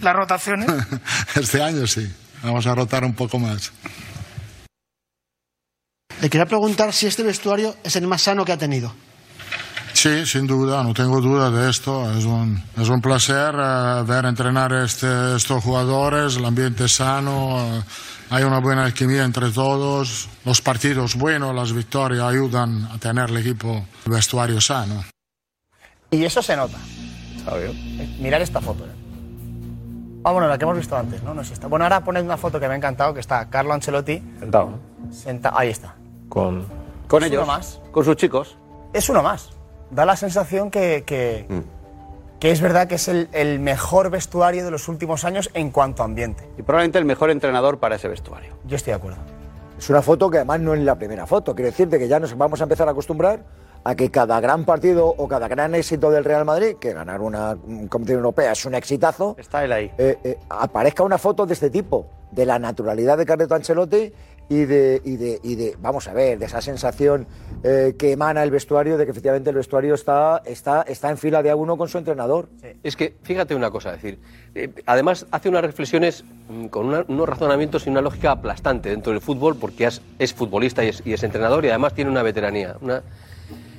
las 0.00 0.14
rotaciones. 0.14 0.68
Este 1.34 1.62
año 1.62 1.86
sí. 1.86 2.10
Vamos 2.42 2.66
a 2.66 2.74
rotar 2.74 3.04
un 3.04 3.14
poco 3.14 3.38
más. 3.38 3.72
Le 6.20 6.30
quería 6.30 6.46
preguntar 6.46 6.92
si 6.92 7.06
este 7.06 7.22
vestuario 7.22 7.76
es 7.84 7.96
el 7.96 8.06
más 8.06 8.22
sano 8.22 8.44
que 8.44 8.52
ha 8.52 8.56
tenido. 8.56 8.94
Sí, 9.92 10.26
sin 10.26 10.46
duda, 10.46 10.82
no 10.84 10.94
tengo 10.94 11.20
duda 11.20 11.50
de 11.50 11.70
esto. 11.70 12.12
Es 12.16 12.24
un, 12.24 12.62
es 12.76 12.88
un 12.88 13.00
placer 13.00 13.54
eh, 13.54 14.02
ver 14.06 14.26
entrenar 14.26 14.72
este, 14.72 15.36
estos 15.36 15.62
jugadores, 15.62 16.36
el 16.36 16.44
ambiente 16.44 16.88
sano, 16.88 17.58
eh, 17.58 17.82
hay 18.30 18.44
una 18.44 18.58
buena 18.60 18.84
alquimia 18.84 19.24
entre 19.24 19.50
todos, 19.50 20.28
los 20.44 20.60
partidos 20.60 21.14
buenos, 21.16 21.54
las 21.54 21.72
victorias 21.72 22.22
ayudan 22.24 22.84
a 22.92 22.98
tener 22.98 23.30
el 23.30 23.38
equipo, 23.38 23.84
el 24.06 24.12
vestuario 24.12 24.60
sano. 24.60 25.04
Y 26.10 26.24
eso 26.24 26.42
se 26.42 26.56
nota. 26.56 26.76
Eh, 27.52 28.16
Mirar 28.20 28.42
esta 28.42 28.60
foto. 28.60 28.84
eh. 28.84 28.90
Ah, 30.24 30.32
bueno, 30.32 30.48
la 30.48 30.58
que 30.58 30.64
hemos 30.64 30.76
visto 30.76 30.96
antes, 30.96 31.22
¿no? 31.22 31.32
No 31.32 31.42
es 31.42 31.50
esta. 31.50 31.68
Bueno, 31.68 31.84
ahora 31.84 32.02
poned 32.04 32.22
una 32.22 32.36
foto 32.36 32.58
que 32.60 32.66
me 32.66 32.74
ha 32.74 32.76
encantado, 32.76 33.14
que 33.14 33.20
está 33.20 33.48
Carlo 33.48 33.72
Ancelotti 33.72 34.22
Sentado. 34.38 34.78
sentado. 35.10 35.58
Ahí 35.58 35.68
está. 35.70 35.94
Con, 36.28 36.66
Con 37.06 37.22
Es 37.22 37.30
ellos. 37.30 37.42
uno 37.44 37.52
más. 37.52 37.80
Con 37.92 38.04
sus 38.04 38.16
chicos. 38.16 38.56
Es 38.92 39.08
uno 39.08 39.22
más. 39.22 39.50
Da 39.90 40.04
la 40.04 40.16
sensación 40.16 40.70
que, 40.70 41.04
que, 41.06 41.46
que 42.40 42.50
es 42.50 42.60
verdad 42.60 42.86
que 42.86 42.94
es 42.96 43.08
el, 43.08 43.28
el 43.32 43.58
mejor 43.60 44.10
vestuario 44.10 44.64
de 44.64 44.70
los 44.70 44.88
últimos 44.88 45.24
años 45.24 45.50
en 45.54 45.70
cuanto 45.70 46.02
a 46.02 46.06
ambiente. 46.06 46.48
Y 46.56 46.62
probablemente 46.62 46.98
el 46.98 47.04
mejor 47.04 47.30
entrenador 47.30 47.78
para 47.78 47.96
ese 47.96 48.08
vestuario. 48.08 48.54
Yo 48.64 48.76
estoy 48.76 48.92
de 48.92 48.96
acuerdo. 48.96 49.18
Es 49.78 49.88
una 49.90 50.02
foto 50.02 50.30
que 50.30 50.38
además 50.38 50.60
no 50.60 50.74
es 50.74 50.80
la 50.80 50.96
primera 50.96 51.26
foto. 51.26 51.54
Quiero 51.54 51.70
decirte 51.70 51.98
que 51.98 52.08
ya 52.08 52.18
nos 52.20 52.36
vamos 52.36 52.60
a 52.60 52.64
empezar 52.64 52.88
a 52.88 52.92
acostumbrar 52.92 53.44
a 53.84 53.94
que 53.94 54.10
cada 54.10 54.40
gran 54.40 54.64
partido 54.64 55.06
o 55.06 55.28
cada 55.28 55.46
gran 55.48 55.74
éxito 55.74 56.10
del 56.10 56.24
Real 56.24 56.44
Madrid, 56.44 56.76
que 56.80 56.92
ganar 56.92 57.20
una 57.20 57.56
competición 57.88 58.18
europea 58.18 58.52
es 58.52 58.64
un 58.66 58.74
exitazo, 58.74 59.36
Está 59.38 59.64
él 59.64 59.72
ahí. 59.72 59.92
eh, 59.98 60.18
eh, 60.24 60.38
aparezca 60.50 61.04
una 61.04 61.16
foto 61.16 61.46
de 61.46 61.54
este 61.54 61.70
tipo, 61.70 62.06
de 62.32 62.44
la 62.44 62.58
naturalidad 62.58 63.16
de 63.16 63.24
Carleto 63.24 63.54
Ancelotti 63.54 64.12
y 64.50 64.64
de, 64.64 65.02
y 65.04 65.16
de, 65.16 65.40
y 65.42 65.54
de 65.56 65.76
vamos 65.80 66.08
a 66.08 66.12
ver, 66.14 66.38
de 66.38 66.46
esa 66.46 66.60
sensación 66.62 67.26
eh, 67.62 67.94
que 67.98 68.12
emana 68.12 68.42
el 68.42 68.50
vestuario 68.50 68.96
de 68.96 69.04
que 69.04 69.10
efectivamente 69.10 69.50
el 69.50 69.56
vestuario 69.56 69.94
está, 69.94 70.40
está, 70.46 70.82
está 70.82 71.10
en 71.10 71.18
fila 71.18 71.42
de 71.42 71.50
a 71.50 71.56
uno 71.56 71.76
con 71.76 71.88
su 71.88 71.98
entrenador. 71.98 72.48
Es 72.82 72.96
que, 72.96 73.14
fíjate 73.22 73.54
una 73.54 73.70
cosa, 73.70 73.94
es 73.94 74.02
decir, 74.02 74.18
eh, 74.54 74.70
además 74.86 75.26
hace 75.30 75.48
unas 75.50 75.62
reflexiones 75.62 76.24
mm, 76.48 76.66
con 76.68 76.86
una- 76.86 77.04
unos 77.08 77.28
razonamientos 77.28 77.86
y 77.86 77.90
una 77.90 78.00
lógica 78.00 78.30
aplastante 78.30 78.88
dentro 78.88 79.12
del 79.12 79.20
fútbol 79.20 79.56
porque 79.56 79.84
es, 79.86 80.00
es 80.18 80.32
futbolista 80.32 80.82
y 80.84 80.88
es, 80.88 81.02
y 81.04 81.12
es 81.12 81.22
entrenador 81.22 81.64
y 81.64 81.68
además 81.68 81.92
tiene 81.94 82.10
una 82.10 82.22
veteranía. 82.22 82.76
una- 82.80 83.02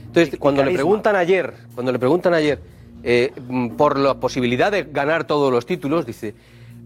Entonces, 0.07 0.38
cuando 0.39 0.63
le 0.63 0.72
preguntan 0.74 1.15
ayer, 1.15 1.53
cuando 1.74 1.91
le 1.91 1.99
preguntan 1.99 2.34
ayer 2.34 2.59
eh, 3.01 3.32
mm, 3.47 3.70
por 3.70 3.97
la 3.97 4.15
posibilidad 4.15 4.72
de 4.72 4.84
ganar 4.84 5.24
todos 5.24 5.51
los 5.51 5.65
títulos, 5.65 6.05
dice, 6.05 6.36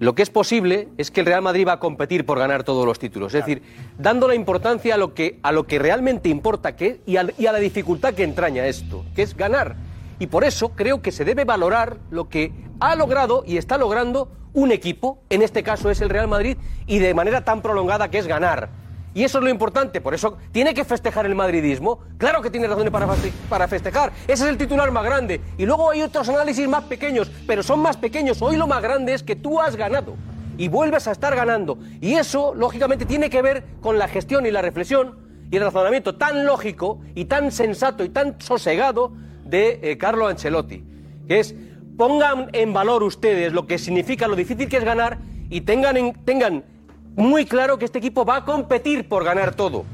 lo 0.04 0.16
que 0.16 0.22
es 0.22 0.30
posible 0.30 0.89
es 0.97 1.12
que 1.12 1.22
el 1.22 1.26
Real 1.26 1.41
Madrid 1.41 1.66
va 1.66 1.74
a 1.74 1.80
competir 1.80 2.26
por 2.26 2.38
ganar 2.38 2.66
todos 2.66 2.86
los 2.86 2.99
títulos. 2.99 3.34
Es 3.34 3.45
decir, 3.45 3.64
dando 3.97 4.28
la 4.28 4.36
importancia 4.36 4.95
a 4.95 4.97
lo 4.97 5.14
que, 5.14 5.39
a 5.43 5.54
lo 5.54 5.66
que 5.66 5.80
realmente 5.80 6.28
importa 6.28 6.76
que, 6.76 6.99
y, 7.06 7.16
a, 7.16 7.26
y 7.38 7.45
a 7.45 7.54
la 7.54 7.60
dificultad 7.60 8.14
que 8.14 8.24
entraña 8.24 8.68
esto, 8.68 9.06
que 9.16 9.22
es 9.22 9.38
ganar. 9.38 9.78
Y 10.20 10.28
por 10.28 10.43
eso 10.43 10.74
creo 10.76 11.01
que 11.01 11.14
se 11.14 11.24
debe 11.24 11.45
valorar 11.45 11.99
lo 12.12 12.28
que 12.28 12.51
ha 12.82 12.97
logrado 12.97 13.45
y 13.47 13.56
está 13.56 13.78
logrando 13.78 14.30
un 14.51 14.74
equipo, 14.74 15.20
en 15.30 15.41
este 15.41 15.64
caso 15.64 15.89
es 15.89 16.01
el 16.01 16.10
Real 16.10 16.28
Madrid, 16.28 16.58
y 16.86 16.99
de 16.99 17.14
manera 17.14 17.45
tan 17.45 17.62
prolongada 17.62 18.12
que 18.12 18.18
es 18.18 18.28
ganar. 18.28 18.82
Y 19.16 19.24
eso 19.24 19.38
es 19.38 19.43
lo 19.43 19.49
importante, 19.49 20.01
por 20.01 20.14
eso 20.16 20.38
tiene 20.51 20.74
que 20.74 20.84
festejar 20.84 21.26
el 21.28 21.36
madridismo. 21.36 21.99
Claro 22.18 22.41
que 22.41 22.49
tiene 22.49 22.68
razones 22.68 22.91
para, 22.91 23.07
para 23.47 23.68
festejar. 23.68 24.11
Ese 24.24 24.43
es 24.45 24.49
el 24.49 24.57
titular 24.57 24.89
más 24.91 25.03
grande. 25.03 25.39
Y 25.57 25.66
luego 25.66 25.91
hay 25.91 26.01
otros 26.01 26.28
análisis 26.30 26.68
más 26.68 26.84
pequeños, 26.86 27.30
pero 27.45 27.61
son 27.61 27.80
más 27.80 27.95
pequeños. 27.97 28.41
Hoy 28.41 28.55
lo 28.57 28.66
más 28.66 28.82
grande 28.82 29.14
es 29.14 29.22
que 29.22 29.36
tú 29.36 29.59
has 29.61 29.76
ganado 29.76 30.16
y 30.57 30.68
vuelves 30.68 31.07
a 31.07 31.11
estar 31.11 31.36
ganando. 31.36 31.78
Y 32.01 32.14
eso, 32.16 32.55
lógicamente, 32.55 33.05
tiene 33.05 33.30
que 33.30 33.41
ver 33.43 33.64
con 33.82 33.99
la 33.99 34.07
gestión 34.07 34.45
y 34.47 34.51
la 34.51 34.61
reflexión 34.64 35.18
y 35.51 35.57
el 35.57 35.64
razonamiento 35.64 36.16
tan 36.16 36.45
lógico 36.45 36.99
y 37.14 37.26
tan 37.26 37.51
sensato 37.51 38.03
y 38.03 38.09
tan 38.09 38.41
sosegado 38.41 39.14
de 39.45 39.80
eh, 39.84 39.97
Carlo 39.99 40.28
Ancelotti, 40.28 40.84
que 41.28 41.39
es 41.39 41.53
pongan 41.97 42.49
en 42.53 42.74
valor 42.74 43.03
ustedes 43.03 43.53
lo 43.53 43.68
que 43.68 43.78
significa 43.78 44.28
lo 44.28 44.36
difícil 44.36 44.68
que 44.68 44.78
es 44.78 44.84
ganar 44.84 45.20
y 45.51 45.61
tengan, 45.61 45.95
en- 45.97 46.14
tengan 46.26 46.64
muy 47.16 47.45
claro 47.45 47.78
que 47.78 47.86
este 47.86 47.99
equipo 47.99 48.26
va 48.26 48.38
a 48.38 48.45
competir 48.45 49.07
por 49.07 49.24
ganar 49.24 49.55
todo. 49.55 49.86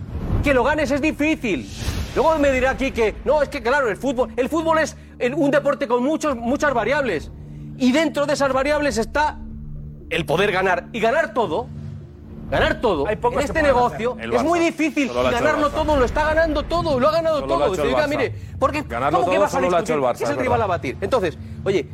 Que 0.43 0.53
lo 0.53 0.63
ganes 0.63 0.91
es 0.91 1.01
difícil. 1.01 1.69
Luego 2.15 2.37
me 2.39 2.51
dirá 2.51 2.71
aquí 2.71 2.91
que 2.91 3.15
no, 3.25 3.41
es 3.41 3.49
que 3.49 3.61
claro, 3.61 3.89
el 3.89 3.97
fútbol, 3.97 4.29
el 4.35 4.49
fútbol 4.49 4.79
es 4.79 4.95
un 5.35 5.51
deporte 5.51 5.87
con 5.87 6.03
muchos, 6.03 6.35
muchas 6.35 6.73
variables. 6.73 7.31
Y 7.77 7.91
dentro 7.91 8.25
de 8.25 8.33
esas 8.33 8.51
variables 8.51 8.97
está 8.97 9.39
el 10.09 10.25
poder 10.25 10.51
ganar. 10.51 10.87
Y 10.91 10.99
ganar 10.99 11.33
todo, 11.33 11.67
ganar 12.49 12.81
todo, 12.81 13.07
en 13.07 13.19
pocos 13.19 13.39
que 13.39 13.45
este 13.45 13.61
negocio 13.61 14.17
es 14.19 14.43
muy 14.43 14.59
difícil. 14.59 15.11
Ganarlo 15.13 15.69
todo, 15.69 15.97
lo 15.97 16.05
está 16.05 16.25
ganando 16.25 16.63
todo, 16.63 16.99
lo 16.99 17.09
ha 17.09 17.11
ganado 17.11 17.39
Solo 17.39 17.75
todo. 17.75 18.07
mire, 18.07 18.33
porque 18.57 18.81
Ganarlo 18.83 19.19
¿cómo 19.19 19.31
que 19.31 19.37
todo 19.37 19.45
vas 19.45 19.55
a 19.55 19.61
discutir? 19.61 19.95
el 19.95 20.01
Barça, 20.01 20.17
¿Qué 20.17 20.23
es 20.23 20.29
el 20.31 20.37
rival 20.37 20.61
a 20.61 20.67
batir? 20.67 20.97
Entonces, 20.99 21.37
oye, 21.63 21.87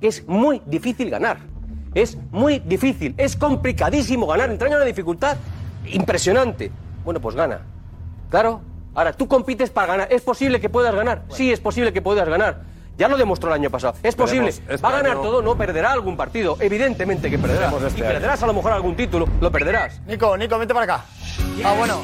es 0.00 0.26
muy 0.26 0.62
difícil 0.66 1.10
ganar. 1.10 1.51
Es 1.94 2.16
muy 2.30 2.58
difícil, 2.60 3.14
es 3.18 3.36
complicadísimo 3.36 4.26
ganar, 4.26 4.50
entraña 4.50 4.76
una 4.76 4.84
dificultad 4.84 5.36
impresionante. 5.86 6.70
Bueno, 7.04 7.20
pues 7.20 7.34
gana. 7.36 7.60
Claro. 8.30 8.60
Ahora, 8.94 9.12
tú 9.12 9.26
compites 9.26 9.70
para 9.70 9.86
ganar. 9.86 10.08
¿Es 10.12 10.22
posible 10.22 10.60
que 10.60 10.68
puedas 10.68 10.94
ganar? 10.94 11.22
Sí, 11.30 11.50
es 11.50 11.60
posible 11.60 11.92
que 11.92 12.02
puedas 12.02 12.28
ganar. 12.28 12.60
Ya 12.98 13.08
lo 13.08 13.16
demostró 13.16 13.48
el 13.48 13.54
año 13.54 13.70
pasado. 13.70 13.94
Es 14.02 14.14
posible. 14.14 14.50
Este 14.50 14.76
¿Va 14.76 14.90
a 14.90 14.92
ganar 14.92 15.12
año- 15.12 15.22
todo? 15.22 15.40
No, 15.42 15.56
perderá 15.56 15.92
algún 15.92 16.16
partido. 16.16 16.56
Evidentemente 16.60 17.30
que 17.30 17.38
perderá. 17.38 17.68
Este 17.86 18.00
y 18.00 18.02
año. 18.02 18.12
perderás 18.12 18.42
a 18.42 18.46
lo 18.46 18.52
mejor 18.52 18.72
algún 18.72 18.94
título. 18.94 19.26
Lo 19.40 19.50
perderás. 19.50 20.00
Nico, 20.06 20.36
Nico, 20.36 20.58
vente 20.58 20.74
para 20.74 20.84
acá. 20.94 21.04
Ah, 21.64 21.74
bueno. 21.76 22.00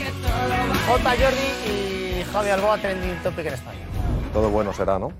J. 0.89 1.11
Jordi 1.11 1.70
y 1.70 2.24
Javi 2.32 2.49
Alboa 2.51 2.78
trending 2.78 3.16
topic 3.22 3.47
en 3.47 3.55
España. 3.55 3.78
Todo 4.32 4.49
bueno 4.49 4.72
será, 4.72 4.99
¿no? 4.99 5.12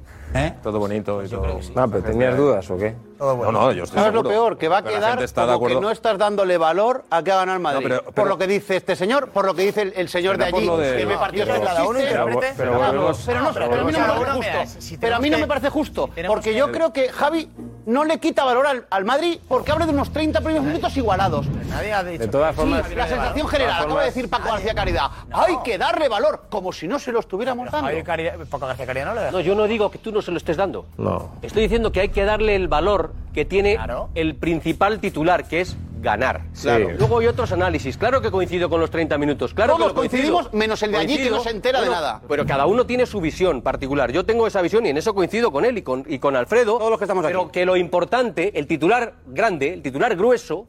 Todo 0.63 0.79
bonito 0.79 1.23
y 1.23 1.29
todo. 1.29 1.61
No, 1.75 1.91
pero 1.91 2.03
¿tenías 2.03 2.37
dudas 2.37 2.71
o 2.71 2.79
qué? 2.79 2.95
No, 3.19 3.53
no, 3.53 3.73
yo 3.73 3.85
estoy 3.85 3.99
¿Sabes 3.99 4.13
lo 4.15 4.21
seguro. 4.21 4.29
peor? 4.29 4.59
Que 4.59 4.69
va 4.69 4.79
a 4.79 4.83
Pero 4.83 4.97
quedar 4.97 5.23
está 5.23 5.47
como 5.47 5.67
que 5.67 5.81
no 5.81 5.91
estás 5.91 6.19
dándole 6.19 6.57
valor 6.59 7.05
a 7.11 7.23
que 7.23 7.33
ha 7.33 7.37
ganado 7.37 7.57
el 7.57 7.63
Madrid. 7.63 7.89
No, 7.89 7.99
pero- 8.01 8.13
por 8.13 8.29
lo 8.29 8.39
que 8.39 8.47
dice 8.47 8.77
este 8.77 8.95
señor, 8.97 9.31
por 9.31 9.45
lo 9.45 9.55
que 9.55 9.63
dice 9.63 9.83
el, 9.83 9.93
el 9.97 10.09
señor 10.09 10.39
de 10.39 10.45
allí, 10.47 10.65
lo 10.65 10.77
de- 10.77 10.91
que 10.93 10.93
que 10.99 11.45
que 11.45 11.45
no 11.47 11.65
cada 11.65 11.85
uno. 11.85 11.99
Pero, 11.99 12.41
Pero 12.57 12.73
volvemos- 12.79 13.23
pero 13.27 13.41
no, 13.41 13.53
pero 13.53 13.65
a 13.67 13.69
mí 13.85 13.93
no 13.93 13.99
me 13.99 14.07
parece 14.07 14.75
justo. 14.77 14.97
pero 15.01 15.17
a 15.17 15.19
mí 15.19 15.31
no 15.31 15.39
me 15.39 15.47
parece 15.47 15.71
justo. 15.71 16.11
Porque 16.27 16.51
que- 16.53 16.57
yo 16.57 16.71
creo 16.73 16.93
que 16.93 17.09
Javi 17.09 17.51
no 17.87 18.05
le 18.05 18.19
quita 18.21 18.45
valor 18.45 18.67
al, 18.67 18.87
al 18.91 19.05
Madrid 19.05 19.39
porque 19.49 19.73
habla 19.73 19.87
de 19.87 19.93
unos 19.93 20.13
30 20.13 20.41
primeros 20.41 20.65
minutos 20.67 20.97
igualados. 20.97 21.47
Nadie 21.71 21.93
ha 21.93 22.05
dicho. 22.05 22.23
De 22.23 22.29
todas 22.29 22.55
Sí, 22.55 22.61
formas, 22.61 22.95
la 22.95 23.09
sensación 23.09 23.49
general, 23.49 23.83
acaba 23.85 24.01
de 24.01 24.07
decir 24.07 24.29
Paco 24.31 24.49
García 24.51 24.75
Caridad. 24.75 25.11
Hay 25.33 25.57
que 25.65 25.79
darle 25.79 26.09
valor, 26.09 26.45
como 26.51 26.73
si 26.73 26.87
no 26.87 26.99
se 26.99 27.13
lo 27.13 27.21
estuviéramos 27.21 27.71
dando. 27.71 27.91
Caridad- 28.05 28.37
Paco 28.51 28.67
García 28.67 28.87
Caridad 28.87 29.07
no 29.07 29.15
le 29.15 29.21
da. 29.23 29.31
No, 29.31 29.41
yo 29.41 29.55
no 29.55 29.65
digo 29.65 29.91
que 29.91 29.99
tú 29.99 30.13
no 30.13 30.23
se 30.23 30.31
lo 30.31 30.37
estés 30.37 30.57
dando. 30.57 30.87
no. 30.97 31.31
Estoy 31.43 31.63
diciendo 31.63 31.91
que 31.93 32.01
hay 32.01 32.09
que 32.11 32.25
darle 32.25 32.55
el 32.55 32.69
valor 32.69 33.08
que 33.33 33.45
tiene 33.45 33.77
Claro. 33.77 34.09
el 34.15 34.35
principal 34.37 34.99
titular, 35.01 35.47
que 35.47 35.61
es 35.61 35.77
ganar. 36.01 36.43
Claro. 36.61 36.91
Luego 36.97 37.19
hay 37.19 37.27
otros 37.27 37.51
análisis. 37.53 37.97
Claro 37.99 38.21
que 38.21 38.31
coincido 38.31 38.69
con 38.71 38.81
los 38.81 38.91
30 38.91 39.19
minutos. 39.19 39.53
Claro 39.53 39.77
Todos 39.77 39.89
que 39.89 39.95
coincidimos, 39.97 40.53
menos 40.53 40.81
el 40.85 40.93
de 40.93 40.99
allí, 40.99 41.17
que 41.19 41.31
no 41.31 41.41
se 41.41 41.51
entera 41.51 41.81
de 41.81 41.89
nada. 41.91 42.21
Pero 42.29 42.47
cada 42.47 42.67
uno 42.67 42.87
tiene 42.87 43.05
su 43.07 43.21
visión 43.21 43.63
particular. 43.63 44.13
Yo 44.13 44.25
tengo 44.25 44.47
esa 44.47 44.63
visión 44.63 44.87
y 44.87 44.91
en 44.91 44.97
eso 44.97 45.15
coincido 45.15 45.51
con 45.51 45.65
él 45.65 45.79
y 45.79 45.83
con, 45.83 46.05
y 46.09 46.19
con 46.21 46.37
Alfredo. 46.37 46.79
Todos 46.79 46.91
los 46.91 46.99
que 46.99 47.05
estamos 47.05 47.25
pero 47.27 47.43
aquí. 47.43 47.51
que 47.53 47.67
lo 47.67 47.77
importante, 47.77 48.57
el 48.59 48.67
titular 48.69 49.15
grande, 49.27 49.73
el 49.75 49.83
titular 49.83 50.15
grueso, 50.17 50.67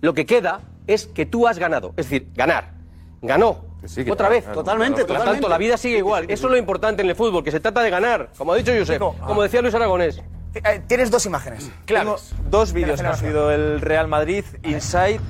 lo 0.00 0.14
que 0.14 0.24
queda 0.24 0.60
es 0.86 1.06
que 1.06 1.26
tú 1.26 1.46
has 1.46 1.58
ganado. 1.58 1.88
Es 1.98 2.08
decir, 2.08 2.28
ganar. 2.34 2.72
Ganó. 3.20 3.68
Que 3.82 3.88
sí, 3.88 4.04
que 4.04 4.12
Otra 4.12 4.26
claro, 4.28 4.34
vez. 4.34 4.44
claro. 4.44 4.60
Totalmente, 4.60 5.04
Por 5.04 5.18
tanto, 5.18 5.48
la 5.48 5.58
vida 5.58 5.76
sigue 5.76 5.98
igual. 5.98 6.24
Eso 6.28 6.46
es 6.46 6.50
lo 6.52 6.56
importante 6.56 7.02
en 7.02 7.08
el 7.10 7.16
fútbol, 7.16 7.44
que 7.44 7.50
se 7.50 7.60
trata 7.60 7.82
de 7.82 7.90
ganar. 7.90 8.30
Como 8.36 8.52
ha 8.52 8.56
dicho 8.56 8.72
Josep, 8.78 8.98
como 8.98 9.42
decía 9.42 9.60
Luis 9.60 9.74
Aragonés. 9.74 10.22
Eh, 10.54 10.80
Tienes 10.86 11.10
dos 11.10 11.26
imágenes. 11.26 11.70
Tengo 11.84 12.16
dos 12.50 12.72
vídeos 12.72 12.98
De 12.98 13.04
que 13.04 13.10
ha 13.10 13.16
subido 13.16 13.50
el 13.50 13.80
Real 13.80 14.08
Madrid 14.08 14.44
Inside. 14.64 15.20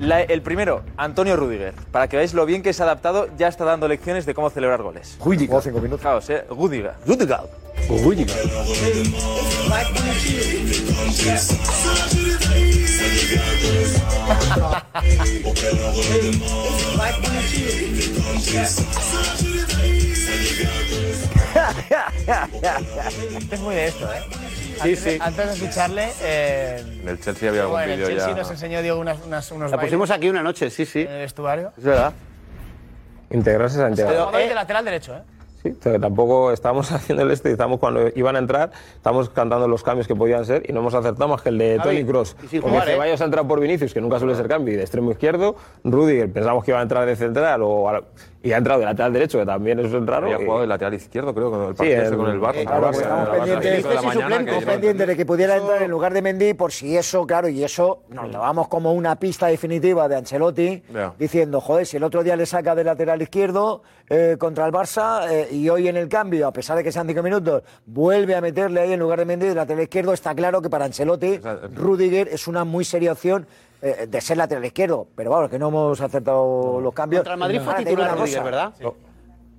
La- 0.00 0.22
el 0.22 0.40
primero, 0.40 0.82
Antonio 0.96 1.36
Rudiger. 1.36 1.74
Para 1.92 2.08
que 2.08 2.16
veáis 2.16 2.32
lo 2.32 2.46
bien 2.46 2.62
que 2.62 2.72
se 2.72 2.82
ha 2.82 2.86
adaptado, 2.86 3.28
ya 3.36 3.48
está 3.48 3.66
dando 3.66 3.86
lecciones 3.86 4.24
de 4.24 4.32
cómo 4.34 4.48
celebrar 4.48 4.82
goles. 4.82 5.16
Jugó 5.18 5.60
cinco 5.60 5.78
minutos. 5.80 6.00
Fijaos, 6.00 6.30
eh, 6.30 6.44
Rudiger. 6.48 6.92
Rudiger. 7.88 8.40
Es 23.50 23.60
muy 23.60 23.74
de 23.74 23.86
esto, 23.88 24.08
¿eh? 24.12 24.22
Sí, 24.82 24.88
Antes- 24.90 24.98
sí. 25.00 25.18
Antes 25.20 25.48
de 25.60 25.66
ficharle, 25.66 26.08
eh, 26.22 26.84
En 27.02 27.08
el 27.08 27.20
Chelsea 27.20 27.48
había 27.48 27.62
algún 27.62 27.76
bueno, 27.76 27.92
el 27.92 27.98
vídeo 27.98 28.08
Chelsea 28.10 28.30
ya. 28.30 28.36
nos 28.36 28.50
enseñó 28.50 28.82
Diego 28.82 28.98
unas, 29.00 29.18
unas- 29.26 29.50
unos 29.52 29.70
La 29.70 29.76
bailes 29.76 29.90
pusimos 29.90 30.10
aquí 30.10 30.28
una 30.28 30.42
noche, 30.42 30.70
sí, 30.70 30.86
sí. 30.86 31.00
en 31.02 31.10
el 31.12 31.18
vestuario. 31.20 31.72
Es 31.76 31.84
verdad. 31.84 32.12
Integrarse 33.30 33.76
se 33.76 33.84
ha 33.84 33.88
integrado. 33.88 34.16
Jugadores 34.18 34.48
de 34.48 34.54
lateral 34.54 34.84
derecho, 34.84 35.16
¿eh? 35.16 35.22
Sí, 35.62 35.76
o 35.78 35.82
sea, 35.82 35.92
que 35.92 35.98
tampoco 35.98 36.52
estábamos 36.52 36.90
haciendo 36.92 37.22
el 37.22 37.30
este, 37.30 37.50
estamos 37.52 37.78
cuando 37.78 38.08
iban 38.14 38.34
a 38.34 38.38
entrar, 38.38 38.70
estamos 38.96 39.28
cantando 39.28 39.68
los 39.68 39.82
cambios 39.82 40.08
que 40.08 40.16
podían 40.16 40.44
ser 40.46 40.62
y 40.68 40.72
no 40.72 40.80
hemos 40.80 40.94
acertado 40.94 41.28
más 41.28 41.42
que 41.42 41.50
el 41.50 41.58
de 41.58 41.76
Javi, 41.78 41.98
Tony 41.98 42.10
Cross. 42.10 42.34
Porque 42.40 42.60
jugar, 42.60 42.88
¿eh? 42.88 42.92
Ceballos 42.92 43.20
ha 43.20 43.24
entrado 43.26 43.46
por 43.46 43.60
Vinicius, 43.60 43.92
que 43.92 44.00
nunca 44.00 44.18
suele 44.18 44.34
ser 44.34 44.48
cambio, 44.48 44.72
y 44.72 44.76
de 44.78 44.82
extremo 44.82 45.10
izquierdo. 45.10 45.56
Rudiger 45.84 46.32
pensamos 46.32 46.64
que 46.64 46.70
iba 46.70 46.80
a 46.80 46.82
entrar 46.82 47.04
de 47.06 47.14
central 47.14 47.60
o 47.62 47.88
a 47.88 47.92
la- 47.92 48.02
y 48.42 48.52
ha 48.52 48.56
entrado 48.56 48.80
de 48.80 48.86
lateral 48.86 49.12
derecho, 49.12 49.38
que 49.38 49.44
también 49.44 49.78
es 49.80 49.92
raro. 49.92 50.26
Había 50.26 50.38
jugado 50.38 50.60
de 50.62 50.66
lateral 50.66 50.94
izquierdo, 50.94 51.34
creo, 51.34 51.50
con 51.50 51.60
el 51.60 51.74
partido 51.74 52.00
Sí, 52.00 52.06
el- 52.08 52.16
con 52.16 52.30
el 52.30 52.40
Barça. 52.40 52.56
eh, 52.56 52.64
claro, 52.64 52.86
Barça, 52.88 53.00
estamos 53.02 53.28
pendientes, 53.28 53.84
de 53.84 53.94
la 53.94 54.02
mañana, 54.02 54.44
que 54.58 54.66
pendientes 54.66 55.06
de 55.08 55.16
que 55.16 55.26
pudiera 55.26 55.56
entrar 55.56 55.82
en 55.82 55.90
lugar 55.90 56.14
de 56.14 56.22
Mendy 56.22 56.54
por 56.54 56.72
si 56.72 56.96
eso, 56.96 57.26
claro, 57.26 57.48
y 57.48 57.62
eso 57.62 58.02
nos 58.08 58.30
lo 58.32 58.38
damos 58.40 58.68
como 58.68 58.92
una 58.94 59.16
pista 59.16 59.48
definitiva 59.48 60.08
de 60.08 60.16
Ancelotti, 60.16 60.82
diciendo, 61.18 61.60
joder, 61.60 61.84
si 61.86 61.98
el 61.98 62.02
otro 62.04 62.22
día 62.22 62.34
le 62.36 62.46
saca 62.46 62.74
de 62.74 62.84
lateral 62.84 63.20
izquierdo 63.20 63.82
eh, 64.08 64.36
contra 64.38 64.66
el 64.66 64.72
Barça 64.72 65.30
eh, 65.30 65.48
y 65.52 65.68
hoy 65.68 65.88
en 65.88 65.96
el 65.96 66.08
cambio, 66.08 66.46
a 66.48 66.52
pesar 66.52 66.76
de 66.78 66.82
que 66.84 66.90
sean 66.92 67.06
cinco 67.06 67.22
minutos, 67.22 67.62
vuelve 67.86 68.34
a 68.34 68.40
meterle 68.40 68.80
ahí 68.80 68.92
en 68.94 69.00
lugar 69.00 69.18
de 69.18 69.24
Mendy 69.26 69.48
de 69.48 69.54
lateral 69.54 69.82
izquierdo, 69.82 70.12
está 70.14 70.34
claro 70.34 70.62
que 70.62 70.70
para 70.70 70.86
Ancelotti, 70.86 71.40
Rudiger 71.74 72.28
es 72.28 72.48
una 72.48 72.64
muy 72.64 72.84
seria 72.84 73.12
opción 73.12 73.46
eh, 73.82 74.06
de 74.08 74.20
ser 74.20 74.36
lateral 74.36 74.64
izquierdo, 74.64 75.06
pero 75.14 75.30
vamos, 75.30 75.50
que 75.50 75.58
no 75.58 75.68
hemos 75.68 76.00
acertado 76.00 76.80
los 76.80 76.92
cambios. 76.94 77.20
Contra 77.20 77.34
el 77.34 77.40
Madrid 77.40 77.58
fue 77.58 77.66
Ahora, 77.72 77.76
te 77.84 77.90
digo 77.90 77.96
titular 78.02 78.12
una 78.16 78.20
cosa. 78.24 78.42
¿verdad? 78.42 78.74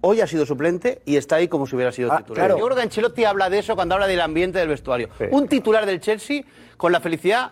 Hoy 0.04 0.20
ha 0.22 0.26
sido 0.28 0.46
suplente 0.48 1.02
y 1.06 1.16
está 1.18 1.36
ahí 1.36 1.48
como 1.48 1.68
si 1.68 1.76
hubiera 1.76 1.92
sido 1.92 2.12
Ah, 2.12 2.18
titular. 2.18 2.46
claro. 2.48 2.58
Yo 2.58 2.66
creo 2.66 2.76
que 2.76 2.84
Ancelotti 2.84 3.24
habla 3.24 3.50
de 3.52 3.60
eso 3.60 3.76
cuando 3.76 3.94
habla 3.96 4.08
del 4.08 4.20
ambiente 4.22 4.58
del 4.58 4.68
vestuario. 4.70 5.10
Sí. 5.18 5.26
Un 5.32 5.48
titular 5.48 5.86
del 5.86 6.00
Chelsea 6.00 6.44
con 6.78 6.92
la 6.92 7.00
felicidad 7.00 7.52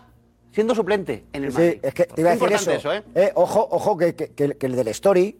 siendo 0.50 0.74
suplente 0.74 1.26
en 1.32 1.44
el 1.44 1.52
Madrid. 1.52 1.70
Sí, 1.74 1.80
es 1.82 1.94
que 1.94 2.04
te 2.06 2.20
iba 2.20 2.30
a 2.30 2.32
decir 2.34 2.48
Importante 2.50 2.76
eso. 2.80 2.92
¿eh? 2.92 3.02
Eh, 3.14 3.32
ojo, 3.36 3.68
ojo, 3.70 3.96
que, 3.96 4.16
que- 4.16 4.32
que 4.32 4.44
el- 4.44 4.56
que 4.58 4.66
el 4.66 4.74
del 4.74 4.88
Story, 4.88 5.38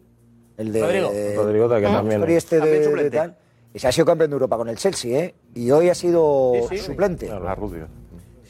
el 0.55 0.71
de 0.71 0.81
Rodrigo. 0.81 1.09
Rodrigo, 1.35 1.69
que 1.69 1.75
el 1.77 1.83
también- 1.83 2.11
Story 2.21 2.33
este 2.35 2.55
de, 2.55 2.59
También 2.61 2.79
de 2.79 2.85
suplente. 2.87 3.17
tal, 3.17 3.37
y 3.73 3.79
se 3.79 3.87
ha 3.89 3.91
sido 3.91 4.05
campeón 4.05 4.29
de 4.29 4.35
Europa 4.35 4.55
con 4.57 4.69
el 4.69 4.77
Chelsea, 4.77 5.19
¿eh? 5.19 5.35
Y 5.53 5.69
hoy 5.71 5.89
ha 5.89 5.95
sido 5.95 6.53
Sí, 6.69 6.77
sí. 6.77 6.83
suplente. 6.85 7.27
La 7.27 7.55
Rudiger. 7.55 7.87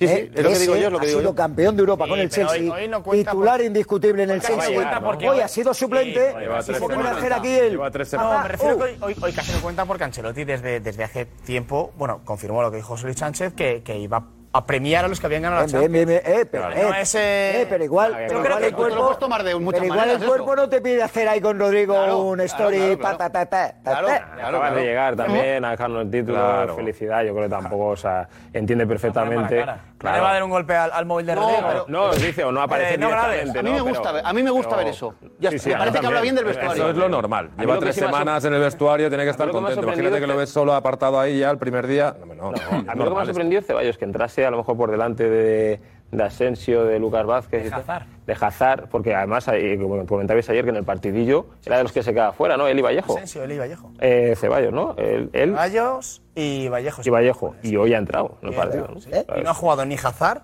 Sí, 0.01 0.07
sí, 0.07 0.13
¿eh? 0.13 0.31
es 0.33 0.43
lo 0.43 0.49
que 0.49 0.59
digo 0.59 0.75
yo, 0.75 0.87
es 0.87 0.91
lo 0.93 0.99
que 0.99 1.05
ha 1.05 1.07
digo 1.09 1.19
sido 1.21 1.31
yo. 1.31 1.35
campeón 1.35 1.75
de 1.75 1.79
Europa 1.81 2.03
Sí, 2.05 2.09
con 2.09 2.19
el 2.19 2.29
pero 2.29 2.47
Chelsea, 2.47 2.73
hoy- 2.73 2.81
hoy 2.81 2.87
no 2.87 3.03
cuenta 3.03 3.31
titular 3.31 3.57
por- 3.57 3.65
indiscutible 3.65 4.23
en 4.23 4.29
el 4.31 4.35
Hoy 4.35 4.41
casi 4.41 4.53
no 4.53 4.59
Chelsea. 4.59 4.75
cuenta 4.75 4.99
porque 5.01 5.29
hoy 5.29 5.37
hoy- 5.37 5.43
ha 5.43 5.47
sido 5.47 5.73
suplente 5.73 6.33
y 6.59 6.63
se 6.63 6.73
pone 6.79 6.93
a 6.95 6.97
semanas. 6.97 7.17
hacer 7.17 7.33
aquí 7.33 7.53
el... 7.53 7.75
No, 7.77 7.83
Ah, 7.83 8.39
me 8.43 8.47
refiero 8.49 8.75
uh. 8.75 8.77
que 8.79 8.83
hoy, 8.85 8.97
hoy- 9.01 9.15
hoy 9.21 9.31
casi 9.33 9.51
no 9.53 9.61
cuenta 9.61 9.85
porque 9.85 10.03
Ancelotti 10.03 10.43
desde, 10.43 10.79
desde 10.79 11.03
hace 11.03 11.25
tiempo, 11.25 11.91
bueno, 11.97 12.21
confirmó 12.25 12.61
lo 12.61 12.71
que 12.71 12.77
dijo 12.77 12.89
José 12.89 13.05
Luis 13.05 13.17
Sánchez, 13.19 13.53
que, 13.53 13.83
que 13.83 13.97
iba 13.97 14.23
a 14.53 14.65
premiar 14.65 15.05
a 15.05 15.07
los 15.07 15.17
que 15.17 15.25
habían 15.27 15.43
ganado 15.43 15.61
la 15.61 15.65
Bien, 15.67 15.81
Champions. 15.81 15.93
bien, 15.93 16.07
bien, 16.09 16.21
bien. 16.25 16.41
Eh, 16.41 16.45
pero, 16.45 16.71
eh, 16.73 16.83
No 16.83 16.93
es, 16.93 17.15
eh, 17.15 17.61
eh, 17.61 17.67
pero 17.69 17.85
igual, 17.85 18.11
yo 18.11 18.17
pero 18.17 18.27
creo 18.27 18.41
igual 18.41 18.59
que 18.59 18.65
el 18.67 18.71
tú 18.75 18.75
te 18.75 18.81
lo 18.81 18.87
cuerpo, 18.89 19.03
puedes 19.05 19.19
tomar 19.19 19.43
de 19.43 19.55
muchas 19.55 19.71
pero 19.79 19.85
igual 19.85 19.99
maneras 19.99 20.21
el 20.21 20.27
cuerpo 20.27 20.55
no 20.57 20.67
te 20.69 20.81
pide 20.81 21.01
hacer 21.03 21.27
ahí 21.29 21.39
con 21.39 21.57
Rodrigo 21.57 22.27
un 22.29 22.41
story 22.41 22.97
claro, 22.97 22.99
pa, 22.99 23.17
ta, 23.17 23.29
ta, 23.29 23.45
ta, 23.45 23.67
ta, 23.81 23.81
Claro, 23.81 24.07
ta. 24.07 24.47
acabas 24.49 24.75
de 24.75 24.81
llegar 24.83 25.15
también 25.15 25.63
a 25.63 25.71
dejarnos 25.71 26.01
el 26.03 26.11
título, 26.11 26.35
Claro. 26.37 26.75
felicidad, 26.75 27.23
yo 27.23 27.31
creo 27.33 27.43
que 27.45 27.49
tampoco, 27.49 27.85
o 27.87 27.95
sea, 27.95 28.27
entiende 28.51 28.85
perfectamente. 28.85 29.65
Le 30.03 30.19
va 30.19 30.29
a 30.29 30.33
dar 30.33 30.43
un 30.43 30.49
golpe 30.49 30.75
al, 30.75 30.91
al 30.91 31.05
móvil 31.05 31.25
de 31.25 31.35
No, 31.35 31.41
Rodrigo. 31.41 31.67
pero- 31.67 31.85
No, 31.87 32.13
dice 32.13 32.43
o 32.43 32.51
no 32.51 32.61
aparece 32.61 32.95
Eh, 32.95 32.97
no 32.97 33.07
directamente, 33.07 33.59
A 33.59 33.63
mí 33.63 33.71
me 33.71 33.81
gusta 33.81 34.13
Pero- 34.13 34.27
a 34.27 34.33
mí 34.33 34.43
me 34.43 34.51
gusta 34.51 34.69
pero- 34.69 34.79
ver 34.83 34.87
eso. 34.87 35.15
Ya 35.39 35.51
Sí, 35.51 35.69
me 35.69 35.75
parece 35.77 35.99
que 35.99 36.05
habla 36.07 36.21
bien 36.21 36.35
del 36.35 36.45
vestuario. 36.45 36.73
Eso 36.83 36.89
es 36.91 36.97
lo 36.97 37.09
normal. 37.09 37.49
Lleva 37.57 37.79
tres 37.79 37.95
semanas 37.95 38.43
en 38.45 38.53
el 38.53 38.61
vestuario, 38.61 39.09
tiene 39.09 39.23
que 39.23 39.29
estar 39.31 39.47
que 39.47 39.53
contento. 39.53 39.81
Imagínate 39.83 40.19
que 40.19 40.27
lo 40.27 40.33
es- 40.33 40.39
des 40.39 40.49
solo 40.49 40.73
apartado 40.73 41.19
ahí 41.19 41.39
ya 41.39 41.49
el 41.51 41.57
primer 41.57 41.87
día. 41.87 42.15
No, 42.19 42.25
no, 42.33 42.51
no, 42.51 42.57
A 42.91 42.95
mí 42.95 43.03
lo 43.03 43.09
que 43.09 43.15
me 43.15 43.21
ha 43.21 43.25
sorprendido 43.25 43.59
es 43.61 43.67
Ceballos, 43.67 43.97
que 43.97 44.05
entrase 44.05 44.45
a 44.45 44.51
lo 44.51 44.57
mejor 44.57 44.75
por 44.77 44.89
delante 44.91 45.29
de, 45.29 45.79
de 46.11 46.23
Asensio, 46.23 46.83
de 46.85 46.99
Lucas 46.99 47.25
Vázquez. 47.25 47.69
tal. 47.69 47.81
Hazard. 47.81 48.05
De 48.25 48.33
Hazard, 48.39 48.89
porque 48.89 49.13
además, 49.15 49.45
como 49.79 50.05
comentabais 50.05 50.49
ayer, 50.49 50.63
que 50.63 50.69
en 50.71 50.75
el 50.77 50.83
partidillo 50.83 51.45
era 51.65 51.77
de 51.77 51.83
los 51.83 51.91
que 51.91 52.03
se 52.03 52.13
quedaba 52.13 52.33
fuera, 52.33 52.57
¿no? 52.57 52.67
Él 52.67 52.79
y 52.79 52.81
Vallejo. 52.81 53.13
Asensio, 53.13 53.43
él 53.43 53.51
y 53.53 53.57
Vallejo. 53.59 53.91
Eh, 53.99 54.35
Ceballos, 54.37 54.73
¿no? 54.73 54.95
Él, 54.97 55.29
él 55.33 55.49
Ceballos 55.51 56.20
y 56.35 56.67
Vallejo. 56.69 57.01
y 57.03 57.09
Vallejo. 57.09 57.55
Y 57.63 57.75
hoy 57.75 57.93
ha 57.93 57.97
entrado 57.97 58.37
en 58.41 58.49
el 58.49 58.55
partido. 58.55 58.87
¿no? 58.93 59.01
sí. 59.01 59.09
Y 59.37 59.41
no 59.41 59.49
ha 59.49 59.53
jugado 59.53 59.85
ni 59.85 59.95
Hazard 59.95 60.41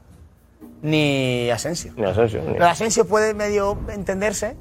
ni 0.82 1.50
Asensio. 1.50 1.94
Ni 1.96 2.04
Asensio. 2.06 2.42
ni- 2.44 2.58
de 2.58 2.64
Asensio 2.66 3.06
puede 3.08 3.34
medio 3.34 3.78
entenderse, 3.90 4.56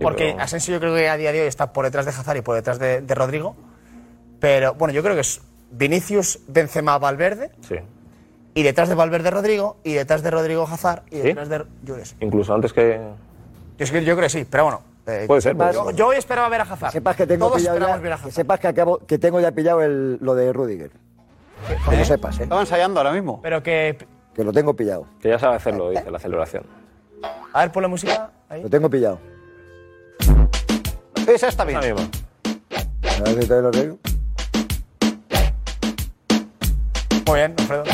porque 0.00 0.30
pero- 0.32 0.42
Asensio 0.42 0.74
yo 0.74 0.80
creo 0.80 0.94
que 0.94 1.08
a 1.08 1.16
día 1.16 1.32
de 1.32 1.42
hoy 1.42 1.46
está 1.46 1.72
por 1.72 1.84
detrás 1.84 2.04
de 2.04 2.10
Hazard 2.10 2.36
y 2.38 2.42
por 2.42 2.54
detrás 2.56 2.78
de, 2.78 3.00
de 3.00 3.14
Rodrigo. 3.14 3.54
Pero 4.40 4.74
bueno, 4.74 4.92
yo 4.92 5.02
creo 5.02 5.14
que 5.14 5.20
es 5.20 5.40
Vinicius, 5.70 6.40
Benzema, 6.48 6.98
Valverde, 6.98 7.50
Sí. 7.60 7.76
y 8.54 8.62
detrás 8.62 8.88
de 8.88 8.94
Valverde 8.94 9.30
Rodrigo, 9.30 9.76
y 9.84 9.92
detrás 9.92 10.22
de 10.22 10.30
Rodrigo 10.30 10.64
Hazard, 10.64 11.02
y 11.10 11.16
¿Sí? 11.16 11.22
detrás 11.22 11.48
de... 11.48 11.58
Yo 11.58 11.64
creo, 11.94 11.96
que 11.98 12.04
sí. 12.06 12.16
Incluso 12.20 12.52
antes 12.54 12.72
que. 12.72 12.98
yo, 13.78 13.84
es 13.84 13.90
que- 13.90 14.04
yo 14.04 14.14
creo 14.16 14.26
que 14.26 14.30
sí, 14.30 14.44
pero 14.50 14.64
bueno. 14.64 14.82
Eh, 15.06 15.24
Puede 15.26 15.40
ser, 15.40 15.56
puede 15.56 15.72
Yo, 15.94 16.08
hoy 16.08 16.16
esperaba 16.16 16.48
ver 16.48 16.60
a 16.60 16.64
Hazard. 16.64 16.88
Que 16.90 16.98
sepas 16.98 17.16
que 17.16 17.26
tengo 17.26 17.46
Todos 17.46 17.58
pillado 17.58 17.76
esperamos 17.76 17.96
ya, 17.96 18.02
ver 18.02 18.12
a 18.12 18.16
que 18.16 18.20
Hazard. 18.22 18.32
sepas 18.32 18.60
que, 18.60 18.68
acabo, 18.68 18.98
que 18.98 19.18
tengo 19.18 19.40
ya 19.40 19.52
pillado 19.52 19.82
el, 19.82 20.18
lo 20.20 20.34
de 20.34 20.52
Rudiger. 20.52 20.90
Que 21.88 21.96
lo 21.96 22.04
sepas, 22.04 22.40
¿eh? 22.40 22.44
Estaba 22.44 22.60
ensayando 22.60 23.00
ahora 23.00 23.12
mismo. 23.12 23.40
Pero 23.42 23.62
que... 23.62 23.96
Que 24.34 24.44
lo 24.44 24.52
tengo 24.52 24.74
pillado. 24.74 25.06
Que 25.20 25.28
ya 25.28 25.38
sabe 25.38 25.56
hacerlo, 25.56 25.90
dice 25.90 26.10
la 26.10 26.18
celebración. 26.18 26.64
A 27.52 27.60
ver, 27.60 27.72
pon 27.72 27.82
la 27.82 27.88
música. 27.88 28.30
Ahí. 28.48 28.62
Lo 28.62 28.70
tengo 28.70 28.88
pillado. 28.88 29.18
Esa 31.26 31.48
está 31.48 31.64
bien. 31.64 31.78
A 31.78 31.80
ver 31.80 33.42
si 33.42 33.48
te 33.48 33.62
lo 33.62 33.70
digo. 33.70 33.98
Muy 37.26 37.38
bien, 37.38 37.54
Alfredo. 37.58 37.84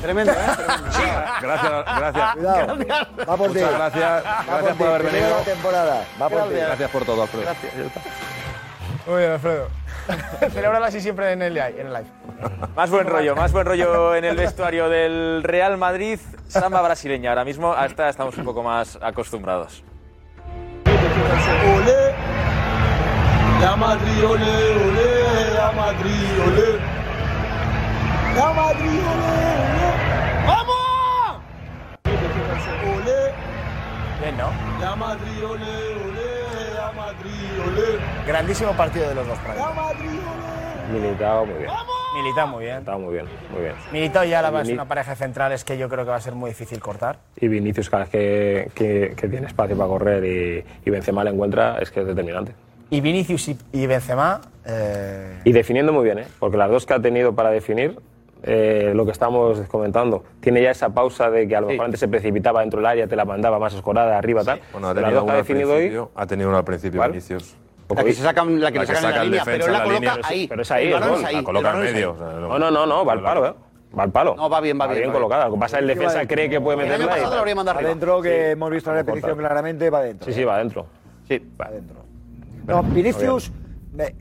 Tremendo, 0.00 0.32
¿eh? 0.32 0.36
Gracias, 1.42 1.72
gracias. 1.98 2.34
Cuidado. 2.34 2.76
Va 3.28 3.36
por 3.36 3.48
ti. 3.52 3.58
Muchas 3.58 3.72
gracias. 3.74 4.24
Va 4.24 4.44
Gracias 4.46 4.76
por 4.76 4.86
haber 4.88 5.02
venido. 5.02 5.36
temporada. 5.44 6.04
Va 6.20 6.28
por 6.28 6.42
ti. 6.48 6.54
Gracias 6.54 6.90
por 6.90 7.04
todo, 7.04 7.22
Alfredo. 7.22 7.50
Muy 9.06 9.18
bien, 9.18 9.32
Alfredo. 9.32 9.68
Celébrala 10.52 10.86
así 10.86 11.00
siempre 11.00 11.32
en 11.32 11.42
el, 11.42 11.54
live- 11.54 11.80
en 11.80 11.86
el 11.88 11.92
live. 11.92 12.06
Más 12.76 12.90
buen 12.90 13.06
rollo, 13.06 13.34
más 13.36 13.52
buen 13.52 13.66
rollo 13.66 14.14
en 14.14 14.24
el 14.24 14.36
vestuario 14.36 14.88
del 14.88 15.42
Real 15.44 15.76
Madrid. 15.78 16.18
Samba 16.48 16.80
brasileña. 16.80 17.30
Ahora 17.30 17.44
mismo 17.44 17.74
a 17.74 17.84
esta 17.86 18.08
estamos 18.08 18.36
un 18.38 18.44
poco 18.44 18.62
más 18.62 18.98
acostumbrados. 19.02 19.82
Olé, 20.86 22.14
la 23.60 23.76
Madrid, 23.76 24.24
olé, 24.24 24.44
olé, 24.44 25.54
la 25.54 25.72
Madrid, 25.72 26.40
olé. 26.46 26.97
La 28.38 28.52
Madrid, 28.52 28.86
olé, 28.86 29.34
olé. 29.66 30.46
¡Vamos! 30.46 31.42
Olé, 32.06 33.32
Bien, 34.22 34.36
¿no? 34.36 34.50
la 34.80 34.94
Madrid, 34.96 35.44
olé, 35.44 35.64
olé, 35.64 36.74
la 36.76 36.92
Madrid, 36.92 37.60
olé. 37.66 37.98
Grandísimo 38.26 38.72
partido 38.74 39.08
de 39.08 39.14
los 39.16 39.26
dos 39.26 39.38
para 39.40 39.54
mí. 39.54 39.60
La 39.60 39.70
Madrid, 39.82 40.08
olé. 40.08 41.00
Militado 41.00 41.46
muy 41.46 41.58
bien. 41.58 41.70
Militao 42.16 42.46
muy 42.48 42.64
bien. 42.64 42.78
Está 42.78 42.96
muy 42.96 43.12
bien, 43.12 43.26
muy 43.52 43.60
bien. 43.62 43.74
Y 44.28 44.32
Álava 44.34 44.62
es 44.62 44.68
una 44.68 44.84
pareja 44.86 45.10
de 45.10 45.16
centrales 45.16 45.64
que 45.64 45.76
yo 45.76 45.88
creo 45.88 46.04
que 46.04 46.10
va 46.10 46.16
a 46.16 46.20
ser 46.20 46.34
muy 46.34 46.50
difícil 46.50 46.78
cortar. 46.80 47.18
Y 47.40 47.48
Vinicius, 47.48 47.90
cada 47.90 48.04
vez 48.04 48.10
que, 48.12 48.70
que- 48.74 49.14
que 49.16 49.28
tiene 49.28 49.48
espacio 49.48 49.76
para 49.76 49.88
correr 49.88 50.24
y, 50.24 50.64
y 50.86 50.90
Benzema 50.90 51.24
le 51.24 51.30
encuentra, 51.30 51.78
es 51.80 51.90
que 51.90 52.00
es 52.00 52.06
determinante. 52.06 52.52
Y 52.90 53.00
Vinicius 53.02 53.48
y, 53.48 53.58
y 53.72 53.86
Benzema, 53.86 54.40
eh, 54.64 55.40
Y 55.44 55.52
definiendo 55.52 55.92
muy 55.92 56.04
bien, 56.04 56.20
¿eh? 56.20 56.26
porque 56.38 56.56
las 56.56 56.70
dos 56.70 56.86
que 56.86 56.94
ha 56.94 57.02
tenido 57.02 57.34
para 57.34 57.50
definir, 57.50 57.98
eh, 58.42 58.92
lo 58.94 59.04
que 59.04 59.10
estamos 59.12 59.60
comentando, 59.68 60.24
tiene 60.40 60.62
ya 60.62 60.70
esa 60.70 60.90
pausa 60.90 61.30
de 61.30 61.48
que 61.48 61.56
a 61.56 61.60
lo 61.60 61.66
mejor 61.68 61.86
antes 61.86 62.00
se 62.00 62.08
precipitaba 62.08 62.60
dentro 62.60 62.78
del 62.80 62.86
área, 62.86 63.06
te 63.06 63.16
la 63.16 63.24
mandaba 63.24 63.58
más 63.58 63.74
escorada, 63.74 64.16
arriba, 64.18 64.44
tal. 64.44 64.60
Bueno, 64.72 64.88
ha 64.88 64.94
tenido 64.94 65.22
una 65.24 65.32
ha 65.32 65.36
al 65.36 65.42
definido 65.42 65.70
hoy, 65.70 65.76
principio. 65.78 66.10
Ha 66.14 66.26
tenido 66.26 66.48
una 66.48 66.58
al 66.58 66.64
principio, 66.64 67.00
¿Cuál? 67.00 67.10
Vinicius. 67.10 67.56
La 67.94 68.04
que 68.04 68.12
se 68.12 68.22
sacan, 68.22 68.60
la 68.60 68.70
que 68.70 68.78
La 68.78 68.84
le 68.84 68.86
que 68.86 68.92
en 68.92 68.98
saca 69.02 69.16
la 69.16 69.22
el 69.22 69.30
línea, 69.30 69.44
defensa 69.44 69.50
pero 69.50 69.64
él 69.64 69.68
en 69.68 69.72
la 69.72 69.78
la 69.78 69.84
coloca 69.84 70.00
línea. 70.14 70.28
ahí. 70.28 70.46
pero 70.48 70.62
es 70.62 70.70
ahí, 70.70 70.86
El 70.88 70.92
balón 71.00 71.14
es 71.20 71.24
ahí. 71.24 71.34
La 71.36 71.42
coloca 71.42 71.70
en 71.72 71.80
medio. 71.80 72.10
o 72.12 72.16
sea, 72.18 72.26
No, 72.26 72.58
no, 72.58 72.70
no, 72.70 72.86
no, 72.86 73.04
va 73.06 73.12
al 73.14 73.22
palo, 73.22 73.46
¿eh? 73.46 73.54
Va 73.98 74.02
al 74.02 74.10
palo. 74.12 74.34
No, 74.36 74.50
va 74.50 74.60
bien, 74.60 74.78
va 74.78 74.86
bien, 74.86 74.98
va 74.98 75.00
bien. 75.00 75.12
colocada. 75.12 75.46
Lo 75.48 75.54
que 75.54 75.60
pasa 75.60 75.78
es 75.78 75.84
que 75.86 75.90
el 75.92 75.98
defensa 75.98 76.26
cree 76.28 76.50
que 76.50 76.60
puede 76.60 76.76
El 76.82 76.84
año 76.84 76.92
meterla. 76.98 77.14
pasado 77.14 77.34
lo 77.34 77.38
habría 77.40 77.54
mandado. 77.54 77.78
Adentro, 77.78 78.20
que 78.20 78.50
hemos 78.50 78.70
visto 78.70 78.90
la 78.90 78.96
repetición 78.98 79.38
claramente, 79.38 79.88
va 79.88 79.98
adentro. 80.00 80.26
Sí, 80.26 80.32
sí, 80.34 80.44
va 80.44 80.56
adentro. 80.56 80.86
Sí. 81.26 81.42
Va 81.58 81.64
adentro. 81.64 81.96
No, 82.66 82.82
Vinicius 82.82 83.50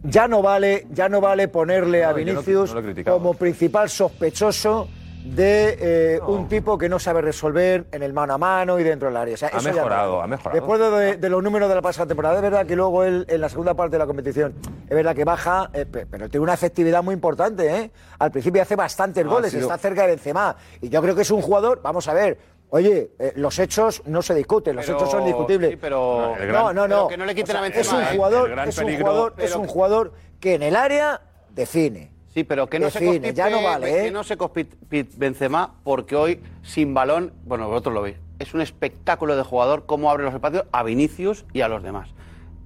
ya 0.04 0.28
no 0.28 0.42
vale, 0.42 0.88
ya 0.92 1.08
no 1.10 1.22
vale 1.22 1.48
ponerle 1.48 2.04
a 2.04 2.10
No, 2.10 2.16
Vinicius 2.16 2.74
no 2.74 2.82
como 3.14 3.34
principal 3.36 3.90
sospechoso 3.90 4.88
de 5.24 5.78
eh, 6.16 6.20
un 6.26 6.48
tipo 6.48 6.78
que 6.78 6.88
no 6.88 7.00
sabe 7.00 7.22
resolver 7.22 7.86
en 7.92 8.02
el 8.02 8.14
mano 8.14 8.34
a 8.36 8.38
mano 8.38 8.80
y 8.80 8.84
dentro 8.84 9.10
del 9.10 9.18
área. 9.18 9.34
O 9.34 9.38
sea, 9.38 9.50
Ha 9.54 9.60
mejorado, 9.62 10.22
ha 10.22 10.28
mejorado. 10.28 10.56
Después 10.56 10.80
de, 10.80 11.18
de 11.18 11.30
los 11.30 11.44
números 11.44 11.68
de 11.68 11.76
la 11.76 11.82
pasada 11.82 12.08
temporada, 12.08 12.36
es 12.38 12.42
verdad 12.42 12.66
que 12.66 12.78
luego 12.78 13.04
él 13.04 13.26
en 13.28 13.42
la 13.42 13.50
segunda 13.50 13.74
parte 13.74 13.94
de 13.96 14.00
la 14.00 14.06
competición 14.06 14.54
es 14.90 14.96
verdad 14.96 15.14
que 15.14 15.26
baja, 15.26 15.70
eh, 15.74 15.86
pe- 15.86 16.06
pero 16.06 16.30
tiene 16.30 16.44
una 16.44 16.54
efectividad 16.54 17.04
muy 17.04 17.14
importante. 17.14 17.68
¿eh? 17.76 17.92
Al 18.20 18.32
principio 18.32 18.62
hace 18.62 18.78
bastantes 18.78 19.26
goles, 19.26 19.52
está 19.54 19.78
cerca 19.78 20.04
de 20.04 20.08
Benzema 20.10 20.56
y 20.82 20.88
yo 20.88 21.02
creo 21.02 21.14
que 21.14 21.24
es 21.24 21.32
un 21.32 21.42
jugador. 21.42 21.82
Vamos 21.84 22.08
a 22.08 22.14
ver. 22.14 22.38
Oye, 22.70 23.12
eh, 23.18 23.32
los 23.38 23.58
hechos 23.60 24.02
no 24.06 24.22
se 24.22 24.36
discuten, 24.36 24.76
los 24.76 24.86
Pero- 24.86 24.98
hechos 24.98 25.12
son 25.12 25.26
discutibles. 25.26 25.72
sí, 25.72 25.78
pero- 25.78 26.36
no, 26.38 26.46
gran- 26.48 26.76
no, 26.76 26.88
no. 26.88 26.88
pero 26.88 27.08
que 27.08 27.18
no 27.18 27.26
le 27.26 27.34
quiten 27.36 27.56
a 27.56 27.68
es 27.68 27.92
un 27.94 28.04
jugador, 28.06 28.52
El 28.52 28.60
es 28.68 28.78
un 28.78 28.84
peligro- 28.86 29.06
jugador, 29.06 29.34
es 29.38 29.50
pero- 29.50 29.60
un 29.62 29.68
jugador 29.68 30.14
que 30.42 30.56
en 30.56 30.64
el 30.64 30.76
área 30.76 31.22
define. 31.52 32.12
Sí, 32.34 32.44
pero 32.44 32.68
que 32.68 32.78
no 32.80 32.90
se 32.92 33.00
Define, 33.00 33.18
conspite, 33.20 33.34
ya 33.36 33.50
no 33.50 33.64
vale, 33.64 34.00
¿eh? 34.00 34.04
que 34.04 34.12
no 34.12 34.24
se 34.24 34.38
conspite 34.38 34.76
Benzema 35.18 35.74
porque 35.84 36.16
hoy 36.16 36.40
sin 36.62 36.94
balón, 36.94 37.34
bueno, 37.46 37.68
vosotros 37.68 37.96
lo 37.96 38.02
veis, 38.04 38.18
es 38.38 38.54
un 38.54 38.62
espectáculo 38.62 39.36
de 39.36 39.42
jugador 39.44 39.86
cómo 39.88 40.12
abre 40.12 40.24
los 40.26 40.34
espacios 40.36 40.66
a 40.72 40.84
Vinicius 40.84 41.46
y 41.54 41.62
a 41.62 41.68
los 41.68 41.82
demás. 41.82 42.10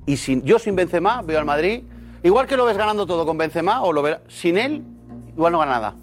Y 0.08 0.18
sin, 0.18 0.41
yo 0.43 0.60
sin 0.60 0.76
Benzema 0.76 1.22
veo 1.22 1.39
al 1.39 1.45
Madrid, 1.45 1.84
igual 2.24 2.47
que 2.47 2.58
lo 2.58 2.66
ves 2.66 2.76
ganando 2.76 3.06
todo 3.06 3.26
con 3.26 3.38
Benzema 3.38 3.82
o 3.84 3.93
lo 3.93 4.02
verás 4.02 4.22
sin 4.28 4.58
él, 4.58 4.84
igual 5.38 5.54
no 5.54 5.60
gana 5.60 5.72
nada. 5.74 5.95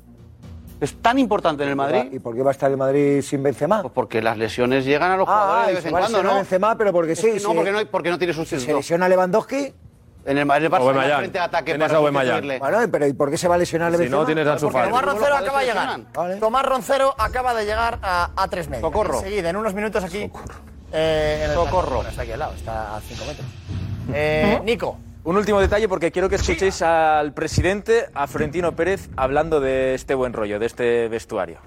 Es 0.81 0.95
tan 1.03 1.18
importante 1.18 1.64
en 1.64 1.70
el 1.70 1.76
Madrid. 1.76 2.05
¿Y 2.12 2.18
por 2.20 2.35
qué 2.37 2.43
va 2.43 2.51
a 2.51 2.53
estar 2.53 2.70
el 2.70 2.76
Madrid 2.76 3.20
sin 3.22 3.43
Benzema? 3.43 3.83
Pues 3.83 3.93
porque 3.93 4.22
las 4.22 4.37
lesiones 4.39 4.85
llegan 4.85 5.11
a 5.11 5.16
los 5.16 5.26
jugadores 5.26 5.64
Ah, 5.64 5.66
de 5.68 5.74
vez 5.74 5.83
se 5.83 5.89
en 5.89 5.95
va 5.95 5.99
a 5.99 6.03
cuando, 6.03 6.22
¿no? 6.22 6.35
Benzema, 6.37 6.76
pero 6.79 6.93
porque 6.93 7.12
Es 7.12 7.18
sí. 7.18 7.26
que 7.26 7.33
no, 7.35 7.39
sí. 7.51 7.55
porque 7.57 7.72
no, 7.72 7.79
porque 7.91 8.11
no 8.11 8.18
tiene 8.18 8.33
Si 8.33 8.41
se 8.45 8.49
sustituto. 8.57 8.76
lesiona 8.79 9.09
Lewandowski. 9.09 9.74
En 10.24 10.37
el 10.37 10.45
Madrid 10.45 10.68
Barça 10.68 11.16
frente 11.18 11.39
de 11.39 11.45
ataque 11.45 11.72
Tienes 11.72 11.89
para 11.89 11.99
a 12.01 12.03
sustituirle. 12.12 12.59
Bueno, 12.59 12.79
pero 12.93 13.07
¿y 13.07 13.12
por 13.14 13.31
qué 13.31 13.39
se 13.39 13.49
va 13.49 13.55
a 13.55 13.59
lesionar 13.59 13.91
Si 13.93 13.99
Benzema? 13.99 14.20
no 14.20 14.26
tienes 14.26 14.47
a 14.47 14.59
Fati. 14.59 14.89
Tomás 14.91 15.05
Roncero 15.05 15.37
acaba 15.37 15.61
de 15.61 15.66
llegar. 15.66 16.01
Vale. 16.14 16.37
Tomás 16.37 16.66
Roncero 16.66 17.14
acaba 17.18 17.55
de 17.55 17.64
llegar 17.64 17.99
a, 18.03 18.31
a 18.37 18.49
tres 18.49 18.68
medios. 18.68 18.83
Socorro. 18.87 19.18
Enseguida, 19.18 19.49
en 19.51 19.57
unos 19.57 19.72
minutos 19.74 20.05
aquí. 20.05 20.31
eh, 20.93 21.41
en 21.45 21.51
el 21.51 21.57
Socorro. 21.57 21.97
Bueno, 21.97 22.11
está 22.11 22.22
aquí 22.22 22.33
al 22.33 22.39
lado, 22.41 22.53
está 22.55 22.97
a 22.97 23.01
cinco 23.01 23.24
metros. 23.24 23.47
Eh, 24.12 24.61
Nico. 24.64 24.99
Un 25.25 25.37
último 25.37 25.61
detalle 25.61 25.89
porque 25.89 26.11
quiero 26.11 26.29
que 26.29 26.37
escuchéis 26.37 26.81
al 26.83 27.35
presidente, 27.35 28.07
a 28.14 28.27
Florentino 28.27 28.75
Pérez, 28.75 29.11
hablando 29.16 29.61
de 29.61 29.95
este 29.95 30.14
buen 30.14 30.33
rollo, 30.33 30.59
de 30.59 30.66
este 30.66 31.09
vestuario. 31.09 31.59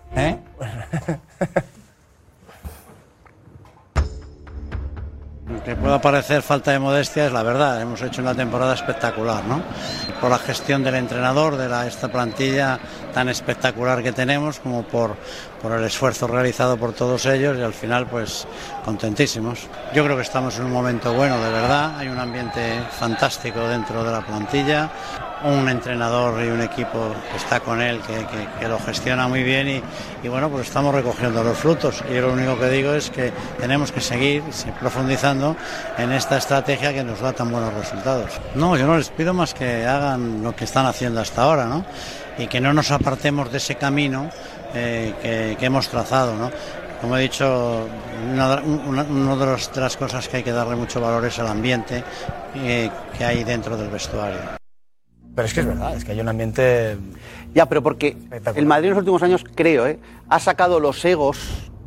Que 5.66 5.76
pueda 5.76 6.02
parecer 6.02 6.42
falta 6.42 6.72
de 6.72 6.80
modestia 6.80 7.28
es 7.28 7.34
la 7.34 7.44
verdad. 7.44 7.80
Hemos 7.82 8.02
hecho 8.02 8.22
una 8.22 8.34
temporada 8.34 8.74
espectacular, 8.74 9.44
¿no? 9.44 9.62
Por 10.20 10.32
la 10.32 10.40
gestión 10.40 10.84
del 10.84 10.96
entrenador, 10.96 11.58
de 11.58 11.68
la, 11.70 11.86
esta 11.86 12.12
plantilla 12.12 12.80
tan 13.14 13.30
espectacular 13.30 14.02
que 14.02 14.12
tenemos, 14.12 14.60
como 14.60 14.84
por, 14.84 15.16
por 15.62 15.72
el 15.74 15.84
esfuerzo 15.84 16.28
realizado 16.28 16.78
por 16.78 16.94
todos 16.94 17.26
ellos 17.26 17.58
y 17.58 17.62
al 17.62 17.74
final, 17.74 18.08
pues, 18.08 18.48
contentísimos. 18.86 19.60
Yo 19.94 20.04
creo 20.04 20.16
que 20.16 20.24
estamos 20.24 20.58
en 20.58 20.66
un 20.66 20.72
momento 20.72 21.14
bueno, 21.14 21.40
de 21.44 21.52
verdad. 21.52 21.98
Hay 21.98 22.08
un 22.08 22.20
ambiente 22.20 22.80
fantástico 23.00 23.60
dentro 23.68 24.04
de 24.04 24.12
la 24.12 24.22
plantilla. 24.22 24.90
un 25.44 25.68
entrenador 25.70 26.40
y 26.46 26.50
un 26.50 26.62
equipo 26.62 27.16
que 27.32 27.38
está 27.38 27.60
con 27.62 27.82
él, 27.82 28.00
que, 28.06 28.14
que- 28.60 28.68
lo 28.68 28.78
gestiona 28.78 29.28
muy 29.28 29.42
bien 29.42 29.68
y, 29.68 29.82
y 30.24 30.28
bueno, 30.30 30.50
pues 30.52 30.68
estamos 30.68 30.94
recogiendo 30.94 31.44
los 31.44 31.58
frutos. 31.58 32.04
Y 32.12 32.20
lo 32.20 32.32
único 32.34 32.60
que 32.60 32.70
digo 32.70 32.94
es 32.94 33.10
que 33.10 33.34
tenemos 33.60 33.92
que 33.92 34.02
seguir 34.02 34.44
profundizando 34.80 35.56
en 35.98 36.12
esta 36.12 36.38
estrategia 36.38 36.94
que 36.94 37.04
nos 37.04 37.22
da 37.22 37.34
tan 37.34 37.50
buenos 37.52 37.74
resultados. 37.74 38.30
No, 38.54 38.78
yo 38.78 38.86
no 38.86 38.98
les 38.98 39.10
pido 39.10 39.34
más 39.34 39.56
que 39.56 39.88
hagan 39.88 40.44
lo 40.44 40.56
que 40.56 40.66
están 40.66 40.86
haciendo 40.86 41.22
hasta 41.22 41.42
ahora, 41.42 41.66
¿no? 41.66 41.86
Y 42.38 42.48
que 42.48 42.60
no 42.62 42.74
nos 42.74 42.92
apartemos 42.92 43.52
de 43.52 43.58
ese 43.58 43.76
camino 43.76 44.30
eh, 44.74 45.14
que, 45.22 45.56
que 45.60 45.66
hemos 45.66 45.88
trazado, 45.90 46.36
¿no? 46.36 46.52
Como 47.02 47.18
he 47.18 47.22
dicho, 47.22 47.88
una, 48.32 48.62
una- 48.62 49.04
una 49.04 49.36
de, 49.36 49.46
los- 49.46 49.74
de 49.74 49.82
las 49.82 49.98
cosas 49.98 50.28
que 50.28 50.38
hay 50.38 50.44
que 50.44 50.52
darle 50.52 50.76
mucho 50.76 51.02
valor 51.02 51.26
es 51.26 51.40
al 51.40 51.48
ambiente 51.48 52.04
eh, 52.56 52.90
que 53.18 53.26
hay 53.26 53.44
dentro 53.44 53.76
del 53.76 53.90
vestuario. 53.90 54.40
Pero 55.36 55.46
es 55.48 55.54
que 55.54 55.62
es 55.62 55.66
verdad, 55.66 55.96
es 55.96 56.04
que 56.06 56.12
hay 56.12 56.20
un 56.20 56.28
ambiente. 56.30 56.98
Ya, 57.54 57.66
pero 57.68 57.82
porque 57.82 58.18
el 58.56 58.66
Madrid 58.66 58.88
en 58.90 58.92
los 58.92 59.00
últimos 59.00 59.24
años, 59.24 59.44
creo, 59.56 59.88
¿eh? 59.88 60.00
ha 60.30 60.40
sacado 60.40 60.80
los 60.80 61.04
egos 61.06 61.40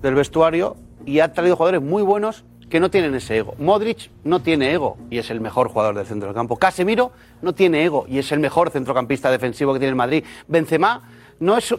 del 0.03 0.15
vestuario 0.15 0.77
y 1.07 1.21
ha 1.21 1.33
traído 1.33 1.57
jugadores 1.57 1.83
muy 1.83 2.03
buenos 2.03 2.45
que 2.75 2.81
no 2.81 2.91
tienen 2.91 3.15
ese 3.15 3.37
ego. 3.37 3.55
Modric 3.61 4.11
no 4.25 4.43
tiene 4.43 4.73
ego 4.73 4.97
y 5.09 5.19
es 5.19 5.31
el 5.31 5.41
mejor 5.41 5.69
jugador 5.69 5.95
del 5.95 6.07
centro 6.07 6.27
del 6.27 6.35
campo. 6.35 6.57
Casemiro 6.57 7.13
no 7.41 7.53
tiene 7.53 7.85
ego 7.85 8.05
y 8.09 8.19
es 8.19 8.33
el 8.33 8.41
mejor 8.41 8.71
centrocampista 8.71 9.31
defensivo 9.31 9.73
que 9.73 9.79
tiene 9.79 9.91
el 9.91 9.95
Madrid. 9.95 10.25
Benzema 10.49 11.01
no 11.39 11.57
es 11.57 11.73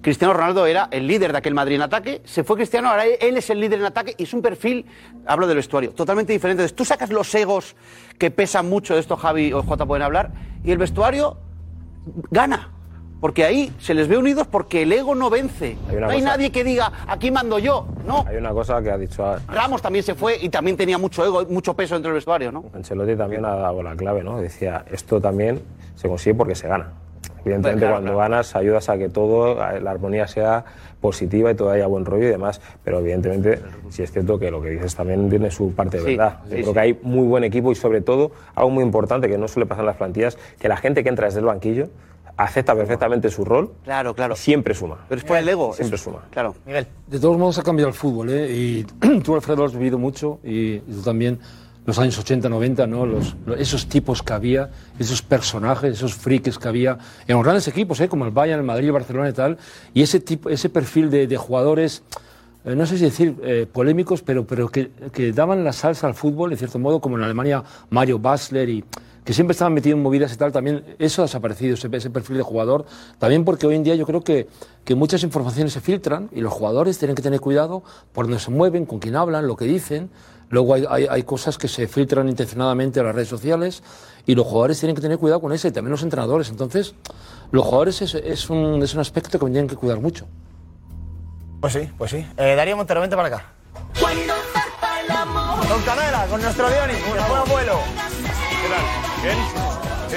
Cristiano 0.00 0.34
Ronaldo 0.34 0.66
era 0.66 0.88
el 0.90 1.06
líder 1.06 1.30
de 1.30 1.38
aquel 1.38 1.54
Madrid 1.54 1.76
en 1.76 1.82
ataque, 1.82 2.20
se 2.24 2.42
fue 2.42 2.56
Cristiano, 2.56 2.90
ahora 2.90 3.06
él 3.06 3.36
es 3.36 3.48
el 3.48 3.60
líder 3.60 3.78
en 3.78 3.84
ataque 3.84 4.16
y 4.18 4.24
es 4.24 4.34
un 4.34 4.42
perfil, 4.42 4.86
hablo 5.24 5.46
del 5.46 5.58
vestuario, 5.58 5.92
totalmente 5.92 6.32
diferente. 6.32 6.68
Tú 6.70 6.84
sacas 6.84 7.10
los 7.10 7.32
egos 7.32 7.76
que 8.18 8.32
pesan 8.32 8.68
mucho, 8.68 8.94
de 8.94 9.00
esto 9.00 9.16
Javi 9.16 9.52
o 9.52 9.62
Jota 9.62 9.86
pueden 9.86 10.02
hablar, 10.02 10.32
y 10.64 10.72
el 10.72 10.78
vestuario 10.78 11.36
gana. 12.32 12.72
Porque 13.20 13.44
ahí 13.44 13.72
se 13.78 13.92
les 13.92 14.08
ve 14.08 14.16
unidos 14.16 14.46
porque 14.46 14.82
el 14.82 14.92
ego 14.92 15.14
no 15.14 15.28
vence. 15.28 15.76
Hay 15.90 15.96
no 15.96 16.08
hay 16.08 16.20
cosa- 16.20 16.30
nadie 16.30 16.50
que 16.50 16.64
diga, 16.64 16.90
aquí 17.06 17.30
mando 17.30 17.58
yo. 17.58 17.86
No. 18.06 18.24
Hay 18.26 18.36
una 18.36 18.50
cosa 18.52 18.80
que 18.82 18.90
ha 18.90 18.96
dicho 18.96 19.24
a- 19.24 19.38
Ramos 19.46 19.82
también 19.82 20.02
se 20.04 20.14
fue 20.14 20.38
y 20.40 20.48
también 20.48 20.76
tenía 20.76 20.96
mucho 20.96 21.24
ego, 21.24 21.44
mucho 21.50 21.74
peso 21.74 21.94
dentro 21.94 22.10
del 22.10 22.16
vestuario, 22.16 22.50
¿no? 22.50 22.64
Ancelotti 22.74 23.16
también 23.16 23.44
ha 23.44 23.56
dado 23.56 23.82
la 23.82 23.94
clave, 23.94 24.22
¿no? 24.24 24.40
Decía, 24.40 24.84
esto 24.90 25.20
también 25.20 25.60
se 25.96 26.08
consigue 26.08 26.34
porque 26.34 26.54
se 26.54 26.66
gana. 26.68 26.92
Evidentemente, 27.42 27.80
Claro, 27.80 27.94
cuando 27.96 28.12
claro. 28.12 28.18
ganas, 28.30 28.54
ayudas 28.56 28.88
a 28.90 28.98
que 28.98 29.08
todo, 29.08 29.54
la 29.54 29.90
armonía 29.90 30.26
sea 30.26 30.64
positiva 31.00 31.50
y 31.50 31.54
todo 31.54 31.70
haya 31.70 31.86
buen 31.86 32.04
rollo 32.04 32.24
y 32.24 32.30
demás. 32.30 32.60
Pero 32.84 32.98
evidentemente, 32.98 33.60
sí 33.88 34.02
es 34.02 34.12
cierto 34.12 34.38
que 34.38 34.50
lo 34.50 34.60
que 34.60 34.70
dices 34.70 34.94
también 34.94 35.28
tiene 35.30 35.50
su 35.50 35.72
parte 35.74 35.98
de 35.98 36.04
Sí, 36.04 36.16
verdad. 36.16 36.38
Yo 36.44 36.48
sí, 36.48 36.54
creo 36.56 36.66
sí. 36.66 36.72
que 36.74 36.80
hay 36.80 36.98
muy 37.02 37.26
buen 37.26 37.44
equipo 37.44 37.72
y, 37.72 37.74
sobre 37.74 38.02
todo, 38.02 38.32
algo 38.54 38.70
muy 38.70 38.84
importante 38.84 39.26
que 39.28 39.38
no 39.38 39.48
suele 39.48 39.64
pasar 39.66 39.82
en 39.82 39.86
las 39.86 39.96
plantillas, 39.96 40.36
que 40.58 40.68
la 40.68 40.76
gente 40.76 41.02
que 41.02 41.08
entra 41.08 41.26
desde 41.26 41.40
el 41.40 41.46
banquillo 41.46 41.88
acepta 42.42 42.74
perfectamente 42.74 43.30
su 43.30 43.44
rol. 43.44 43.72
Claro, 43.84 44.14
claro. 44.14 44.36
Siempre 44.36 44.74
suma. 44.74 44.98
Pero 45.08 45.18
es 45.20 45.24
por 45.24 45.36
el 45.36 45.48
ego. 45.48 45.72
Siempre 45.74 45.96
es- 45.96 46.02
suma. 46.02 46.20
Claro. 46.30 46.54
Miguel. 46.66 46.86
De 47.06 47.18
todos 47.18 47.36
modos 47.38 47.58
ha 47.58 47.62
cambiado 47.62 47.88
el 47.88 47.94
fútbol, 47.94 48.30
¿eh? 48.30 48.50
Y 48.50 48.84
tú, 49.22 49.34
Alfredo, 49.34 49.58
lo 49.60 49.64
has 49.66 49.72
vivido 49.74 49.98
mucho 49.98 50.40
y, 50.44 50.74
y 50.76 50.80
tú 50.94 51.02
también. 51.02 51.38
Los 51.86 51.98
años 51.98 52.18
80, 52.18 52.48
90, 52.50 52.86
¿no? 52.86 53.06
Los, 53.06 53.34
lo- 53.46 53.56
esos 53.56 53.86
tipos 53.88 54.22
que 54.22 54.32
había, 54.34 54.70
esos 54.98 55.22
personajes, 55.22 55.94
esos 55.94 56.14
frikis 56.14 56.58
que 56.58 56.68
había 56.68 56.98
en 57.26 57.34
los 57.36 57.42
grandes 57.42 57.66
equipos, 57.68 57.98
¿eh? 58.00 58.08
Como 58.08 58.26
el 58.26 58.30
Bayern, 58.30 58.60
el 58.60 58.66
Madrid, 58.66 58.86
el 58.88 58.92
Barcelona 58.92 59.30
y 59.30 59.32
tal. 59.32 59.56
Y 59.94 60.02
ese, 60.02 60.20
tipo, 60.20 60.50
ese 60.50 60.68
perfil 60.68 61.10
de, 61.10 61.26
de 61.26 61.36
jugadores, 61.38 62.02
eh, 62.66 62.76
no 62.76 62.84
sé 62.84 62.98
si 62.98 63.04
decir 63.04 63.34
eh, 63.42 63.66
polémicos, 63.72 64.20
pero, 64.22 64.46
pero 64.46 64.68
que, 64.68 64.90
que 65.10 65.32
daban 65.32 65.64
la 65.64 65.72
salsa 65.72 66.06
al 66.06 66.14
fútbol, 66.14 66.52
en 66.52 66.58
cierto 66.58 66.78
modo, 66.78 67.00
como 67.00 67.16
en 67.16 67.24
Alemania 67.24 67.64
Mario 67.88 68.18
Basler 68.18 68.68
y 68.68 68.84
que 69.24 69.32
siempre 69.32 69.52
estaban 69.52 69.74
metidos 69.74 69.96
en 69.96 70.02
movidas 70.02 70.32
y 70.32 70.36
tal, 70.36 70.52
también 70.52 70.96
eso 70.98 71.22
ha 71.22 71.24
desaparecido, 71.26 71.74
ese, 71.74 71.88
ese 71.92 72.10
perfil 72.10 72.38
de 72.38 72.42
jugador. 72.42 72.86
También 73.18 73.44
porque 73.44 73.66
hoy 73.66 73.76
en 73.76 73.82
día 73.82 73.94
yo 73.94 74.06
creo 74.06 74.22
que, 74.22 74.48
que 74.84 74.94
muchas 74.94 75.22
informaciones 75.22 75.72
se 75.72 75.80
filtran 75.80 76.28
y 76.32 76.40
los 76.40 76.52
jugadores 76.52 76.98
tienen 76.98 77.14
que 77.14 77.22
tener 77.22 77.40
cuidado 77.40 77.82
por 78.12 78.26
dónde 78.26 78.40
se 78.40 78.50
mueven, 78.50 78.86
con 78.86 78.98
quién 78.98 79.16
hablan, 79.16 79.46
lo 79.46 79.56
que 79.56 79.66
dicen. 79.66 80.10
Luego 80.48 80.74
hay, 80.74 80.84
hay, 80.88 81.06
hay 81.08 81.22
cosas 81.22 81.58
que 81.58 81.68
se 81.68 81.86
filtran 81.86 82.28
intencionadamente 82.28 82.98
a 82.98 83.04
las 83.04 83.14
redes 83.14 83.28
sociales 83.28 83.84
y 84.26 84.34
los 84.34 84.46
jugadores 84.46 84.80
tienen 84.80 84.96
que 84.96 85.02
tener 85.02 85.18
cuidado 85.18 85.40
con 85.40 85.52
eso 85.52 85.68
y 85.68 85.70
también 85.70 85.92
los 85.92 86.02
entrenadores. 86.02 86.48
Entonces, 86.50 86.94
los 87.52 87.64
jugadores 87.64 88.02
es, 88.02 88.14
es, 88.14 88.50
un, 88.50 88.82
es 88.82 88.94
un 88.94 89.00
aspecto 89.00 89.38
que 89.38 89.46
tienen 89.46 89.68
que 89.68 89.76
cuidar 89.76 90.00
mucho. 90.00 90.26
Pues 91.60 91.74
sí, 91.74 91.90
pues 91.96 92.10
sí. 92.10 92.26
Eh, 92.36 92.54
Darío 92.56 92.76
Montero, 92.76 93.00
vente 93.00 93.16
para 93.16 93.28
acá. 93.28 93.52
Con 95.68 95.82
Canela, 95.82 96.26
con 96.28 96.40
nuestro 96.42 96.68
Diony, 96.68 96.94
un 96.94 97.28
buen 97.28 97.40
abuelo. 97.40 97.78
¿Qué 98.62 98.68
tal? 98.68 99.09
¿Bien? 99.22 99.36
Sí. 100.08 100.16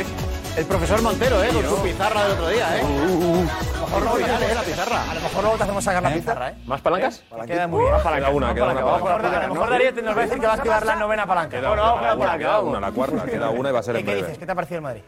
El 0.57 0.65
profesor 0.65 1.01
Montero, 1.01 1.43
¿eh? 1.43 1.49
Con 1.51 1.63
su 1.65 1.81
pizarra 1.83 2.23
del 2.23 2.31
otro 2.33 2.47
día, 2.49 2.77
¿eh? 2.77 2.81
A 2.81 2.83
lo 2.83 3.87
mejor 3.87 4.01
luego 4.01 4.13
Original, 4.15 4.39
te- 4.39 4.51
¿eh? 4.51 4.55
La 4.55 4.61
pizarra. 4.61 5.11
A 5.11 5.13
lo 5.15 5.21
mejor 5.21 5.41
luego 5.41 5.57
te 5.57 5.63
hacemos 5.63 5.83
sacar 5.83 6.03
la 6.03 6.13
pizarra, 6.13 6.49
¿eh? 6.49 6.53
¿Más 6.67 6.81
palancas? 6.81 7.23
Queda 7.47 7.67
muy 7.67 7.79
bien. 7.81 7.93
Queda 8.01 8.29
una, 8.29 8.53
queda 8.53 8.65
una 8.65 8.71
A 8.71 8.73
lo 8.73 8.85
mejor- 8.91 9.01
palanca. 9.21 9.39
a 9.39 9.47
lo 9.47 9.53
mejor 9.55 9.69
Darío 9.71 9.91
nos 10.03 10.17
va 10.17 10.19
a 10.21 10.23
decir 10.25 10.39
que 10.39 10.45
va 10.45 10.51
a 10.53 10.55
activar 10.55 10.85
la 10.85 10.95
novena 10.95 11.25
palanca. 11.25 11.57
Queda 11.57 11.67
Bueno, 11.69 11.83
una, 11.83 11.91
vamos 11.91 12.03
la 12.03 12.09
queda 12.13 12.17
palanca, 12.27 12.47
vamos. 12.57 12.69
una, 12.69 12.79
la 12.79 12.91
cuarta, 12.91 13.25
queda 13.25 13.49
una 13.49 13.69
y 13.69 13.71
va 13.73 13.79
a 13.79 13.83
ser 13.83 13.93
¿Qué 13.95 13.99
en 13.99 14.05
qué 14.05 14.11
breve. 14.11 14.27
dices? 14.27 14.37
¿Qué 14.39 14.45
te 14.45 14.51
ha 14.51 14.55
parecido 14.55 14.77
el 14.77 14.83
Madrid? 14.83 15.01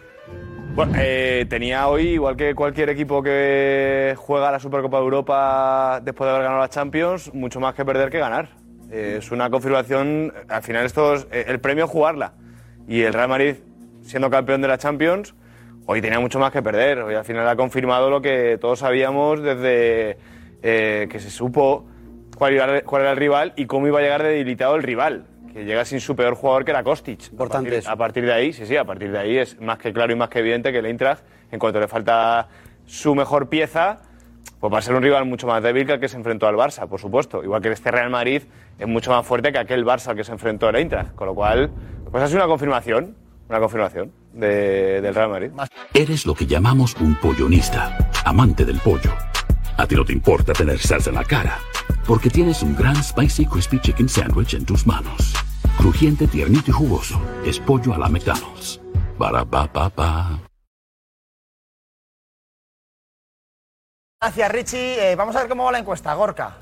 Bueno, 0.76 0.94
eh, 0.98 1.46
tenía 1.50 1.88
hoy, 1.88 2.08
igual 2.10 2.36
que 2.36 2.54
cualquier 2.56 2.90
equipo 2.90 3.22
que 3.24 4.16
juega 4.18 4.52
la 4.52 4.60
Supercopa 4.60 4.98
de 4.98 5.04
Europa 5.04 6.00
después 6.04 6.26
de 6.28 6.32
haber 6.32 6.44
ganado 6.44 6.62
la 6.62 6.70
Champions, 6.70 7.34
mucho 7.34 7.60
más 7.62 7.76
que 7.76 7.86
perder 7.86 8.10
que 8.10 8.20
ganar. 8.20 8.50
Eh, 8.92 9.18
es 9.20 9.32
una 9.32 9.50
confirmación, 9.50 10.34
al 10.50 10.64
final 10.64 10.86
esto 10.86 11.14
es, 11.14 11.28
eh, 11.32 11.46
el 11.48 11.60
premio 11.62 11.86
es 11.86 11.92
jugarla. 11.92 12.34
Y 12.88 13.02
el 13.04 13.14
Real 13.14 13.30
Madrid, 13.30 13.56
siendo 14.06 14.30
campeón 14.30 14.62
de 14.62 14.68
la 14.68 14.78
Champions, 14.78 15.34
hoy 15.86 16.02
tenía 16.02 16.20
mucho 16.20 16.40
más 16.40 16.52
que 16.52 16.62
perder. 16.62 17.00
Hoy 17.00 17.16
al 17.16 17.26
final 17.26 17.48
ha 17.48 17.56
confirmado 17.56 18.10
lo 18.10 18.22
que 18.22 18.58
todos 18.60 18.80
sabíamos 18.80 19.42
desde 19.42 20.18
eh, 20.64 21.08
que 21.10 21.20
se 21.20 21.30
supo 21.30 21.86
cuál, 22.38 22.54
iba- 22.54 22.82
cuál 22.82 23.02
era 23.04 23.12
el 23.12 23.18
rival 23.18 23.54
y 23.56 23.66
cómo 23.66 23.88
iba 23.88 24.00
a 24.00 24.02
llegar 24.02 24.24
debilitado 24.24 24.76
el 24.76 24.84
rival. 24.84 25.26
Que 25.52 25.64
llega 25.64 25.86
sin 25.86 26.02
su 26.02 26.16
peor 26.16 26.36
jugador, 26.36 26.66
que 26.66 26.72
era 26.72 26.84
Kostic. 26.84 27.32
Importante 27.32 27.70
a 27.70 27.72
partir, 27.72 27.80
eso. 27.80 27.92
a 27.92 27.96
partir 27.96 28.26
de 28.26 28.34
ahí, 28.34 28.54
sí, 28.54 28.66
sí, 28.66 28.76
a 28.76 28.84
partir 28.84 29.12
de 29.12 29.18
ahí 29.20 29.38
es 29.38 29.60
más 29.62 29.78
que 29.78 29.94
claro 29.94 30.12
y 30.12 30.16
más 30.16 30.28
que 30.30 30.40
evidente 30.40 30.72
que 30.74 30.80
el 30.80 30.86
Eintracht, 30.86 31.24
en 31.52 31.60
cuanto 31.60 31.80
le 31.80 31.88
falta 31.88 32.50
su 32.86 33.16
mejor 33.16 33.48
pieza, 33.48 34.02
pues 34.60 34.74
va 34.74 34.80
a 34.80 34.82
ser 34.82 34.96
un 34.96 35.02
rival 35.02 35.24
mucho 35.26 35.48
más 35.48 35.64
débil 35.64 35.86
que 35.88 35.94
el 35.94 36.00
que 36.02 36.10
se 36.10 36.18
enfrentó 36.18 36.48
al 36.48 36.56
Barça, 36.56 36.88
por 36.90 37.00
supuesto. 37.00 37.42
Igual 37.42 37.62
que 37.62 37.70
este 37.72 37.90
Real 37.90 38.10
Madrid 38.10 38.44
es 38.78 38.88
mucho 38.88 39.12
más 39.12 39.26
fuerte 39.26 39.54
que 39.54 39.58
aquel 39.60 39.86
Barça 39.86 40.10
al 40.10 40.18
que 40.18 40.26
se 40.26 40.34
enfrentó 40.34 40.68
el 40.68 40.76
Eintracht. 40.76 41.16
Con 41.16 41.28
lo 41.28 41.34
cual, 41.36 41.72
pues 42.12 42.22
ha 42.22 42.28
sido 42.28 42.40
una 42.40 42.48
confirmación, 42.48 43.16
una 43.50 43.60
confirmación 43.60 44.12
de- 44.34 45.02
del 45.02 45.14
Real 45.16 45.30
Madrid. 45.30 45.52
Eres 45.94 46.26
lo 46.26 46.34
que 46.34 46.46
llamamos 46.46 46.96
un 47.00 47.16
pollonista, 47.16 48.12
amante 48.26 48.66
del 48.66 48.80
pollo. 48.80 49.14
A 49.78 49.86
ti 49.88 49.96
no 49.96 50.06
te 50.06 50.14
importa 50.14 50.54
tener 50.54 50.80
salsa 50.80 51.10
en 51.10 51.16
la 51.18 51.24
cara, 51.26 51.60
porque 52.08 52.30
tienes 52.30 52.64
un 52.64 52.76
gran 52.76 52.96
Spicy 53.04 53.46
Crispy 53.46 53.80
Chicken 53.80 54.10
Sandwich 54.10 54.54
en 54.54 54.66
tus 54.66 54.88
manos. 54.88 55.34
Crujiente, 55.78 56.28
tiernito 56.28 56.72
y 56.72 56.74
jugoso. 56.74 57.20
Es 57.46 57.60
pollo 57.60 57.94
a 57.94 57.98
la 57.98 58.08
McDonald's. 58.10 58.82
Para 59.18 59.44
pa 59.46 59.72
pa 59.72 59.90
pa. 59.90 60.40
Gracias, 64.22 64.52
Richie. 64.52 65.12
Eh, 65.12 65.16
vamos 65.16 65.36
a 65.36 65.40
ver 65.42 65.50
cómo 65.50 65.66
va 65.66 65.72
la 65.74 65.80
encuesta. 65.80 66.14
Gorka. 66.16 66.58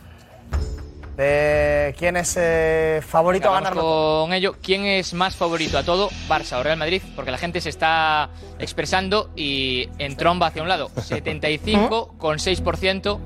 De 1.18 1.94
¿Quién 1.98 2.16
es 2.18 2.36
eh, 2.40 3.02
favorito 3.06 3.48
a 3.50 3.52
Vamos 3.52 3.64
ganarlo? 3.70 4.22
con 4.24 4.34
ello. 4.34 4.56
¿Quién 4.62 4.86
es 4.86 5.14
más 5.14 5.36
favorito 5.36 5.78
a 5.78 5.84
todo? 5.84 6.10
Barça 6.28 6.60
o 6.60 6.64
Real 6.64 6.78
Madrid, 6.78 7.04
porque 7.16 7.30
la 7.32 7.38
gente 7.38 7.62
se 7.62 7.70
está 7.70 8.30
expresando 8.58 9.30
y 9.36 9.90
en 10.00 10.18
tromba 10.18 10.48
hacia 10.48 10.64
un 10.64 10.70
lado. 10.70 10.90
75,6% 10.96 13.20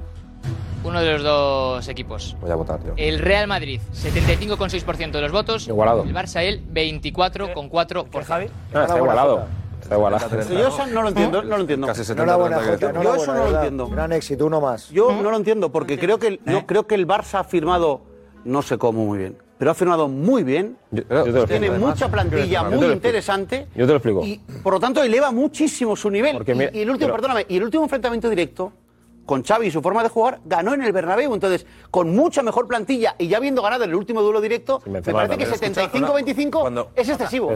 uno 0.84 1.02
de 1.02 1.14
los 1.14 1.24
dos 1.24 1.88
equipos. 1.88 2.36
Voy 2.42 2.52
a 2.52 2.56
votar 2.56 2.84
yo. 2.84 2.94
El 2.98 3.20
Real 3.20 3.48
Madrid, 3.48 3.80
75,6% 3.94 5.12
de 5.12 5.22
los 5.22 5.32
votos. 5.32 5.68
Igualado. 5.68 6.04
El 6.04 6.14
Barça, 6.14 6.44
él, 6.44 6.62
24,4%. 6.72 8.24
Javi? 8.24 8.48
No, 8.74 8.82
está 8.82 8.98
igualado. 8.98 9.46
Yo 9.90 10.68
eso 10.68 10.86
no 10.88 11.02
lo 11.02 11.10
entiendo, 11.10 11.42
no 11.44 11.56
lo 11.56 11.62
entiendo. 11.62 11.88
Casi 11.88 12.04
70 12.04 12.24
Enhorabuena, 12.24 12.58
30 12.58 12.78
que 12.80 12.86
Jota. 12.98 13.04
Yo 13.04 13.16
eso 13.16 13.26
no 13.34 13.38
lo 13.40 13.44
¿verdad? 13.46 13.62
entiendo. 13.64 13.88
Gran 13.90 14.12
éxito, 14.14 14.46
uno 14.46 14.62
más. 14.62 14.90
Yo 14.90 15.12
no 15.12 15.32
lo 15.32 15.38
entiendo 15.38 15.72
porque 15.72 15.98
creo 15.98 16.18
que, 16.20 16.28
el, 16.28 16.40
yo 16.46 16.66
creo 16.66 16.88
que 16.88 16.96
el 16.96 17.08
Barça 17.08 17.40
ha 17.40 17.44
firmado, 17.44 18.02
no 18.46 18.62
sé 18.62 18.78
cómo 18.78 19.06
muy 19.06 19.18
bien, 19.20 19.38
pero 19.58 19.72
ha 19.72 19.74
firmado 19.74 20.08
muy 20.08 20.44
bien. 20.44 20.78
Yo- 20.92 21.02
yo 21.04 21.08
te 21.08 21.14
lo 21.16 21.22
explico, 21.26 21.48
Tiene 21.48 21.68
además. 21.70 21.90
mucha 21.96 22.10
plantilla 22.10 22.64
muy 22.64 22.88
interesante. 22.88 23.68
Yo 23.76 23.86
te 23.86 23.92
lo 23.92 23.98
explico. 23.98 24.24
Y 24.24 24.38
por 24.64 24.74
lo 24.74 24.80
tanto 24.80 25.02
eleva 25.04 25.32
muchísimo 25.32 25.96
su 25.96 26.10
nivel. 26.10 26.38
Porque 26.38 26.54
y, 26.74 26.80
el 26.82 26.90
último, 26.90 27.08
pero- 27.08 27.14
perdóname, 27.16 27.46
y 27.50 27.58
el 27.58 27.64
último 27.64 27.84
enfrentamiento 27.84 28.30
directo 28.30 28.72
con 29.28 29.44
Xavi 29.44 29.68
y 29.68 29.72
su 29.72 29.82
forma 29.84 30.02
de 30.02 30.10
jugar 30.10 30.40
ganó 30.46 30.74
en 30.74 30.82
el 30.82 30.92
Bernabéu. 30.92 31.32
Entonces, 31.36 31.68
con 31.92 32.16
mucha 32.16 32.42
mejor 32.42 32.68
plantilla 32.68 33.14
y 33.20 33.28
ya 33.28 33.38
habiendo 33.38 33.62
ganado 33.62 33.84
en 33.84 33.92
el 33.92 33.96
último 33.96 34.24
duelo 34.24 34.42
directo, 34.42 34.82
me 34.88 35.04
parece 35.04 35.38
que 35.38 35.46
también. 35.46 35.76
75-25 35.76 36.62
Cuando- 36.62 36.90
es 36.96 37.10
excesivo. 37.10 37.52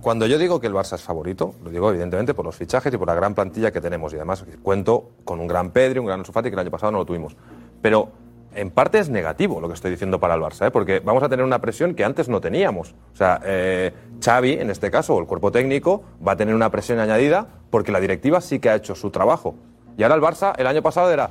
Cuando 0.00 0.26
yo 0.26 0.38
digo 0.38 0.60
que 0.60 0.68
el 0.68 0.72
Barça 0.72 0.94
es 0.94 1.02
favorito, 1.02 1.54
lo 1.62 1.70
digo 1.70 1.90
evidentemente 1.90 2.32
por 2.32 2.46
los 2.46 2.56
fichajes 2.56 2.94
y 2.94 2.96
por 2.96 3.08
la 3.08 3.14
gran 3.14 3.34
plantilla 3.34 3.70
que 3.70 3.80
tenemos. 3.82 4.12
Y 4.12 4.16
además 4.16 4.44
cuento 4.62 5.10
con 5.24 5.40
un 5.40 5.46
gran 5.46 5.70
Pedri, 5.72 5.98
un 5.98 6.06
gran 6.06 6.20
Ansu 6.20 6.32
Fati, 6.32 6.48
que 6.48 6.54
el 6.54 6.60
año 6.60 6.70
pasado 6.70 6.92
no 6.92 6.98
lo 6.98 7.04
tuvimos. 7.04 7.36
Pero 7.82 8.08
en 8.54 8.70
parte 8.70 8.98
es 8.98 9.10
negativo 9.10 9.60
lo 9.60 9.68
que 9.68 9.74
estoy 9.74 9.90
diciendo 9.90 10.18
para 10.18 10.34
el 10.34 10.40
Barça, 10.40 10.68
¿eh? 10.68 10.70
porque 10.70 11.00
vamos 11.00 11.22
a 11.22 11.28
tener 11.28 11.44
una 11.44 11.60
presión 11.60 11.94
que 11.94 12.04
antes 12.04 12.28
no 12.28 12.40
teníamos. 12.40 12.94
O 13.12 13.16
sea, 13.16 13.40
eh, 13.44 13.92
Xavi, 14.24 14.52
en 14.52 14.70
este 14.70 14.90
caso, 14.90 15.14
o 15.14 15.20
el 15.20 15.26
cuerpo 15.26 15.50
técnico, 15.52 16.02
va 16.26 16.32
a 16.32 16.36
tener 16.36 16.54
una 16.54 16.70
presión 16.70 16.98
añadida 17.00 17.48
porque 17.68 17.92
la 17.92 18.00
directiva 18.00 18.40
sí 18.40 18.58
que 18.60 18.70
ha 18.70 18.76
hecho 18.76 18.94
su 18.94 19.10
trabajo. 19.10 19.56
Y 19.96 20.02
ahora 20.02 20.14
el 20.14 20.20
Barça, 20.20 20.54
el 20.58 20.66
año 20.66 20.82
pasado 20.82 21.10
era, 21.10 21.30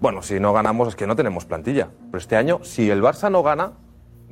bueno, 0.00 0.22
si 0.22 0.38
no 0.40 0.52
ganamos 0.52 0.88
es 0.88 0.96
que 0.96 1.06
no 1.06 1.16
tenemos 1.16 1.44
plantilla. 1.44 1.88
Pero 2.10 2.18
este 2.18 2.36
año, 2.36 2.60
si 2.62 2.90
el 2.90 3.02
Barça 3.02 3.30
no 3.30 3.42
gana, 3.42 3.72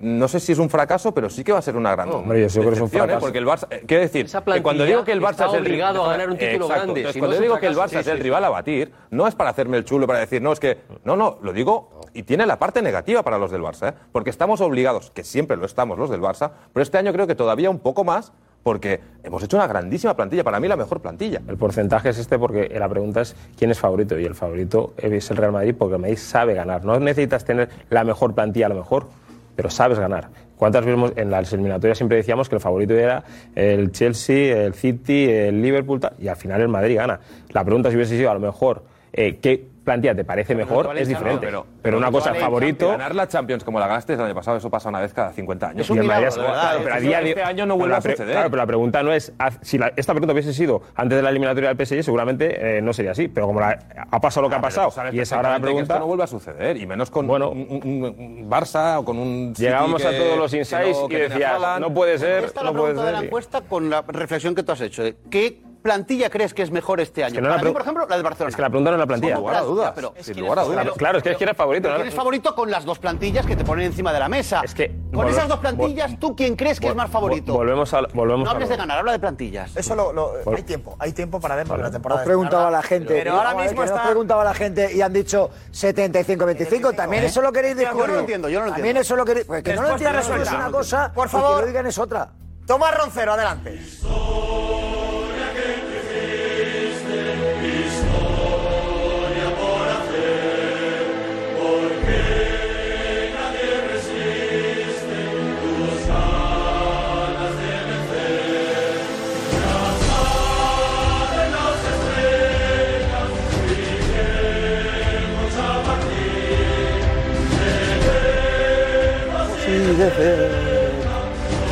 no 0.00 0.28
sé 0.28 0.40
si 0.40 0.52
es 0.52 0.58
un 0.58 0.70
fracaso, 0.70 1.12
pero 1.12 1.28
sí 1.28 1.44
que 1.44 1.52
va 1.52 1.58
a 1.58 1.62
ser 1.62 1.76
una 1.76 1.92
gran 1.92 2.10
hombre, 2.10 2.48
yo 2.48 2.60
creo 2.60 2.70
que 2.70 2.76
es 2.76 2.80
un 2.80 2.86
¿eh? 2.88 2.90
fracaso. 2.90 3.20
Porque 3.20 3.38
el 3.38 3.46
Barça, 3.46 3.66
eh, 3.70 3.84
quiero 3.86 4.02
decir, 4.02 4.26
que 4.26 4.62
cuando 4.62 4.84
digo 4.84 5.04
que 5.04 5.12
el 5.12 5.20
Barça 5.20 5.46
es 5.48 5.54
el 5.54 5.60
obligado 5.60 6.04
a 6.04 6.12
ganar 6.12 6.30
un 6.30 6.38
título 6.38 6.66
Exacto. 6.66 6.74
grande. 6.74 7.00
Entonces, 7.00 7.12
Si 7.12 7.18
cuando 7.18 7.36
no 7.36 7.42
digo 7.42 7.58
que 7.58 7.66
el 7.66 7.76
Barça 7.76 8.00
es 8.00 8.06
el 8.06 8.16
sí. 8.16 8.22
rival 8.22 8.44
a 8.44 8.48
batir, 8.48 8.92
no 9.10 9.26
es 9.26 9.34
para 9.34 9.50
hacerme 9.50 9.76
el 9.76 9.84
chulo 9.84 10.06
para 10.06 10.20
decir, 10.20 10.40
no, 10.40 10.52
es 10.52 10.60
que. 10.60 10.78
No, 11.04 11.16
no, 11.16 11.38
lo 11.42 11.52
digo 11.52 12.00
y 12.14 12.22
tiene 12.22 12.46
la 12.46 12.58
parte 12.58 12.82
negativa 12.82 13.22
para 13.22 13.38
los 13.38 13.50
del 13.50 13.62
Barça, 13.62 13.90
¿eh? 13.90 13.94
porque 14.12 14.30
estamos 14.30 14.60
obligados, 14.60 15.10
que 15.10 15.22
siempre 15.24 15.56
lo 15.56 15.66
estamos 15.66 15.98
los 15.98 16.10
del 16.10 16.20
Barça, 16.20 16.50
pero 16.72 16.82
este 16.82 16.98
año 16.98 17.12
creo 17.12 17.26
que 17.26 17.34
todavía 17.34 17.70
un 17.70 17.78
poco 17.78 18.04
más, 18.04 18.32
porque 18.62 19.00
hemos 19.22 19.42
hecho 19.42 19.56
una 19.56 19.66
grandísima 19.66 20.14
plantilla, 20.14 20.44
para 20.44 20.60
mí 20.60 20.68
la 20.68 20.76
mejor 20.76 21.00
plantilla. 21.00 21.40
El 21.48 21.56
porcentaje 21.56 22.10
es 22.10 22.18
este 22.18 22.38
porque 22.38 22.68
la 22.78 22.88
pregunta 22.88 23.22
es 23.22 23.34
quién 23.56 23.70
es 23.70 23.78
favorito 23.78 24.18
y 24.18 24.24
el 24.24 24.34
favorito 24.34 24.94
es 24.96 25.30
el 25.30 25.36
Real 25.36 25.52
Madrid 25.52 25.74
porque 25.78 25.94
el 25.94 26.00
Madrid 26.00 26.18
sabe 26.18 26.54
ganar. 26.54 26.84
No 26.84 26.98
necesitas 27.00 27.44
tener 27.44 27.70
la 27.88 28.04
mejor 28.04 28.34
plantilla 28.34 28.66
a 28.66 28.70
lo 28.70 28.76
mejor, 28.76 29.08
pero 29.56 29.70
sabes 29.70 29.98
ganar. 29.98 30.28
¿Cuántas 30.56 30.84
veces 30.84 31.12
en 31.16 31.30
las 31.30 31.50
eliminatorias 31.54 31.96
siempre 31.96 32.18
decíamos 32.18 32.50
que 32.50 32.56
el 32.56 32.60
favorito 32.60 32.92
era 32.92 33.24
el 33.54 33.92
Chelsea, 33.92 34.64
el 34.64 34.74
City, 34.74 35.24
el 35.30 35.62
Liverpool 35.62 36.00
y 36.18 36.28
al 36.28 36.36
final 36.36 36.60
el 36.60 36.68
Madrid 36.68 36.96
gana? 36.96 37.20
La 37.50 37.64
pregunta 37.64 37.88
si 37.88 37.96
hubiese 37.96 38.18
sido 38.18 38.30
a 38.30 38.34
lo 38.34 38.40
mejor 38.40 38.82
eh, 39.12 39.38
qué 39.40 39.66
plantilla 39.90 40.14
te 40.14 40.24
parece 40.24 40.54
mejor 40.54 40.96
es 40.96 41.08
diferente. 41.08 41.48
pero, 41.82 41.98
una 41.98 42.10
cosa, 42.10 42.30
el 42.30 42.36
favorito... 42.36 42.88
Ganar 42.90 43.14
la 43.14 43.26
Champions 43.28 43.64
como 43.64 43.80
la 43.80 43.86
ganaste 43.88 44.14
el 44.14 44.20
año 44.20 44.34
pasado, 44.34 44.56
eso 44.56 44.70
pasa 44.70 44.88
una 44.88 45.00
vez 45.00 45.12
cada 45.12 45.32
50 45.32 45.68
años. 45.68 45.90
Y 45.90 45.98
el 45.98 46.04
Madrid 46.04 46.28
es- 46.28 46.34
claro, 46.36 46.80
pero 46.84 46.94
a 46.94 47.00
día 47.00 47.20
de- 47.20 47.28
este 47.30 47.42
año 47.42 47.66
no 47.66 47.74
pero 47.74 47.78
vuelve 47.88 47.96
a 47.96 48.00
suceder. 48.00 48.32
Claro, 48.32 48.50
pero 48.50 48.62
la 48.62 48.66
pregunta 48.66 49.02
no 49.02 49.12
es. 49.12 49.32
Si 49.62 49.78
la- 49.78 49.92
esta 49.96 50.12
pregunta 50.12 50.32
hubiese 50.32 50.52
sido 50.52 50.82
antes 50.94 51.16
de 51.16 51.22
la 51.22 51.30
eliminatoria 51.30 51.72
del 51.74 51.76
PSG, 51.86 52.02
seguramente 52.04 52.78
eh, 52.78 52.82
no 52.82 52.92
sería 52.92 53.12
así. 53.12 53.28
Pero 53.28 53.46
como 53.46 53.60
la- 53.60 53.78
ha 54.10 54.20
pasado 54.20 54.42
lo 54.42 54.48
que 54.48 54.54
ha 54.54 54.58
Ah, 54.58 54.62
pero 54.68 54.90
pasado 54.90 55.12
y 55.12 55.20
es 55.20 55.32
ahora 55.32 55.50
la 55.52 55.60
pregunta. 55.60 55.94
Esto 55.94 55.98
no 56.00 56.06
vuelve 56.06 56.24
a 56.24 56.26
suceder, 56.26 56.76
y 56.76 56.86
menos 56.86 57.10
con 57.10 57.28
un, 57.28 57.42
un- 57.42 58.04
un 58.18 58.50
Barça 58.50 58.98
o 58.98 59.04
con 59.04 59.18
un. 59.18 59.54
Llegábamos 59.54 60.04
a 60.04 60.10
todos 60.10 60.38
los 60.38 60.52
insights 60.54 60.98
no- 60.98 61.06
y 61.10 61.14
decías, 61.20 61.80
no 61.80 61.92
puede 61.92 62.18
ser, 62.18 62.44
Esta 62.44 62.60
es 62.60 62.66
la 62.66 62.72
pregunta 62.72 63.04
de 63.04 63.12
la 63.12 63.20
encuesta 63.22 63.60
con 63.62 63.90
la 63.90 64.02
reflexión 64.02 64.54
que 64.54 64.62
tú 64.62 64.72
has 64.72 64.80
hecho. 64.80 65.02
¿Qué 65.30 65.58
plantilla 65.82 66.30
crees 66.30 66.54
que 66.54 66.62
es 66.62 66.70
mejor 66.70 67.00
este 67.00 67.24
año? 67.24 67.34
que 67.34 67.40
no 67.40 67.48
la 67.48 67.54
Para 67.56 67.64
mí, 67.64 67.70
pregu- 67.70 67.72
por 67.72 67.82
ejemplo, 67.82 68.06
la 68.08 68.16
de 68.16 68.22
Barcelona. 68.22 68.48
Es 68.50 68.56
que 68.56 68.62
la 68.62 68.68
pregunta 68.68 68.90
no 68.90 68.96
es 68.96 69.00
la 69.00 69.06
plantilla. 69.06 69.34
Sin 69.34 69.40
lugar 69.42 69.56
a 69.56 69.60
dudas. 69.62 69.92
Pero, 69.94 70.14
Sin 70.20 70.40
lugar 70.40 70.58
a 70.58 70.62
dudas. 70.64 70.88
Claro, 70.96 71.18
es 71.18 71.22
que 71.24 71.30
eres 71.44 71.56
favorito. 71.56 71.88
¿no? 71.88 71.96
eres 71.96 72.14
favorito 72.14 72.54
con 72.54 72.70
las 72.70 72.84
dos 72.84 72.98
plantillas 72.98 73.46
que 73.46 73.56
te 73.56 73.64
ponen 73.64 73.86
encima 73.86 74.12
de 74.12 74.18
la 74.18 74.28
mesa. 74.28 74.60
Es 74.64 74.74
que 74.74 74.94
con 75.12 75.28
esas 75.28 75.48
dos 75.48 75.58
plantillas, 75.58 76.18
¿tú 76.18 76.34
quién 76.36 76.56
crees 76.56 76.78
que 76.80 76.88
es 76.88 76.94
más 76.94 77.10
favorito? 77.10 77.52
Volvemos 77.52 77.92
a. 77.94 78.00
Volvemos 78.12 78.44
No 78.44 78.50
a 78.50 78.54
hables 78.54 78.68
de 78.68 78.76
ganar, 78.76 78.98
habla 78.98 79.12
de 79.12 79.18
plantillas. 79.18 79.76
Eso 79.76 79.94
lo, 79.94 80.12
lo- 80.12 80.42
Vol- 80.44 80.56
hay 80.56 80.62
tiempo, 80.62 80.96
hay 80.98 81.12
tiempo 81.12 81.40
para 81.40 81.56
verlo 81.56 81.74
en 81.76 81.82
la 81.82 81.90
temporada. 81.90 82.20
Hemos 82.22 82.26
preguntado 82.28 82.66
a 82.66 82.70
la 82.70 82.82
gente. 82.82 83.14
Pero 83.14 83.32
ahora 83.34 83.54
mismo 83.54 83.80
que 83.80 83.86
está. 83.86 84.02
preguntado 84.04 84.40
a 84.40 84.44
la 84.44 84.54
gente 84.54 84.92
y 84.94 85.00
han 85.02 85.12
dicho 85.12 85.50
75-25. 85.72 86.94
También 86.94 87.24
¿eh? 87.24 87.26
eso 87.26 87.40
lo 87.42 87.52
queréis 87.52 87.74
Yo 87.74 87.80
descubrir. 87.80 88.08
no 88.08 88.14
lo 88.14 88.20
entiendo, 88.20 88.48
yo 88.48 88.60
no 88.60 88.66
lo 88.66 88.72
También 88.72 88.96
entiendo. 88.96 89.14
eso 89.14 89.16
lo 89.16 89.24
queréis. 89.24 89.46
Pues 89.46 89.62
que 89.62 89.74
no 89.74 89.82
lo 89.82 89.88
entiendas 89.90 90.24
es 90.24 90.30
resuelta. 90.30 90.56
una 90.56 90.70
cosa. 90.70 91.12
Por 91.12 91.24
que 91.26 91.30
favor. 91.30 91.60
lo 91.62 91.66
digan 91.66 91.86
es 91.86 91.98
otra. 91.98 92.30
Tomás 92.66 92.96
Roncero, 92.96 93.32
adelante. 93.32 93.80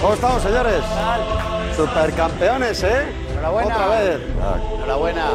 ¿Cómo 0.03 0.13
estamos, 0.13 0.43
señores? 0.43 0.83
Supercampeones, 1.75 2.83
¿eh? 2.83 3.07
Enhorabuena. 3.31 3.75
Otra 3.75 3.89
vez. 3.89 4.21
Enhorabuena. 4.75 5.31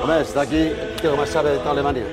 Hombre, 0.00 0.20
está 0.20 0.42
aquí, 0.42 0.72
tío, 1.00 1.10
que 1.10 1.16
más 1.16 1.28
sabe 1.28 1.50
de 1.50 1.58
toda 1.58 1.72
Alemania. 1.72 2.04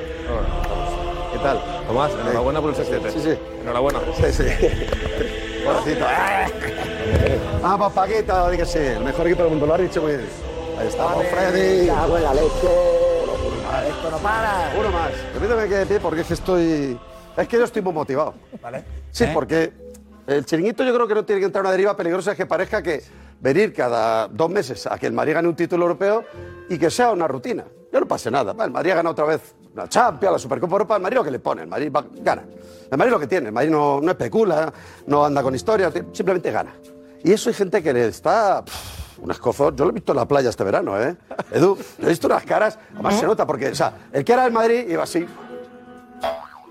¿Qué 1.32 1.38
tal? 1.38 1.62
Tomás, 1.86 2.12
enhorabuena 2.14 2.62
por 2.62 2.72
el 2.72 2.76
sextete. 2.76 3.12
Sí, 3.12 3.20
sí. 3.22 3.38
Enhorabuena. 3.62 4.00
Sí, 4.16 4.34
sí. 4.34 4.44
Pobrecito. 5.66 6.06
Vamos, 7.62 7.94
Paquito, 7.94 8.50
di 8.50 8.58
que 8.58 8.66
sí. 8.66 8.80
El 8.80 9.04
mejor 9.04 9.28
equipo 9.28 9.44
del 9.44 9.52
mundo, 9.52 9.68
lo 9.68 9.76
has 9.76 9.82
dicho 9.82 10.02
muy 10.02 10.14
bien. 10.14 10.26
Ahí 10.80 10.88
estamos, 10.88 11.28
Freddy. 11.28 11.86
La 11.86 12.34
leche. 12.34 12.50
Esto 13.88 14.10
no 14.10 14.18
para. 14.18 14.74
Uno 14.80 14.90
más. 14.90 15.12
Permítame 15.32 15.70
que 15.70 15.76
de 15.76 15.86
pie 15.86 16.00
porque 16.00 16.22
es 16.22 16.28
que 16.28 16.34
estoy. 16.34 17.00
Es 17.38 17.48
que 17.48 17.58
yo 17.58 17.66
estoy 17.66 17.84
muy 17.84 17.94
motivado. 17.94 18.34
¿Vale? 18.60 18.84
Sí, 19.12 19.26
porque 19.32 19.83
el 20.28 20.46
chiringuito 20.46 20.84
yo 20.84 20.94
creo 20.94 21.08
que 21.08 21.16
no 21.16 21.26
tiene 21.26 21.40
que 21.42 21.46
entrar 21.46 21.62
en 21.62 21.66
una 21.68 21.72
deriva 21.72 21.96
peligrosa 21.98 22.36
que 22.36 22.46
parezca 22.46 22.82
que 22.82 23.02
venir 23.42 23.74
cada 23.74 24.28
dos 24.28 24.50
meses 24.50 24.88
a 24.88 24.98
que 24.98 25.08
el 25.08 25.14
Madrid 25.14 25.34
gane 25.34 25.48
un 25.48 25.56
título 25.56 25.84
europeo 25.84 26.24
y 26.70 26.78
que 26.78 26.90
sea 26.90 27.12
una 27.12 27.28
rutina. 27.28 27.66
Ya 27.92 28.00
no 28.00 28.08
pase 28.08 28.32
nada. 28.32 28.56
El 28.64 28.72
Madrid 28.72 28.92
ha 28.92 28.96
ganado 28.96 29.12
otra 29.12 29.26
vez 29.26 29.54
la 29.76 29.88
Champions, 29.90 30.34
la 30.34 30.40
Supercopa 30.40 30.74
Europa. 30.74 30.96
El 30.96 31.02
Madrid 31.02 31.18
lo 31.18 31.24
que 31.24 31.32
le 31.32 31.40
pone, 31.40 31.64
el 31.64 31.68
Madrid 31.68 31.92
va- 31.94 32.06
gana. 32.22 32.44
El 32.90 32.98
Madrid 32.98 33.12
lo 33.12 33.20
que 33.20 33.28
tiene, 33.28 33.48
el 33.48 33.54
Madrid 33.54 33.70
no, 33.70 34.00
no 34.02 34.12
especula, 34.12 34.72
no 35.08 35.26
anda 35.26 35.44
con 35.44 35.54
historias, 35.54 35.94
simplemente 36.14 36.52
gana. 36.52 36.74
Y 37.24 37.32
eso 37.34 37.50
hay 37.50 37.56
gente 37.56 37.82
que 37.84 37.92
le 37.94 38.08
está... 38.08 38.64
pff, 38.64 39.20
un 39.20 39.32
escozor. 39.32 39.76
Yo 39.76 39.86
lo 39.86 39.92
he 39.92 39.94
visto 39.94 40.12
en 40.12 40.18
la 40.18 40.28
playa 40.28 40.50
este 40.50 40.64
verano, 40.64 41.00
¿eh? 41.02 41.16
Edu, 41.52 41.78
yo 41.78 42.06
he 42.08 42.10
visto 42.10 42.28
unas 42.28 42.44
caras, 42.44 42.78
además 42.94 43.20
se 43.20 43.26
nota, 43.26 43.46
porque, 43.46 43.70
o 43.70 43.76
sea, 43.76 43.94
el 44.12 44.24
que 44.26 44.34
era 44.34 44.46
el 44.46 44.52
Madrid 44.52 44.86
iba 44.90 45.04
así. 45.04 45.26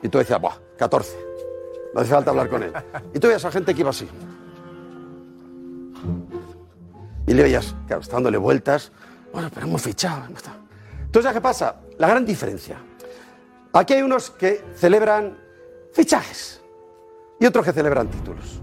Y 0.03 0.09
tú 0.09 0.19
decías, 0.19 0.41
¡buah! 0.41 0.55
14. 0.77 1.32
No 1.95 2.01
hace 2.01 2.11
falta 2.11 2.31
hablar 2.31 2.49
con 2.49 2.63
él. 2.63 2.73
Y 3.15 3.19
tú 3.19 3.27
veías 3.27 3.45
a 3.45 3.51
gente 3.51 3.75
que 3.75 3.81
iba 3.81 3.91
así. 3.91 4.09
Y 7.27 7.35
le 7.35 7.43
veías, 7.43 7.75
claro, 7.87 8.03
está 8.03 8.15
dándole 8.15 8.39
vueltas. 8.39 8.93
Bueno, 9.33 9.51
pero 9.53 9.67
hemos 9.67 9.83
fichado. 9.83 10.25
Entonces, 10.27 11.33
¿qué 11.33 11.41
pasa? 11.41 11.77
La 11.99 12.09
gran 12.09 12.25
diferencia. 12.25 12.79
Aquí 13.73 13.95
hay 13.95 14.03
unos 14.03 14.31
que 14.31 14.65
celebran 14.75 15.39
fichajes 15.93 16.61
y 17.39 17.47
otros 17.47 17.65
que 17.65 17.73
celebran 17.73 18.09
títulos. 18.09 18.61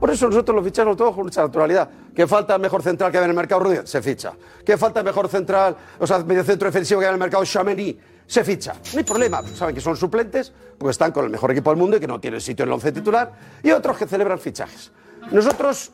Por 0.00 0.10
eso 0.10 0.26
nosotros 0.26 0.54
los 0.54 0.64
fichamos 0.64 0.96
todos 0.96 1.14
con 1.14 1.24
mucha 1.24 1.42
naturalidad. 1.42 1.88
Que 2.18 2.26
falta 2.26 2.58
mejor 2.58 2.82
central 2.82 3.12
que 3.12 3.18
hay 3.18 3.22
en 3.22 3.30
el 3.30 3.36
mercado 3.36 3.60
Rudiger, 3.60 3.86
se 3.86 4.02
ficha. 4.02 4.32
Que 4.66 4.76
falta 4.76 5.04
mejor 5.04 5.28
central, 5.28 5.76
o 6.00 6.04
sea, 6.04 6.18
medio 6.18 6.42
centro 6.42 6.66
defensivo 6.66 6.98
que 6.98 7.06
hay 7.06 7.10
en 7.10 7.14
el 7.14 7.20
mercado 7.20 7.44
Chamení, 7.44 7.96
se 8.26 8.42
ficha. 8.42 8.74
No 8.92 8.98
hay 8.98 9.04
problema, 9.04 9.40
saben 9.54 9.72
que 9.72 9.80
son 9.80 9.96
suplentes, 9.96 10.52
porque 10.76 10.90
están 10.90 11.12
con 11.12 11.26
el 11.26 11.30
mejor 11.30 11.52
equipo 11.52 11.70
del 11.70 11.78
mundo 11.78 11.96
y 11.96 12.00
que 12.00 12.08
no 12.08 12.18
tienen 12.18 12.40
sitio 12.40 12.64
en 12.64 12.70
el 12.70 12.72
once 12.72 12.90
titular. 12.90 13.30
Y 13.62 13.70
otros 13.70 13.96
que 13.96 14.08
celebran 14.08 14.40
fichajes. 14.40 14.90
Nosotros, 15.30 15.92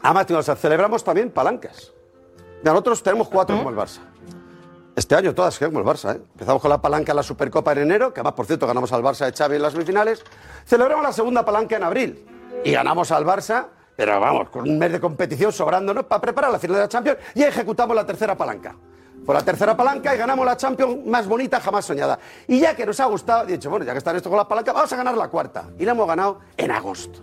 además, 0.00 0.30
o 0.30 0.42
sea, 0.42 0.56
celebramos 0.56 1.04
también 1.04 1.30
palancas. 1.30 1.92
Nosotros 2.62 3.02
tenemos 3.02 3.28
cuatro 3.28 3.54
como 3.58 3.68
el 3.68 3.76
Barça. 3.76 3.98
Este 4.96 5.14
año 5.16 5.34
todas 5.34 5.58
como 5.58 5.80
el 5.80 5.84
Barça. 5.84 6.16
¿eh? 6.16 6.22
Empezamos 6.32 6.62
con 6.62 6.70
la 6.70 6.80
palanca 6.80 7.12
en 7.12 7.16
la 7.16 7.22
Supercopa 7.22 7.72
en 7.72 7.80
enero, 7.80 8.14
que 8.14 8.20
además, 8.20 8.32
por 8.32 8.46
cierto, 8.46 8.66
ganamos 8.66 8.90
al 8.94 9.02
Barça 9.02 9.26
de 9.26 9.36
Xavi 9.36 9.56
en 9.56 9.62
las 9.62 9.72
semifinales. 9.74 10.24
Celebramos 10.64 11.04
la 11.04 11.12
segunda 11.12 11.44
palanca 11.44 11.76
en 11.76 11.82
abril 11.82 12.24
y 12.64 12.72
ganamos 12.72 13.12
al 13.12 13.26
Barça, 13.26 13.66
pero 13.96 14.18
vamos, 14.20 14.48
con 14.50 14.68
un 14.68 14.78
mes 14.78 14.92
de 14.92 15.00
competición 15.00 15.52
sobrándonos 15.52 16.04
para 16.04 16.20
preparar 16.20 16.50
la 16.50 16.58
final 16.58 16.76
de 16.76 16.82
la 16.82 16.88
Champions 16.88 17.18
y 17.34 17.42
ejecutamos 17.42 17.94
la 17.94 18.06
tercera 18.06 18.36
palanca. 18.36 18.74
Fue 19.24 19.34
la 19.34 19.42
tercera 19.42 19.76
palanca 19.76 20.14
y 20.14 20.18
ganamos 20.18 20.44
la 20.44 20.56
Champions 20.56 21.06
más 21.06 21.26
bonita 21.28 21.60
jamás 21.60 21.84
soñada. 21.84 22.18
Y 22.48 22.58
ya 22.58 22.74
que 22.74 22.84
nos 22.84 22.98
ha 22.98 23.04
gustado, 23.04 23.48
he 23.48 23.52
dicho, 23.52 23.70
bueno, 23.70 23.84
ya 23.84 23.92
que 23.92 23.98
están 23.98 24.16
esto 24.16 24.28
con 24.28 24.36
la 24.36 24.48
palanca, 24.48 24.72
vamos 24.72 24.92
a 24.92 24.96
ganar 24.96 25.16
la 25.16 25.28
cuarta. 25.28 25.64
Y 25.78 25.84
la 25.84 25.92
hemos 25.92 26.08
ganado 26.08 26.40
en 26.56 26.70
agosto. 26.70 27.20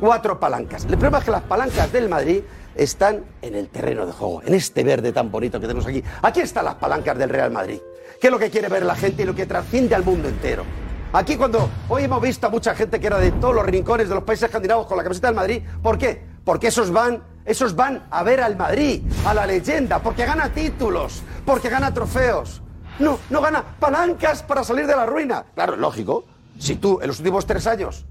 Cuatro 0.00 0.40
palancas. 0.40 0.84
El 0.84 0.90
problema 0.92 1.18
es 1.18 1.24
que 1.24 1.30
las 1.32 1.42
palancas 1.42 1.92
del 1.92 2.08
Madrid 2.08 2.42
están 2.74 3.24
en 3.42 3.54
el 3.56 3.68
terreno 3.68 4.06
de 4.06 4.12
juego, 4.12 4.42
en 4.42 4.54
este 4.54 4.84
verde 4.84 5.12
tan 5.12 5.30
bonito 5.30 5.60
que 5.60 5.66
tenemos 5.66 5.86
aquí. 5.86 6.02
Aquí 6.22 6.40
están 6.40 6.64
las 6.64 6.76
palancas 6.76 7.18
del 7.18 7.28
Real 7.28 7.50
Madrid. 7.50 7.80
¿Qué 8.20 8.28
es 8.28 8.30
lo 8.32 8.38
que 8.38 8.50
quiere 8.50 8.68
ver 8.68 8.84
la 8.86 8.94
gente 8.94 9.22
y 9.22 9.26
lo 9.26 9.34
que 9.34 9.46
trasciende 9.46 9.94
al 9.94 10.04
mundo 10.04 10.28
entero? 10.28 10.64
Aquí 11.12 11.36
cuando 11.36 11.70
hoy 11.88 12.04
hemos 12.04 12.20
visto 12.20 12.46
a 12.46 12.50
mucha 12.50 12.74
gente 12.74 13.00
que 13.00 13.06
era 13.06 13.16
de 13.16 13.32
todos 13.32 13.54
los 13.54 13.64
rincones 13.64 14.10
de 14.10 14.14
los 14.14 14.24
países 14.24 14.44
escandinavos 14.44 14.86
con 14.86 14.98
la 14.98 15.02
camiseta 15.02 15.28
del 15.28 15.36
Madrid, 15.36 15.62
¿por 15.82 15.96
qué? 15.96 16.22
Porque 16.44 16.66
esos 16.66 16.90
van, 16.90 17.22
esos 17.46 17.74
van 17.74 18.06
a 18.10 18.22
ver 18.22 18.42
al 18.42 18.56
Madrid, 18.56 19.02
a 19.24 19.32
la 19.32 19.46
leyenda, 19.46 20.00
porque 20.00 20.26
gana 20.26 20.52
títulos, 20.52 21.22
porque 21.46 21.70
gana 21.70 21.94
trofeos. 21.94 22.60
No, 22.98 23.18
no 23.30 23.40
gana 23.40 23.64
palancas 23.80 24.42
para 24.42 24.62
salir 24.62 24.86
de 24.86 24.94
la 24.94 25.06
ruina. 25.06 25.46
Claro, 25.54 25.76
lógico. 25.76 26.24
Si 26.58 26.76
tú 26.76 26.98
en 27.00 27.08
los 27.08 27.20
últimos 27.20 27.46
tres 27.46 27.66
años 27.66 28.04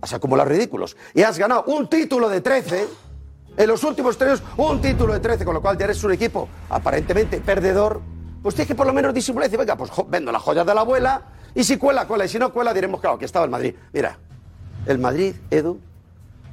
has 0.00 0.12
acumulado 0.12 0.48
ridículos 0.48 0.96
y 1.12 1.22
has 1.22 1.36
ganado 1.36 1.64
un 1.66 1.88
título 1.88 2.28
de 2.28 2.40
13, 2.40 2.86
en 3.56 3.66
los 3.66 3.82
últimos 3.82 4.16
tres 4.16 4.30
años 4.30 4.42
un 4.58 4.80
título 4.80 5.12
de 5.12 5.18
13, 5.18 5.44
con 5.44 5.54
lo 5.54 5.60
cual 5.60 5.76
ya 5.76 5.86
eres 5.86 6.04
un 6.04 6.12
equipo 6.12 6.48
aparentemente 6.70 7.40
perdedor, 7.40 8.00
pues 8.44 8.54
tienes 8.54 8.68
que 8.68 8.76
por 8.76 8.86
lo 8.86 8.92
menos 8.92 9.12
disimular 9.12 9.48
y 9.48 9.50
decir, 9.50 9.58
venga, 9.58 9.76
pues 9.76 9.90
vendo 10.06 10.30
las 10.30 10.42
joyas 10.42 10.64
de 10.64 10.74
la 10.74 10.82
abuela 10.82 11.33
Y 11.54 11.64
si 11.64 11.76
cuela, 11.76 12.06
cuela. 12.06 12.24
Y 12.24 12.28
si 12.28 12.38
no 12.38 12.52
cuela, 12.52 12.74
diremos, 12.74 13.00
claro, 13.00 13.18
que 13.18 13.24
estaba 13.24 13.44
el 13.44 13.50
Madrid. 13.50 13.74
Mira, 13.92 14.18
el 14.86 14.98
Madrid, 14.98 15.34
Edu, 15.50 15.78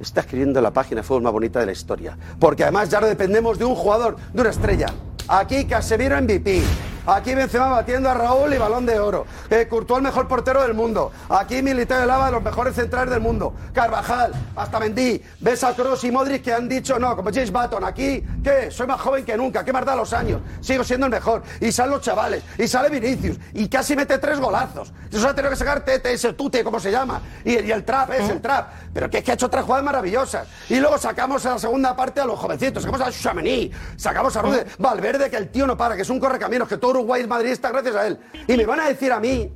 está 0.00 0.20
escribiendo 0.20 0.60
la 0.60 0.72
página 0.72 1.02
fútbol 1.02 1.22
más 1.22 1.32
bonita 1.32 1.60
de 1.60 1.66
la 1.66 1.72
historia. 1.72 2.16
Porque 2.38 2.62
además 2.62 2.88
ya 2.88 3.00
no 3.00 3.06
dependemos 3.06 3.58
de 3.58 3.64
un 3.64 3.74
jugador, 3.74 4.16
de 4.32 4.40
una 4.40 4.50
estrella. 4.50 4.86
Aquí 5.28 5.64
Casemiro 5.64 6.20
MVP. 6.20 6.62
Aquí 7.04 7.34
Benzema 7.34 7.68
batiendo 7.68 8.08
a 8.08 8.14
Raúl 8.14 8.54
y 8.54 8.58
balón 8.58 8.86
de 8.86 9.00
oro. 9.00 9.26
Eh, 9.50 9.66
Courtois 9.68 9.98
el 9.98 10.04
mejor 10.04 10.28
portero 10.28 10.62
del 10.62 10.72
mundo. 10.72 11.10
Aquí 11.28 11.60
Militao 11.60 11.98
de 11.98 12.06
Lava 12.06 12.26
de 12.26 12.32
los 12.32 12.42
mejores 12.42 12.76
centrales 12.76 13.10
del 13.10 13.20
mundo. 13.20 13.54
Carvajal, 13.72 14.32
hasta 14.54 14.78
Mendy. 14.78 15.20
Ves 15.40 15.64
a 15.64 15.74
Kroos 15.74 16.04
y 16.04 16.12
Modric 16.12 16.42
que 16.44 16.52
han 16.52 16.68
dicho 16.68 17.00
no, 17.00 17.16
como 17.16 17.30
James 17.30 17.50
Button. 17.50 17.84
Aquí, 17.84 18.24
¿qué? 18.44 18.70
Soy 18.70 18.86
más 18.86 19.00
joven 19.00 19.24
que 19.24 19.36
nunca. 19.36 19.64
¿Qué 19.64 19.72
más 19.72 19.84
da 19.84 19.96
los 19.96 20.12
años? 20.12 20.40
Sigo 20.60 20.84
siendo 20.84 21.06
el 21.06 21.12
mejor. 21.12 21.42
Y 21.60 21.72
salen 21.72 21.92
los 21.92 22.02
chavales. 22.02 22.44
Y 22.56 22.68
sale 22.68 22.88
Vinicius. 22.88 23.36
Y 23.52 23.68
casi 23.68 23.96
mete 23.96 24.18
tres 24.18 24.38
golazos. 24.38 24.92
Eso 25.10 25.28
ha 25.28 25.34
tenido 25.34 25.50
que 25.50 25.56
sacar 25.56 25.84
Tete, 25.84 26.12
ese 26.12 26.34
Tute, 26.34 26.62
como 26.62 26.78
se 26.78 26.92
llama. 26.92 27.20
Y, 27.44 27.58
y 27.58 27.72
el 27.72 27.84
trap 27.84 28.12
es 28.12 28.30
el 28.30 28.40
trap. 28.40 28.68
Pero 28.94 29.10
que 29.10 29.18
es 29.18 29.24
que 29.24 29.32
ha 29.32 29.34
hecho 29.34 29.50
tres 29.50 29.64
jugadas 29.64 29.84
maravillosas. 29.84 30.46
Y 30.68 30.78
luego 30.78 30.96
sacamos 30.98 31.44
a 31.46 31.50
la 31.50 31.58
segunda 31.58 31.96
parte 31.96 32.20
a 32.20 32.26
los 32.26 32.38
jovencitos. 32.38 32.84
Sacamos 32.84 33.00
a 33.00 33.10
Chamení. 33.10 33.72
Sacamos 33.96 34.36
a 34.36 34.42
Rude. 34.42 34.66
Valverde, 34.78 35.28
que 35.28 35.36
el 35.36 35.48
tío 35.48 35.66
no 35.66 35.76
para, 35.76 35.96
que 35.96 36.02
es 36.02 36.10
un 36.10 36.20
correcaminos, 36.20 36.68
que 36.68 36.76
todo 36.76 36.91
Uruguay 36.92 37.22
es 37.22 37.28
madridista 37.28 37.70
gracias 37.70 37.96
a 37.96 38.06
él. 38.06 38.18
Y 38.46 38.56
me 38.56 38.66
van 38.66 38.80
a 38.80 38.88
decir 38.88 39.12
a 39.12 39.20
mí 39.20 39.52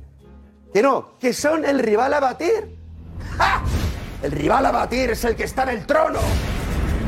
que 0.73 0.81
no, 0.81 1.17
que 1.19 1.33
son 1.33 1.65
el 1.65 1.79
rival 1.79 2.13
a 2.13 2.19
batir. 2.19 2.77
El 4.21 4.31
rival 4.31 4.65
a 4.65 4.71
batir 4.71 5.11
es 5.11 5.23
el 5.23 5.35
que 5.35 5.43
está 5.43 5.63
en 5.63 5.69
el 5.69 5.85
trono. 5.85 6.19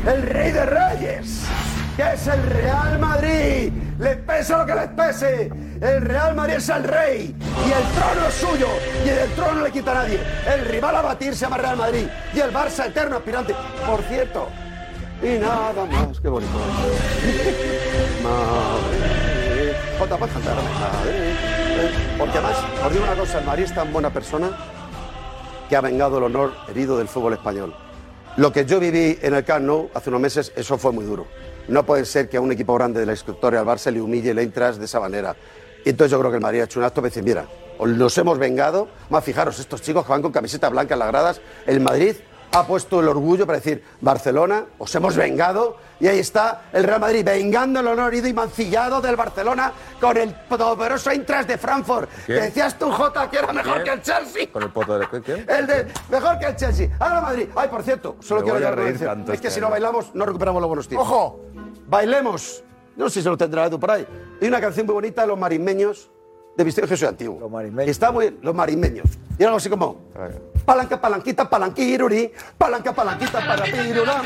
El 0.05 0.21
rey 0.23 0.51
de 0.51 0.65
reyes. 0.65 1.43
Que 1.97 2.13
es 2.13 2.27
el 2.27 2.41
Real 2.43 2.99
Madrid. 2.99 3.73
Les 3.99 4.17
pese 4.17 4.55
lo 4.55 4.65
que 4.65 4.75
les 4.75 4.87
pese. 4.87 5.51
El 5.81 6.01
Real 6.01 6.35
Madrid 6.35 6.55
es 6.55 6.69
el 6.69 6.83
rey. 6.83 7.35
Y 7.67 7.71
el 7.71 7.83
trono 7.93 8.27
es 8.27 8.33
suyo. 8.35 8.67
Y 9.05 9.09
el 9.09 9.29
trono 9.31 9.53
no 9.55 9.63
le 9.63 9.71
quita 9.71 9.91
a 9.91 9.95
nadie. 9.95 10.19
El 10.47 10.65
rival 10.65 10.95
a 10.95 11.01
batir 11.01 11.35
se 11.35 11.41
llama 11.41 11.57
Real 11.57 11.77
Madrid. 11.77 12.07
Y 12.33 12.39
el 12.39 12.53
Barça 12.53 12.87
eterno 12.87 13.17
aspirante. 13.17 13.53
Por 13.85 14.01
cierto. 14.03 14.47
Y 15.21 15.39
nada 15.39 15.85
más. 15.85 16.19
Qué 16.21 16.29
bonito. 16.29 16.53
Madre. 18.23 19.18
Jota, 19.99 20.17
puedes 20.17 20.33
cantar. 20.33 20.55
Porque 22.17 22.37
además, 22.37 22.57
os 22.85 22.91
digo 22.91 23.03
una 23.03 23.15
cosa, 23.15 23.39
el 23.39 23.45
Madrid 23.45 23.63
es 23.63 23.73
tan 23.75 23.91
buena 23.93 24.11
persona 24.11 24.49
que 25.67 25.75
ha 25.75 25.81
vengado 25.81 26.17
el 26.17 26.23
honor 26.25 26.53
herido 26.67 26.97
del 26.97 27.07
fútbol 27.07 27.33
español. 27.33 27.73
Lo 28.37 28.51
que 28.51 28.65
yo 28.65 28.79
viví 28.79 29.19
en 29.21 29.33
el 29.33 29.43
Camp 29.43 29.65
Nou 29.65 29.89
hace 29.93 30.09
unos 30.09 30.21
meses, 30.21 30.53
eso 30.55 30.77
fue 30.77 30.91
muy 30.91 31.03
duro. 31.03 31.27
No 31.67 31.85
puede 31.85 32.05
ser 32.05 32.29
que 32.29 32.37
a 32.37 32.41
un 32.41 32.51
equipo 32.51 32.73
grande 32.75 32.99
de 32.99 33.05
la 33.05 33.13
historia, 33.13 33.59
al 33.59 33.65
Barça, 33.65 33.91
le 33.91 34.01
humille 34.01 34.31
el 34.31 34.39
Eintracht 34.39 34.79
de 34.79 34.85
esa 34.85 34.99
manera. 34.99 35.35
Y 35.85 35.89
entonces 35.89 36.11
yo 36.11 36.19
creo 36.19 36.31
que 36.31 36.37
el 36.37 36.41
Madrid 36.41 36.61
ha 36.61 36.63
hecho 36.63 36.79
un 36.79 36.85
acto 36.85 37.01
de 37.01 37.09
decir, 37.09 37.23
mira, 37.23 37.45
os 37.77 37.89
los 37.89 38.17
hemos 38.17 38.37
vengado. 38.37 38.87
Más 39.09 39.23
fijaros, 39.23 39.59
estos 39.59 39.81
chicos 39.81 40.05
que 40.05 40.11
van 40.11 40.21
con 40.21 40.31
camiseta 40.31 40.69
blanca 40.69 40.95
en 40.95 40.99
las 40.99 41.07
gradas, 41.09 41.41
el 41.67 41.79
Madrid 41.79 42.15
ha 42.51 42.65
puesto 42.65 42.99
el 42.99 43.07
orgullo 43.07 43.45
para 43.45 43.59
decir, 43.59 43.83
Barcelona, 44.01 44.65
os 44.77 44.93
hemos 44.95 45.15
vengado. 45.15 45.77
Y 45.99 46.07
ahí 46.07 46.19
está 46.19 46.63
el 46.71 46.85
Real 46.85 47.01
Madrid 47.01 47.25
vengando 47.25 47.81
el 47.81 47.87
honor 47.87 48.13
herido 48.13 48.27
y 48.27 48.33
mancillado 48.33 49.01
del 49.01 49.17
Barcelona 49.17 49.73
con 49.99 50.15
el 50.15 50.33
poderoso 50.33 51.11
Eintracht 51.11 51.47
de 51.47 51.57
Frankfurt. 51.57 52.09
¿Quién? 52.25 52.39
Que 52.39 52.45
decías 52.45 52.79
tú, 52.79 52.89
Jota, 52.89 53.29
que 53.29 53.37
era 53.37 53.51
mejor 53.51 53.73
¿Quién? 53.73 53.83
que 53.83 53.91
el 53.91 54.01
Chelsea. 54.01 54.47
Con 54.51 54.63
el 54.63 54.69
poto 54.69 54.97
de 54.97 55.07
¿quién? 55.21 55.45
El 55.49 55.67
de 55.67 55.87
mejor 56.09 56.39
que 56.39 56.45
el 56.45 56.55
Chelsea. 56.55 56.89
Ahora 56.99 57.21
Madrid. 57.21 57.49
Ay, 57.55 57.67
por 57.67 57.83
cierto, 57.83 58.15
solo 58.21 58.41
Me 58.41 58.51
quiero 58.51 58.67
a 58.67 58.71
reír 58.71 58.99
tanto 58.99 59.33
Es 59.33 59.41
que 59.41 59.47
este 59.47 59.59
si 59.59 59.61
no 59.61 59.69
bailamos, 59.69 60.15
no 60.15 60.25
recuperamos 60.25 60.61
los 60.61 60.69
buenos 60.69 60.87
tiempos. 60.87 61.07
¡Ojo! 61.07 61.41
Bailemos. 61.87 62.63
No 62.95 63.09
sé 63.09 63.15
si 63.15 63.23
se 63.23 63.29
lo 63.29 63.37
tendrá 63.37 63.65
Edu 63.65 63.79
por 63.79 63.91
ahí. 63.91 64.07
Hay 64.41 64.47
una 64.47 64.61
canción 64.61 64.85
muy 64.85 64.93
bonita 64.93 65.21
de 65.21 65.27
los 65.27 65.37
marismeños 65.37 66.09
de 66.59 66.65
Misterio 66.65 66.89
Jesús 66.89 67.07
Antiguo. 67.07 67.39
Los 67.39 67.49
marismeños. 67.49 67.89
Está 67.89 68.11
muy 68.11 68.25
bien, 68.25 68.39
los 68.41 68.53
marismeños. 68.53 69.05
Y 69.37 69.43
algo 69.45 69.55
así 69.55 69.69
como. 69.69 70.01
Palanca, 70.65 70.99
palanquita, 70.99 71.49
palanquiruri. 71.49 72.33
Palanca, 72.57 72.93
palanquita, 72.93 73.39
palanquirura. 73.39 74.21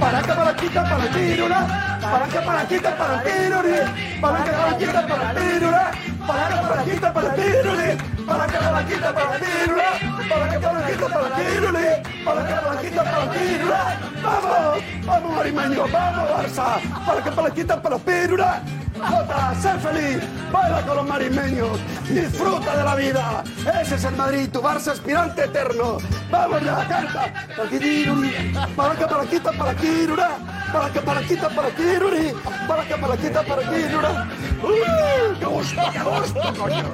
Palanca, 0.00 0.34
palanquita, 0.34 0.82
palanquirura. 0.82 1.98
Palanca, 2.00 2.40
palanquita, 2.42 2.96
palanquiruri. 2.96 4.18
Palanca, 4.18 4.52
palanquita, 4.52 5.06
palanquirura. 5.06 5.90
Palanca, 6.26 6.68
palanquita, 6.68 7.12
palanquiruri. 7.12 7.90
Palanca, 8.26 8.58
palanquita, 8.58 9.12
palanquirura. 9.14 9.88
Palanca, 10.28 10.58
palanquita, 10.60 11.06
palanquiruri. 11.08 11.86
Palanca, 12.24 12.60
palanquita, 12.60 13.04
palanquirura. 13.04 13.80
¡Vamos! 14.22 14.84
¡Vamos, 15.06 15.36
marismeños! 15.36 15.92
¡Vamos, 15.92 16.30
Barça! 16.30 16.80
Palanca, 17.06 17.30
palanquita, 17.30 17.82
palanquirura. 17.82 18.62
Jota, 18.96 19.54
sé 19.60 19.78
feliz, 19.78 20.22
baila 20.50 20.80
con 20.86 20.96
los 20.96 21.06
marismeños, 21.06 21.78
disfruta 22.08 22.76
de 22.78 22.82
la 22.82 22.94
vida. 22.94 23.44
Ese 23.82 23.96
es 23.96 24.04
el 24.04 24.16
Madrid, 24.16 24.48
tu 24.50 24.62
Barça 24.62 24.92
aspirante 24.92 25.44
eterno. 25.44 25.98
Vamos 26.30 26.62
ya, 26.64 26.76
canta. 26.88 27.32
Palanquiruri, 27.56 28.54
palanca, 28.74 29.06
palanquita, 29.06 29.52
palanquirura. 29.52 30.30
Palanca, 30.72 31.00
palanquita, 31.00 31.48
palanquiruri. 31.50 32.32
Palanca, 32.66 32.96
palanquita, 32.96 33.42
palanquirura. 33.42 34.28
¡Uy, 34.62 35.38
¡Qué 35.38 35.44
gusto, 35.44 35.82
qué 35.92 35.98
gusto, 36.00 36.15
coño! 36.58 36.84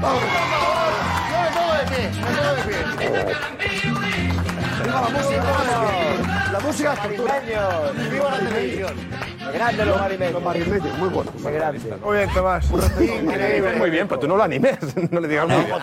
Vamos. 0.00 0.22
Yo 1.30 1.38
me 1.42 1.48
pongo 1.54 1.72
de 1.74 1.84
me 1.86 2.02
de. 2.98 4.31
Viva 4.92 5.00
la 5.00 5.18
música. 5.18 6.52
La 6.52 6.60
música 6.60 6.92
es 6.92 6.98
cultura. 7.00 7.40
Viva 8.10 8.30
la 8.30 8.38
televisión. 8.48 8.92
Grande 9.52 9.84
los 9.84 9.98
marimeños. 10.00 10.32
Los 10.34 10.42
marismeños, 10.42 10.98
muy 10.98 11.08
buenos. 11.08 11.34
Muy 11.34 12.16
bien, 12.16 12.30
Tomás. 12.32 12.70
Increíble. 12.70 13.72
Muy 13.76 13.90
bien, 13.90 14.08
pues 14.08 14.20
tú 14.20 14.28
no 14.28 14.36
lo 14.36 14.42
animes, 14.44 14.78
no 15.10 15.20
le 15.20 15.28
digas 15.28 15.48
muy 15.48 15.64
bien. 15.64 15.76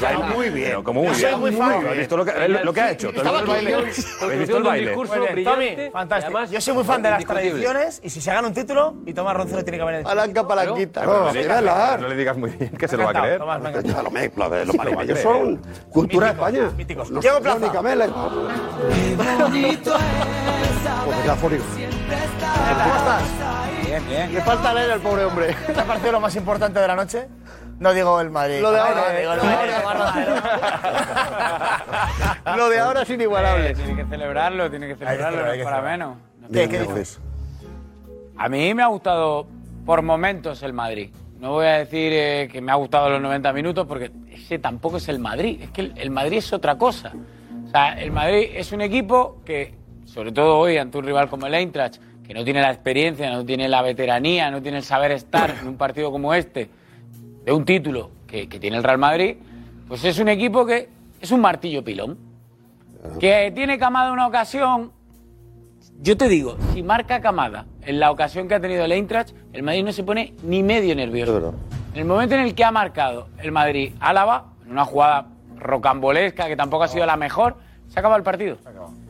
Dado 0.00 0.22
muy 0.34 0.50
bien. 0.50 0.68
Pero 0.68 0.84
como 0.84 1.00
muy 1.02 1.08
Yo 1.10 1.14
soy 1.14 1.28
bien. 1.28 1.40
muy 1.40 1.52
fan. 1.52 1.86
¿Has 1.88 1.96
visto 1.96 2.16
lo 2.16 2.24
que, 2.24 2.48
lo 2.48 2.72
que 2.72 2.80
ha 2.80 2.90
hecho? 2.92 3.08
¿Tú 3.12 3.20
has 3.20 3.26
Estaba 3.26 3.38
visto 3.42 3.56
el 3.56 3.64
baile? 3.66 3.74
¿Has 3.90 4.38
visto 4.38 4.56
el 4.56 4.62
baile? 4.62 4.96
Muy 4.96 5.08
bien, 5.34 5.44
Tommy, 5.44 5.90
fantástico. 5.92 6.44
Yo 6.44 6.60
soy 6.60 6.74
muy 6.74 6.84
fan 6.84 7.02
de 7.02 7.10
las 7.10 7.24
tradiciones 7.24 8.00
y 8.04 8.10
si 8.10 8.20
se 8.20 8.32
gana 8.32 8.48
un 8.48 8.54
título, 8.54 8.94
y 9.06 9.12
Tomás 9.14 9.36
Roncero 9.36 9.64
tiene 9.64 9.78
que 9.78 9.84
venir. 9.84 10.02
Palanca, 10.04 10.46
palanquita. 10.46 11.04
No, 11.04 11.12
No, 11.12 11.32
le 11.32 11.42
digas- 11.42 11.60
mírala. 11.60 11.98
no 12.00 12.08
le 12.08 12.16
digas 12.16 12.36
muy 12.36 12.50
bien, 12.50 12.70
que 12.70 12.88
se 12.88 12.96
lo 12.96 13.04
va 13.04 13.10
a 13.10 13.14
creer. 13.22 13.38
Tomás, 13.38 13.62
de 13.62 14.64
los 14.66 15.20
son 15.20 15.60
cultura 15.90 16.26
de 16.28 16.32
España. 16.32 16.70
míticos. 16.76 17.20
Diego 17.20 17.40
Plaza. 17.40 17.72
Mela. 19.18 19.48
Pues 21.04 21.16
metafórico. 21.18 21.64
¿Cómo 21.64 22.96
estás? 22.96 23.22
Bien, 23.86 24.08
bien. 24.08 24.34
Le 24.34 24.40
falta 24.42 24.72
leer 24.74 24.90
al 24.92 25.00
pobre 25.00 25.24
hombre. 25.24 25.56
¿Qué 25.66 25.72
te 25.74 25.80
ha 25.80 25.84
parecido 25.84 26.12
lo 26.12 26.20
más 26.20 26.36
importante 26.36 26.78
de 26.80 26.88
la 26.88 26.96
noche? 26.96 27.28
No 27.78 27.92
digo 27.92 28.20
el 28.20 28.30
Madrid. 28.30 28.60
Lo 28.60 28.70
de 28.70 28.78
ahora. 28.78 28.94
No, 29.12 29.18
digo 29.18 29.34
lo 29.34 29.42
de 29.42 29.74
ahora. 29.74 30.14
Lo 32.56 32.68
de 32.68 32.78
ahora 32.78 33.02
es 33.02 33.10
inigualable. 33.10 33.74
Tiene 33.74 33.96
que 33.96 34.04
celebrarlo, 34.04 34.70
tiene 34.70 34.86
que 34.88 34.96
celebrarlo, 34.96 35.44
no 35.44 35.52
es 35.52 35.64
para 35.64 35.82
menos. 35.82 36.16
¿Qué, 36.52 36.68
qué 36.68 36.80
dices? 36.80 37.20
A 38.38 38.48
mí 38.48 38.72
me 38.74 38.82
ha 38.82 38.86
gustado 38.86 39.46
por 39.84 40.02
momentos 40.02 40.62
el 40.62 40.72
Madrid. 40.72 41.10
No 41.38 41.52
voy 41.52 41.66
a 41.66 41.78
decir 41.78 42.12
eh, 42.14 42.48
que 42.52 42.60
me 42.60 42.70
ha 42.70 42.76
gustado 42.76 43.10
los 43.10 43.20
90 43.20 43.52
minutos 43.52 43.84
porque 43.86 44.12
ese 44.30 44.60
tampoco 44.60 44.98
es 44.98 45.08
el 45.08 45.18
Madrid. 45.18 45.60
Es 45.62 45.70
que 45.70 45.80
el, 45.80 45.92
el 45.96 46.10
Madrid 46.10 46.38
es 46.38 46.52
otra 46.52 46.78
cosa. 46.78 47.12
Sea, 47.72 47.94
el 47.94 48.12
Madrid 48.12 48.50
es 48.54 48.70
un 48.72 48.82
equipo 48.82 49.40
que, 49.46 49.74
sobre 50.04 50.30
todo 50.30 50.58
hoy 50.58 50.76
ante 50.76 50.98
un 50.98 51.04
rival 51.04 51.30
como 51.30 51.46
el 51.46 51.54
Eintracht, 51.54 51.96
que 52.26 52.34
no 52.34 52.44
tiene 52.44 52.60
la 52.60 52.70
experiencia, 52.70 53.30
no 53.30 53.46
tiene 53.46 53.66
la 53.68 53.80
veteranía, 53.80 54.50
no 54.50 54.60
tiene 54.60 54.78
el 54.78 54.84
saber 54.84 55.12
estar 55.12 55.56
en 55.60 55.66
un 55.66 55.76
partido 55.76 56.10
como 56.12 56.34
este, 56.34 56.68
de 57.44 57.52
un 57.52 57.64
título 57.64 58.10
que, 58.26 58.46
que 58.48 58.60
tiene 58.60 58.76
el 58.76 58.82
Real 58.82 58.98
Madrid, 58.98 59.36
pues 59.88 60.04
es 60.04 60.18
un 60.18 60.28
equipo 60.28 60.66
que 60.66 60.88
es 61.20 61.30
un 61.30 61.40
martillo 61.40 61.82
pilón. 61.82 62.18
Que 63.18 63.50
tiene 63.54 63.78
Camada 63.78 64.12
una 64.12 64.26
ocasión. 64.26 64.92
Yo 66.00 66.16
te 66.16 66.28
digo, 66.28 66.56
si 66.72 66.82
marca 66.82 67.20
Camada 67.20 67.66
en 67.82 67.98
la 67.98 68.10
ocasión 68.10 68.48
que 68.48 68.54
ha 68.54 68.60
tenido 68.60 68.84
el 68.84 68.92
Eintracht, 68.92 69.34
el 69.52 69.62
Madrid 69.62 69.82
no 69.82 69.92
se 69.92 70.04
pone 70.04 70.34
ni 70.42 70.62
medio 70.62 70.94
nervioso. 70.94 71.54
En 71.94 72.00
el 72.00 72.04
momento 72.04 72.34
en 72.34 72.42
el 72.42 72.54
que 72.54 72.64
ha 72.64 72.70
marcado 72.70 73.28
el 73.38 73.50
Madrid 73.50 73.94
Álava, 73.98 74.52
en 74.64 74.72
una 74.72 74.84
jugada 74.84 75.26
rocambolesca 75.62 76.48
que 76.48 76.56
tampoco 76.56 76.84
ha 76.84 76.88
sido 76.88 77.06
la 77.06 77.16
mejor, 77.16 77.56
se 77.88 77.98
acaba 77.98 78.16
el 78.16 78.22
partido. 78.22 78.58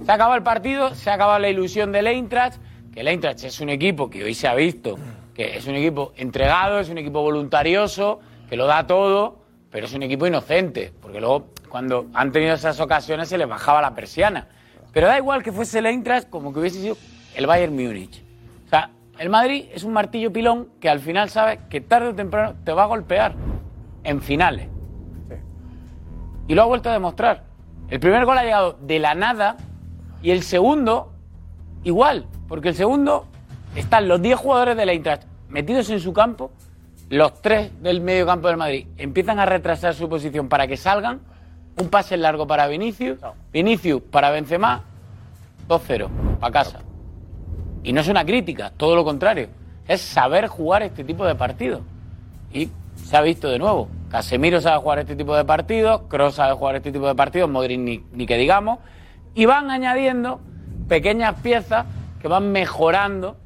Se 0.05 0.11
ha 0.11 0.15
acabado 0.15 0.37
el 0.37 0.43
partido, 0.43 0.95
se 0.95 1.11
ha 1.11 1.15
acabado 1.15 1.39
la 1.39 1.49
ilusión 1.49 1.93
del 1.93 2.07
Eintracht, 2.07 2.61
que 2.93 3.01
el 3.01 3.09
Eintracht 3.09 3.45
es 3.45 3.61
un 3.61 3.69
equipo 3.69 4.11
que 4.11 4.25
hoy 4.25 4.35
se 4.35 4.49
ha 4.49 4.55
visto, 4.55 4.99
que 5.35 5.57
es 5.57 5.67
un 5.67 5.75
equipo 5.75 6.13
entregado, 6.17 6.81
es 6.81 6.89
un 6.89 6.99
equipo 6.99 7.23
voluntarioso, 7.23 8.21
que 8.49 8.57
lo 8.57 8.67
da 8.67 8.87
todo, 8.87 9.39
pero 9.71 9.87
es 9.87 9.95
un 9.95 10.03
equipo 10.03 10.27
inocente, 10.27 10.93
porque 11.01 11.21
luego 11.21 11.47
cuando 11.69 12.07
han 12.13 12.33
tenido 12.33 12.55
esas 12.55 12.79
ocasiones 12.81 13.29
se 13.29 13.39
les 13.39 13.49
bajaba 13.49 13.81
la 13.81 13.95
persiana. 13.95 14.49
Pero 14.93 15.07
da 15.07 15.17
igual 15.17 15.43
que 15.43 15.53
fuese 15.53 15.79
el 15.79 15.87
Eintracht 15.87 16.29
como 16.29 16.53
que 16.53 16.59
hubiese 16.59 16.81
sido 16.81 16.97
el 17.35 17.47
Bayern 17.47 17.75
Múnich. 17.75 18.23
O 18.67 18.69
sea, 18.69 18.91
el 19.19 19.31
Madrid 19.31 19.67
es 19.73 19.85
un 19.85 19.93
martillo 19.93 20.33
pilón 20.33 20.69
que 20.81 20.91
al 20.91 21.01
final 21.01 21.31
sabe 21.31 21.61
que 21.71 21.81
tarde 21.81 22.09
o 22.09 22.15
temprano 22.15 22.55
te 22.65 22.73
va 22.73 22.83
a 22.83 22.87
golpear 22.87 23.35
en 24.05 24.21
finales. 24.21 24.69
Y 26.49 26.55
lo 26.55 26.63
ha 26.63 26.67
vuelto 26.67 26.91
a 26.91 26.93
demostrar. 26.93 27.45
El 27.89 28.01
primer 28.01 28.25
gol 28.25 28.39
ha 28.39 28.45
llegado 28.45 28.79
de 28.81 28.99
la 28.99 29.15
nada 29.15 29.57
y 30.23 30.31
el 30.31 30.43
segundo 30.43 31.13
igual, 31.85 32.27
porque 32.49 32.69
el 32.69 32.75
segundo 32.75 33.27
están 33.75 34.09
los 34.09 34.21
10 34.21 34.39
jugadores 34.39 34.77
del 34.77 34.89
Eintracht 34.89 35.25
metidos 35.49 35.91
en 35.91 36.01
su 36.01 36.13
campo 36.13 36.53
los 37.13 37.43
tres 37.43 37.71
del 37.83 38.01
medio 38.01 38.25
campo 38.25 38.49
del 38.49 38.57
Madrid 38.57 38.87
empiezan 38.97 39.39
a 39.39 39.45
retrasar 39.45 39.95
su 39.95 40.09
posición 40.09 40.49
para 40.49 40.67
que 40.67 40.79
salgan, 40.79 41.21
un 41.79 41.91
pase 41.91 42.17
largo 42.17 42.47
para 42.47 42.67
Vinicius, 42.69 43.19
Vinicius 43.53 44.01
para 44.11 44.31
Benzema, 44.31 44.83
2-0, 45.69 46.09
para 46.41 46.53
casa. 46.53 46.79
Y 47.83 47.93
no 47.93 48.01
es 48.01 48.09
una 48.09 48.25
crítica, 48.25 48.73
todo 48.79 48.97
lo 48.97 49.05
contrario. 49.05 49.49
Es 49.87 50.01
saber 50.01 50.47
jugar 50.47 50.85
este 50.85 51.05
tipo 51.05 51.27
de 51.27 51.35
partidos. 51.35 51.83
Y 52.51 52.71
se 52.97 53.15
ha 53.15 53.21
visto 53.21 53.51
de 53.51 53.59
nuevo. 53.59 53.89
Casemiro 54.13 54.61
sabe 54.61 54.79
jugar 54.83 54.99
este 54.99 55.17
tipo 55.17 55.35
de 55.35 55.43
partidos, 55.43 56.03
Kroos 56.03 56.35
sabe 56.35 56.53
jugar 56.53 56.77
este 56.77 56.93
tipo 56.93 57.07
de 57.07 57.15
partidos, 57.15 57.49
Modric 57.49 57.81
ni, 57.81 58.05
ni 58.13 58.27
que 58.27 58.37
digamos. 58.37 58.79
Y 59.35 59.47
van 59.47 59.71
añadiendo 59.71 60.39
pequeñas 60.87 61.41
piezas 61.41 61.87
que 62.21 62.29
van 62.29 62.53
mejorando 62.53 63.39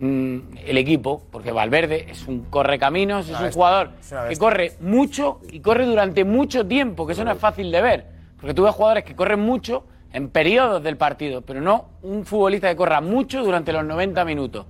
mm, 0.00 0.38
el 0.66 0.76
equipo, 0.76 1.22
porque 1.32 1.50
Valverde 1.50 2.10
es 2.10 2.28
un 2.28 2.44
correcaminos, 2.44 3.26
es 3.30 3.40
un 3.40 3.52
jugador 3.52 3.92
que 4.28 4.36
corre 4.36 4.74
mucho 4.80 5.40
y 5.50 5.60
corre 5.60 5.86
durante 5.86 6.24
mucho 6.24 6.66
tiempo, 6.66 7.06
que 7.06 7.14
eso 7.14 7.24
no 7.24 7.32
es 7.32 7.38
fácil 7.38 7.72
de 7.72 7.80
ver. 7.80 8.06
Porque 8.38 8.52
tú 8.52 8.64
ves 8.64 8.74
jugadores 8.74 9.04
que 9.04 9.16
corren 9.16 9.40
mucho 9.40 9.84
en 10.12 10.28
periodos 10.28 10.82
del 10.82 10.98
partido, 10.98 11.40
pero 11.40 11.62
no 11.62 11.86
un 12.02 12.26
futbolista 12.26 12.68
que 12.68 12.76
corra 12.76 13.00
mucho 13.00 13.42
durante 13.42 13.72
los 13.72 13.82
90 13.82 14.26
minutos. 14.26 14.66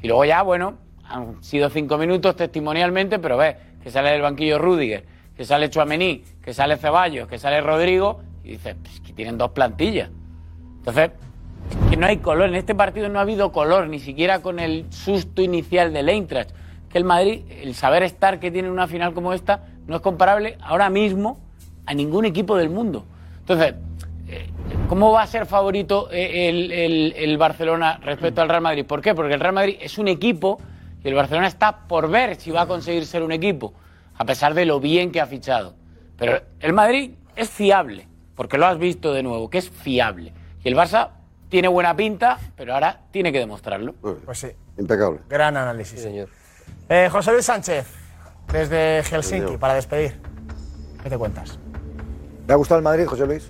Y 0.00 0.06
luego 0.06 0.24
ya, 0.24 0.42
bueno, 0.42 0.74
han 1.02 1.42
sido 1.42 1.68
cinco 1.68 1.98
minutos 1.98 2.36
testimonialmente, 2.36 3.18
pero 3.18 3.36
ves 3.36 3.56
que 3.84 3.90
sale 3.90 4.10
del 4.10 4.22
banquillo 4.22 4.58
Rudiger, 4.58 5.04
que 5.36 5.44
sale 5.44 5.68
Chuamení, 5.68 6.24
que 6.42 6.54
sale 6.54 6.76
Ceballos, 6.78 7.28
que 7.28 7.38
sale 7.38 7.60
Rodrigo, 7.60 8.20
y 8.42 8.52
dices, 8.52 8.74
pues 8.82 9.00
que 9.00 9.12
tienen 9.12 9.36
dos 9.38 9.50
plantillas. 9.50 10.10
Entonces, 10.78 11.10
es 11.84 11.90
que 11.90 11.96
no 11.96 12.06
hay 12.06 12.16
color. 12.16 12.48
En 12.48 12.54
este 12.56 12.74
partido 12.74 13.08
no 13.08 13.18
ha 13.18 13.22
habido 13.22 13.52
color, 13.52 13.86
ni 13.88 13.98
siquiera 14.00 14.40
con 14.42 14.58
el 14.58 14.86
susto 14.90 15.42
inicial 15.42 15.92
del 15.92 16.08
Eintracht. 16.08 16.50
Que 16.90 16.98
el 16.98 17.04
Madrid, 17.04 17.42
el 17.50 17.74
saber 17.74 18.02
estar 18.04 18.40
que 18.40 18.50
tiene 18.50 18.68
en 18.68 18.72
una 18.74 18.86
final 18.86 19.12
como 19.12 19.32
esta, 19.32 19.66
no 19.86 19.96
es 19.96 20.00
comparable 20.02 20.56
ahora 20.62 20.88
mismo 20.90 21.38
a 21.86 21.92
ningún 21.94 22.24
equipo 22.24 22.56
del 22.56 22.70
mundo. 22.70 23.04
Entonces, 23.40 23.74
eh, 24.28 24.46
¿cómo 24.88 25.12
va 25.12 25.22
a 25.22 25.26
ser 25.26 25.44
favorito 25.46 26.08
eh, 26.10 26.48
el, 26.48 26.70
el- 26.72 27.12
el 27.16 27.36
Barcelona 27.38 27.98
respecto 28.02 28.40
al 28.40 28.48
Real 28.48 28.62
Madrid? 28.62 28.86
¿Por 28.86 29.02
qué? 29.02 29.14
Porque 29.14 29.34
el 29.34 29.40
Real 29.40 29.52
Madrid 29.54 29.76
es 29.80 29.98
un 29.98 30.08
equipo 30.08 30.58
y 31.04 31.08
el 31.08 31.14
Barcelona 31.14 31.46
está 31.46 31.86
por 31.86 32.08
ver 32.08 32.36
si 32.36 32.50
va 32.50 32.62
a 32.62 32.66
conseguir 32.66 33.06
ser 33.06 33.22
un 33.22 33.30
equipo, 33.30 33.74
a 34.16 34.24
pesar 34.24 34.54
de 34.54 34.64
lo 34.64 34.80
bien 34.80 35.12
que 35.12 35.20
ha 35.20 35.26
fichado. 35.26 35.74
Pero 36.16 36.40
el 36.60 36.72
Madrid 36.72 37.12
es 37.36 37.50
fiable, 37.50 38.08
porque 38.34 38.56
lo 38.56 38.66
has 38.66 38.78
visto 38.78 39.12
de 39.12 39.22
nuevo, 39.22 39.50
que 39.50 39.58
es 39.58 39.68
fiable. 39.68 40.32
Y 40.64 40.68
el 40.68 40.74
Barça 40.76 41.10
tiene 41.50 41.68
buena 41.68 41.94
pinta, 41.94 42.38
pero 42.56 42.72
ahora 42.74 43.02
tiene 43.10 43.30
que 43.32 43.38
demostrarlo. 43.38 43.94
Pues 44.24 44.38
sí. 44.38 44.48
Impecable. 44.78 45.20
Gran 45.28 45.56
análisis. 45.56 46.00
señor. 46.00 46.28
Eh, 46.88 47.08
José 47.12 47.32
Luis 47.32 47.44
Sánchez, 47.44 47.86
desde 48.50 49.02
Helsinki, 49.02 49.44
Señor. 49.44 49.58
para 49.60 49.74
despedir. 49.74 50.18
¿Qué 51.02 51.10
te 51.10 51.18
cuentas? 51.18 51.58
¿Le 52.48 52.54
ha 52.54 52.56
gustado 52.56 52.78
el 52.78 52.84
Madrid, 52.84 53.06
José 53.06 53.26
Luis? 53.26 53.46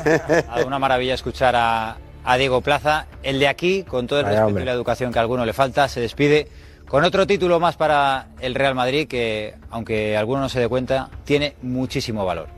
Una 0.66 0.78
maravilla 0.78 1.14
escuchar 1.14 1.56
a, 1.56 1.96
a 2.24 2.36
Diego 2.36 2.60
Plaza. 2.60 3.06
El 3.22 3.38
de 3.38 3.48
aquí, 3.48 3.82
con 3.82 4.06
todo 4.06 4.20
el 4.20 4.26
respeto 4.26 4.46
hombre. 4.46 4.62
y 4.62 4.66
la 4.66 4.72
educación 4.72 5.10
que 5.12 5.18
a 5.18 5.22
alguno 5.22 5.44
le 5.46 5.52
falta, 5.54 5.88
se 5.88 6.00
despide 6.00 6.48
con 6.88 7.04
otro 7.04 7.26
título 7.26 7.58
más 7.60 7.76
para 7.76 8.26
el 8.40 8.54
Real 8.54 8.74
Madrid 8.74 9.08
que, 9.08 9.54
aunque 9.70 10.16
alguno 10.16 10.42
no 10.42 10.48
se 10.48 10.60
dé 10.60 10.68
cuenta, 10.68 11.08
tiene 11.24 11.56
muchísimo 11.62 12.24
valor. 12.24 12.48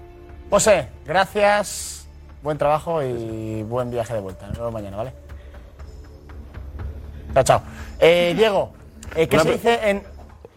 José, 0.51 0.89
gracias, 1.07 2.09
buen 2.43 2.59
trabajo 2.59 3.03
y 3.03 3.63
buen 3.63 3.91
viaje 3.91 4.15
de 4.15 4.21
vuelta. 4.21 4.47
Nos 4.49 4.59
vemos 4.59 4.73
mañana, 4.73 4.97
¿vale? 4.97 5.13
Chao, 7.35 7.43
chao. 7.45 7.63
Eh, 7.99 8.35
Diego, 8.37 8.73
eh, 9.17 9.27
¿qué 9.29 9.37
Una 9.37 9.45
se 9.45 9.53
dice 9.53 9.91
en...? 9.91 10.03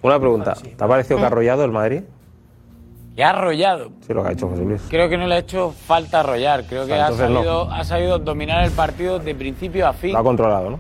Una 0.01 0.19
pregunta. 0.19 0.53
¿Te 0.55 0.83
ha 0.83 0.87
parecido 0.87 1.17
que 1.17 1.23
ha 1.23 1.27
arrollado 1.27 1.65
el 1.65 1.71
Madrid? 1.71 2.01
Que 3.15 3.23
ha 3.23 3.31
arrollado. 3.31 3.89
Sí, 4.05 4.13
lo 4.13 4.21
que 4.21 4.29
ha 4.29 4.31
hecho 4.33 4.47
José 4.47 4.63
Luis. 4.63 4.83
Creo 4.89 5.09
que 5.09 5.17
no 5.17 5.25
le 5.25 5.35
ha 5.35 5.37
hecho 5.39 5.71
falta 5.71 6.19
arrollar. 6.19 6.65
Creo 6.65 6.85
que 6.85 6.93
Ah, 6.93 7.07
ha 7.07 7.09
no. 7.09 7.15
sabido, 7.17 7.71
ha 7.71 7.83
sabido 7.83 8.19
dominar 8.19 8.63
el 8.63 8.71
partido 8.71 9.17
de 9.17 9.33
principio 9.33 9.87
a 9.87 9.93
fin. 9.93 10.13
Lo 10.13 10.19
ha 10.19 10.23
controlado, 10.23 10.69
¿no? 10.69 10.79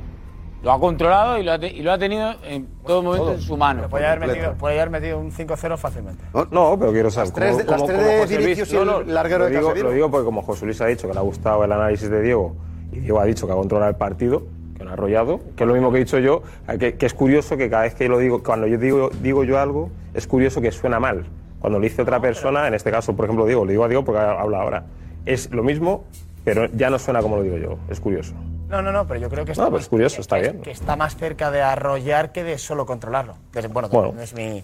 Lo 0.63 0.71
ha 0.71 0.79
controlado 0.79 1.37
y 1.37 1.43
lo 1.43 1.51
ha, 1.53 1.59
te- 1.59 1.67
y 1.71 1.81
lo 1.81 1.91
ha 1.91 1.97
tenido 1.97 2.33
en 2.43 2.67
todo 2.85 3.03
momento 3.03 3.31
en 3.33 3.41
su 3.41 3.55
mano. 3.57 3.87
Puede 3.89 4.05
haber, 4.07 4.27
metido, 4.27 4.53
puede 4.55 4.75
haber 4.79 4.89
metido 4.89 5.19
un 5.19 5.31
5-0 5.31 5.77
fácilmente. 5.77 6.23
No, 6.51 6.77
pero 6.79 6.91
quiero 6.91 7.11
saber. 7.11 7.27
Las 7.29 7.33
tres 7.35 7.55
las 7.57 7.65
cómo- 7.65 7.85
tres 7.85 7.97
cómo 7.99 8.25
de 8.25 8.37
Vinicius 8.37 8.73
y 8.73 8.75
el 8.77 8.85
no, 8.85 8.91
no, 8.93 9.01
larguero 9.03 9.39
lo 9.39 9.45
de 9.45 9.51
digo, 9.51 9.63
Casemiro. 9.67 9.89
Lo 9.89 9.93
digo 9.95 10.11
porque 10.11 10.25
como 10.25 10.41
José 10.41 10.65
Luis 10.65 10.81
ha 10.81 10.87
dicho 10.87 11.07
que 11.07 11.13
le 11.13 11.19
ha 11.19 11.23
gustado 11.23 11.63
el 11.63 11.71
análisis 11.71 12.09
de 12.09 12.21
Diego 12.21 12.55
y 12.91 12.99
Diego 12.99 13.19
ha 13.19 13.25
dicho 13.25 13.45
que 13.45 13.53
ha 13.53 13.55
controlado 13.55 13.89
el 13.91 13.97
partido, 13.97 14.43
que 14.77 14.83
no 14.83 14.89
ha 14.89 14.93
arrollado, 14.93 15.39
que 15.55 15.63
es 15.63 15.67
lo 15.67 15.73
mismo 15.73 15.91
que 15.91 15.97
he 15.97 16.03
dicho 16.03 16.17
yo, 16.19 16.41
que, 16.79 16.95
que 16.97 17.05
es 17.05 17.13
curioso 17.13 17.55
que 17.55 17.69
cada 17.69 17.83
vez 17.83 17.93
que 17.95 18.09
lo 18.09 18.17
digo, 18.17 18.41
cuando 18.43 18.65
yo 18.67 18.77
digo, 18.79 19.09
digo 19.21 19.43
yo 19.43 19.59
algo, 19.59 19.89
es 20.15 20.25
curioso 20.27 20.59
que 20.59 20.71
suena 20.71 20.99
mal. 20.99 21.25
Cuando 21.59 21.79
lo 21.79 21.83
dice 21.83 22.01
otra 22.01 22.19
persona, 22.19 22.67
en 22.67 22.73
este 22.73 22.91
caso, 22.91 23.15
por 23.15 23.25
ejemplo, 23.25 23.45
Diego, 23.45 23.63
le 23.65 23.71
digo 23.73 23.83
a 23.83 23.87
Diego 23.87 24.03
porque 24.03 24.21
habla 24.21 24.61
ahora. 24.61 24.85
Es 25.25 25.51
lo 25.51 25.63
mismo, 25.63 26.03
pero 26.43 26.65
ya 26.73 26.89
no 26.89 26.97
suena 26.99 27.21
como 27.21 27.35
lo 27.37 27.43
digo 27.43 27.57
yo. 27.57 27.77
Es 27.89 27.99
curioso. 27.99 28.33
No, 28.69 28.81
no, 28.81 28.91
no, 28.91 29.07
pero 29.07 29.19
yo 29.19 29.29
creo 29.29 29.45
que 29.45 29.51
está, 29.53 29.63
No, 29.63 29.67
pero 29.69 29.77
más, 29.77 29.83
es 29.83 29.89
curioso, 29.89 30.21
está 30.21 30.37
bien. 30.37 30.61
que 30.61 30.71
está 30.71 30.95
más 30.95 31.15
cerca 31.15 31.51
de 31.51 31.61
arrollar 31.61 32.31
que 32.33 32.43
de 32.43 32.57
solo 32.57 32.85
controlarlo. 32.85 33.35
Desde- 33.53 33.69
bueno, 33.69 33.87
Bueno. 33.89 34.11
no 34.13 34.21
es 34.21 34.33
mi, 34.33 34.63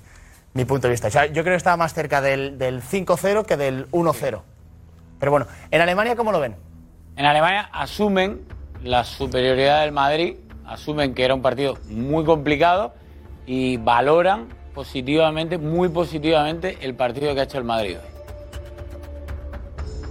mi 0.54 0.66
punto 0.66 0.88
de 0.88 0.92
vista. 0.92 1.08
O 1.08 1.12
sea, 1.12 1.26
yo 1.28 1.44
creo 1.44 1.54
que 1.54 1.58
está 1.58 1.78
más 1.78 1.94
cerca 1.94 2.20
del, 2.20 2.58
del 2.58 2.82
5-0 2.82 3.46
que 3.46 3.56
del 3.56 3.88
1-0. 3.92 4.42
Pero 5.20 5.32
bueno, 5.32 5.48
¿en 5.72 5.82
Alemania 5.82 6.16
cómo 6.18 6.32
lo 6.34 6.40
ven? 6.42 6.56
En 7.16 7.26
Alemania 7.26 7.70
asumen 7.72 8.42
la 8.84 9.06
superioridad 9.06 9.82
del 9.82 9.94
Madrid, 9.94 10.36
asumen 10.66 11.14
que 11.14 11.24
era 11.24 11.34
un 11.34 11.42
partido 11.42 11.78
muy 11.88 12.26
complicado 12.26 12.94
y 13.46 13.78
valoran 13.78 14.48
positivamente, 14.74 15.58
muy 15.58 15.88
positivamente, 15.88 16.78
el 16.82 16.94
partido 16.96 17.34
que 17.34 17.40
ha 17.40 17.44
hecho 17.44 17.58
el 17.60 17.64
Madrid. 17.64 17.98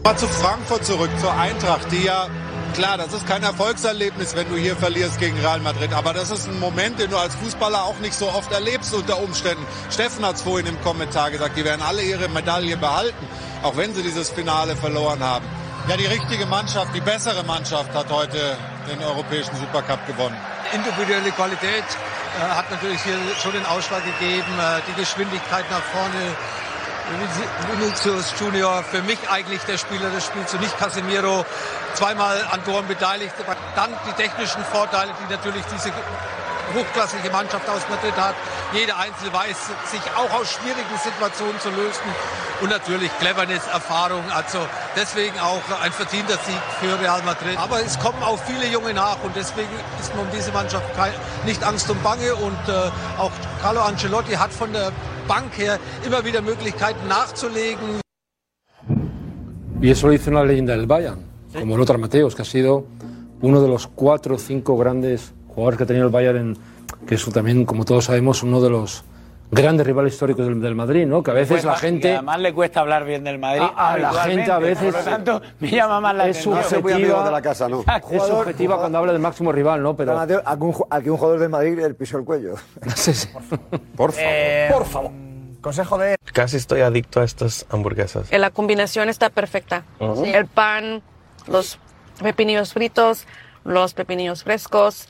Mal 0.05 0.16
zu 0.19 0.27
Frankfurt 0.27 0.82
zurück, 0.85 1.10
zur 1.20 1.31
Eintracht, 1.40 1.90
die 1.90 2.09
ja, 2.09 2.27
klar, 2.73 2.97
das 2.99 3.12
ist 3.12 3.27
kein 3.27 3.43
Erfolgserlebnis, 3.43 4.35
wenn 4.36 4.49
du 4.49 4.57
hier 4.57 4.77
verlierst 4.77 5.19
gegen 5.19 5.39
Real 5.40 5.61
Madrid, 5.61 5.93
aber 5.93 6.12
das 6.12 6.31
ist 6.31 6.49
ein 6.49 6.59
Moment, 6.59 6.99
den 6.99 7.11
du 7.11 7.16
als 7.16 7.35
Fußballer 7.36 7.82
auch 7.85 7.99
nicht 7.99 8.15
so 8.15 8.28
oft 8.28 8.53
erlebst 8.53 8.94
unter 8.94 9.19
Umständen. 9.20 9.65
Steffen 9.90 10.24
hat 10.24 10.36
es 10.36 10.43
vorhin 10.43 10.66
im 10.66 10.81
Kommentar 10.82 11.31
gesagt, 11.31 11.57
die 11.57 11.65
werden 11.65 11.82
alle 11.82 12.03
ihre 12.03 12.28
Medaille 12.28 12.77
behalten, 12.77 13.27
auch 13.62 13.77
wenn 13.77 13.94
sie 13.94 14.03
dieses 14.03 14.31
Finale 14.31 14.77
verloren 14.77 15.23
haben. 15.23 15.44
Ja, 15.89 15.97
die 15.97 16.07
richtige 16.07 16.47
Mannschaft, 16.47 16.94
die 16.94 17.01
bessere 17.01 17.43
Mannschaft 17.44 17.93
hat 17.94 18.11
heute 18.11 18.57
den 18.89 19.03
europäischen 19.03 19.57
Supercup 19.57 20.07
gewonnen. 20.07 20.36
individuelle 20.73 21.31
Qualität 21.32 21.85
äh, 21.85 22.40
hat 22.40 22.70
natürlich 22.70 23.03
hier 23.03 23.19
schon 23.43 23.53
den 23.53 23.66
Ausschlag 23.66 24.03
gegeben. 24.05 24.53
Äh, 24.59 24.81
die 24.89 25.01
Geschwindigkeit 25.01 25.65
nach 25.70 25.82
vorne. 25.82 26.36
Vinicius 27.70 28.35
Junior, 28.39 28.83
für 28.85 29.03
mich 29.03 29.19
eigentlich 29.31 29.62
der 29.62 29.79
Spieler 29.79 30.11
des 30.11 30.24
Spiels 30.24 30.53
und 30.55 30.61
nicht 30.61 30.77
Casemiro. 30.79 31.45
Zweimal 31.95 32.45
an 32.51 32.65
Toren 32.65 32.87
beteiligt. 32.87 33.35
Dann 33.74 33.91
die 34.07 34.12
technischen 34.12 34.65
Vorteile, 34.65 35.12
die 35.20 35.33
natürlich 35.33 35.65
diese 35.74 35.93
hochklassige 36.74 37.31
Mannschaft 37.31 37.69
aus 37.69 37.82
Madrid 37.89 38.16
hat. 38.16 38.35
Jeder 38.73 38.99
Einzelne 38.99 39.32
weiß, 39.32 39.59
sich 39.90 40.01
auch 40.16 40.32
aus 40.39 40.53
schwierigen 40.53 40.97
Situationen 41.03 41.59
zu 41.61 41.70
lösen. 41.70 42.09
Und 42.61 42.70
natürlich 42.70 43.11
Cleverness, 43.19 43.66
Erfahrung. 43.73 44.23
Also 44.35 44.59
deswegen 44.97 45.39
auch 45.40 45.62
ein 45.82 45.93
verdienter 45.93 46.39
Sieg 46.47 46.62
für 46.81 47.01
Real 47.01 47.23
Madrid. 47.24 47.59
Aber 47.59 47.81
es 47.81 47.99
kommen 47.99 48.23
auch 48.23 48.39
viele 48.39 48.66
Junge 48.66 48.94
nach 48.94 49.16
und 49.24 49.35
deswegen 49.35 49.70
ist 50.01 50.15
man 50.15 50.27
um 50.27 50.31
diese 50.32 50.53
Mannschaft 50.53 50.85
kein, 50.97 51.12
nicht 51.44 51.62
Angst 51.65 51.90
und 51.90 52.03
Bange. 52.03 52.35
Und 52.36 52.62
äh, 52.69 52.90
auch 53.19 53.32
Carlo 53.61 53.81
Ancelotti 53.81 54.35
hat 54.35 54.53
von 54.53 54.73
der 54.73 54.93
Bank 55.27 55.57
her 55.57 55.78
immer 56.05 56.24
wieder 56.24 56.40
Möglichkeiten 56.40 57.09
nachzulegen. 57.09 58.01
Y 59.81 59.90
eso 59.90 60.07
lo 60.07 60.12
hizo 60.12 60.31
una 60.31 60.44
leyenda 60.44 60.77
del 60.77 60.86
Bayern, 60.86 61.19
como 61.53 61.77
Lothar 61.77 61.99
Mateos, 61.99 62.36
que 62.36 62.43
ha 62.43 62.44
sido 62.44 62.86
uno 63.40 63.61
de 63.61 63.66
los 63.66 63.89
cuatro 63.89 64.36
o 64.36 64.39
cinco 64.39 64.77
grandes 64.77 65.32
jugadores 65.55 65.79
que 65.79 65.85
ha 65.85 65.87
tenido 65.87 66.07
el 66.07 66.12
Bayern, 66.12 66.37
en- 66.39 66.59
que 67.07 67.15
es 67.16 67.24
también, 67.33 67.65
como 67.65 67.85
todos 67.85 68.05
sabemos, 68.07 68.43
uno 68.43 68.61
de 68.61 68.70
los 68.70 69.05
grandes 69.51 69.87
rivales 69.87 70.15
históricos 70.15 70.47
del, 70.47 70.61
del 70.62 70.74
Madrid, 70.74 71.07
¿no? 71.07 71.23
Que 71.23 71.31
a 71.31 71.35
veces 71.35 71.62
la 71.65 71.73
Cuesta- 71.73 71.87
y 71.87 71.91
gente... 71.91 72.12
además 72.15 72.41
le 72.41 72.55
cuesta 72.55 72.81
hablar 72.81 73.05
bien 73.05 73.23
del 73.23 73.39
Madrid. 73.39 73.61
A- 73.77 73.93
a 73.93 73.99
la 73.99 74.12
gente 74.24 74.51
a 74.51 74.59
veces- 74.59 74.95
Por 74.95 75.05
lo 75.05 75.11
tanto, 75.11 75.43
me 75.61 75.70
llama 75.70 76.01
más 76.01 76.15
la 76.15 76.29
es 76.29 76.39
atención. 76.39 76.65
subjetiva, 76.65 77.39
Exacto. 77.39 78.11
es 78.11 78.23
subjetiva 78.23 78.79
cuando 78.79 78.99
habla 78.99 79.12
del 79.12 79.20
máximo 79.20 79.53
rival, 79.53 79.83
¿no? 79.83 79.95
Pero... 79.95 80.15
Mateo, 80.16 80.41
Aquí 80.47 80.62
un, 80.62 80.74
un 81.12 81.16
jugador 81.19 81.39
del 81.39 81.49
Madrid 81.51 81.77
le 81.77 81.93
pisó 81.93 82.16
el 82.19 82.24
cuello. 82.24 82.55
Por 83.97 84.12
favor. 84.12 84.73
por 84.73 84.87
favor. 84.87 85.11
Consejo 85.61 85.99
de... 85.99 86.16
Casi 86.33 86.57
estoy 86.57 86.81
adicto 86.81 87.20
a 87.20 87.24
estas 87.24 87.66
hamburguesas. 87.70 88.33
Eh, 88.33 88.39
La 88.39 88.51
combinación 88.51 89.09
está 89.09 89.31
perfecta. 89.31 89.85
Ujú. 90.01 90.24
El 90.24 90.47
pan, 90.47 91.03
los 91.47 91.79
pepinillos 92.23 92.73
fritos, 92.73 93.27
los 93.65 93.95
pepinillos 93.95 94.43
frescos, 94.45 95.09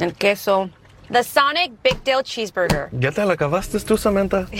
el 0.00 0.14
queso. 0.14 0.70
The 1.10 1.24
Sonic 1.24 1.72
Big 1.82 2.02
Deal 2.04 2.22
Cheeseburger. 2.22 2.88
¿Ya 2.92 3.10
te 3.10 3.24
la 3.24 3.32
acabaste 3.34 3.80
tú, 3.80 3.96
Samantha? 3.96 4.46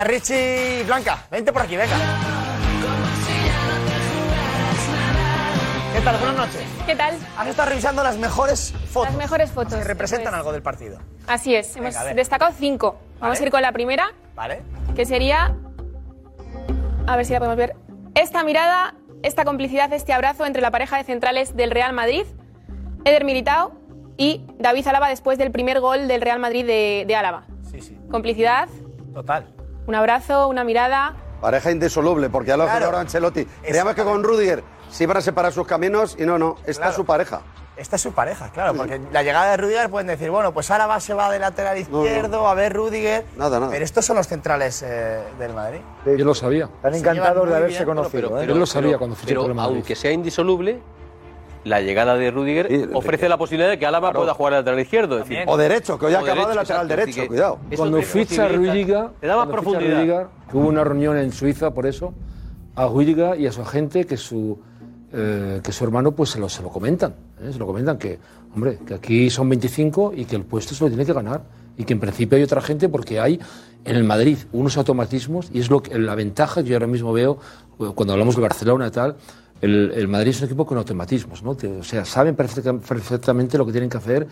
Richie 0.00 0.84
Blanca, 0.84 1.26
vente 1.30 1.52
por 1.52 1.62
aquí, 1.62 1.76
venga. 1.76 1.96
¿Qué 5.92 6.00
tal? 6.04 6.16
Buenas 6.18 6.36
noches. 6.36 6.62
¿Qué 6.86 6.94
tal? 6.94 7.16
Has 7.36 7.48
estado 7.48 7.70
revisando 7.70 8.04
las 8.04 8.16
mejores 8.18 8.72
fotos. 8.92 9.08
Las 9.08 9.18
mejores 9.18 9.50
fotos. 9.50 9.74
Que 9.74 9.84
representan 9.84 10.34
algo 10.34 10.52
del 10.52 10.62
partido. 10.62 11.00
Así 11.26 11.56
es, 11.56 11.74
Venga, 11.74 11.88
hemos 11.88 12.14
destacado 12.14 12.52
cinco. 12.56 13.00
Vamos 13.18 13.40
a 13.40 13.42
ir 13.42 13.50
con 13.50 13.62
la 13.62 13.72
primera, 13.72 14.12
¿Vale? 14.36 14.62
que 14.94 15.04
sería. 15.04 15.56
A 17.08 17.16
ver 17.16 17.26
si 17.26 17.32
la 17.32 17.40
podemos 17.40 17.56
ver. 17.56 17.74
Esta 18.14 18.44
mirada, 18.44 18.94
esta 19.22 19.44
complicidad, 19.44 19.92
este 19.92 20.12
abrazo 20.12 20.46
entre 20.46 20.62
la 20.62 20.70
pareja 20.70 20.96
de 20.96 21.04
centrales 21.04 21.56
del 21.56 21.70
Real 21.70 21.92
Madrid, 21.92 22.24
Eder 23.04 23.24
Militao 23.24 23.72
y 24.16 24.44
David 24.58 24.86
Álava 24.88 25.08
después 25.08 25.38
del 25.38 25.50
primer 25.50 25.80
gol 25.80 26.08
del 26.08 26.20
Real 26.20 26.38
Madrid 26.38 26.66
de, 26.66 27.04
de 27.06 27.16
Álava. 27.16 27.44
Sí, 27.70 27.80
sí. 27.80 27.98
Complicidad, 28.10 28.68
Total. 29.14 29.46
un 29.86 29.94
abrazo, 29.94 30.48
una 30.48 30.64
mirada. 30.64 31.14
Pareja 31.40 31.70
indisoluble, 31.70 32.28
porque 32.30 32.48
ya 32.48 32.56
lo 32.56 32.64
ha 32.64 32.66
Claro. 32.66 32.86
ahora 32.86 33.00
Ancelotti. 33.00 33.44
Creíamos 33.62 33.94
que 33.94 34.02
con 34.02 34.22
Rudiger 34.24 34.64
se 34.90 35.04
iban 35.04 35.16
a 35.16 35.20
separar 35.20 35.52
sus 35.52 35.66
caminos 35.66 36.16
y 36.18 36.24
no, 36.26 36.38
no, 36.38 36.56
esta 36.66 36.72
Claro. 36.82 36.90
es 36.90 36.96
su 36.96 37.04
pareja. 37.04 37.42
Esta 37.78 37.94
es 37.96 38.02
su 38.02 38.12
pareja, 38.12 38.50
claro, 38.50 38.74
porque 38.74 39.00
la 39.12 39.22
llegada 39.22 39.52
de 39.52 39.56
Rudiger 39.56 39.88
pueden 39.88 40.08
decir, 40.08 40.30
bueno, 40.30 40.52
pues 40.52 40.68
Álava 40.70 40.98
se 40.98 41.14
va 41.14 41.30
de 41.30 41.38
lateral 41.38 41.78
izquierdo, 41.78 42.48
a 42.48 42.54
ver 42.54 42.72
Rudiger. 42.72 43.24
Nada, 43.36 43.60
nada. 43.60 43.70
Pero 43.70 43.84
estos 43.84 44.04
son 44.04 44.16
los 44.16 44.26
centrales 44.26 44.82
eh, 44.82 45.20
del 45.38 45.54
Madrid. 45.54 45.78
Yo 46.04 46.24
lo 46.24 46.34
sabía. 46.34 46.64
Están 46.64 46.94
encantados 46.94 47.48
de 47.48 47.56
haberse 47.56 47.84
conocido, 47.84 48.30
Pero, 48.34 48.52
Yo 48.52 48.58
lo 48.58 48.66
sabía 48.66 48.98
cuando 48.98 49.14
fiché 49.14 49.28
pero 49.28 49.42
por 49.42 49.50
el 49.50 49.56
Madrid. 49.56 49.76
aunque 49.76 49.94
sea 49.94 50.10
indisoluble, 50.10 50.80
la 51.64 51.80
llegada 51.80 52.16
de 52.16 52.30
Rudiger 52.32 52.90
ofrece 52.94 53.28
la 53.28 53.36
posibilidad 53.36 53.70
de 53.70 53.78
que 53.78 53.86
Álava 53.86 54.12
pueda 54.12 54.34
jugar 54.34 54.54
al 54.54 54.60
lateral 54.60 54.80
izquierdo. 54.80 55.18
es 55.20 55.28
decir, 55.28 55.44
O 55.46 55.56
derecho, 55.56 55.98
que 55.98 56.06
hoy 56.06 56.14
ha 56.14 56.20
acabado 56.20 56.48
de 56.48 56.54
lateral 56.56 56.90
exacto, 56.90 57.06
derecho, 57.06 57.28
cuidado. 57.28 57.58
Cuando 57.76 58.02
ficha 58.02 58.48
Rüdiger, 58.48 59.10
te 59.20 59.28
profundidad. 59.28 60.00
Rüdiger, 60.00 60.26
que 60.50 60.56
hubo 60.56 60.68
una 60.68 60.82
reunión 60.82 61.16
en 61.16 61.30
Suiza 61.32 61.72
por 61.72 61.86
eso, 61.86 62.12
a 62.74 62.86
Rüdiger 62.86 63.38
y 63.40 63.46
a 63.46 63.52
su 63.52 63.62
agente 63.62 64.04
que 64.04 64.16
su, 64.16 64.58
eh, 65.12 65.60
que 65.62 65.72
su 65.72 65.84
hermano 65.84 66.12
pues 66.12 66.30
se 66.30 66.40
lo, 66.40 66.48
se 66.48 66.62
lo 66.62 66.70
comentan. 66.70 67.27
¿Eh? 67.42 67.52
Se 67.52 67.58
lo 67.58 67.66
comentan 67.66 67.98
que, 67.98 68.18
hombre, 68.54 68.78
que 68.86 68.94
aquí 68.94 69.30
son 69.30 69.48
25 69.48 70.12
y 70.16 70.24
que 70.24 70.36
el 70.36 70.44
puesto 70.44 70.74
se 70.74 70.84
lo 70.84 70.90
tiene 70.90 71.04
que 71.06 71.12
ganar. 71.12 71.42
Y 71.76 71.84
que 71.84 71.92
en 71.92 72.00
principio 72.00 72.36
hay 72.36 72.42
otra 72.42 72.60
gente 72.60 72.88
porque 72.88 73.20
hay 73.20 73.38
en 73.84 73.96
el 73.96 74.02
Madrid 74.04 74.36
unos 74.52 74.76
automatismos 74.76 75.48
y 75.52 75.60
es 75.60 75.70
lo 75.70 75.80
que, 75.82 75.96
la 75.98 76.14
ventaja 76.16 76.62
que 76.62 76.70
yo 76.70 76.74
ahora 76.76 76.88
mismo 76.88 77.12
veo 77.12 77.38
eh, 77.78 77.84
cuando 77.94 78.12
hablamos 78.14 78.34
de 78.34 78.42
Barcelona 78.42 78.88
y 78.88 78.90
tal. 78.90 79.16
El, 79.60 79.90
el 79.96 80.06
Madrid 80.06 80.30
es 80.30 80.38
un 80.40 80.46
equipo 80.46 80.64
con 80.64 80.78
automatismos, 80.78 81.42
¿no? 81.42 81.50
O 81.80 81.82
sea, 81.82 82.04
saben 82.04 82.36
perfecta- 82.36 82.78
perfectamente 82.78 83.58
lo 83.58 83.66
que 83.66 83.72
tienen 83.72 83.90
que 83.90 83.96
hacer 83.96 84.24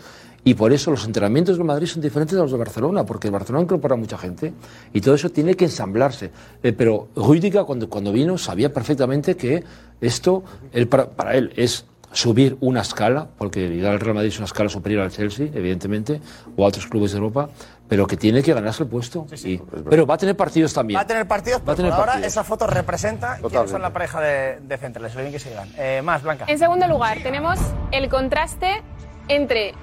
y 0.45 0.53
por 0.53 0.71
eso 0.71 0.89
los 0.89 1.03
entrenamientos 1.05 1.57
del 1.57 1.65
Madrid 1.65 1.85
son 1.85 2.01
diferentes 2.01 2.33
de 2.33 2.41
los 2.41 2.49
de 2.49 2.57
Barcelona, 2.57 3.05
porque 3.05 3.27
el 3.27 3.33
Barcelona 3.33 3.63
incorpora 3.63 3.97
mucha 3.97 4.17
gente 4.17 4.53
y 4.93 5.01
todo 5.01 5.15
eso 5.15 5.29
tiene 5.29 5.55
que 5.55 5.65
ensamblarse. 5.65 6.31
Eh, 6.63 6.71
pero 6.71 7.09
Rüdiger 7.13 7.63
cuando, 7.65 7.89
cuando 7.89 8.13
vino 8.13 8.37
sabía 8.37 8.71
perfectamente 8.71 9.35
que 9.35 9.65
esto 9.99 10.43
él, 10.71 10.87
para 10.87 11.35
él 11.35 11.51
es 11.57 11.85
subir 12.11 12.57
una 12.61 12.81
escala, 12.81 13.27
porque 13.37 13.67
llegar 13.69 13.91
al 13.93 13.99
Real 13.99 14.15
Madrid 14.15 14.29
es 14.29 14.37
una 14.37 14.45
escala 14.45 14.69
superior 14.69 15.03
al 15.03 15.11
Chelsea, 15.11 15.47
evidentemente, 15.53 16.21
o 16.55 16.63
a 16.65 16.67
otros 16.69 16.87
clubes 16.87 17.11
de 17.11 17.17
Europa, 17.17 17.49
pero 17.87 18.07
que 18.07 18.17
tiene 18.17 18.41
que 18.41 18.53
ganarse 18.53 18.83
el 18.83 18.89
puesto. 18.89 19.27
Y- 19.43 19.57
pero 19.89 20.05
va 20.07 20.15
a 20.15 20.17
tener 20.17 20.35
partidos 20.35 20.73
también. 20.73 20.97
Va 20.97 21.01
a 21.03 21.07
tener 21.07 21.27
partidos, 21.27 21.59
Va 21.59 21.63
a 21.63 21.65
pero 21.65 21.75
tener 21.75 21.91
por 21.91 21.99
ahora 21.99 22.11
partidos. 22.13 22.33
esa 22.33 22.43
foto 22.43 22.65
representa 22.67 23.27
quiénes 23.27 23.41
Totalmente. 23.43 23.71
son 23.71 23.81
la 23.81 23.93
pareja 23.93 24.21
de, 24.21 24.59
de 24.61 24.77
centrales. 24.77 25.13
Lo 25.15 25.21
bien 25.21 25.31
que 25.33 25.39
sigan. 25.39 25.69
Eh, 25.77 26.01
más, 26.03 26.23
Blanca. 26.23 26.45
En 26.47 26.57
segundo 26.59 26.87
lugar, 26.87 27.19
tenemos 27.23 27.59
el 27.91 28.09
contraste 28.09 28.81
entre 29.27 29.73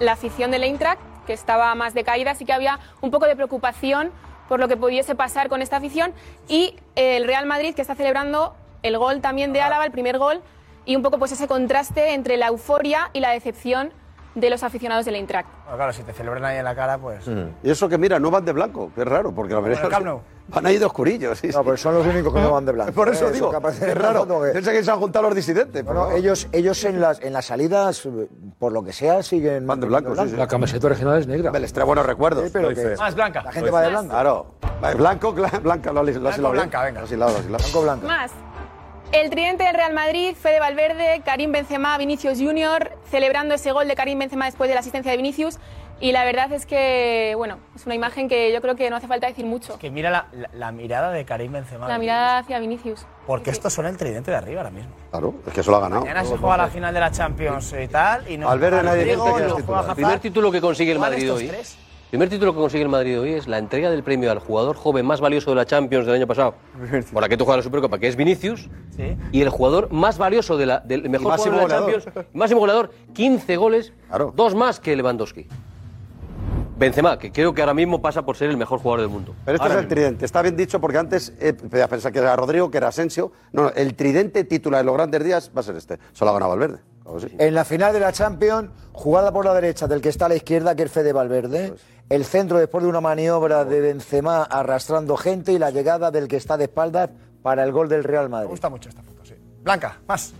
la 0.00 0.12
afición 0.12 0.50
del 0.50 0.64
Eintracht, 0.64 1.00
que 1.26 1.32
estaba 1.32 1.74
más 1.74 1.94
decaída, 1.94 2.32
así 2.32 2.44
que 2.44 2.52
había 2.52 2.78
un 3.00 3.10
poco 3.10 3.26
de 3.26 3.36
preocupación 3.36 4.10
por 4.48 4.58
lo 4.60 4.68
que 4.68 4.76
pudiese 4.76 5.14
pasar 5.14 5.48
con 5.48 5.62
esta 5.62 5.76
afición, 5.76 6.12
y 6.48 6.74
el 6.96 7.24
Real 7.26 7.46
Madrid, 7.46 7.74
que 7.74 7.80
está 7.82 7.94
celebrando 7.94 8.54
el 8.82 8.98
gol 8.98 9.20
también 9.20 9.52
de 9.52 9.60
Álava, 9.62 9.84
el 9.84 9.92
primer 9.92 10.18
gol, 10.18 10.40
y 10.84 10.96
un 10.96 11.02
poco 11.02 11.18
pues 11.18 11.32
ese 11.32 11.46
contraste 11.46 12.14
entre 12.14 12.36
la 12.36 12.48
euforia 12.48 13.10
y 13.12 13.20
la 13.20 13.30
decepción 13.30 13.92
de 14.34 14.48
los 14.48 14.62
aficionados 14.62 15.04
del 15.04 15.16
Eintracht. 15.16 15.46
Bueno, 15.64 15.76
claro, 15.76 15.92
si 15.92 16.02
te 16.04 16.12
celebran 16.14 16.42
ahí 16.46 16.56
en 16.56 16.64
la 16.64 16.74
cara, 16.74 16.96
pues. 16.96 17.26
Y 17.62 17.70
eso 17.70 17.86
que 17.88 17.98
mira, 17.98 18.18
no 18.18 18.30
van 18.30 18.44
de 18.46 18.52
blanco, 18.52 18.90
que 18.94 19.02
es 19.02 19.06
raro, 19.06 19.30
porque 19.34 19.52
la 19.52 19.88
Camp 19.90 20.06
Nou. 20.06 20.20
van 20.48 20.64
ahí 20.64 20.78
de 20.78 20.86
oscurillos. 20.86 21.38
Sí, 21.38 21.48
No, 21.48 21.62
pero 21.62 21.76
son 21.76 21.94
los 21.96 22.06
únicos 22.06 22.32
que 22.32 22.40
no 22.40 22.50
van 22.50 22.64
de 22.64 22.72
blanco. 22.72 22.92
Por 22.92 23.10
eso 23.10 23.26
Eso 23.26 23.34
digo, 23.34 23.54
aparece 23.54 23.90
es 23.90 23.94
raro. 23.98 24.26
que- 24.42 24.52
Piensa 24.52 24.72
que 24.72 24.82
se 24.82 24.90
han 24.90 24.98
juntado 25.00 25.26
los 25.26 25.34
disidentes. 25.34 25.84
Bueno, 25.84 26.04
pero- 26.06 26.16
ellos, 26.16 26.48
ellos 26.52 26.82
en 26.84 26.98
las, 27.02 27.20
en 27.20 27.34
las 27.34 27.44
salidas, 27.44 28.06
eh, 28.06 28.26
por 28.58 28.72
lo 28.72 28.82
que 28.82 28.94
sea, 28.94 29.22
siguen. 29.22 29.66
Van 29.66 29.80
de 29.80 29.86
blanco, 29.86 30.16
sí, 30.16 30.30
sí. 30.30 30.36
La 30.36 30.46
camiseta 30.48 30.86
original 30.86 31.18
es 31.20 31.26
negra. 31.26 31.50
Les 31.52 31.70
trae 31.70 31.84
buenos 31.84 32.06
recuerdos. 32.06 32.44
Sí, 32.44 32.50
pero 32.54 32.70
que- 32.70 32.96
Más, 32.96 33.14
Blanca. 33.14 33.42
La 33.42 33.52
gente 33.52 33.70
va 33.70 33.82
de 33.82 33.90
blanco. 33.90 34.08
Claro. 34.08 34.46
Va- 34.82 34.94
Blanco, 34.94 35.34
cla- 35.34 35.60
blanca, 35.60 35.92
lo 35.92 36.00
has 36.00 36.06
lo 36.06 36.12
hilado 36.12 36.38
bien. 36.40 36.52
blanca, 36.54 36.82
venga. 36.84 37.00
Lo 37.00 37.04
has 37.06 37.12
hilado, 37.12 37.32
lo 37.32 37.38
has 37.38 37.44
hilado. 37.44 37.62
Blanco, 37.64 37.82
blanco. 37.82 38.06
Más. 38.06 38.30
El 39.12 39.28
tridente 39.28 39.64
del 39.64 39.74
Real 39.74 39.92
Madrid, 39.92 40.34
Fede 40.34 40.58
Valverde, 40.58 41.20
Karim 41.24 41.52
Benzema, 41.52 41.98
Vinicius 41.98 42.38
Junior, 42.38 42.92
celebrando 43.10 43.54
ese 43.54 43.70
gol 43.72 43.86
de 43.86 43.94
Karim 43.94 44.18
Benzema 44.18 44.46
después 44.46 44.68
de 44.68 44.74
la 44.74 44.80
asistencia 44.80 45.10
de 45.10 45.18
Vinicius. 45.18 45.58
Y 46.00 46.10
la 46.12 46.24
verdad 46.24 46.50
es 46.52 46.66
que, 46.66 47.34
bueno, 47.36 47.58
es 47.76 47.84
una 47.86 47.94
imagen 47.94 48.28
que 48.28 48.52
yo 48.52 48.60
creo 48.60 48.74
que 48.74 48.88
no 48.90 48.96
hace 48.96 49.06
falta 49.06 49.26
decir 49.28 49.44
mucho. 49.44 49.78
Que 49.78 49.90
mira 49.90 50.10
la, 50.10 50.26
la- 50.32 50.48
la 50.54 50.72
mirada 50.72 51.12
de 51.12 51.24
Karim 51.24 51.52
Benzema. 51.52 51.86
La 51.86 51.98
mirada 51.98 52.38
hacia 52.38 52.58
Vinicius. 52.58 53.06
Porque 53.26 53.50
estos 53.50 53.72
son 53.72 53.86
el 53.86 53.96
tridente 53.98 54.30
de 54.30 54.36
arriba 54.38 54.62
ahora 54.62 54.70
mismo. 54.72 54.90
Claro, 55.10 55.34
es 55.46 55.52
que 55.52 55.60
eso 55.60 55.70
lo 55.70 55.76
ha 55.76 55.80
ganado. 55.80 56.00
Mañana 56.00 56.24
se 56.24 56.36
juega 56.36 56.56
la 56.56 56.68
final 56.68 56.92
de 56.94 57.00
la 57.00 57.10
Champions 57.12 57.72
y 57.80 57.86
tal. 57.88 58.28
Y 58.28 58.36
no 58.38 58.46
Valverde 58.48 58.82
nadie 58.82 59.14
Rodrigo, 59.14 59.26
dice 59.26 59.42
que 59.42 59.48
no 59.48 59.66
juega. 59.66 59.88
El 59.90 59.94
primer 59.94 60.18
título 60.20 60.50
que 60.50 60.60
consigue 60.60 60.90
el 60.92 60.98
Madrid 60.98 61.32
hoy. 61.32 61.46
tres. 61.48 61.78
El 62.12 62.18
primer 62.18 62.28
título 62.28 62.52
que 62.52 62.58
consigue 62.60 62.82
el 62.82 62.90
Madrid 62.90 63.18
hoy 63.18 63.32
es 63.32 63.48
la 63.48 63.56
entrega 63.56 63.88
del 63.88 64.02
premio 64.02 64.30
al 64.30 64.38
jugador 64.38 64.76
joven 64.76 65.06
más 65.06 65.22
valioso 65.22 65.48
de 65.48 65.56
la 65.56 65.64
Champions 65.64 66.04
del 66.04 66.16
año 66.16 66.26
pasado. 66.26 66.56
Por 67.10 67.22
la 67.22 67.26
que 67.30 67.38
tú 67.38 67.46
juegas 67.46 67.60
la 67.60 67.62
Supercopa, 67.62 67.98
que 67.98 68.06
es 68.06 68.16
Vinicius. 68.16 68.68
Sí. 68.94 69.16
Y 69.32 69.40
el 69.40 69.48
jugador 69.48 69.90
más 69.90 70.18
valioso 70.18 70.58
de 70.58 70.66
la, 70.66 70.80
del 70.80 71.08
mejor 71.08 71.38
jugador 71.38 71.62
de 71.62 71.68
la. 71.68 71.78
Champions. 71.78 72.04
Máximo 72.34 72.60
goleador, 72.60 72.90
15 73.14 73.56
goles, 73.56 73.94
Claro. 74.08 74.30
dos 74.36 74.54
más 74.54 74.78
que 74.78 74.94
Lewandowski. 74.94 75.46
Benzema, 76.76 77.18
que 77.18 77.32
creo 77.32 77.54
que 77.54 77.62
ahora 77.62 77.72
mismo 77.72 78.02
pasa 78.02 78.20
por 78.26 78.36
ser 78.36 78.50
el 78.50 78.58
mejor 78.58 78.80
jugador 78.80 79.00
del 79.00 79.08
mundo. 79.08 79.34
Pero 79.46 79.56
este 79.56 79.62
Ahora 79.62 79.74
es 79.76 79.78
el 79.78 79.86
mismo. 79.86 79.94
tridente. 79.94 80.24
Está 80.26 80.42
bien 80.42 80.54
dicho 80.54 80.82
porque 80.82 80.98
antes 80.98 81.32
eh, 81.40 81.54
pensar 81.54 82.12
que 82.12 82.18
era 82.18 82.36
Rodrigo, 82.36 82.70
que 82.70 82.76
era 82.76 82.88
Asensio. 82.88 83.32
No, 83.52 83.62
no, 83.62 83.70
el 83.70 83.94
tridente 83.94 84.44
titular 84.44 84.80
de 84.80 84.84
los 84.84 84.94
grandes 84.94 85.24
días 85.24 85.50
va 85.56 85.60
a 85.60 85.62
ser 85.62 85.76
este. 85.76 85.98
Solo 86.12 86.32
ha 86.32 86.34
ganado 86.34 86.50
Valverde. 86.50 86.80
En 87.38 87.54
la 87.54 87.64
final 87.64 87.92
de 87.92 88.00
la 88.00 88.12
Champions, 88.12 88.70
jugada 88.92 89.32
por 89.32 89.44
la 89.44 89.54
derecha 89.54 89.86
del 89.86 90.00
que 90.00 90.08
está 90.08 90.26
a 90.26 90.28
la 90.28 90.36
izquierda, 90.36 90.74
que 90.74 90.84
es 90.84 90.92
Fede 90.92 91.12
Valverde. 91.12 91.74
El 92.08 92.24
centro 92.24 92.58
después 92.58 92.82
de 92.84 92.90
una 92.90 93.00
maniobra 93.00 93.64
de 93.64 93.80
Benzema 93.80 94.42
arrastrando 94.44 95.16
gente 95.16 95.52
y 95.52 95.58
la 95.58 95.70
llegada 95.70 96.10
del 96.10 96.28
que 96.28 96.36
está 96.36 96.56
de 96.56 96.64
espaldas 96.64 97.10
para 97.42 97.64
el 97.64 97.72
gol 97.72 97.88
del 97.88 98.04
Real 98.04 98.24
Me 98.24 98.30
Madrid. 98.32 98.50
gusta 98.50 98.68
mucho 98.68 98.88
esta 98.88 99.02
foto, 99.02 99.24
sí. 99.24 99.34
Blanca, 99.62 99.98
más. 100.06 100.32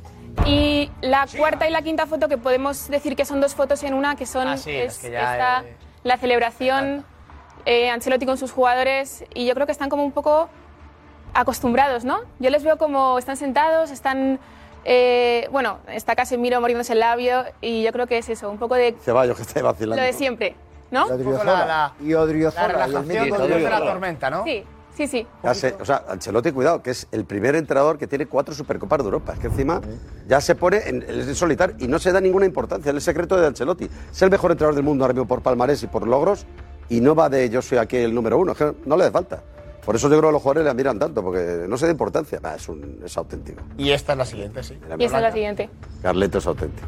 Y 0.47 0.91
la 1.01 1.27
cuarta 1.37 1.67
y 1.69 1.71
la 1.71 1.83
quinta 1.83 2.07
foto, 2.07 2.29
que 2.29 2.39
podemos 2.39 2.89
decir 2.89 3.17
que 3.17 3.25
son 3.25 3.41
dos 3.41 3.55
fotos 3.55 3.83
en 3.83 3.95
una, 3.95 4.17
que 4.17 4.27
son 4.27 4.49
Ah, 4.49 4.57
sí, 4.57 4.71
es 4.71 4.95
es 4.95 4.99
que 5.01 5.11
ya, 5.11 5.33
esta, 5.33 5.69
eh, 5.69 5.77
la 6.05 6.17
celebración, 6.17 7.05
eh, 7.65 7.91
Ancelotti 7.91 8.25
con 8.27 8.39
sus 8.39 8.51
jugadores, 8.53 9.25
y 9.35 9.47
yo 9.47 9.55
creo 9.55 9.67
que 9.67 9.73
están 9.73 9.89
como 9.89 10.05
un 10.05 10.13
poco 10.13 10.49
acostumbrados, 11.35 12.05
¿no? 12.05 12.21
Yo 12.39 12.51
les 12.51 12.63
veo 12.63 12.77
como 12.79 13.19
están 13.19 13.37
sentados, 13.37 13.91
están... 13.91 14.39
eh, 14.85 15.49
bueno, 15.53 15.79
está 15.89 16.15
Casemiro 16.17 16.61
mordiéndose 16.61 16.93
el 16.93 17.01
labio 17.01 17.45
y 17.61 17.83
yo 17.83 17.93
creo 17.93 18.07
que 18.07 18.19
es 18.19 18.29
eso, 18.29 18.51
un 18.51 18.59
poco 18.59 18.75
de 18.75 18.95
Ceballos 19.03 19.37
que 19.37 19.43
esté 19.43 19.63
vacilando. 19.63 20.01
lo 20.01 20.07
de 20.07 20.13
siempre, 20.13 20.55
¿no? 20.91 21.07
Y 21.09 21.13
Un 21.13 21.33
poco 21.33 21.45
la, 21.45 21.67
la, 21.67 21.93
Y 22.01 22.15
Odriozola. 22.15 22.69
la 22.69 22.73
y 22.73 23.17
el 23.17 23.31
relajación 23.31 23.51
de 23.51 23.61
la 23.71 23.79
tormenta, 23.81 24.31
¿no? 24.31 24.45
Sí, 24.45 24.65
sí, 24.97 25.07
sí. 25.07 25.27
Ya 25.43 25.51
o 25.51 25.85
sea, 25.85 26.05
Ancelotti, 26.09 26.53
cuidado, 26.53 26.83
que 26.83 26.91
es 26.91 27.07
el 27.13 27.25
primer 27.25 27.55
entrenador 27.57 27.99
que 27.99 28.07
tiene 28.07 28.27
cuatro 28.27 28.55
Supercopas 28.55 28.99
de 28.99 29.05
Europa. 29.05 29.33
Es 29.35 29.39
que 29.39 29.47
encima 29.47 29.81
ya 30.29 30.41
se 30.41 30.55
pone 30.55 30.79
en, 30.87 31.03
en 31.03 31.35
solitario 31.35 31.77
y 31.79 31.87
no 31.89 31.99
se 31.99 32.13
da 32.13 32.21
ninguna 32.21 32.47
importancia. 32.47 32.91
Es 32.91 32.95
el 32.97 33.01
secreto 33.01 33.37
de 33.37 33.47
Ancelotti. 33.47 33.89
Es 34.11 34.23
el 34.23 34.31
mejor 34.31 34.51
entrenador 34.51 34.75
del 34.75 34.85
mundo 34.85 35.05
ahora 35.05 35.15
mismo 35.15 35.27
por 35.29 35.43
palmarés 35.43 35.83
y 35.83 35.87
por 35.87 36.07
logros 36.07 36.47
y 36.89 37.01
no 37.01 37.15
va 37.15 37.29
de 37.29 37.49
yo 37.49 37.63
soy 37.63 37.79
aquí 37.79 37.97
el 37.97 38.15
número 38.15 38.39
uno. 38.39 38.53
Es 38.53 38.59
que 38.59 38.75
no 38.85 38.97
le 38.97 39.05
hace 39.05 39.13
falta. 39.13 39.43
Por 39.85 39.97
eso 39.97 40.09
yo 40.09 40.17
creo 40.19 40.31
que 40.31 40.33
los 40.35 40.43
jugadores 40.43 40.65
le 40.65 40.71
admiran 40.71 40.99
tanto, 40.99 41.23
porque 41.23 41.65
no 41.69 41.77
se 41.77 41.87
da 41.87 41.93
importancia. 41.93 42.39
Bah, 42.41 42.55
es, 42.55 42.69
un, 42.69 43.01
es 43.05 43.17
auténtico. 43.17 43.63
Y 43.77 43.91
esta 43.91 44.13
es 44.13 44.19
la 44.19 44.25
siguiente, 44.25 44.63
sí. 44.63 44.79
Y 44.99 45.05
esta 45.05 45.17
es 45.19 45.23
la 45.23 45.33
siguiente. 45.33 45.71
Carleto 46.03 46.39
es 46.39 46.47
auténtico. 46.47 46.87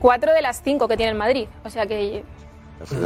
Cuatro 0.00 0.32
de 0.32 0.42
las 0.42 0.62
cinco 0.62 0.86
que 0.86 0.96
tiene 0.96 1.12
el 1.12 1.18
Madrid, 1.18 1.48
o 1.64 1.70
sea 1.70 1.86
que. 1.86 2.22
Sí, 2.84 2.96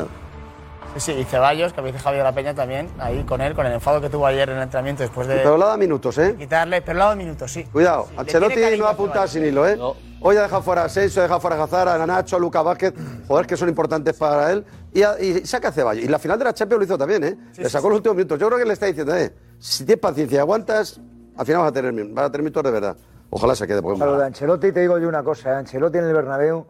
sí, 0.97 1.13
y 1.13 1.25
Ceballos, 1.25 1.73
que 1.73 1.81
me 1.83 1.93
dice 1.93 2.03
Javier 2.03 2.25
La 2.25 2.33
Peña 2.33 2.53
también, 2.55 2.89
ahí 2.99 3.23
con 3.23 3.41
él, 3.41 3.55
con 3.55 3.65
el 3.65 3.73
enfado 3.73 4.01
que 4.01 4.11
tuvo 4.11 4.27
ayer 4.27 4.51
en 4.51 4.57
el 4.57 4.63
entrenamiento 4.65 5.05
después 5.05 5.29
de 5.29 5.37
Pero 5.37 5.57
le 5.57 5.65
da 5.65 5.77
minutos, 5.77 6.19
¿eh? 6.19 6.35
quitarle, 6.37 6.83
pero 6.83 6.99
le 6.99 7.03
ha 7.03 7.05
dado 7.07 7.17
minutos, 7.17 7.53
sí. 7.53 7.63
Cuidado, 7.65 8.07
Sí, 8.11 8.15
Ancelotti 8.17 8.57
no 8.77 8.87
a 8.87 8.91
apunta 8.91 9.13
Ceballos. 9.15 9.31
sin 9.31 9.45
hilo, 9.47 9.69
¿eh? 9.69 9.79
Hoy 10.23 10.37
ha 10.37 10.43
dejado 10.43 10.63
fuera 10.63 10.83
a 10.83 10.85
Asensio, 10.85 11.21
ha 11.21 11.25
dejado 11.25 11.41
fuera 11.41 11.57
a 11.57 11.63
Hazard, 11.65 11.89
a 11.89 12.07
Nacho, 12.07 12.37
a 12.37 12.39
Lucas 12.39 12.63
Vázquez, 12.63 12.93
jugadores 13.27 13.47
que 13.49 13.57
son 13.57 13.69
importantes 13.71 14.15
para 14.17 14.53
él, 14.53 14.65
y, 14.93 15.03
a- 15.03 15.19
y 15.21 15.47
saca 15.47 15.69
a 15.69 15.73
Ceballos. 15.73 16.05
Y 16.05 16.09
la 16.09 16.19
final 16.19 16.39
de 16.39 16.45
la 16.45 16.53
Champions 16.53 16.79
lo 16.81 16.85
hizo 16.85 16.99
también, 16.99 17.25
¿eh? 17.25 17.39
le 17.57 17.71
sacó 17.71 17.89
los 17.89 17.97
últimos 17.97 18.17
minutos. 18.17 18.39
Yo 18.39 18.47
creo 18.49 18.59
que 18.59 18.67
le 18.67 18.75
está 18.75 18.87
diciendo, 18.87 19.17
eh, 19.17 19.33
si 19.59 19.85
tienes 19.85 20.01
paciencia 20.01 20.37
y 20.37 20.39
aguantas, 20.39 21.01
al 21.37 21.47
final 21.47 21.63
vas 21.63 21.71
a 21.71 21.73
tener, 21.73 21.93
vas 22.09 22.25
a 22.27 22.31
tener 22.31 22.43
minutos 22.43 22.63
de 22.65 22.71
verdad. 22.71 22.97
Ojalá 23.31 23.55
se 23.55 23.67
quede, 23.67 23.81
porque 23.81 24.03
A 24.03 24.07
lo 24.07 24.19
de 24.19 24.27
Ancelotti 24.27 24.73
te 24.73 24.81
digo 24.81 24.99
yo 24.99 25.09
una 25.09 25.23
cosa, 25.23 25.53
¿eh? 25.53 25.55
Ancelotti 25.55 25.99
en 25.99 26.05
el 26.05 26.13
Bernabéu, 26.13 26.67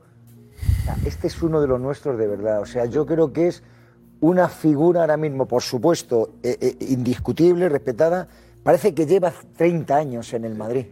este 1.04 1.26
es 1.26 1.42
uno 1.42 1.60
de 1.60 1.66
los 1.66 1.80
nuestros 1.80 2.16
de 2.18 2.26
verdad. 2.28 2.60
O 2.60 2.66
sea, 2.66 2.84
yo 2.84 3.04
creo 3.06 3.32
que 3.32 3.48
es 3.48 3.62
una 4.20 4.48
figura 4.48 5.00
ahora 5.00 5.16
mismo, 5.16 5.46
por 5.46 5.62
supuesto, 5.62 6.34
eh, 6.42 6.56
eh, 6.60 6.76
indiscutible, 6.88 7.68
respetada. 7.68 8.28
Parece 8.62 8.94
que 8.94 9.06
lleva 9.06 9.32
30 9.56 9.96
años 9.96 10.32
en 10.34 10.44
el 10.44 10.54
Madrid. 10.54 10.86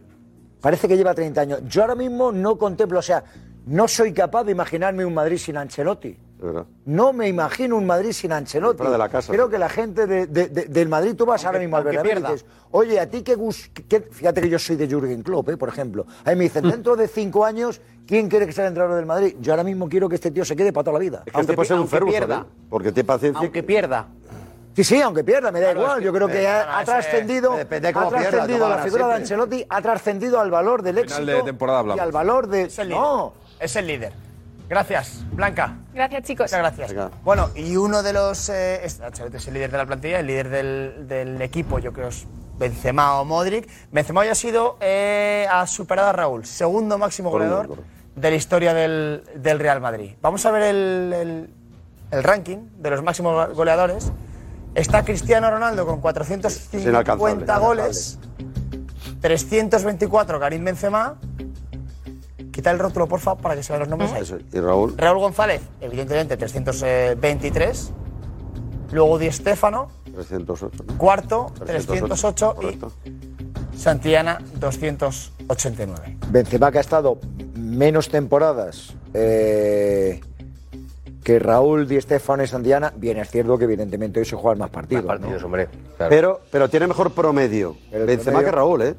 Parece 0.61 0.87
que 0.87 0.97
lleva 0.97 1.13
30 1.13 1.41
años. 1.41 1.59
Yo 1.67 1.81
ahora 1.81 1.95
mismo 1.95 2.31
no 2.31 2.57
contemplo, 2.57 2.99
o 2.99 3.01
sea, 3.01 3.23
no 3.65 3.87
soy 3.87 4.13
capaz 4.13 4.43
de 4.43 4.51
imaginarme 4.51 5.05
un 5.05 5.13
Madrid 5.13 5.37
sin 5.37 5.57
Ancelotti. 5.57 6.17
Verdad. 6.41 6.65
No 6.85 7.11
me 7.11 7.27
imagino 7.27 7.75
un 7.75 7.85
Madrid 7.85 8.11
sin 8.13 8.31
Ancelotti. 8.31 8.83
De 8.83 8.97
la 8.97 9.09
casa. 9.09 9.31
Creo 9.33 9.49
que 9.49 9.57
la 9.59 9.67
gente 9.69 10.07
de- 10.07 10.25
de- 10.27 10.47
de- 10.47 10.65
del 10.65 10.87
Madrid, 10.87 11.13
tú 11.15 11.25
vas 11.25 11.43
ahora 11.45 11.59
mismo 11.59 11.75
al 11.77 11.83
Bernabéu 11.83 12.11
y 12.11 12.13
pierda. 12.15 12.31
dices, 12.31 12.45
oye, 12.71 12.99
a 12.99 13.09
ti 13.09 13.21
qué 13.23 13.35
gus- 13.35 13.69
qué- 13.89 14.01
Fíjate 14.09 14.41
que 14.41 14.49
yo 14.49 14.57
soy 14.57 14.75
de 14.77 14.87
Jürgen 14.87 15.21
Klopp, 15.21 15.49
¿eh? 15.49 15.57
por 15.57 15.67
ejemplo. 15.69 16.05
A 16.23 16.29
mí 16.31 16.35
me 16.37 16.43
dicen, 16.45 16.63
dentro 16.69 16.95
de 16.95 17.07
cinco 17.09 17.43
años, 17.43 17.81
¿quién 18.07 18.29
quiere 18.29 18.45
que 18.45 18.53
sea 18.53 18.65
el 18.65 18.69
entrenador 18.69 18.97
del 18.97 19.05
Madrid? 19.05 19.35
Yo 19.41 19.51
ahora 19.51 19.63
mismo 19.65 19.89
quiero 19.89 20.07
que 20.07 20.15
este 20.15 20.31
tío 20.31 20.45
se 20.45 20.55
quede 20.55 20.71
para 20.71 20.85
toda 20.85 20.93
la 20.93 20.99
vida. 20.99 21.23
Es 21.25 21.33
que 21.33 21.41
este 21.41 21.53
puede 21.53 21.67
ser 21.67 21.79
un 21.79 21.87
Ferguson, 21.89 22.31
¿eh? 22.31 22.43
Porque 22.69 22.91
tiene 22.93 23.07
paciencia. 23.07 23.39
Aunque 23.41 23.61
pierda. 23.63 24.07
Sí, 24.75 24.83
sí, 24.83 25.01
aunque 25.01 25.23
pierda, 25.23 25.51
me 25.51 25.59
da 25.59 25.67
Claro, 25.73 25.79
igual. 25.81 25.91
es 25.97 25.99
que- 25.99 26.05
Yo 26.05 26.13
creo 26.13 26.27
que 26.27 26.41
eh, 26.43 26.47
ha, 26.47 26.65
no, 26.65 26.71
ha 26.77 26.83
trascendido, 26.85 27.55
depende 27.57 27.81
de 27.81 27.89
ha 27.89 27.93
cómo 27.93 28.09
pierda, 28.11 28.29
trascendido 28.29 28.69
la 28.69 28.77
figura 28.77 29.07
de. 29.07 29.13
Ancelotti, 29.15 29.65
ha 29.67 29.81
trascendido 29.81 30.39
al 30.39 30.51
valor 30.51 30.81
del 30.83 30.95
Final 30.99 31.09
éxito 31.23 31.37
de 31.37 31.43
temporada 31.43 31.79
hablamos. 31.79 31.97
y 31.97 31.99
al 32.01 32.11
valor 32.11 32.47
de... 32.47 32.61
Es 32.63 32.79
el 32.79 32.89
líder. 32.89 33.01
No, 33.01 33.33
Es 33.59 33.75
el 33.75 33.87
líder. 33.87 34.13
Gracias, 34.69 35.23
Blanca. 35.31 35.77
Gracias, 35.93 36.23
chicos. 36.23 36.51
Muchas 36.51 36.75
gracias. 36.77 37.11
Bueno, 37.23 37.49
y 37.55 37.75
uno 37.75 38.03
de 38.03 38.13
los. 38.13 38.49
Eh, 38.49 38.85
es, 38.85 39.01
Ancelotti 39.01 39.37
es 39.37 39.47
el 39.47 39.55
líder 39.55 39.71
de 39.71 39.77
la 39.79 39.85
plantilla, 39.87 40.19
el 40.19 40.27
líder 40.27 40.49
del, 40.49 41.07
del 41.07 41.41
equipo, 41.41 41.79
yo 41.79 41.91
creo 41.91 42.09
es 42.09 42.27
Benzema 42.59 43.19
o 43.19 43.25
Modric. 43.25 43.67
Benzema 43.91 44.23
ya 44.25 44.33
ha 44.33 44.35
sido. 44.35 44.77
eh, 44.79 45.47
ha 45.51 45.65
superado 45.65 46.09
a 46.09 46.13
Raúl, 46.13 46.45
segundo 46.45 46.99
máximo 46.99 47.31
goleador 47.31 47.77
de 48.15 48.29
la 48.29 48.35
historia 48.35 48.75
del, 48.75 49.23
del 49.35 49.57
Real 49.59 49.81
Madrid. 49.81 50.11
Vamos 50.21 50.45
a 50.45 50.51
ver 50.51 50.61
el, 50.63 51.13
el- 51.13 51.49
el 52.11 52.23
ranking 52.23 52.57
de 52.77 52.89
los 52.91 53.01
máximos 53.01 53.51
goleadores. 53.55 54.11
Está 54.79 55.03
Cristiano 55.03 55.51
Ronaldo 55.51 55.85
con 55.85 55.99
450 55.99 56.89
inalcanzable. 56.89 57.59
goles, 57.59 58.17
324 59.19 60.39
Karim 60.39 60.63
Benzema. 60.63 61.15
Quita 62.51 62.71
el 62.71 62.79
rótulo, 62.79 63.07
por 63.07 63.19
favor, 63.19 63.41
para 63.41 63.55
que 63.55 63.63
se 63.63 63.73
vean 63.73 63.81
los 63.81 63.89
nombres 63.89 64.13
ahí. 64.13 64.21
Eso. 64.21 64.37
Y 64.53 64.59
Raúl. 64.59 64.95
Raúl 64.97 65.19
González, 65.19 65.61
evidentemente 65.81 66.37
323. 66.37 67.91
Luego 68.91 69.17
Di 69.17 69.29
Stéfano, 69.31 69.89
308. 70.13 70.83
¿no? 70.87 70.97
cuarto, 70.97 71.51
308, 71.65 72.55
308. 72.57 72.91
Y 73.73 73.77
Santillana, 73.77 74.39
289. 74.55 76.17
Benzema 76.29 76.71
que 76.71 76.77
ha 76.77 76.81
estado 76.81 77.19
menos 77.53 78.09
temporadas 78.09 78.93
eh, 79.13 80.21
que 81.29 81.37
Raúl, 81.37 81.87
Di 81.87 82.01
Stéfano 82.01 82.41
y 82.41 82.47
Santiana, 82.47 82.91
bien 82.95 83.17
es 83.19 83.29
cierto 83.29 83.55
que 83.55 83.65
evidentemente 83.65 84.19
hoy 84.19 84.25
se 84.25 84.35
juegan 84.35 84.57
más 84.57 84.71
partidos. 84.71 85.05
Más 85.05 85.19
partidos, 85.19 85.41
¿no? 85.41 85.45
hombre. 85.45 85.67
Pero, 86.09 86.41
pero 86.49 86.67
tiene 86.71 86.87
mejor 86.87 87.11
promedio. 87.11 87.75
El 87.91 88.07
Benzema 88.07 88.39
promedio- 88.39 88.45
que 88.49 88.51
Raúl, 88.55 88.81
¿eh? 88.81 88.95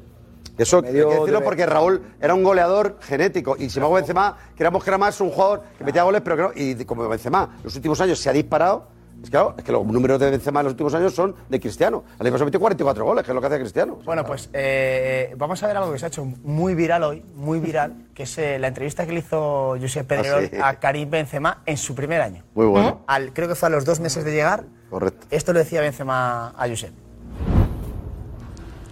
Eso 0.57 0.77
hay 0.77 0.83
que 0.83 0.91
decirlo 0.93 1.25
debe- 1.25 1.43
porque 1.43 1.65
Raúl 1.65 2.01
era 2.21 2.33
un 2.33 2.41
goleador 2.43 2.95
genético. 3.01 3.57
Y 3.57 3.69
sin 3.69 3.79
embargo, 3.79 3.95
Benzema, 3.95 4.37
creamos 4.55 4.81
que 4.81 4.89
era 4.91 4.97
más 4.97 5.19
un 5.19 5.29
jugador 5.29 5.63
que 5.77 5.83
metía 5.83 6.03
goles, 6.03 6.21
pero 6.23 6.35
que 6.37 6.41
no. 6.43 6.51
Y 6.55 6.85
como 6.85 7.05
Benzema, 7.09 7.57
los 7.65 7.75
últimos 7.75 7.99
años 7.99 8.17
se 8.17 8.29
ha 8.29 8.33
disparado. 8.33 8.87
Es 9.21 9.25
que, 9.25 9.31
claro, 9.31 9.53
es 9.57 9.63
que 9.63 9.71
los 9.71 9.85
números 9.85 10.19
de 10.19 10.31
Benzema 10.31 10.61
en 10.61 10.63
los 10.65 10.73
últimos 10.73 10.93
años 10.95 11.13
son 11.13 11.35
de 11.47 11.59
Cristiano. 11.59 12.03
El 12.19 12.25
año 12.25 12.33
pasado 12.33 12.45
metió 12.45 12.59
44 12.59 13.05
goles, 13.05 13.23
que 13.23 13.29
es 13.31 13.35
lo 13.35 13.39
que 13.41 13.47
hace 13.47 13.59
Cristiano. 13.59 13.99
Bueno, 14.03 14.25
pues 14.25 14.49
eh, 14.51 15.35
vamos 15.37 15.61
a 15.61 15.67
ver 15.67 15.77
algo 15.77 15.91
que 15.91 15.99
se 15.99 16.05
ha 16.05 16.07
hecho 16.07 16.25
muy 16.25 16.73
viral 16.73 17.03
hoy, 17.03 17.23
muy 17.35 17.59
viral, 17.59 18.07
que 18.15 18.23
es 18.23 18.37
eh, 18.39 18.57
la 18.57 18.67
entrevista 18.67 19.05
que 19.05 19.11
le 19.11 19.19
hizo 19.19 19.75
Josep 19.79 20.07
Pedrerol 20.07 20.45
Ah, 20.45 20.47
sí. 20.49 20.57
a 20.61 20.79
Karim 20.79 21.09
Benzema 21.11 21.61
en 21.67 21.77
su 21.77 21.93
primer 21.93 22.19
año. 22.21 22.43
Muy 22.55 22.65
bueno. 22.65 23.01
Al, 23.05 23.31
creo 23.31 23.47
que 23.47 23.53
fue 23.55 23.67
a 23.67 23.69
los 23.69 23.85
dos 23.85 23.99
meses 23.99 24.23
de 24.25 24.31
llegar. 24.31 24.63
Correcto. 24.89 25.27
Esto 25.29 25.53
le 25.53 25.59
decía 25.59 25.81
Benzema 25.81 26.49
a 26.57 26.67
Josep. 26.67 26.91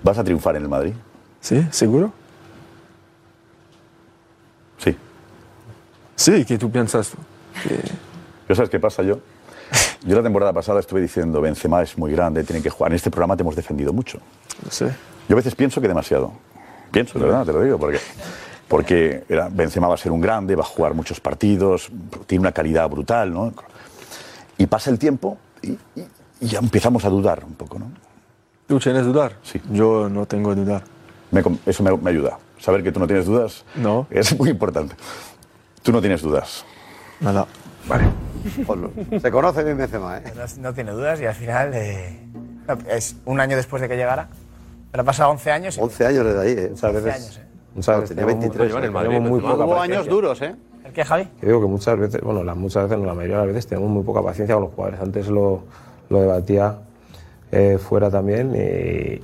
¿Vas 0.04 0.18
a 0.20 0.24
triunfar 0.24 0.56
en 0.58 0.62
el 0.64 0.70
Madrid? 0.70 0.94
Sí, 1.42 1.66
seguro. 1.72 2.14
Sí. 4.78 4.96
Sí, 6.16 6.46
¿qué 6.46 6.58
tú 6.58 6.70
piensas? 6.72 7.14
¿Ya 8.48 8.56
sabes 8.56 8.70
qué 8.70 8.80
pasa 8.80 9.02
yo? 9.04 9.20
Yo 10.04 10.16
la 10.16 10.24
temporada 10.24 10.54
pasada 10.54 10.80
estuve 10.80 11.02
diciendo, 11.02 11.42
Benzema 11.42 11.82
es 11.82 11.98
muy 11.98 12.12
grande, 12.12 12.44
tiene 12.44 12.62
que 12.62 12.70
jugar. 12.70 12.92
En 12.92 12.96
este 12.96 13.12
programa 13.12 13.36
te 13.36 13.44
hemos 13.44 13.56
defendido 13.56 13.92
mucho. 13.94 14.20
Sí. 14.70 14.86
Yo 15.28 15.36
a 15.36 15.38
veces 15.38 15.56
pienso 15.56 15.82
que 15.82 15.88
demasiado. 15.88 16.32
Pienso, 16.92 17.20
de 17.20 17.26
verdad, 17.26 17.46
te 17.46 17.54
lo 17.54 17.62
digo, 17.62 17.78
porque, 17.78 18.00
porque 18.68 19.24
Benzema 19.52 19.88
va 19.88 19.94
a 19.96 19.98
ser 19.98 20.12
un 20.12 20.22
grande, 20.22 20.56
va 20.56 20.64
a 20.64 20.66
jugar 20.66 20.94
muchos 20.94 21.20
partidos, 21.20 21.92
tiene 22.28 22.42
una 22.42 22.52
calidad 22.52 22.90
brutal, 22.90 23.32
¿no? 23.34 23.54
Y 24.58 24.66
pasa 24.68 24.90
el 24.90 24.98
tiempo 24.98 25.38
y, 25.62 25.72
y- 25.72 26.08
y 26.42 26.48
ya 26.48 26.60
empezamos 26.60 27.04
a 27.06 27.10
dudar 27.10 27.44
un 27.46 27.54
poco, 27.54 27.78
¿no? 27.80 27.92
¿Tú 28.68 28.80
tienes 28.80 29.06
dudar? 29.06 29.34
Sí. 29.44 29.62
Yo 29.72 30.08
no 30.10 30.26
tengo 30.26 30.56
dudar. 30.56 30.84
Me 31.32 31.44
eso 31.66 31.84
me, 31.84 31.96
me 31.98 32.10
ayuda. 32.12 32.40
Saber 32.60 32.82
que 32.84 32.92
tú 32.92 33.00
no 33.00 33.08
tienes 33.08 33.26
dudas 33.26 33.64
No. 33.76 34.08
es 34.10 34.38
muy 34.38 34.50
importante. 34.50 34.96
Tú 35.84 35.92
no 35.92 36.00
tienes 36.02 36.22
dudas. 36.22 36.66
Nada. 37.20 37.46
Vale. 37.88 38.06
Se 39.22 39.32
conoce 39.32 39.64
bien 39.64 39.78
Benzema, 39.78 40.18
¿eh? 40.20 40.24
No, 40.36 40.62
no 40.70 40.74
tiene 40.74 40.92
dudas 40.92 41.20
y 41.22 41.26
al 41.26 41.36
final 41.36 41.72
eh, 41.74 42.20
no, 42.68 42.78
es 42.90 43.16
un 43.26 43.40
año 43.40 43.56
después 43.56 43.82
de 43.82 43.88
que 43.90 43.96
llegara. 43.98 44.28
Pero 44.92 45.02
ha 45.02 45.06
pasado 45.06 45.30
11 45.32 45.52
años. 45.52 45.78
y- 45.78 45.82
11 45.82 46.06
años 46.06 46.26
desde 46.26 46.40
ahí, 46.42 46.52
¿eh? 46.52 46.68
Muchas 46.72 46.84
11 46.84 47.02
veces, 47.02 47.22
años, 47.24 47.38
¿eh? 47.38 47.42
muchas 47.76 47.96
No, 47.96 48.02
veces 48.02 48.16
tenía 48.16 48.26
tenemos 48.26 48.44
23, 48.44 48.72
muy- 48.72 48.78
en 48.80 48.84
el 48.86 48.92
Madrid, 48.92 49.20
muy 49.20 49.40
poca 49.42 49.66
Hubo 49.66 49.80
años 49.80 50.08
duros, 50.08 50.42
¿eh? 50.42 50.56
¿El 50.86 50.94
qué, 50.94 51.06
Javi? 51.06 51.24
Yo 51.42 51.48
digo 51.48 51.62
que 51.62 51.68
muchas 51.68 52.00
veces, 52.00 52.22
bueno, 52.22 52.44
las 52.44 52.58
muchas 52.58 52.84
veces, 52.84 52.98
no, 52.98 53.06
la 53.06 53.14
mayoría 53.14 53.36
de 53.38 53.46
las 53.46 53.54
veces 53.56 53.68
tenemos 53.68 53.90
muy 53.90 54.04
poca 54.04 54.22
paciencia 54.24 54.56
con 54.56 54.64
los 54.64 54.74
jugadores. 54.74 55.00
Antes 55.02 55.28
lo, 55.28 55.64
lo 56.10 56.22
debatía 56.22 56.76
eh, 57.52 57.78
fuera 57.80 58.12
también 58.12 58.54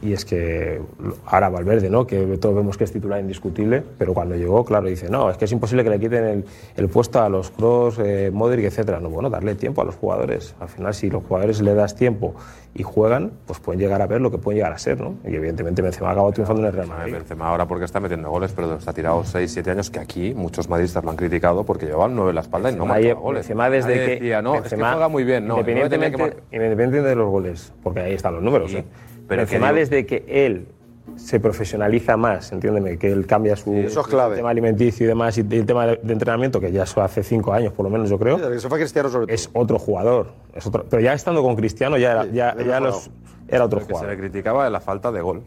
y, 0.01 0.11
es 0.11 0.25
que 0.25 0.81
ahora 1.25 1.49
Valverde, 1.49 1.89
¿no? 1.89 2.07
Que 2.07 2.37
todos 2.37 2.55
vemos 2.55 2.77
que 2.77 2.83
es 2.83 2.91
titular 2.91 3.19
indiscutible, 3.19 3.83
pero 3.97 4.13
cuando 4.13 4.35
llegó, 4.35 4.65
claro, 4.65 4.87
dice, 4.87 5.09
no, 5.09 5.29
es 5.29 5.37
que 5.37 5.45
es 5.45 5.51
imposible 5.51 5.83
que 5.83 5.89
le 5.91 5.99
quiten 5.99 6.45
el, 6.75 6.89
puesto 6.89 7.21
a 7.21 7.29
los 7.29 7.51
Kroos, 7.51 7.99
eh, 7.99 8.31
Modric, 8.33 8.65
etcétera. 8.65 8.99
No, 8.99 9.09
bueno, 9.09 9.29
darle 9.29 9.55
tiempo 9.55 9.81
a 9.81 9.85
los 9.85 9.95
jugadores. 9.95 10.55
Al 10.59 10.69
final, 10.69 10.93
si 10.93 11.09
los 11.09 11.23
jugadores 11.23 11.61
le 11.61 11.75
das 11.75 11.95
tiempo 11.95 12.35
y 12.77 12.83
juegan, 12.83 13.31
pues 13.47 13.59
pueden 13.59 13.79
llegar 13.79 14.01
a 14.01 14.05
ver 14.05 14.19
lo 14.19 14.29
que 14.29 14.37
pueden 14.37 14.57
llegar 14.57 14.73
a 14.73 14.77
ser, 14.77 14.99
¿no? 14.99 15.15
Y 15.25 15.33
evidentemente 15.33 15.81
Benzema 15.81 16.09
ha 16.09 16.11
acabado 16.11 16.33
triunfando 16.33 16.61
en 16.61 16.67
el 16.67 16.73
Real 16.73 16.87
Madrid. 16.87 17.13
Benzema 17.13 17.47
ahora 17.47 17.65
porque 17.65 17.85
está 17.85 18.01
metiendo 18.01 18.29
goles, 18.29 18.51
pero 18.53 18.75
está 18.75 18.91
tirado 18.91 19.23
6, 19.23 19.49
7 19.49 19.71
años 19.71 19.89
que 19.89 19.99
aquí 19.99 20.33
muchos 20.35 20.67
madridistas 20.67 21.01
lo 21.05 21.09
han 21.11 21.15
criticado 21.15 21.63
porque 21.63 21.85
llevaban 21.85 22.13
9 22.15 22.31
en 22.31 22.35
la 22.35 22.41
espalda 22.41 22.69
y 22.69 22.73
no 22.75 22.79
Benzema, 22.83 22.99
marcaba 22.99 23.21
goles. 23.21 23.39
Benzema 23.43 23.69
desde 23.69 23.89
Nadie 23.95 24.05
que 24.05 24.11
decía, 24.15 24.41
no, 24.41 24.55
es 24.55 24.61
que 24.61 24.69
Benzema, 24.69 24.91
juega 24.91 25.07
muy 25.07 25.23
bien, 25.23 25.47
no, 25.47 25.53
independientemente, 25.59 26.35
que 26.51 26.99
de 27.01 27.15
los 27.15 27.29
goles, 27.29 27.73
porque 27.81 28.01
ahí 28.01 28.13
están 28.13 28.33
los 28.33 28.43
números. 28.43 28.69
Sí, 28.71 28.77
¿eh? 28.77 28.85
pero 29.25 29.43
Benzema 29.43 29.67
que 29.69 29.73
digo- 29.73 29.79
desde 29.89 30.05
que 30.05 30.25
él 30.45 30.67
se 31.15 31.39
profesionaliza 31.39 32.17
más, 32.17 32.51
entiéndeme, 32.51 32.97
que 32.97 33.11
él 33.11 33.25
cambia 33.25 33.55
su 33.55 33.73
eso 33.75 34.01
es 34.01 34.07
clave. 34.07 34.35
tema 34.37 34.49
alimenticio 34.49 35.05
y 35.05 35.07
demás 35.07 35.37
y 35.37 35.41
el 35.41 35.65
tema 35.65 35.85
de, 35.87 35.99
entrenamiento, 36.13 36.59
que 36.59 36.71
ya 36.71 36.83
eso 36.83 37.01
hace 37.01 37.23
cinco 37.23 37.53
años 37.53 37.71
por 37.73 37.83
lo 37.85 37.89
menos 37.89 38.09
yo 38.09 38.17
creo. 38.19 38.37
Eso 38.51 38.69
fue 38.69 38.79
Cristiano 38.79 39.09
sobre 39.09 39.27
todo. 39.27 39.33
Es 39.35 39.49
otro 39.53 39.79
jugador, 39.79 40.27
es 40.53 40.65
otro, 40.65 40.85
pero 40.89 41.01
ya 41.01 41.13
estando 41.13 41.41
con 41.43 41.55
Cristiano 41.55 41.97
ya, 41.97 42.11
era- 42.11 42.25
ya, 42.25 42.31
ya 42.31 42.49
ya 42.51 42.55
mejorado. 42.55 42.85
los, 42.85 43.09
era 43.47 43.65
otro 43.65 43.79
Lo 43.79 43.85
que 43.85 43.93
se 43.93 43.99
jugador. 43.99 44.15
le 44.15 44.19
criticaba 44.21 44.69
la 44.69 44.79
falta 44.81 45.11
de 45.11 45.21
gol. 45.21 45.41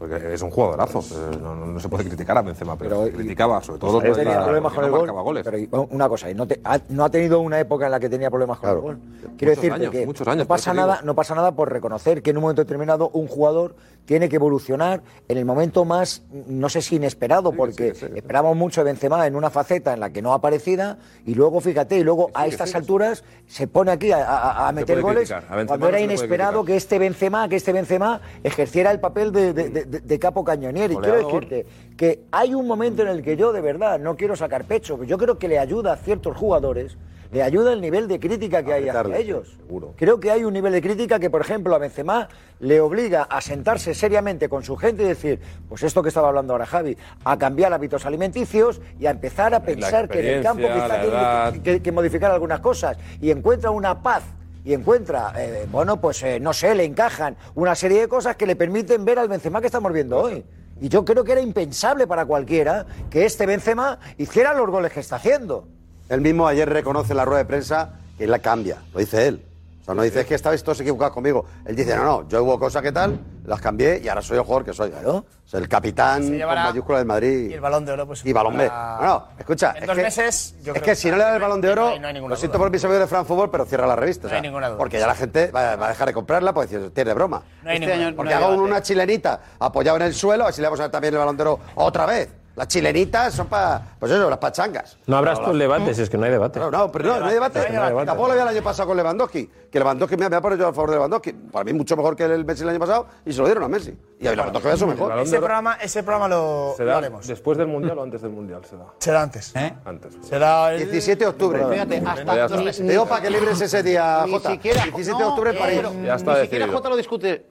Porque 0.00 0.32
es 0.32 0.40
un 0.40 0.50
jugadorazo. 0.50 1.04
No, 1.42 1.54
no- 1.54 1.66
no 1.66 1.78
se 1.78 1.86
puede 1.90 2.04
criticar 2.06 2.36
a 2.38 2.40
Benzema, 2.40 2.74
pero, 2.74 3.04
se 3.04 3.12
criticaba, 3.12 3.62
sobre 3.62 3.78
todo 3.80 4.00
Él 4.00 4.14
tenía 4.14 4.42
problemas 4.42 4.72
con 4.72 4.84
el 4.86 4.90
gol. 4.90 5.10
goles. 5.10 5.44
Pero 5.44 5.86
una 5.90 6.08
cosa, 6.08 6.30
y 6.30 6.34
no, 6.34 6.46
te- 6.46 6.58
ha, 6.64 6.80
no 6.88 7.04
ha 7.04 7.10
tenido 7.10 7.40
una 7.40 7.60
época 7.60 7.84
en 7.84 7.90
la 7.92 8.00
que 8.00 8.08
tenía 8.08 8.30
problemas 8.30 8.58
con 8.58 8.70
el 8.70 8.76
gol. 8.78 8.98
Quiero 9.36 9.52
Muchos 9.52 9.56
decirte 9.56 9.74
años, 9.74 9.90
que 9.90 10.06
muchos 10.06 10.26
años, 10.26 10.44
no, 10.44 10.48
pasa 10.48 10.72
nada, 10.72 11.00
no 11.04 11.14
pasa 11.14 11.34
nada 11.34 11.52
por 11.52 11.70
reconocer 11.70 12.22
que 12.22 12.30
en 12.30 12.38
un 12.38 12.42
momento 12.44 12.62
determinado 12.62 13.10
un 13.10 13.26
jugador 13.28 13.76
tiene 14.06 14.30
que 14.30 14.36
evolucionar 14.36 15.02
en 15.28 15.36
el 15.36 15.44
momento 15.44 15.84
más, 15.84 16.22
no 16.48 16.70
sé 16.70 16.80
si 16.80 16.96
inesperado, 16.96 17.52
porque 17.52 17.88
esperamos 18.16 18.56
mucho 18.56 18.80
de 18.80 18.86
Benzema 18.86 19.26
en 19.26 19.36
una 19.36 19.50
faceta 19.50 19.92
en 19.92 20.00
la 20.00 20.08
que 20.10 20.22
no 20.22 20.32
aparecida 20.32 20.96
y 21.26 21.34
luego, 21.34 21.60
fíjate, 21.60 21.98
y 21.98 22.04
luego 22.04 22.30
a 22.32 22.46
estas 22.46 22.74
alturas 22.74 23.22
se 23.46 23.66
pone 23.68 23.92
aquí 23.92 24.12
a, 24.12 24.24
a- 24.26 24.64
a 24.64 24.68
Se 24.68 24.74
meter 24.74 25.02
goles. 25.02 25.30
A 25.30 25.42
cuando 25.66 25.88
era 25.88 26.00
inesperado 26.00 26.64
que 26.64 26.74
este 26.76 26.98
Benzema, 26.98 27.48
que 27.50 27.56
este 27.56 27.74
Benzema 27.74 28.22
ejerciera 28.42 28.90
el 28.90 28.98
papel 28.98 29.30
de, 29.32 29.52
de- 29.52 29.68
de- 29.68 29.84
de 29.90 30.18
capo 30.18 30.44
cañonier. 30.44 30.90
Y 30.92 30.94
quiero 30.96 31.18
decirte 31.40 31.66
que 31.96 32.22
hay 32.30 32.54
un 32.54 32.66
momento 32.66 33.02
en 33.02 33.08
el 33.08 33.22
que 33.22 33.36
yo 33.36 33.52
de 33.52 33.60
verdad 33.60 33.98
no 33.98 34.16
quiero 34.16 34.36
sacar 34.36 34.64
pecho, 34.64 35.02
yo 35.04 35.18
creo 35.18 35.38
que 35.38 35.48
le 35.48 35.58
ayuda 35.58 35.92
a 35.92 35.96
ciertos 35.96 36.36
jugadores, 36.36 36.96
le 37.32 37.44
ayuda 37.44 37.72
el 37.72 37.80
nivel 37.80 38.08
de 38.08 38.18
crítica 38.18 38.64
que 38.64 38.72
hay 38.72 38.82
hacia 38.88 39.02
ellos. 39.18 39.56
Creo 39.96 40.18
que 40.18 40.32
hay 40.32 40.42
un 40.42 40.52
nivel 40.52 40.72
de 40.72 40.82
crítica 40.82 41.20
que, 41.20 41.30
por 41.30 41.40
ejemplo, 41.40 41.72
a 41.74 41.78
Benzema 41.78 42.28
le 42.58 42.80
obliga 42.80 43.22
a 43.22 43.40
sentarse 43.40 43.94
seriamente 43.94 44.48
con 44.48 44.64
su 44.64 44.76
gente 44.76 45.04
y 45.04 45.06
decir, 45.06 45.38
pues 45.68 45.84
esto 45.84 46.02
que 46.02 46.08
estaba 46.08 46.28
hablando 46.28 46.54
ahora 46.54 46.66
Javi, 46.66 46.96
a 47.24 47.38
cambiar 47.38 47.72
hábitos 47.72 48.04
alimenticios 48.04 48.80
y 48.98 49.06
a 49.06 49.10
empezar 49.12 49.54
a 49.54 49.62
pensar 49.62 50.08
que 50.08 50.18
en 50.18 50.26
el 50.26 50.42
campo 50.42 50.62
quizá 50.74 51.00
tiene 51.02 51.62
que, 51.62 51.72
que- 51.74 51.82
que 51.82 51.92
modificar 51.92 52.32
algunas 52.32 52.58
cosas 52.60 52.96
y 53.20 53.30
encuentra 53.30 53.70
una 53.70 54.02
paz 54.02 54.24
y 54.64 54.74
encuentra, 54.74 55.32
eh, 55.36 55.66
bueno, 55.70 56.00
pues 56.00 56.22
eh, 56.22 56.38
no 56.40 56.52
sé, 56.52 56.74
le 56.74 56.84
encajan 56.84 57.36
una 57.54 57.74
serie 57.74 58.00
de 58.00 58.08
cosas 58.08 58.36
que 58.36 58.46
le 58.46 58.56
permiten 58.56 59.04
ver 59.04 59.18
al 59.18 59.28
Benzema 59.28 59.60
que 59.60 59.66
estamos 59.66 59.92
viendo 59.92 60.18
hoy. 60.18 60.44
Y 60.80 60.88
yo 60.88 61.04
creo 61.04 61.24
que 61.24 61.32
era 61.32 61.40
impensable 61.40 62.06
para 62.06 62.24
cualquiera 62.24 62.86
que 63.10 63.26
este 63.26 63.46
Benzema 63.46 63.98
hiciera 64.16 64.54
los 64.54 64.68
goles 64.70 64.92
que 64.92 65.00
está 65.00 65.16
haciendo. 65.16 65.68
Él 66.08 66.20
mismo 66.20 66.46
ayer 66.46 66.68
reconoce 66.68 67.12
en 67.12 67.18
la 67.18 67.24
rueda 67.24 67.38
de 67.38 67.44
prensa 67.44 68.00
que 68.18 68.26
la 68.26 68.38
cambia, 68.38 68.82
lo 68.92 69.00
dice 69.00 69.28
él. 69.28 69.49
Sea, 69.90 69.94
no 69.96 70.02
dices 70.02 70.24
que 70.26 70.34
estabais 70.36 70.62
todos 70.62 70.80
equivocados 70.80 71.12
conmigo. 71.12 71.44
Él 71.64 71.74
dice, 71.74 71.96
no, 71.96 72.04
no, 72.04 72.28
yo 72.28 72.44
hubo 72.44 72.58
cosas 72.58 72.80
que 72.82 72.92
tal, 72.92 73.18
las 73.44 73.60
cambié 73.60 73.98
y 74.02 74.08
ahora 74.08 74.22
soy 74.22 74.36
el 74.38 74.44
jugador 74.44 74.64
que 74.64 74.72
soy. 74.72 74.90
Claro. 74.90 75.16
O 75.16 75.48
sea, 75.50 75.58
el 75.58 75.68
capitán 75.68 76.22
Se 76.22 76.28
con 76.28 76.38
llevará- 76.38 76.64
mayúscula 76.64 76.98
del 76.98 77.06
Madrid. 77.08 77.50
Y 77.50 77.54
el 77.54 77.60
balón 77.60 77.84
de 77.84 77.92
oro, 77.92 78.06
pues. 78.06 78.24
Y 78.24 78.32
balón 78.32 78.56
B. 78.56 78.68
para- 78.68 78.98
No, 79.00 79.06
no, 79.06 79.28
escucha. 79.38 79.70
En 79.76 79.82
es 79.82 79.86
dos 79.88 79.96
que, 79.96 80.02
meses, 80.02 80.54
yo 80.62 80.72
es 80.72 80.72
creo 80.74 80.84
que 80.84 80.94
si 80.94 81.10
no 81.10 81.16
le 81.16 81.24
dan 81.24 81.34
el 81.34 81.40
balón 81.42 81.60
de 81.60 81.70
oro, 81.70 81.82
no 81.82 81.88
hay- 81.88 81.98
no 81.98 82.06
hay 82.06 82.14
ninguna 82.14 82.34
lo 82.34 82.36
siento 82.38 82.56
duda. 82.58 82.64
por 82.66 82.70
mis 82.72 82.84
amigos 82.84 83.00
de 83.00 83.06
Fran 83.08 83.26
Fútbol, 83.26 83.50
pero 83.50 83.64
cierra 83.64 83.86
la 83.86 83.96
revista. 83.96 84.22
No 84.22 84.26
o 84.26 84.30
sea, 84.30 84.36
hay 84.38 84.42
ninguna 84.42 84.68
duda. 84.68 84.78
Porque 84.78 84.98
ya 85.00 85.06
la 85.08 85.14
gente 85.16 85.50
va, 85.50 85.74
va 85.76 85.86
a 85.86 85.88
dejar 85.88 86.06
de 86.06 86.14
comprarla, 86.14 86.52
pues 86.54 86.70
dice, 86.70 86.90
tiene 86.90 87.12
broma. 87.14 87.42
No 87.62 87.70
hay 87.70 87.76
Este 87.76 87.86
ninguna- 87.86 88.00
año, 88.06 88.10
no 88.12 88.16
porque 88.16 88.34
hay 88.34 88.42
hago 88.42 88.52
debate. 88.52 88.68
una 88.70 88.82
chilenita 88.82 89.40
apoyado 89.58 89.96
en 89.96 90.02
el 90.04 90.14
suelo, 90.14 90.46
así 90.46 90.60
le 90.60 90.68
vamos 90.68 90.80
a 90.80 90.84
dar 90.84 90.90
también 90.92 91.14
el 91.14 91.18
balón 91.18 91.36
de 91.36 91.42
oro 91.42 91.58
otra 91.74 92.06
vez. 92.06 92.28
Las 92.56 92.68
chilenitas 92.68 93.32
son 93.32 93.46
para, 93.46 93.80
pues 93.98 94.12
eso, 94.12 94.28
las 94.28 94.38
pachangas. 94.38 94.98
No 95.06 95.16
habrá 95.16 95.30
Pero 95.32 95.42
estos 95.42 95.56
la- 95.56 95.62
debates, 95.62 95.98
es 95.98 96.10
que 96.10 96.18
no 96.18 96.24
hay 96.24 96.30
debate. 96.32 96.58
No, 96.60 96.70
no, 96.70 96.90
pero 96.92 97.08
no, 97.08 97.20
no 97.20 97.26
hay 97.26 97.34
debate. 97.34 97.58
No 97.72 97.82
hay 97.82 97.88
debate. 97.88 98.06
Tampoco 98.06 98.26
lo 98.28 98.32
había 98.32 98.42
el 98.42 98.48
año 98.56 98.62
pasado 98.62 98.88
con 98.88 98.96
Lewandowski. 98.96 99.50
Que 99.70 99.78
Lewandowski 99.78 100.16
me 100.16 100.26
ha 100.26 100.40
puesto 100.40 100.56
yo 100.58 100.68
a 100.68 100.72
favor 100.72 100.90
de 100.90 100.96
Lewandowski. 100.96 101.32
Para 101.32 101.64
mí 101.64 101.72
mucho 101.72 101.96
mejor 101.96 102.16
que 102.16 102.24
el 102.24 102.44
Messi 102.44 102.62
el 102.64 102.70
año 102.70 102.80
pasado 102.80 103.06
y 103.24 103.32
se 103.32 103.38
lo 103.38 103.46
dieron 103.46 103.64
a 103.64 103.68
Messi. 103.68 103.96
Y 104.18 104.26
a 104.26 104.34
Lewandowski 104.34 104.68
a 104.68 104.76
su 104.76 104.86
mejor. 104.86 105.18
Ese 105.20 105.38
programa, 105.38 105.74
ese 105.80 106.02
programa 106.02 106.28
lo, 106.28 106.74
¿Se 106.76 106.84
lo 106.84 106.96
haremos. 106.96 107.26
después 107.26 107.56
del 107.56 107.68
Mundial 107.68 107.96
o 107.98 108.02
antes 108.02 108.20
del 108.20 108.32
Mundial? 108.32 108.62
Se 108.68 108.76
da. 108.76 108.86
Será 108.98 109.22
antes. 109.22 109.54
Antes. 109.84 110.16
Será 110.28 110.72
el 110.74 110.80
17 110.90 111.24
de 111.24 111.30
octubre. 111.30 111.64
Fíjate, 111.70 112.02
hasta. 112.04 112.48
Te 112.72 112.82
digo 112.82 113.06
para 113.06 113.22
que 113.22 113.30
libres 113.30 113.60
ese 113.60 113.82
día, 113.82 114.22
Ni 114.26 114.32
Jota. 114.32 114.50
siquiera- 114.50 114.82
17 114.84 115.16
de 115.16 115.24
no, 115.24 115.30
octubre 115.30 115.50
en 115.50 115.58
París. 115.58 115.76
pero 115.78 115.92
Ya 116.04 116.14
está 116.16 116.34
Ni 116.34 116.40
siquiera 116.42 116.66
decidido. 116.66 116.72
Jota 116.76 116.88
lo 116.90 116.96
discute. 116.96 117.46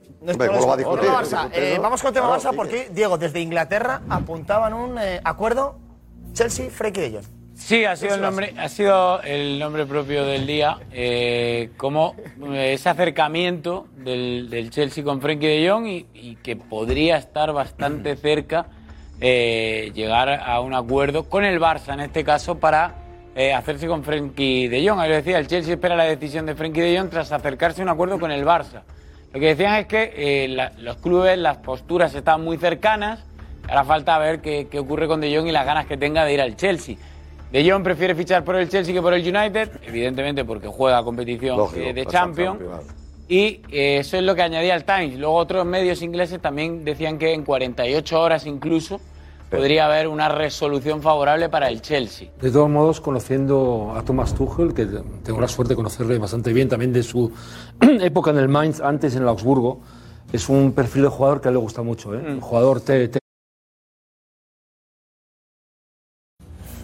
Eh, 1.52 1.78
vamos 1.80 2.02
con 2.02 2.12
tema 2.12 2.36
Barça 2.36 2.54
porque, 2.54 2.90
Diego, 2.92 3.16
desde 3.16 3.40
Inglaterra 3.40 4.02
apuntaban 4.08 4.74
un 4.74 4.89
eh, 4.98 5.20
acuerdo 5.24 5.78
Chelsea-Frenkie 6.32 7.00
de 7.00 7.10
Jong. 7.12 7.24
Sí, 7.54 7.84
ha 7.84 7.94
sido 7.94 8.14
el 8.14 8.22
nombre, 8.22 8.54
ha 8.56 8.68
sido 8.70 9.20
el 9.22 9.58
nombre 9.58 9.84
propio 9.84 10.24
del 10.24 10.46
día, 10.46 10.78
eh, 10.92 11.70
como 11.76 12.14
eh, 12.54 12.72
ese 12.72 12.88
acercamiento 12.88 13.86
del, 13.98 14.48
del 14.48 14.70
Chelsea 14.70 15.04
con 15.04 15.20
Frenkie 15.20 15.46
de 15.46 15.68
Jong 15.68 15.86
y, 15.86 16.06
y 16.14 16.36
que 16.36 16.56
podría 16.56 17.18
estar 17.18 17.52
bastante 17.52 18.16
cerca 18.16 18.66
eh, 19.20 19.90
llegar 19.94 20.30
a 20.30 20.60
un 20.60 20.72
acuerdo 20.74 21.24
con 21.28 21.44
el 21.44 21.60
Barça 21.60 21.92
en 21.92 22.00
este 22.00 22.24
caso 22.24 22.58
para 22.58 22.94
eh, 23.34 23.52
hacerse 23.52 23.86
con 23.86 24.04
Frenkie 24.04 24.68
de 24.68 24.88
Jong. 24.88 24.98
Ahí 24.98 25.10
lo 25.10 25.16
decía, 25.16 25.38
el 25.38 25.46
Chelsea 25.46 25.74
espera 25.74 25.94
la 25.96 26.04
decisión 26.04 26.46
de 26.46 26.54
Frenkie 26.54 26.80
de 26.80 26.98
Jong 26.98 27.10
tras 27.10 27.30
acercarse 27.30 27.82
a 27.82 27.84
un 27.84 27.90
acuerdo 27.90 28.18
con 28.18 28.30
el 28.30 28.44
Barça. 28.46 28.82
Lo 29.34 29.38
que 29.38 29.48
decían 29.54 29.74
es 29.74 29.86
que 29.86 30.48
la- 30.48 30.72
los 30.78 30.96
clubes, 30.96 31.36
las 31.36 31.58
posturas 31.58 32.14
están 32.14 32.42
muy 32.42 32.56
cercanas. 32.56 33.20
Ahora 33.70 33.84
falta 33.84 34.18
ver 34.18 34.40
qué, 34.42 34.66
qué 34.70 34.78
ocurre 34.78 35.06
con 35.06 35.20
De 35.20 35.34
Jong 35.34 35.46
y 35.46 35.52
las 35.52 35.64
ganas 35.64 35.86
que 35.86 35.96
tenga 35.96 36.24
de 36.24 36.34
ir 36.34 36.40
al 36.40 36.56
Chelsea. 36.56 36.96
De 37.52 37.68
Jong 37.70 37.82
prefiere 37.82 38.14
fichar 38.14 38.44
por 38.44 38.56
el 38.56 38.68
Chelsea 38.68 38.92
que 38.92 39.00
por 39.00 39.14
el 39.14 39.22
United, 39.22 39.70
evidentemente 39.86 40.44
porque 40.44 40.68
juega 40.68 41.02
competición 41.02 41.56
Lógico, 41.56 41.80
eh, 41.80 41.92
de 41.92 42.06
Champions. 42.06 42.58
Y 43.28 43.62
eh, 43.70 43.98
eso 43.98 44.16
es 44.16 44.24
lo 44.24 44.34
que 44.34 44.42
añadía 44.42 44.74
el 44.74 44.84
Times. 44.84 45.18
Luego 45.18 45.36
otros 45.36 45.64
medios 45.64 46.02
ingleses 46.02 46.40
también 46.40 46.84
decían 46.84 47.16
que 47.18 47.32
en 47.32 47.44
48 47.44 48.20
horas 48.20 48.44
incluso 48.46 49.00
podría 49.48 49.86
haber 49.86 50.08
una 50.08 50.28
resolución 50.28 51.00
favorable 51.02 51.48
para 51.48 51.68
el 51.68 51.80
Chelsea. 51.80 52.28
De 52.40 52.50
todos 52.50 52.68
modos, 52.68 53.00
conociendo 53.00 53.92
a 53.96 54.02
Thomas 54.02 54.34
Tuchel, 54.34 54.74
que 54.74 54.86
tengo 55.24 55.40
la 55.40 55.48
suerte 55.48 55.70
de 55.72 55.76
conocerle 55.76 56.18
bastante 56.18 56.52
bien, 56.52 56.68
también 56.68 56.92
de 56.92 57.02
su 57.04 57.32
época 58.00 58.30
en 58.32 58.38
el 58.38 58.48
Mainz, 58.48 58.80
antes 58.80 59.14
en 59.16 59.22
el 59.22 59.28
Augsburgo, 59.28 59.80
es 60.32 60.48
un 60.48 60.72
perfil 60.72 61.02
de 61.02 61.08
jugador 61.08 61.40
que 61.40 61.48
a 61.48 61.50
él 61.50 61.54
le 61.54 61.60
gusta 61.60 61.82
mucho. 61.82 62.14
¿eh? 62.14 62.18
Un 62.18 62.40
jugador 62.40 62.80
te- 62.80 63.08
te- 63.08 63.19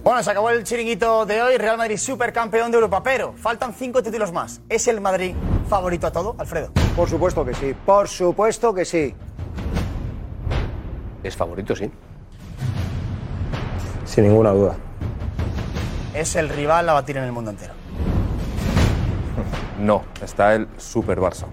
Bueno, 0.06 0.22
se 0.22 0.30
acabó 0.30 0.50
el 0.50 0.62
chiringuito 0.62 1.26
de 1.26 1.42
hoy. 1.42 1.56
Real 1.56 1.76
Madrid 1.76 1.96
supercampeón 1.96 2.70
de 2.70 2.76
Europa, 2.76 3.02
pero 3.02 3.32
faltan 3.32 3.74
cinco 3.74 4.04
títulos 4.04 4.30
más. 4.30 4.60
¿Es 4.68 4.86
el 4.86 5.00
Madrid 5.00 5.34
favorito 5.68 6.06
a 6.06 6.12
todo, 6.12 6.36
Alfredo? 6.38 6.70
Por 6.94 7.10
supuesto 7.10 7.44
que 7.44 7.52
sí, 7.54 7.74
por 7.84 8.06
supuesto 8.06 8.72
que 8.72 8.84
sí. 8.84 9.12
Es 11.24 11.34
favorito, 11.34 11.74
sí. 11.74 11.90
Sin 14.04 14.28
ninguna 14.28 14.52
duda. 14.52 14.76
Es 16.14 16.36
el 16.36 16.50
rival 16.50 16.88
a 16.88 16.92
batir 16.92 17.16
en 17.16 17.24
el 17.24 17.32
mundo 17.32 17.50
entero. 17.50 17.74
No, 19.80 20.04
está 20.22 20.54
el 20.54 20.68
Super 20.76 21.18
Barça. 21.18 21.46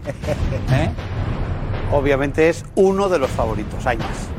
Obviamente 1.91 2.49
es 2.49 2.63
uno 2.75 3.09
de 3.09 3.17
los 3.17 3.31
favoritos, 3.31 3.83
hay 3.87 3.97
más. 3.97 4.29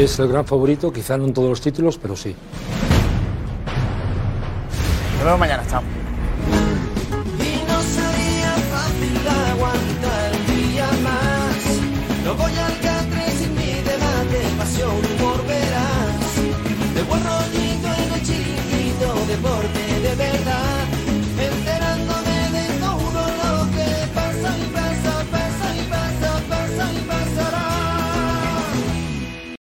Es 0.00 0.18
el 0.18 0.28
gran 0.28 0.46
favorito, 0.46 0.90
quizá 0.90 1.18
no 1.18 1.26
en 1.26 1.34
todos 1.34 1.50
los 1.50 1.60
títulos, 1.60 1.98
pero 1.98 2.16
sí. 2.16 2.34
Nos 5.16 5.24
vemos 5.26 5.38
mañana, 5.38 5.62
chao. 5.68 5.82
No 12.24 12.34
voy 12.34 12.52
al 12.52 12.80
catre 12.80 13.30
sin 13.38 13.54
mi 13.54 13.72
debate, 13.82 14.38
pasión 14.56 14.90
y 15.02 15.20
humor 15.20 15.46
verás. 15.46 16.34
De 16.94 17.02
buen 17.02 17.22
rollito 17.22 17.88
en 18.02 18.12
el 18.14 18.22
chiquito 18.22 19.14
deporte. 19.28 19.89